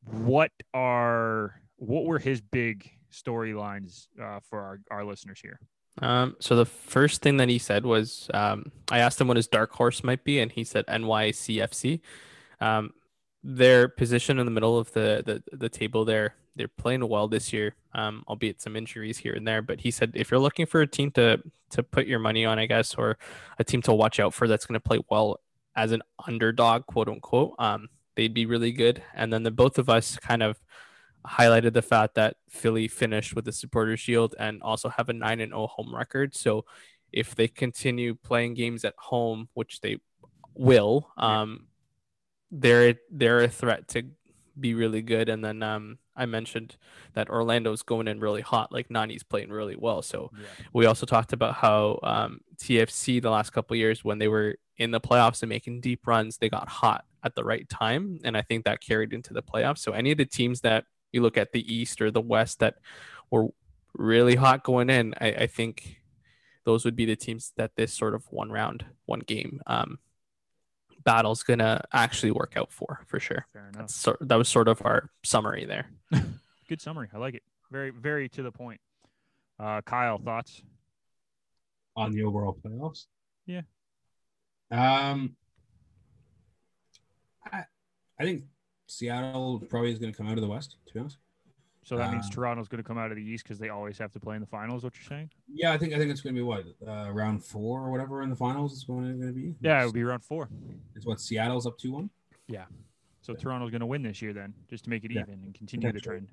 What 0.05 0.53
are 0.73 1.61
what 1.77 2.05
were 2.05 2.19
his 2.19 2.41
big 2.41 2.91
storylines 3.13 4.07
uh, 4.23 4.41
for 4.49 4.61
our, 4.61 4.81
our 4.91 5.05
listeners 5.05 5.41
here? 5.41 5.59
Um, 5.99 6.37
so 6.41 6.57
the 6.57 6.67
first 6.67 7.23
thing 7.23 7.37
that 7.39 7.49
he 7.49 7.59
said 7.59 7.85
was, 7.85 8.31
um, 8.33 8.73
I 8.91 8.99
asked 8.99 9.21
him 9.21 9.29
what 9.29 9.37
his 9.37 9.49
dark 9.49 9.73
horse 9.73 10.03
might 10.03 10.25
be, 10.25 10.41
and 10.41 10.51
he 10.51 10.65
said 10.65 10.87
NYCFC. 10.87 12.01
Um, 12.61 12.93
their 13.43 13.89
position 13.89 14.39
in 14.39 14.45
the 14.45 14.51
middle 14.51 14.79
of 14.79 14.93
the, 14.93 15.23
the 15.25 15.57
the 15.57 15.69
table 15.69 16.05
there, 16.05 16.35
they're 16.57 16.69
playing 16.69 17.07
well 17.09 17.27
this 17.27 17.53
year, 17.53 17.75
um, 17.95 18.23
albeit 18.29 18.61
some 18.61 18.77
injuries 18.77 19.19
here 19.19 19.33
and 19.33 19.49
there. 19.49 19.63
But 19.63 19.81
he 19.81 19.91
said 19.91 20.13
if 20.15 20.31
you're 20.31 20.41
looking 20.41 20.67
for 20.67 20.83
a 20.83 20.87
team 20.87 21.11
to 21.13 21.43
to 21.71 21.83
put 21.83 22.07
your 22.07 22.19
money 22.19 22.45
on, 22.45 22.59
I 22.59 22.67
guess, 22.67 22.95
or 22.95 23.17
a 23.59 23.65
team 23.65 23.83
to 23.83 23.95
watch 23.95 24.21
out 24.21 24.35
for 24.35 24.47
that's 24.47 24.67
going 24.67 24.79
to 24.79 24.89
play 24.89 25.01
well 25.11 25.41
as 25.77 25.93
an 25.93 26.03
underdog, 26.27 26.87
quote 26.87 27.09
unquote, 27.09 27.55
um, 27.59 27.89
they'd 28.17 28.35
be 28.35 28.47
really 28.47 28.73
good. 28.73 29.03
And 29.15 29.33
then 29.33 29.43
the 29.43 29.51
both 29.51 29.79
of 29.79 29.89
us 29.89 30.17
kind 30.17 30.43
of 30.43 30.61
highlighted 31.27 31.73
the 31.73 31.83
fact 31.83 32.15
that 32.15 32.37
Philly 32.49 32.89
finished 32.89 33.35
with 33.35 33.45
the 33.45 33.53
supporter 33.53 33.97
shield 33.97 34.35
and 34.39 34.63
also 34.63 34.89
have 34.89 35.09
a 35.09 35.13
9 35.13 35.41
and 35.41 35.53
0 35.53 35.67
home 35.67 35.95
record. 35.95 36.35
So 36.35 36.65
if 37.13 37.35
they 37.35 37.49
continue 37.49 38.15
playing 38.15 38.55
games 38.55 38.85
at 38.85 38.95
home, 38.97 39.49
which 39.55 39.81
they 39.81 39.99
will, 40.55 41.11
um, 41.17 41.67
they're 42.51 42.97
they're 43.11 43.43
a 43.43 43.49
threat 43.49 43.89
to 43.89 44.05
be 44.59 44.75
really 44.75 45.03
good. 45.03 45.29
And 45.29 45.45
then 45.45 45.63
um, 45.63 45.99
I 46.17 46.27
mentioned 46.27 46.77
that 47.15 47.31
Orlando's 47.31 47.83
going 47.83 48.09
in 48.09 48.21
really 48.21 48.43
hot, 48.43 48.73
like 48.73 48.91
Nani's 48.91 49.23
playing 49.23 49.51
really 49.51 49.77
well. 49.77 50.03
So 50.03 50.31
we 50.73 50.87
also 50.87 51.07
talked 51.07 51.33
about 51.33 51.55
how 51.55 51.99
um, 52.03 52.41
TFC 52.57 53.23
the 53.23 53.31
last 53.31 53.51
couple 53.51 53.75
of 53.75 53.79
years 53.79 54.05
when 54.05 54.19
they 54.19 54.29
were 54.29 54.57
in 54.77 54.91
the 54.91 55.01
playoffs 55.01 55.43
and 55.43 55.49
making 55.49 55.81
deep 55.81 56.07
runs, 56.07 56.39
they 56.39 56.49
got 56.49 56.69
hot 56.69 57.05
at 57.23 57.35
the 57.35 57.45
right 57.45 57.69
time, 57.69 58.19
and 58.25 58.37
I 58.37 58.43
think 58.43 58.65
that 58.65 58.81
carried 58.81 59.13
into 59.13 59.35
the 59.35 59.43
playoffs. 59.43 59.79
So 59.79 59.93
any 59.93 60.11
of 60.11 60.19
the 60.19 60.25
teams 60.25 60.63
that 60.63 60.85
you 61.13 61.23
look 61.23 61.37
at 61.37 61.53
the 61.53 61.75
East 61.75 62.01
or 62.01 62.11
the 62.11 62.21
West 62.21 62.61
that 62.61 62.77
were 63.31 63.49
really 63.95 64.37
hot 64.37 64.65
going 64.65 64.91
in, 64.91 65.15
I, 65.21 65.29
I 65.33 65.47
think 65.47 66.01
those 66.65 66.85
would 66.85 66.97
be 66.97 67.05
the 67.05 67.17
teams 67.17 67.53
that 67.57 67.77
this 67.77 67.93
sort 67.93 68.15
of 68.15 68.25
one 68.31 68.51
round, 68.51 68.85
one 69.07 69.21
game 69.21 69.61
um, 69.67 69.99
battle's 71.05 71.43
gonna 71.43 71.83
actually 71.93 72.31
work 72.31 72.55
out 72.57 72.73
for 72.73 73.01
for 73.07 73.19
sure. 73.19 73.47
Fair 73.53 73.69
enough. 73.69 73.81
That's 73.81 73.95
sort 73.95 74.19
that 74.21 74.37
was 74.37 74.49
sort 74.49 74.69
of 74.69 74.83
our 74.85 75.11
summary 75.25 75.65
there. 75.65 75.87
Good 76.69 76.81
summary. 76.81 77.09
I 77.15 77.19
like 77.19 77.35
it. 77.35 77.43
Very, 77.71 77.91
very 77.91 78.29
to 78.31 78.43
the 78.43 78.53
point. 78.53 78.81
Uh, 79.59 79.81
Kyle, 79.83 80.19
thoughts? 80.19 80.63
on 81.97 82.13
the 82.13 82.23
overall 82.23 82.57
playoffs. 82.65 83.07
Yeah. 83.47 83.63
Um, 84.71 85.37
I 87.45 87.65
I 88.19 88.25
think 88.25 88.45
Seattle 88.91 89.61
probably 89.69 89.93
is 89.93 89.99
going 89.99 90.13
to 90.13 90.17
come 90.17 90.27
out 90.27 90.35
of 90.35 90.41
the 90.43 90.49
West. 90.49 90.77
To 90.87 90.95
be 90.95 91.01
honest, 91.01 91.19
So 91.85 91.97
that 91.97 92.11
means 92.13 92.27
Um, 92.27 92.31
Toronto's 92.33 92.69
going 92.69 92.83
to 92.83 92.87
come 92.87 92.99
out 92.99 93.11
of 93.11 93.17
the 93.17 93.23
East 93.23 93.45
because 93.45 93.59
they 93.59 93.69
always 93.69 93.97
have 93.99 94.13
to 94.13 94.21
play 94.21 94.35
in 94.35 94.41
the 94.41 94.47
finals. 94.47 94.83
What 94.85 94.95
you're 94.97 95.09
saying? 95.09 95.31
Yeah, 95.53 95.73
I 95.73 95.79
think 95.79 95.95
I 95.95 95.99
think 95.99 96.11
it's 96.11 96.21
going 96.21 96.35
to 96.35 96.39
be 96.39 96.43
what 96.43 96.65
uh, 96.87 97.11
round 97.11 97.45
four 97.45 97.81
or 97.81 97.91
whatever 97.91 98.23
in 98.23 98.31
the 98.31 98.37
finals 98.37 98.73
is 98.73 98.85
going 98.85 99.21
to 99.21 99.33
be. 99.33 99.55
Yeah, 99.61 99.83
it 99.83 99.87
would 99.87 99.95
be 99.95 100.03
round 100.05 100.25
four. 100.25 100.49
It's 100.97 101.07
what 101.07 101.21
Seattle's 101.21 101.67
up 101.67 101.79
to 101.79 101.93
one. 101.93 102.11
Yeah, 102.49 102.65
so 103.23 103.35
Toronto's 103.35 103.71
going 103.71 103.81
to 103.81 103.87
win 103.87 104.03
this 104.03 104.21
year 104.21 104.33
then, 104.33 104.53
just 104.69 104.85
to 104.85 104.91
make 104.91 105.05
it 105.05 105.13
Yeah. 105.13 105.23
even 105.23 105.35
and 105.45 105.55
continue 105.55 105.93
the 105.93 106.01
trend. 106.01 106.27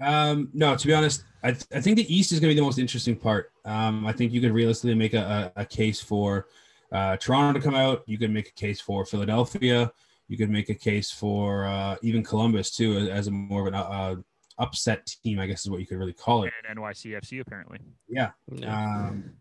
Um, 0.00 0.48
no, 0.54 0.74
to 0.74 0.86
be 0.86 0.94
honest, 0.94 1.24
I, 1.42 1.50
th- 1.52 1.66
I 1.74 1.80
think 1.82 1.98
the 1.98 2.14
East 2.14 2.32
is 2.32 2.40
going 2.40 2.48
to 2.48 2.54
be 2.54 2.58
the 2.58 2.64
most 2.64 2.78
interesting 2.78 3.14
part. 3.14 3.52
Um, 3.66 4.06
I 4.06 4.12
think 4.12 4.32
you 4.32 4.40
could 4.40 4.52
realistically 4.52 4.94
make 4.94 5.12
a, 5.12 5.52
a, 5.54 5.60
a 5.60 5.64
case 5.66 6.00
for 6.00 6.46
uh, 6.90 7.18
Toronto 7.18 7.60
to 7.60 7.62
come 7.62 7.74
out. 7.74 8.02
You 8.06 8.16
could 8.16 8.30
make 8.30 8.48
a 8.48 8.52
case 8.52 8.80
for 8.80 9.04
Philadelphia. 9.04 9.92
You 10.30 10.36
could 10.36 10.48
make 10.48 10.68
a 10.68 10.74
case 10.74 11.10
for 11.10 11.66
uh, 11.66 11.96
even 12.02 12.22
Columbus 12.22 12.70
too, 12.70 12.96
as, 12.96 13.08
as 13.08 13.26
a 13.26 13.32
more 13.32 13.62
of 13.62 13.66
an 13.66 13.74
uh, 13.74 14.14
upset 14.58 15.04
team, 15.24 15.40
I 15.40 15.48
guess 15.48 15.62
is 15.62 15.70
what 15.70 15.80
you 15.80 15.88
could 15.88 15.98
really 15.98 16.12
call 16.12 16.44
it. 16.44 16.52
And 16.68 16.78
NYCFC 16.78 17.40
apparently. 17.40 17.78
Yeah. 18.08 18.30
Yeah. 18.52 19.08
Um, 19.08 19.32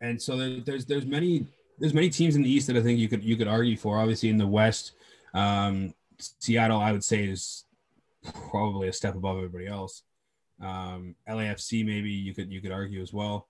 and 0.00 0.20
so 0.20 0.38
there, 0.38 0.60
there's 0.64 0.86
there's 0.86 1.04
many 1.04 1.46
there's 1.78 1.92
many 1.92 2.08
teams 2.08 2.36
in 2.36 2.42
the 2.42 2.50
East 2.50 2.68
that 2.68 2.76
I 2.78 2.80
think 2.80 2.98
you 2.98 3.06
could 3.06 3.22
you 3.22 3.36
could 3.36 3.48
argue 3.48 3.76
for. 3.76 3.98
Obviously, 3.98 4.30
in 4.30 4.38
the 4.38 4.46
West, 4.46 4.92
um, 5.34 5.92
Seattle 6.18 6.80
I 6.80 6.90
would 6.92 7.04
say 7.04 7.26
is 7.26 7.66
probably 8.50 8.88
a 8.88 8.92
step 8.94 9.14
above 9.14 9.36
everybody 9.36 9.66
else. 9.66 10.04
Um, 10.58 11.16
LAFC 11.28 11.84
maybe 11.84 12.10
you 12.10 12.32
could 12.32 12.50
you 12.50 12.62
could 12.62 12.72
argue 12.72 13.02
as 13.02 13.12
well. 13.12 13.46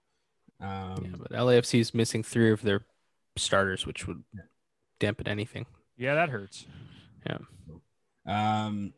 Um, 0.61 1.05
yeah, 1.05 1.17
but 1.19 1.31
LAFC 1.31 1.79
is 1.79 1.95
missing 1.95 2.25
three 2.25 2.51
of 2.51 2.63
their 2.63 2.81
starters, 3.37 3.87
which 3.87 4.09
would 4.09 4.25
Yeah. 4.35 4.41
dampen 4.99 5.29
anything. 5.29 5.67
Yeah, 5.99 6.15
that 6.15 6.31
hurts. 6.31 6.65
Yeah. 7.27 7.39
Um, 8.27 8.95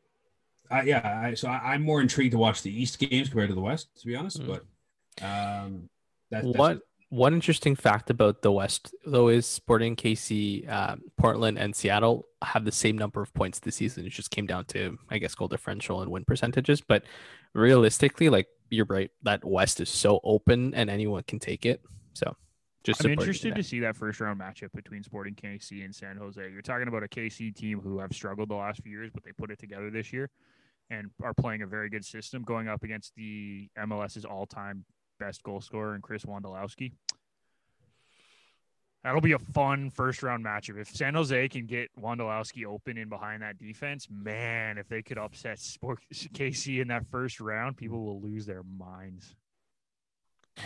I, 0.70 0.82
yeah, 0.82 1.22
I, 1.24 1.35
so 1.35 1.48
I, 1.48 1.72
I'm 1.72 1.82
more 1.82 2.01
intrigued 2.01 2.32
to 2.32 2.39
watch 2.39 2.62
the 2.62 2.70
East 2.70 2.98
games 2.98 3.28
compared 3.28 3.48
to 3.48 3.55
the 3.55 3.60
West, 3.60 3.89
to 4.01 4.06
be 4.06 4.14
honest. 4.14 4.40
Mm. 4.40 4.47
But 4.47 5.24
um, 5.24 5.89
that's, 6.31 6.47
that's 6.47 6.59
What 6.59 6.81
one 7.10 7.35
interesting 7.35 7.74
fact 7.74 8.09
about 8.09 8.40
the 8.40 8.52
West, 8.52 8.94
though, 9.05 9.28
is 9.28 9.44
Sporting 9.44 9.97
KC, 9.97 10.70
um, 10.70 11.02
Portland, 11.16 11.59
and 11.59 11.74
Seattle 11.74 12.27
have 12.43 12.64
the 12.64 12.72
same 12.72 12.97
number 12.97 13.20
of 13.20 13.35
points 13.35 13.59
this 13.59 13.77
season. 13.77 14.06
It 14.06 14.10
just 14.10 14.31
came 14.31 14.47
down 14.47 14.64
to, 14.66 14.97
I 15.10 15.18
guess, 15.18 15.35
goal 15.35 15.48
differential 15.48 16.02
and 16.02 16.10
win 16.10 16.24
percentages. 16.24 16.81
But 16.81 17.02
realistically, 17.52 18.28
like 18.28 18.47
you're 18.70 18.86
right, 18.86 19.10
that 19.24 19.44
West 19.44 19.81
is 19.81 19.89
so 19.89 20.20
open 20.22 20.72
and 20.74 20.89
anyone 20.89 21.24
can 21.24 21.40
take 21.40 21.66
it. 21.66 21.82
So 22.14 22.36
just 22.82 23.05
I'm 23.05 23.12
interested 23.12 23.55
to 23.55 23.62
see 23.62 23.81
that 23.81 23.97
first 23.97 24.20
round 24.20 24.40
matchup 24.40 24.73
between 24.74 25.02
Sporting 25.02 25.35
KC 25.35 25.85
and 25.85 25.94
San 25.94 26.16
Jose. 26.16 26.40
You're 26.40 26.62
talking 26.62 26.89
about 26.89 27.02
a 27.02 27.09
KC 27.09 27.55
team 27.55 27.81
who 27.81 27.98
have 27.98 28.12
struggled 28.12 28.48
the 28.48 28.55
last 28.55 28.82
few 28.82 28.93
years, 28.93 29.11
but 29.12 29.23
they 29.23 29.32
put 29.32 29.51
it 29.51 29.59
together 29.59 29.90
this 29.90 30.12
year 30.12 30.31
and 30.89 31.11
are 31.23 31.35
playing 31.35 31.62
a 31.62 31.66
very 31.66 31.90
good 31.90 32.05
system 32.05 32.43
going 32.43 32.69
up 32.69 32.82
against 32.82 33.15
the 33.15 33.69
MLS's 33.78 34.24
all 34.24 34.47
time 34.47 34.85
best 35.19 35.43
goal 35.43 35.61
scorer 35.61 35.94
and 35.94 36.02
Chris 36.02 36.24
Wondolowski. 36.24 36.93
That'll 39.05 39.23
be 39.23 39.32
a 39.32 39.39
fun 39.39 39.90
first 39.90 40.23
round 40.23 40.44
matchup. 40.44 40.78
If 40.78 40.89
San 40.89 41.15
Jose 41.15 41.48
can 41.48 41.66
get 41.66 41.90
Wondolowski 41.98 42.66
open 42.66 42.98
in 42.98 43.09
behind 43.09 43.43
that 43.43 43.59
defense, 43.59 44.09
man, 44.11 44.77
if 44.77 44.89
they 44.89 45.01
could 45.02 45.16
upset 45.16 45.59
Sport 45.59 46.01
KC 46.12 46.81
in 46.81 46.89
that 46.89 47.07
first 47.11 47.40
round, 47.40 47.77
people 47.77 48.05
will 48.05 48.20
lose 48.20 48.44
their 48.44 48.62
minds. 48.62 49.35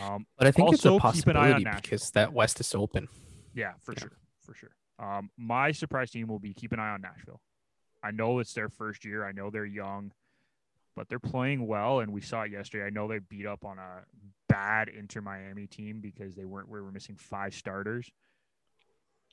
Um, 0.01 0.27
But 0.37 0.47
I 0.49 0.53
think 0.53 0.73
it's 0.73 0.85
a 0.85 0.89
Also, 0.89 0.91
eye 0.91 0.95
on 0.95 1.01
possibility 1.01 1.65
because 1.65 2.11
that 2.13 2.33
West 2.33 2.61
is 2.61 2.75
open. 2.75 3.09
Yeah, 3.55 3.75
for 3.81 3.93
Yeah. 3.93 4.01
sure, 4.01 4.19
for 4.43 4.55
sure. 4.55 4.75
Um, 4.99 5.31
my 5.37 5.73
surprise 5.73 6.11
team 6.11 6.29
will 6.29 6.39
be 6.39 6.55
keep 6.55 6.73
an 6.73 6.81
eye 6.81 6.91
on 6.91 7.01
Nashville. 7.01 7.41
I 8.03 8.11
know 8.11 8.39
it's 8.39 8.53
their 8.53 8.69
first 8.69 9.05
year. 9.05 9.25
I 9.25 9.33
know 9.33 9.51
they're 9.51 9.65
young, 9.65 10.13
but 10.95 11.09
they're 11.09 11.19
playing 11.19 11.67
well, 11.67 12.01
and 12.01 12.13
we 12.13 12.21
saw 12.21 12.43
it 12.43 12.53
yesterday. 12.53 12.85
I 12.87 12.91
know 12.91 13.09
they 13.09 13.19
beat 13.19 13.47
up 13.47 13.65
on 13.65 13.79
a 13.79 14.05
bad 14.49 14.89
Inter 14.89 15.21
Miami 15.21 15.67
team 15.67 16.01
because 16.01 16.35
they 16.35 16.45
weren't. 16.45 16.69
We 16.69 16.81
were 16.81 16.93
missing 16.93 17.17
five 17.17 17.55
starters. 17.55 18.11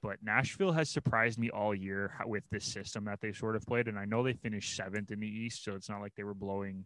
But 0.01 0.23
Nashville 0.23 0.71
has 0.71 0.89
surprised 0.89 1.37
me 1.37 1.51
all 1.51 1.75
year 1.75 2.15
with 2.25 2.43
this 2.49 2.65
system 2.65 3.05
that 3.05 3.21
they 3.21 3.33
sort 3.33 3.55
of 3.55 3.63
played, 3.67 3.87
and 3.87 3.99
I 3.99 4.05
know 4.05 4.23
they 4.23 4.33
finished 4.33 4.75
seventh 4.75 5.11
in 5.11 5.19
the 5.19 5.27
East, 5.27 5.63
so 5.63 5.75
it's 5.75 5.89
not 5.89 6.01
like 6.01 6.15
they 6.15 6.23
were 6.23 6.33
blowing, 6.33 6.85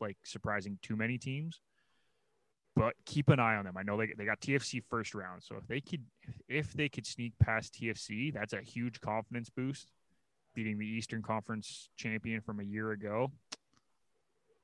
like 0.00 0.16
surprising 0.24 0.78
too 0.80 0.94
many 0.94 1.18
teams 1.18 1.60
but 2.76 2.92
keep 3.06 3.30
an 3.30 3.40
eye 3.40 3.56
on 3.56 3.64
them. 3.64 3.76
I 3.76 3.82
know 3.82 3.96
they, 3.96 4.12
they 4.16 4.26
got 4.26 4.40
TFC 4.40 4.82
first 4.88 5.14
round, 5.14 5.42
so 5.42 5.56
if 5.56 5.66
they 5.66 5.80
could 5.80 6.04
if 6.48 6.72
they 6.74 6.88
could 6.88 7.06
sneak 7.06 7.32
past 7.40 7.74
TFC, 7.74 8.32
that's 8.32 8.52
a 8.52 8.60
huge 8.60 9.00
confidence 9.00 9.48
boost. 9.50 9.90
Beating 10.54 10.78
the 10.78 10.86
Eastern 10.86 11.22
Conference 11.22 11.90
champion 11.96 12.40
from 12.40 12.60
a 12.60 12.62
year 12.62 12.92
ago. 12.92 13.30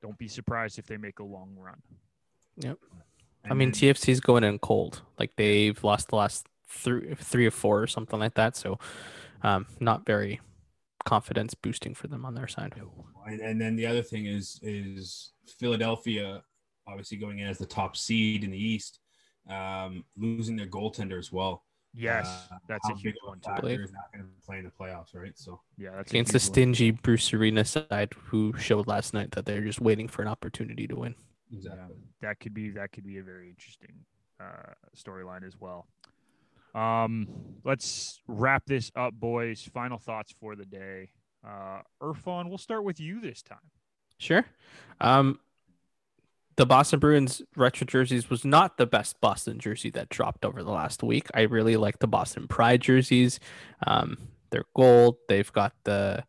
Don't 0.01 0.17
be 0.17 0.29
surprised 0.29 0.79
if 0.79 0.87
they 0.87 0.97
make 0.97 1.19
a 1.19 1.25
long 1.25 1.55
run. 1.57 1.83
Yep. 2.57 2.79
I 3.45 3.55
mean, 3.55 3.69
And- 3.69 3.75
TFC's 3.75 4.21
going 4.21 4.45
in 4.45 4.59
cold. 4.59 5.03
Like 5.19 5.37
they've 5.37 5.83
lost 5.83 6.09
the 6.09 6.17
last 6.17 6.47
three, 6.69 7.15
three 7.15 7.47
or 7.47 7.51
four 7.51 7.83
or 7.83 7.87
something 7.87 8.19
like 8.19 8.35
that. 8.35 8.57
So, 8.57 8.79
um, 9.43 9.67
not 9.81 10.07
very 10.07 10.41
confidence 11.05 11.55
boosting 11.55 11.95
for 11.95 12.09
them 12.09 12.25
on 12.25 12.35
their 12.35 12.49
side. 12.49 12.75
And, 13.27 13.41
and 13.41 13.61
then 13.61 13.77
the 13.77 13.87
other 13.87 14.03
thing 14.03 14.27
is 14.27 14.61
is 14.63 15.33
Philadelphia, 15.59 16.43
obviously 16.87 17.17
going 17.19 17.39
in 17.39 17.47
as 17.49 17.59
the 17.59 17.67
top 17.67 17.97
seed 17.97 18.45
in 18.45 18.51
the 18.51 18.59
East, 18.59 19.01
um, 19.49 20.05
losing 20.17 20.57
their 20.57 20.67
goaltender 20.67 21.19
as 21.19 21.33
well. 21.33 21.65
Yes, 21.95 22.49
Uh, 22.51 22.57
that's 22.69 22.89
a 22.89 22.95
huge 22.95 23.15
big 23.15 23.15
one 23.25 23.39
too. 23.41 23.51
factor 23.51 23.63
Blake. 23.63 23.81
is 23.81 23.93
not 23.93 24.11
going 24.15 24.25
to 24.25 24.31
play 24.47 24.59
in 24.59 24.65
the 24.65 24.71
playoffs, 24.71 25.15
right? 25.15 25.37
So 25.39 25.61
Yeah, 25.77 25.91
that's 25.97 26.11
Against 26.11 26.31
a 26.31 26.33
the 26.33 26.39
huge 26.39 26.49
one. 26.49 26.53
stingy 26.55 26.91
Bruce 26.93 27.35
Arena 27.35 27.65
side, 27.67 28.15
who 28.15 28.55
showed 28.57 28.87
last 28.87 29.13
night 29.13 29.31
that 29.33 29.45
they're 29.45 29.61
just 29.61 29.81
waiting 29.81 30.09
for 30.09 30.23
an 30.23 30.29
opportunity 30.29 30.87
to 30.89 30.97
win. 30.97 31.15
exactly. 31.53 31.97
that 32.23 32.41
could 32.41 32.55
be 32.55 32.71
that 32.71 32.93
could 32.93 33.05
be 33.05 33.19
a 33.19 33.23
very 33.23 33.49
interesting 33.51 33.93
uh, 34.41 34.73
storyline 34.97 35.45
as 35.47 35.59
well. 35.61 35.87
Um, 36.75 37.29
let's 37.65 38.23
wrap 38.27 38.65
this 38.65 38.91
up, 38.97 39.13
boys. 39.13 39.63
Final 39.75 39.99
thoughts 39.99 40.33
for 40.41 40.57
the 40.57 40.65
day. 40.65 41.11
Uh, 41.47 41.83
Irfan, 42.01 42.49
we'll 42.49 42.57
start 42.57 42.85
with 42.85 42.99
you 43.01 43.21
this 43.21 43.43
time. 43.43 43.59
Sure. 44.17 44.45
Um, 45.01 45.41
the 46.57 46.67
Boston 46.67 46.99
Bruins 46.99 47.43
retro 47.57 47.87
jerseys 47.87 48.29
was 48.29 48.45
not 48.45 48.77
the 48.77 48.87
best 48.87 49.21
Boston 49.21 49.59
jersey 49.59 49.91
that 49.91 50.09
dropped 50.09 50.45
over 50.45 50.63
the 50.63 50.71
last 50.71 51.03
week. 51.03 51.29
I 51.35 51.43
really 51.43 51.77
like 51.77 51.99
the 51.99 52.07
Boston 52.07 52.47
Pride 52.47 52.81
jerseys. 52.81 53.41
Um, 53.87 54.19
they're 54.51 54.67
gold. 54.75 55.17
They've 55.29 55.51
got 55.53 55.73
the, 55.85 56.25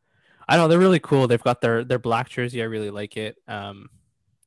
I 0.48 0.56
don't 0.56 0.66
know, 0.66 0.68
they're 0.70 0.80
really 0.80 1.00
cool. 1.00 1.28
They've 1.28 1.44
got 1.44 1.62
their 1.62 1.84
their 1.84 2.00
black 2.00 2.30
jersey. 2.30 2.62
I 2.62 2.66
really 2.66 2.90
like 2.90 3.18
it. 3.18 3.38
Um, 3.48 3.90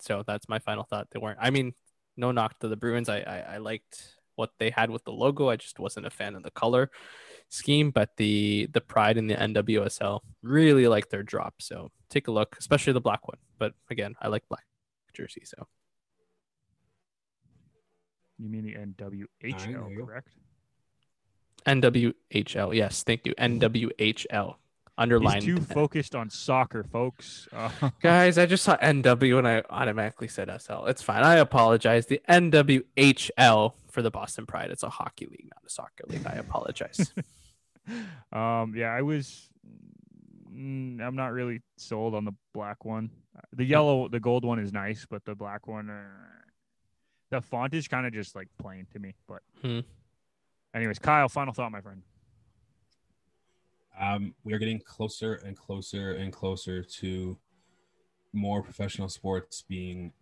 so 0.00 0.24
that's 0.26 0.48
my 0.48 0.58
final 0.58 0.84
thought. 0.84 1.08
They 1.10 1.18
weren't. 1.18 1.38
I 1.40 1.50
mean, 1.50 1.74
no 2.16 2.32
knock 2.32 2.58
to 2.60 2.68
the 2.68 2.76
Bruins. 2.76 3.08
I 3.08 3.18
I, 3.20 3.54
I 3.54 3.56
liked 3.58 4.16
what 4.36 4.50
they 4.58 4.70
had 4.70 4.90
with 4.90 5.04
the 5.04 5.12
logo. 5.12 5.48
I 5.50 5.56
just 5.56 5.78
wasn't 5.78 6.06
a 6.06 6.10
fan 6.10 6.34
of 6.34 6.42
the 6.42 6.50
color 6.50 6.90
scheme. 7.48 7.90
But 7.90 8.16
the 8.16 8.68
the 8.72 8.80
Pride 8.80 9.18
and 9.18 9.28
the 9.28 9.34
NWSL 9.34 10.20
really 10.42 10.88
like 10.88 11.10
their 11.10 11.22
drop. 11.22 11.54
So 11.60 11.90
take 12.08 12.28
a 12.28 12.32
look, 12.32 12.56
especially 12.58 12.94
the 12.94 13.00
black 13.00 13.26
one. 13.28 13.38
But 13.58 13.74
again, 13.90 14.14
I 14.20 14.28
like 14.28 14.48
black 14.48 14.64
jersey. 15.16 15.42
So 15.44 15.66
You 18.38 18.48
mean 18.48 18.64
the 18.64 18.74
NWHL, 18.74 19.26
there 19.40 19.90
you 19.90 19.98
go. 19.98 20.06
correct? 20.06 20.28
NWHL. 21.66 22.74
Yes, 22.74 23.02
thank 23.02 23.26
you. 23.26 23.34
NWHL. 23.36 24.54
He's 24.56 25.02
Underlined. 25.02 25.42
too 25.44 25.58
focused 25.60 26.14
on 26.14 26.30
soccer, 26.30 26.82
folks. 26.84 27.48
Uh, 27.52 27.70
Guys, 28.02 28.38
I 28.38 28.46
just 28.46 28.64
saw 28.64 28.76
NW 28.78 29.38
and 29.38 29.46
I 29.48 29.62
automatically 29.68 30.28
said 30.28 30.48
SL. 30.60 30.86
It's 30.86 31.02
fine. 31.02 31.22
I 31.22 31.36
apologize. 31.36 32.06
The 32.06 32.20
NWHL 32.28 33.72
for 33.90 34.00
the 34.02 34.10
Boston 34.10 34.46
Pride. 34.46 34.70
It's 34.70 34.82
a 34.82 34.88
hockey 34.88 35.26
league, 35.26 35.50
not 35.54 35.62
a 35.66 35.70
soccer 35.70 36.04
league. 36.08 36.26
I 36.26 36.34
apologize. 36.36 37.12
um, 38.32 38.72
yeah, 38.74 38.90
I 38.94 39.02
was. 39.02 39.50
mm, 40.54 41.00
I'm 41.00 41.16
not 41.16 41.32
really 41.32 41.60
sold 41.76 42.14
on 42.14 42.24
the 42.24 42.32
black 42.54 42.84
one. 42.86 43.10
The 43.52 43.64
yellow, 43.64 44.08
the 44.08 44.20
gold 44.20 44.44
one 44.44 44.58
is 44.58 44.72
nice, 44.72 45.06
but 45.08 45.24
the 45.24 45.34
black 45.34 45.66
one, 45.66 45.90
uh, 45.90 46.04
the 47.30 47.40
font 47.40 47.74
is 47.74 47.88
kind 47.88 48.06
of 48.06 48.12
just 48.12 48.34
like 48.34 48.48
plain 48.58 48.86
to 48.92 48.98
me. 48.98 49.14
But, 49.26 49.42
Hmm. 49.62 49.80
anyways, 50.74 50.98
Kyle, 50.98 51.28
final 51.28 51.52
thought, 51.52 51.72
my 51.72 51.80
friend. 51.80 52.02
Um, 53.98 54.34
we 54.44 54.52
are 54.52 54.58
getting 54.58 54.78
closer 54.80 55.34
and 55.34 55.56
closer 55.56 56.12
and 56.12 56.32
closer 56.32 56.82
to 56.82 57.38
more 58.32 58.62
professional 58.62 59.08
sports 59.08 59.62
being 59.62 60.12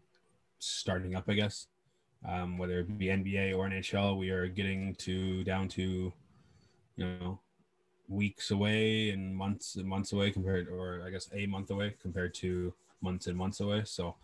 starting 0.60 1.14
up, 1.16 1.24
I 1.28 1.34
guess. 1.34 1.66
Um, 2.24 2.56
whether 2.56 2.80
it 2.80 2.98
be 2.98 3.06
NBA 3.06 3.52
or 3.56 3.68
NHL, 3.68 4.16
we 4.16 4.30
are 4.30 4.48
getting 4.48 4.94
to 4.96 5.44
down 5.44 5.68
to, 5.70 6.12
you 6.96 7.04
know, 7.04 7.40
weeks 8.08 8.50
away 8.50 9.10
and 9.10 9.34
months 9.34 9.76
and 9.76 9.86
months 9.86 10.12
away 10.12 10.30
compared, 10.30 10.68
or 10.68 11.02
I 11.04 11.10
guess 11.10 11.28
a 11.32 11.46
month 11.46 11.70
away 11.70 11.96
compared 12.00 12.32
to 12.34 12.72
months 13.04 13.28
and 13.28 13.36
months 13.36 13.60
away. 13.60 13.82
So 13.84 14.16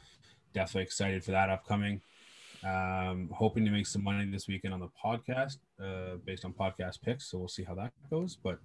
definitely 0.52 0.82
excited 0.82 1.22
for 1.22 1.30
that 1.30 1.50
upcoming. 1.50 2.00
Um, 2.64 3.30
hoping 3.32 3.64
to 3.64 3.70
make 3.70 3.86
some 3.86 4.02
money 4.02 4.28
this 4.30 4.48
weekend 4.48 4.74
on 4.74 4.80
the 4.80 4.90
podcast, 5.02 5.58
uh, 5.82 6.16
based 6.24 6.44
on 6.44 6.52
podcast 6.52 7.00
picks. 7.00 7.30
So 7.30 7.38
we'll 7.38 7.48
see 7.48 7.62
how 7.62 7.74
that 7.74 7.92
goes. 8.10 8.36
But 8.42 8.58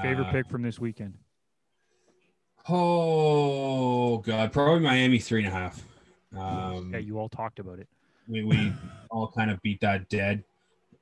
Favorite 0.00 0.28
uh, 0.28 0.32
pick 0.32 0.48
from 0.48 0.62
this 0.62 0.78
weekend. 0.78 1.14
Oh 2.68 4.18
god, 4.18 4.52
probably 4.52 4.80
Miami 4.80 5.18
three 5.18 5.44
and 5.44 5.52
a 5.52 5.56
half. 5.56 5.82
Um, 6.36 6.90
Yeah, 6.92 7.00
you 7.00 7.18
all 7.18 7.28
talked 7.28 7.58
about 7.58 7.78
it. 7.78 7.88
we, 8.28 8.44
we 8.44 8.72
all 9.10 9.28
kind 9.28 9.50
of 9.50 9.60
beat 9.62 9.80
that 9.80 10.08
dead. 10.08 10.44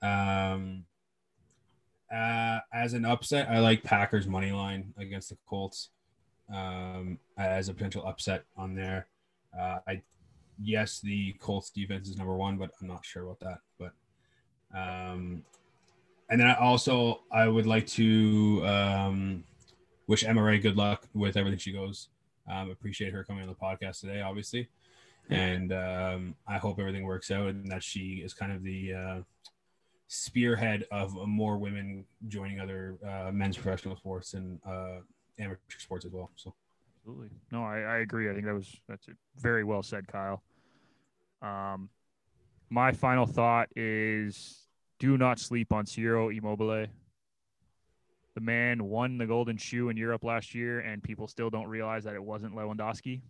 Um, 0.03 0.85
uh, 2.13 2.61
as 2.73 2.95
an 2.95 3.05
upset, 3.05 3.49
I 3.49 3.61
like 3.61 3.85
Packers 3.85 4.27
money 4.27 4.51
line 4.51 4.95
against 4.97 5.29
the 5.29 5.37
Colts 5.47 5.91
um, 6.53 7.19
as 7.39 7.69
a 7.69 7.75
potential 7.75 8.07
upset 8.07 8.45
on 8.57 8.75
there. 8.75 9.07
Uh, 9.59 9.79
I 9.87 10.03
yes, 10.63 11.01
the 11.01 11.33
Colts 11.35 11.71
defense 11.71 12.09
is 12.09 12.17
number 12.17 12.37
one, 12.37 12.57
but 12.57 12.71
I'm 12.81 12.89
not 12.89 13.05
sure 13.05 13.25
about 13.25 13.41
that. 13.41 13.59
But 13.79 13.93
um, 14.77 15.43
and 16.29 16.41
then 16.41 16.47
I 16.47 16.55
also 16.55 17.23
I 17.33 17.49
would 17.49 17.67
like 17.67 17.87
to 17.89 18.63
um, 18.67 19.45
wish 20.07 20.25
Emmarae 20.25 20.61
good 20.61 20.77
luck 20.77 21.07
with 21.15 21.37
everything 21.37 21.59
she 21.59 21.73
goes. 21.73 22.09
Um, 22.51 22.71
appreciate 22.71 23.13
her 23.13 23.25
coming 23.25 23.43
on 23.43 23.49
the 23.49 23.55
podcast 23.55 24.01
today, 24.01 24.23
obviously 24.23 24.69
and 25.31 25.73
um, 25.73 26.35
I 26.47 26.59
hope 26.59 26.79
everything 26.79 27.05
works 27.05 27.31
out 27.31 27.49
and 27.49 27.71
that 27.71 27.83
she 27.83 28.21
is 28.25 28.35
kind 28.35 28.53
of 28.53 28.63
the 28.65 28.93
uh, 28.93 29.21
spearhead 30.09 30.85
of 30.91 31.15
more 31.27 31.57
women 31.57 32.05
joining 32.27 32.61
other 32.61 32.99
uh, 33.09 33.31
men's 33.31 33.57
professional 33.57 33.97
sports 33.97 34.35
and 34.35 34.59
uh, 34.67 35.01
amateur 35.41 35.79
sports 35.79 36.05
as 36.05 36.12
well. 36.12 36.31
So 36.37 36.55
Absolutely. 37.01 37.31
No, 37.51 37.65
I, 37.65 37.81
I 37.81 37.97
agree. 37.99 38.31
I 38.31 38.35
think 38.35 38.47
that 38.47 38.55
was 38.55 38.77
that's 38.89 39.09
very 39.37 39.65
well 39.65 39.83
said, 39.83 40.07
Kyle. 40.07 40.43
Um, 41.41 41.89
my 42.69 42.93
final 42.93 43.27
thought 43.27 43.69
is 43.75 44.69
do 44.99 45.17
not 45.17 45.39
sleep 45.39 45.73
on 45.73 45.87
Ciro 45.87 46.29
Immobile. 46.29 46.87
The 48.35 48.41
man 48.41 48.85
won 48.85 49.19
the 49.19 49.27
golden 49.27 49.57
shoe 49.57 49.89
in 49.89 49.97
Europe 49.97 50.25
last 50.25 50.55
year, 50.55 50.81
and 50.81 51.03
people 51.03 51.27
still 51.27 51.51
don't 51.51 51.67
realize 51.67 52.05
that 52.05 52.15
it 52.15 52.23
wasn't 52.23 52.55
Lewandowski. 52.55 53.23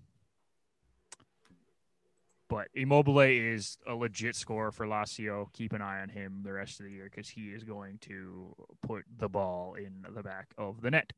But 2.48 2.66
Immobile 2.74 3.20
is 3.20 3.78
a 3.86 3.94
legit 3.94 4.34
scorer 4.34 4.72
for 4.72 4.84
Lazio. 4.84 5.46
Keep 5.52 5.72
an 5.72 5.80
eye 5.80 6.02
on 6.02 6.08
him 6.08 6.40
the 6.42 6.52
rest 6.52 6.80
of 6.80 6.86
the 6.86 6.92
year 6.92 7.04
because 7.04 7.28
he 7.28 7.50
is 7.50 7.62
going 7.62 7.98
to 8.02 8.52
put 8.82 9.04
the 9.18 9.28
ball 9.28 9.74
in 9.74 10.04
the 10.12 10.22
back 10.24 10.48
of 10.58 10.82
the 10.82 10.90
net. 10.90 11.12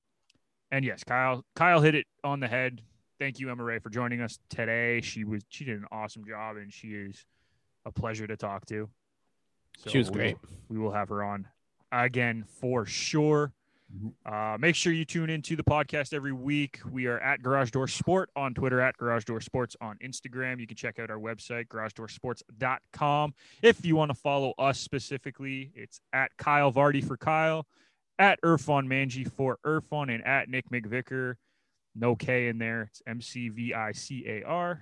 And 0.73 0.85
yes, 0.85 1.05
Kyle 1.05 1.45
Kyle 1.55 1.81
hit 1.81 1.95
it 1.95 2.07
on 2.25 2.41
the 2.41 2.49
head. 2.49 2.81
Thank 3.21 3.39
you, 3.39 3.47
Emmarae, 3.49 3.81
for 3.81 3.91
joining 3.91 4.21
us 4.21 4.39
today. 4.51 5.01
She 5.03 5.23
was 5.23 5.43
she 5.49 5.65
did 5.65 5.79
an 5.79 5.85
awesome 5.93 6.25
job, 6.27 6.57
and 6.57 6.73
she 6.73 6.89
is 6.89 7.25
a 7.87 7.93
pleasure 7.93 8.27
to 8.27 8.37
talk 8.37 8.67
to. 8.67 8.89
So 9.79 9.91
She 9.91 9.99
was 9.99 10.11
we 10.11 10.17
great. 10.17 10.37
will- 10.43 10.49
we 10.71 10.79
will 10.79 10.91
have 10.93 11.09
her 11.11 11.23
on 11.23 11.47
again 11.93 12.45
for 12.61 12.85
sure. 12.87 13.53
Uh, 14.25 14.57
make 14.59 14.75
sure 14.75 14.91
you 14.91 15.05
tune 15.05 15.29
into 15.29 15.55
the 15.55 15.63
podcast 15.63 16.15
every 16.15 16.33
week. 16.33 16.81
We 16.91 17.05
are 17.09 17.19
at 17.19 17.43
Garage 17.43 17.71
Door 17.73 17.89
Sport 17.89 18.31
on 18.35 18.55
Twitter, 18.55 18.81
at 18.81 18.97
Garage 18.97 19.25
Door 19.27 19.43
Sports 19.43 19.77
on 19.83 19.99
Instagram. 20.03 20.59
You 20.61 20.67
can 20.67 20.79
check 20.79 20.99
out 20.99 21.11
our 21.11 21.19
website, 21.19 21.67
garagedoorsports.com. 21.69 23.35
If 23.63 23.85
you 23.85 23.95
want 23.97 24.09
to 24.11 24.15
follow 24.15 24.55
us 24.59 24.79
specifically, 24.79 25.73
it's 25.75 26.01
at 26.15 26.35
Kyle 26.39 26.73
Vardy 26.73 27.05
for 27.07 27.19
Kyle, 27.19 27.67
at 28.19 28.41
Irfan 28.43 28.87
Manji 28.87 29.31
for 29.31 29.59
Irfan, 29.65 30.15
and 30.15 30.25
at 30.27 30.49
Nick 30.49 30.71
McVicar. 30.71 31.35
No 31.95 32.17
K 32.17 32.49
in 32.49 32.59
there. 32.59 32.83
It's 32.91 33.03
M 33.07 33.21
C 33.21 33.49
V 33.49 33.75
I 33.75 33.93
C 33.93 34.25
A 34.27 34.43
R. 34.45 34.81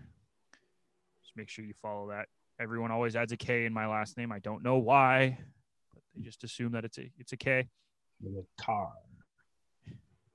Just 1.23 1.37
make 1.37 1.49
sure 1.49 1.65
you 1.65 1.75
follow 1.83 2.09
that. 2.11 2.27
Everyone 2.61 2.91
always 2.91 3.17
adds 3.17 3.33
a 3.33 3.37
K 3.37 3.65
in 3.65 3.73
my 3.73 3.87
last 3.87 4.17
name. 4.17 4.31
I 4.31 4.39
don't 4.39 4.63
know 4.63 4.79
why, 4.79 5.39
but 5.93 6.03
they 6.15 6.23
just 6.23 6.45
assume 6.45 6.73
that 6.73 6.85
it's 6.85 6.99
a 6.99 7.11
it's 7.19 7.33
a 7.33 7.37
K. 7.37 7.69
with 8.23 8.45
a 8.45 8.63
car. 8.63 8.93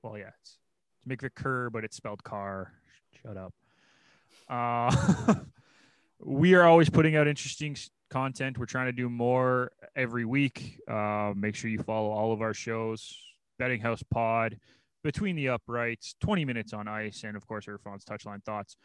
Well, 0.02 0.18
yeah, 0.18 0.30
it's, 0.40 0.58
it's 0.96 1.22
McVicker, 1.22 1.72
but 1.72 1.84
it's 1.84 1.96
spelled 1.96 2.22
car. 2.22 2.72
Shut 3.22 3.36
up. 3.36 3.54
Uh, 4.48 5.34
we 6.20 6.54
are 6.54 6.64
always 6.64 6.90
putting 6.90 7.16
out 7.16 7.26
interesting 7.26 7.76
content. 8.08 8.58
We're 8.58 8.66
trying 8.66 8.86
to 8.86 8.92
do 8.92 9.08
more 9.08 9.72
every 9.94 10.24
week. 10.24 10.80
Uh, 10.88 11.32
make 11.36 11.54
sure 11.54 11.70
you 11.70 11.82
follow 11.82 12.10
all 12.10 12.32
of 12.32 12.40
our 12.42 12.54
shows. 12.54 13.16
Betting 13.58 13.80
House 13.80 14.02
Pod, 14.02 14.58
Between 15.02 15.36
the 15.36 15.48
Uprights, 15.48 16.14
20 16.20 16.44
Minutes 16.44 16.72
on 16.72 16.88
Ice, 16.88 17.24
and 17.24 17.36
of 17.36 17.46
course, 17.46 17.66
Irfan's 17.66 18.04
Touchline 18.04 18.44
Thoughts. 18.44 18.76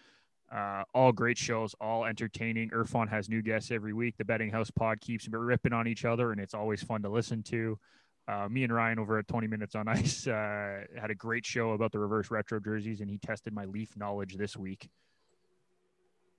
Uh, 0.51 0.83
all 0.93 1.11
great 1.11 1.37
shows, 1.37 1.73
all 1.79 2.05
entertaining. 2.05 2.69
Irfan 2.71 3.09
has 3.09 3.29
new 3.29 3.41
guests 3.41 3.71
every 3.71 3.93
week. 3.93 4.15
The 4.17 4.25
Betting 4.25 4.51
House 4.51 4.69
Pod 4.69 4.99
keeps 4.99 5.27
ripping 5.29 5.73
on 5.73 5.87
each 5.87 6.03
other, 6.03 6.31
and 6.31 6.41
it's 6.41 6.53
always 6.53 6.83
fun 6.83 7.01
to 7.03 7.09
listen 7.09 7.41
to. 7.43 7.79
Uh, 8.27 8.47
me 8.49 8.63
and 8.63 8.73
Ryan 8.73 8.99
over 8.99 9.17
at 9.17 9.27
20 9.27 9.47
Minutes 9.47 9.75
on 9.75 9.87
Ice 9.87 10.27
uh, 10.27 10.81
had 10.99 11.09
a 11.09 11.15
great 11.15 11.45
show 11.45 11.71
about 11.71 11.91
the 11.91 11.99
reverse 11.99 12.29
retro 12.31 12.59
jerseys, 12.59 13.01
and 13.01 13.09
he 13.09 13.17
tested 13.17 13.53
my 13.53 13.65
Leaf 13.65 13.95
knowledge 13.95 14.35
this 14.35 14.55
week. 14.57 14.89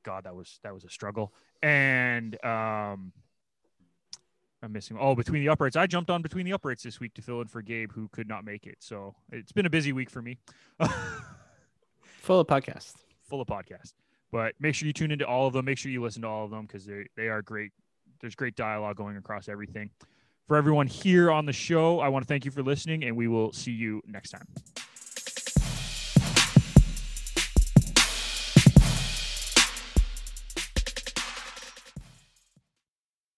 God, 0.03 0.25
that 0.25 0.35
was 0.35 0.59
that 0.63 0.75
was 0.75 0.85
a 0.85 0.89
struggle. 0.91 1.33
And 1.63 2.35
um, 2.45 3.13
I'm 4.63 4.73
missing. 4.73 4.97
Oh, 5.01 5.15
between 5.15 5.43
the 5.43 5.49
uprights, 5.49 5.77
I 5.77 5.87
jumped 5.87 6.11
on 6.11 6.23
between 6.23 6.45
the 6.47 6.53
uprights 6.53 6.83
this 6.83 7.01
week 7.01 7.15
to 7.15 7.23
fill 7.23 7.41
in 7.41 7.49
for 7.49 7.63
Gabe, 7.63 7.93
who 7.93 8.09
could 8.09 8.29
not 8.29 8.45
make 8.45 8.67
it. 8.67 8.77
So 8.81 9.15
it's 9.31 9.53
been 9.53 9.67
a 9.67 9.71
busy 9.71 9.93
week 9.93 10.11
for 10.11 10.23
me, 10.23 10.39
Full 12.21 12.41
of 12.41 12.47
podcasts. 12.47 12.95
full 13.23 13.41
of 13.41 13.49
podcasts. 13.49 13.95
But 14.31 14.55
make 14.61 14.75
sure 14.75 14.87
you 14.87 14.93
tune 14.93 15.11
into 15.11 15.27
all 15.27 15.47
of 15.47 15.53
them. 15.53 15.65
Make 15.65 15.79
sure 15.79 15.91
you 15.93 16.01
listen 16.03 16.23
to 16.23 16.29
all 16.29 16.45
of 16.45 16.51
them 16.51 16.63
because 16.67 16.87
they 16.87 17.07
they 17.17 17.29
are 17.29 17.43
great. 17.43 17.73
There's 18.21 18.35
great 18.35 18.55
dialogue 18.57 18.97
going 18.97 19.17
across 19.17 19.49
everything. 19.49 19.91
For 20.47 20.57
everyone 20.57 20.87
here 20.87 21.31
on 21.31 21.47
the 21.47 21.53
show, 21.53 22.01
I 22.01 22.09
want 22.09 22.25
to 22.25 22.29
thank 22.29 22.45
you 22.45 22.51
for 22.51 22.63
listening, 22.63 23.05
and 23.05 23.17
we 23.17 23.27
will 23.29 23.53
see 23.53 23.73
you 23.73 24.01
next 24.07 24.31
time. 24.31 24.47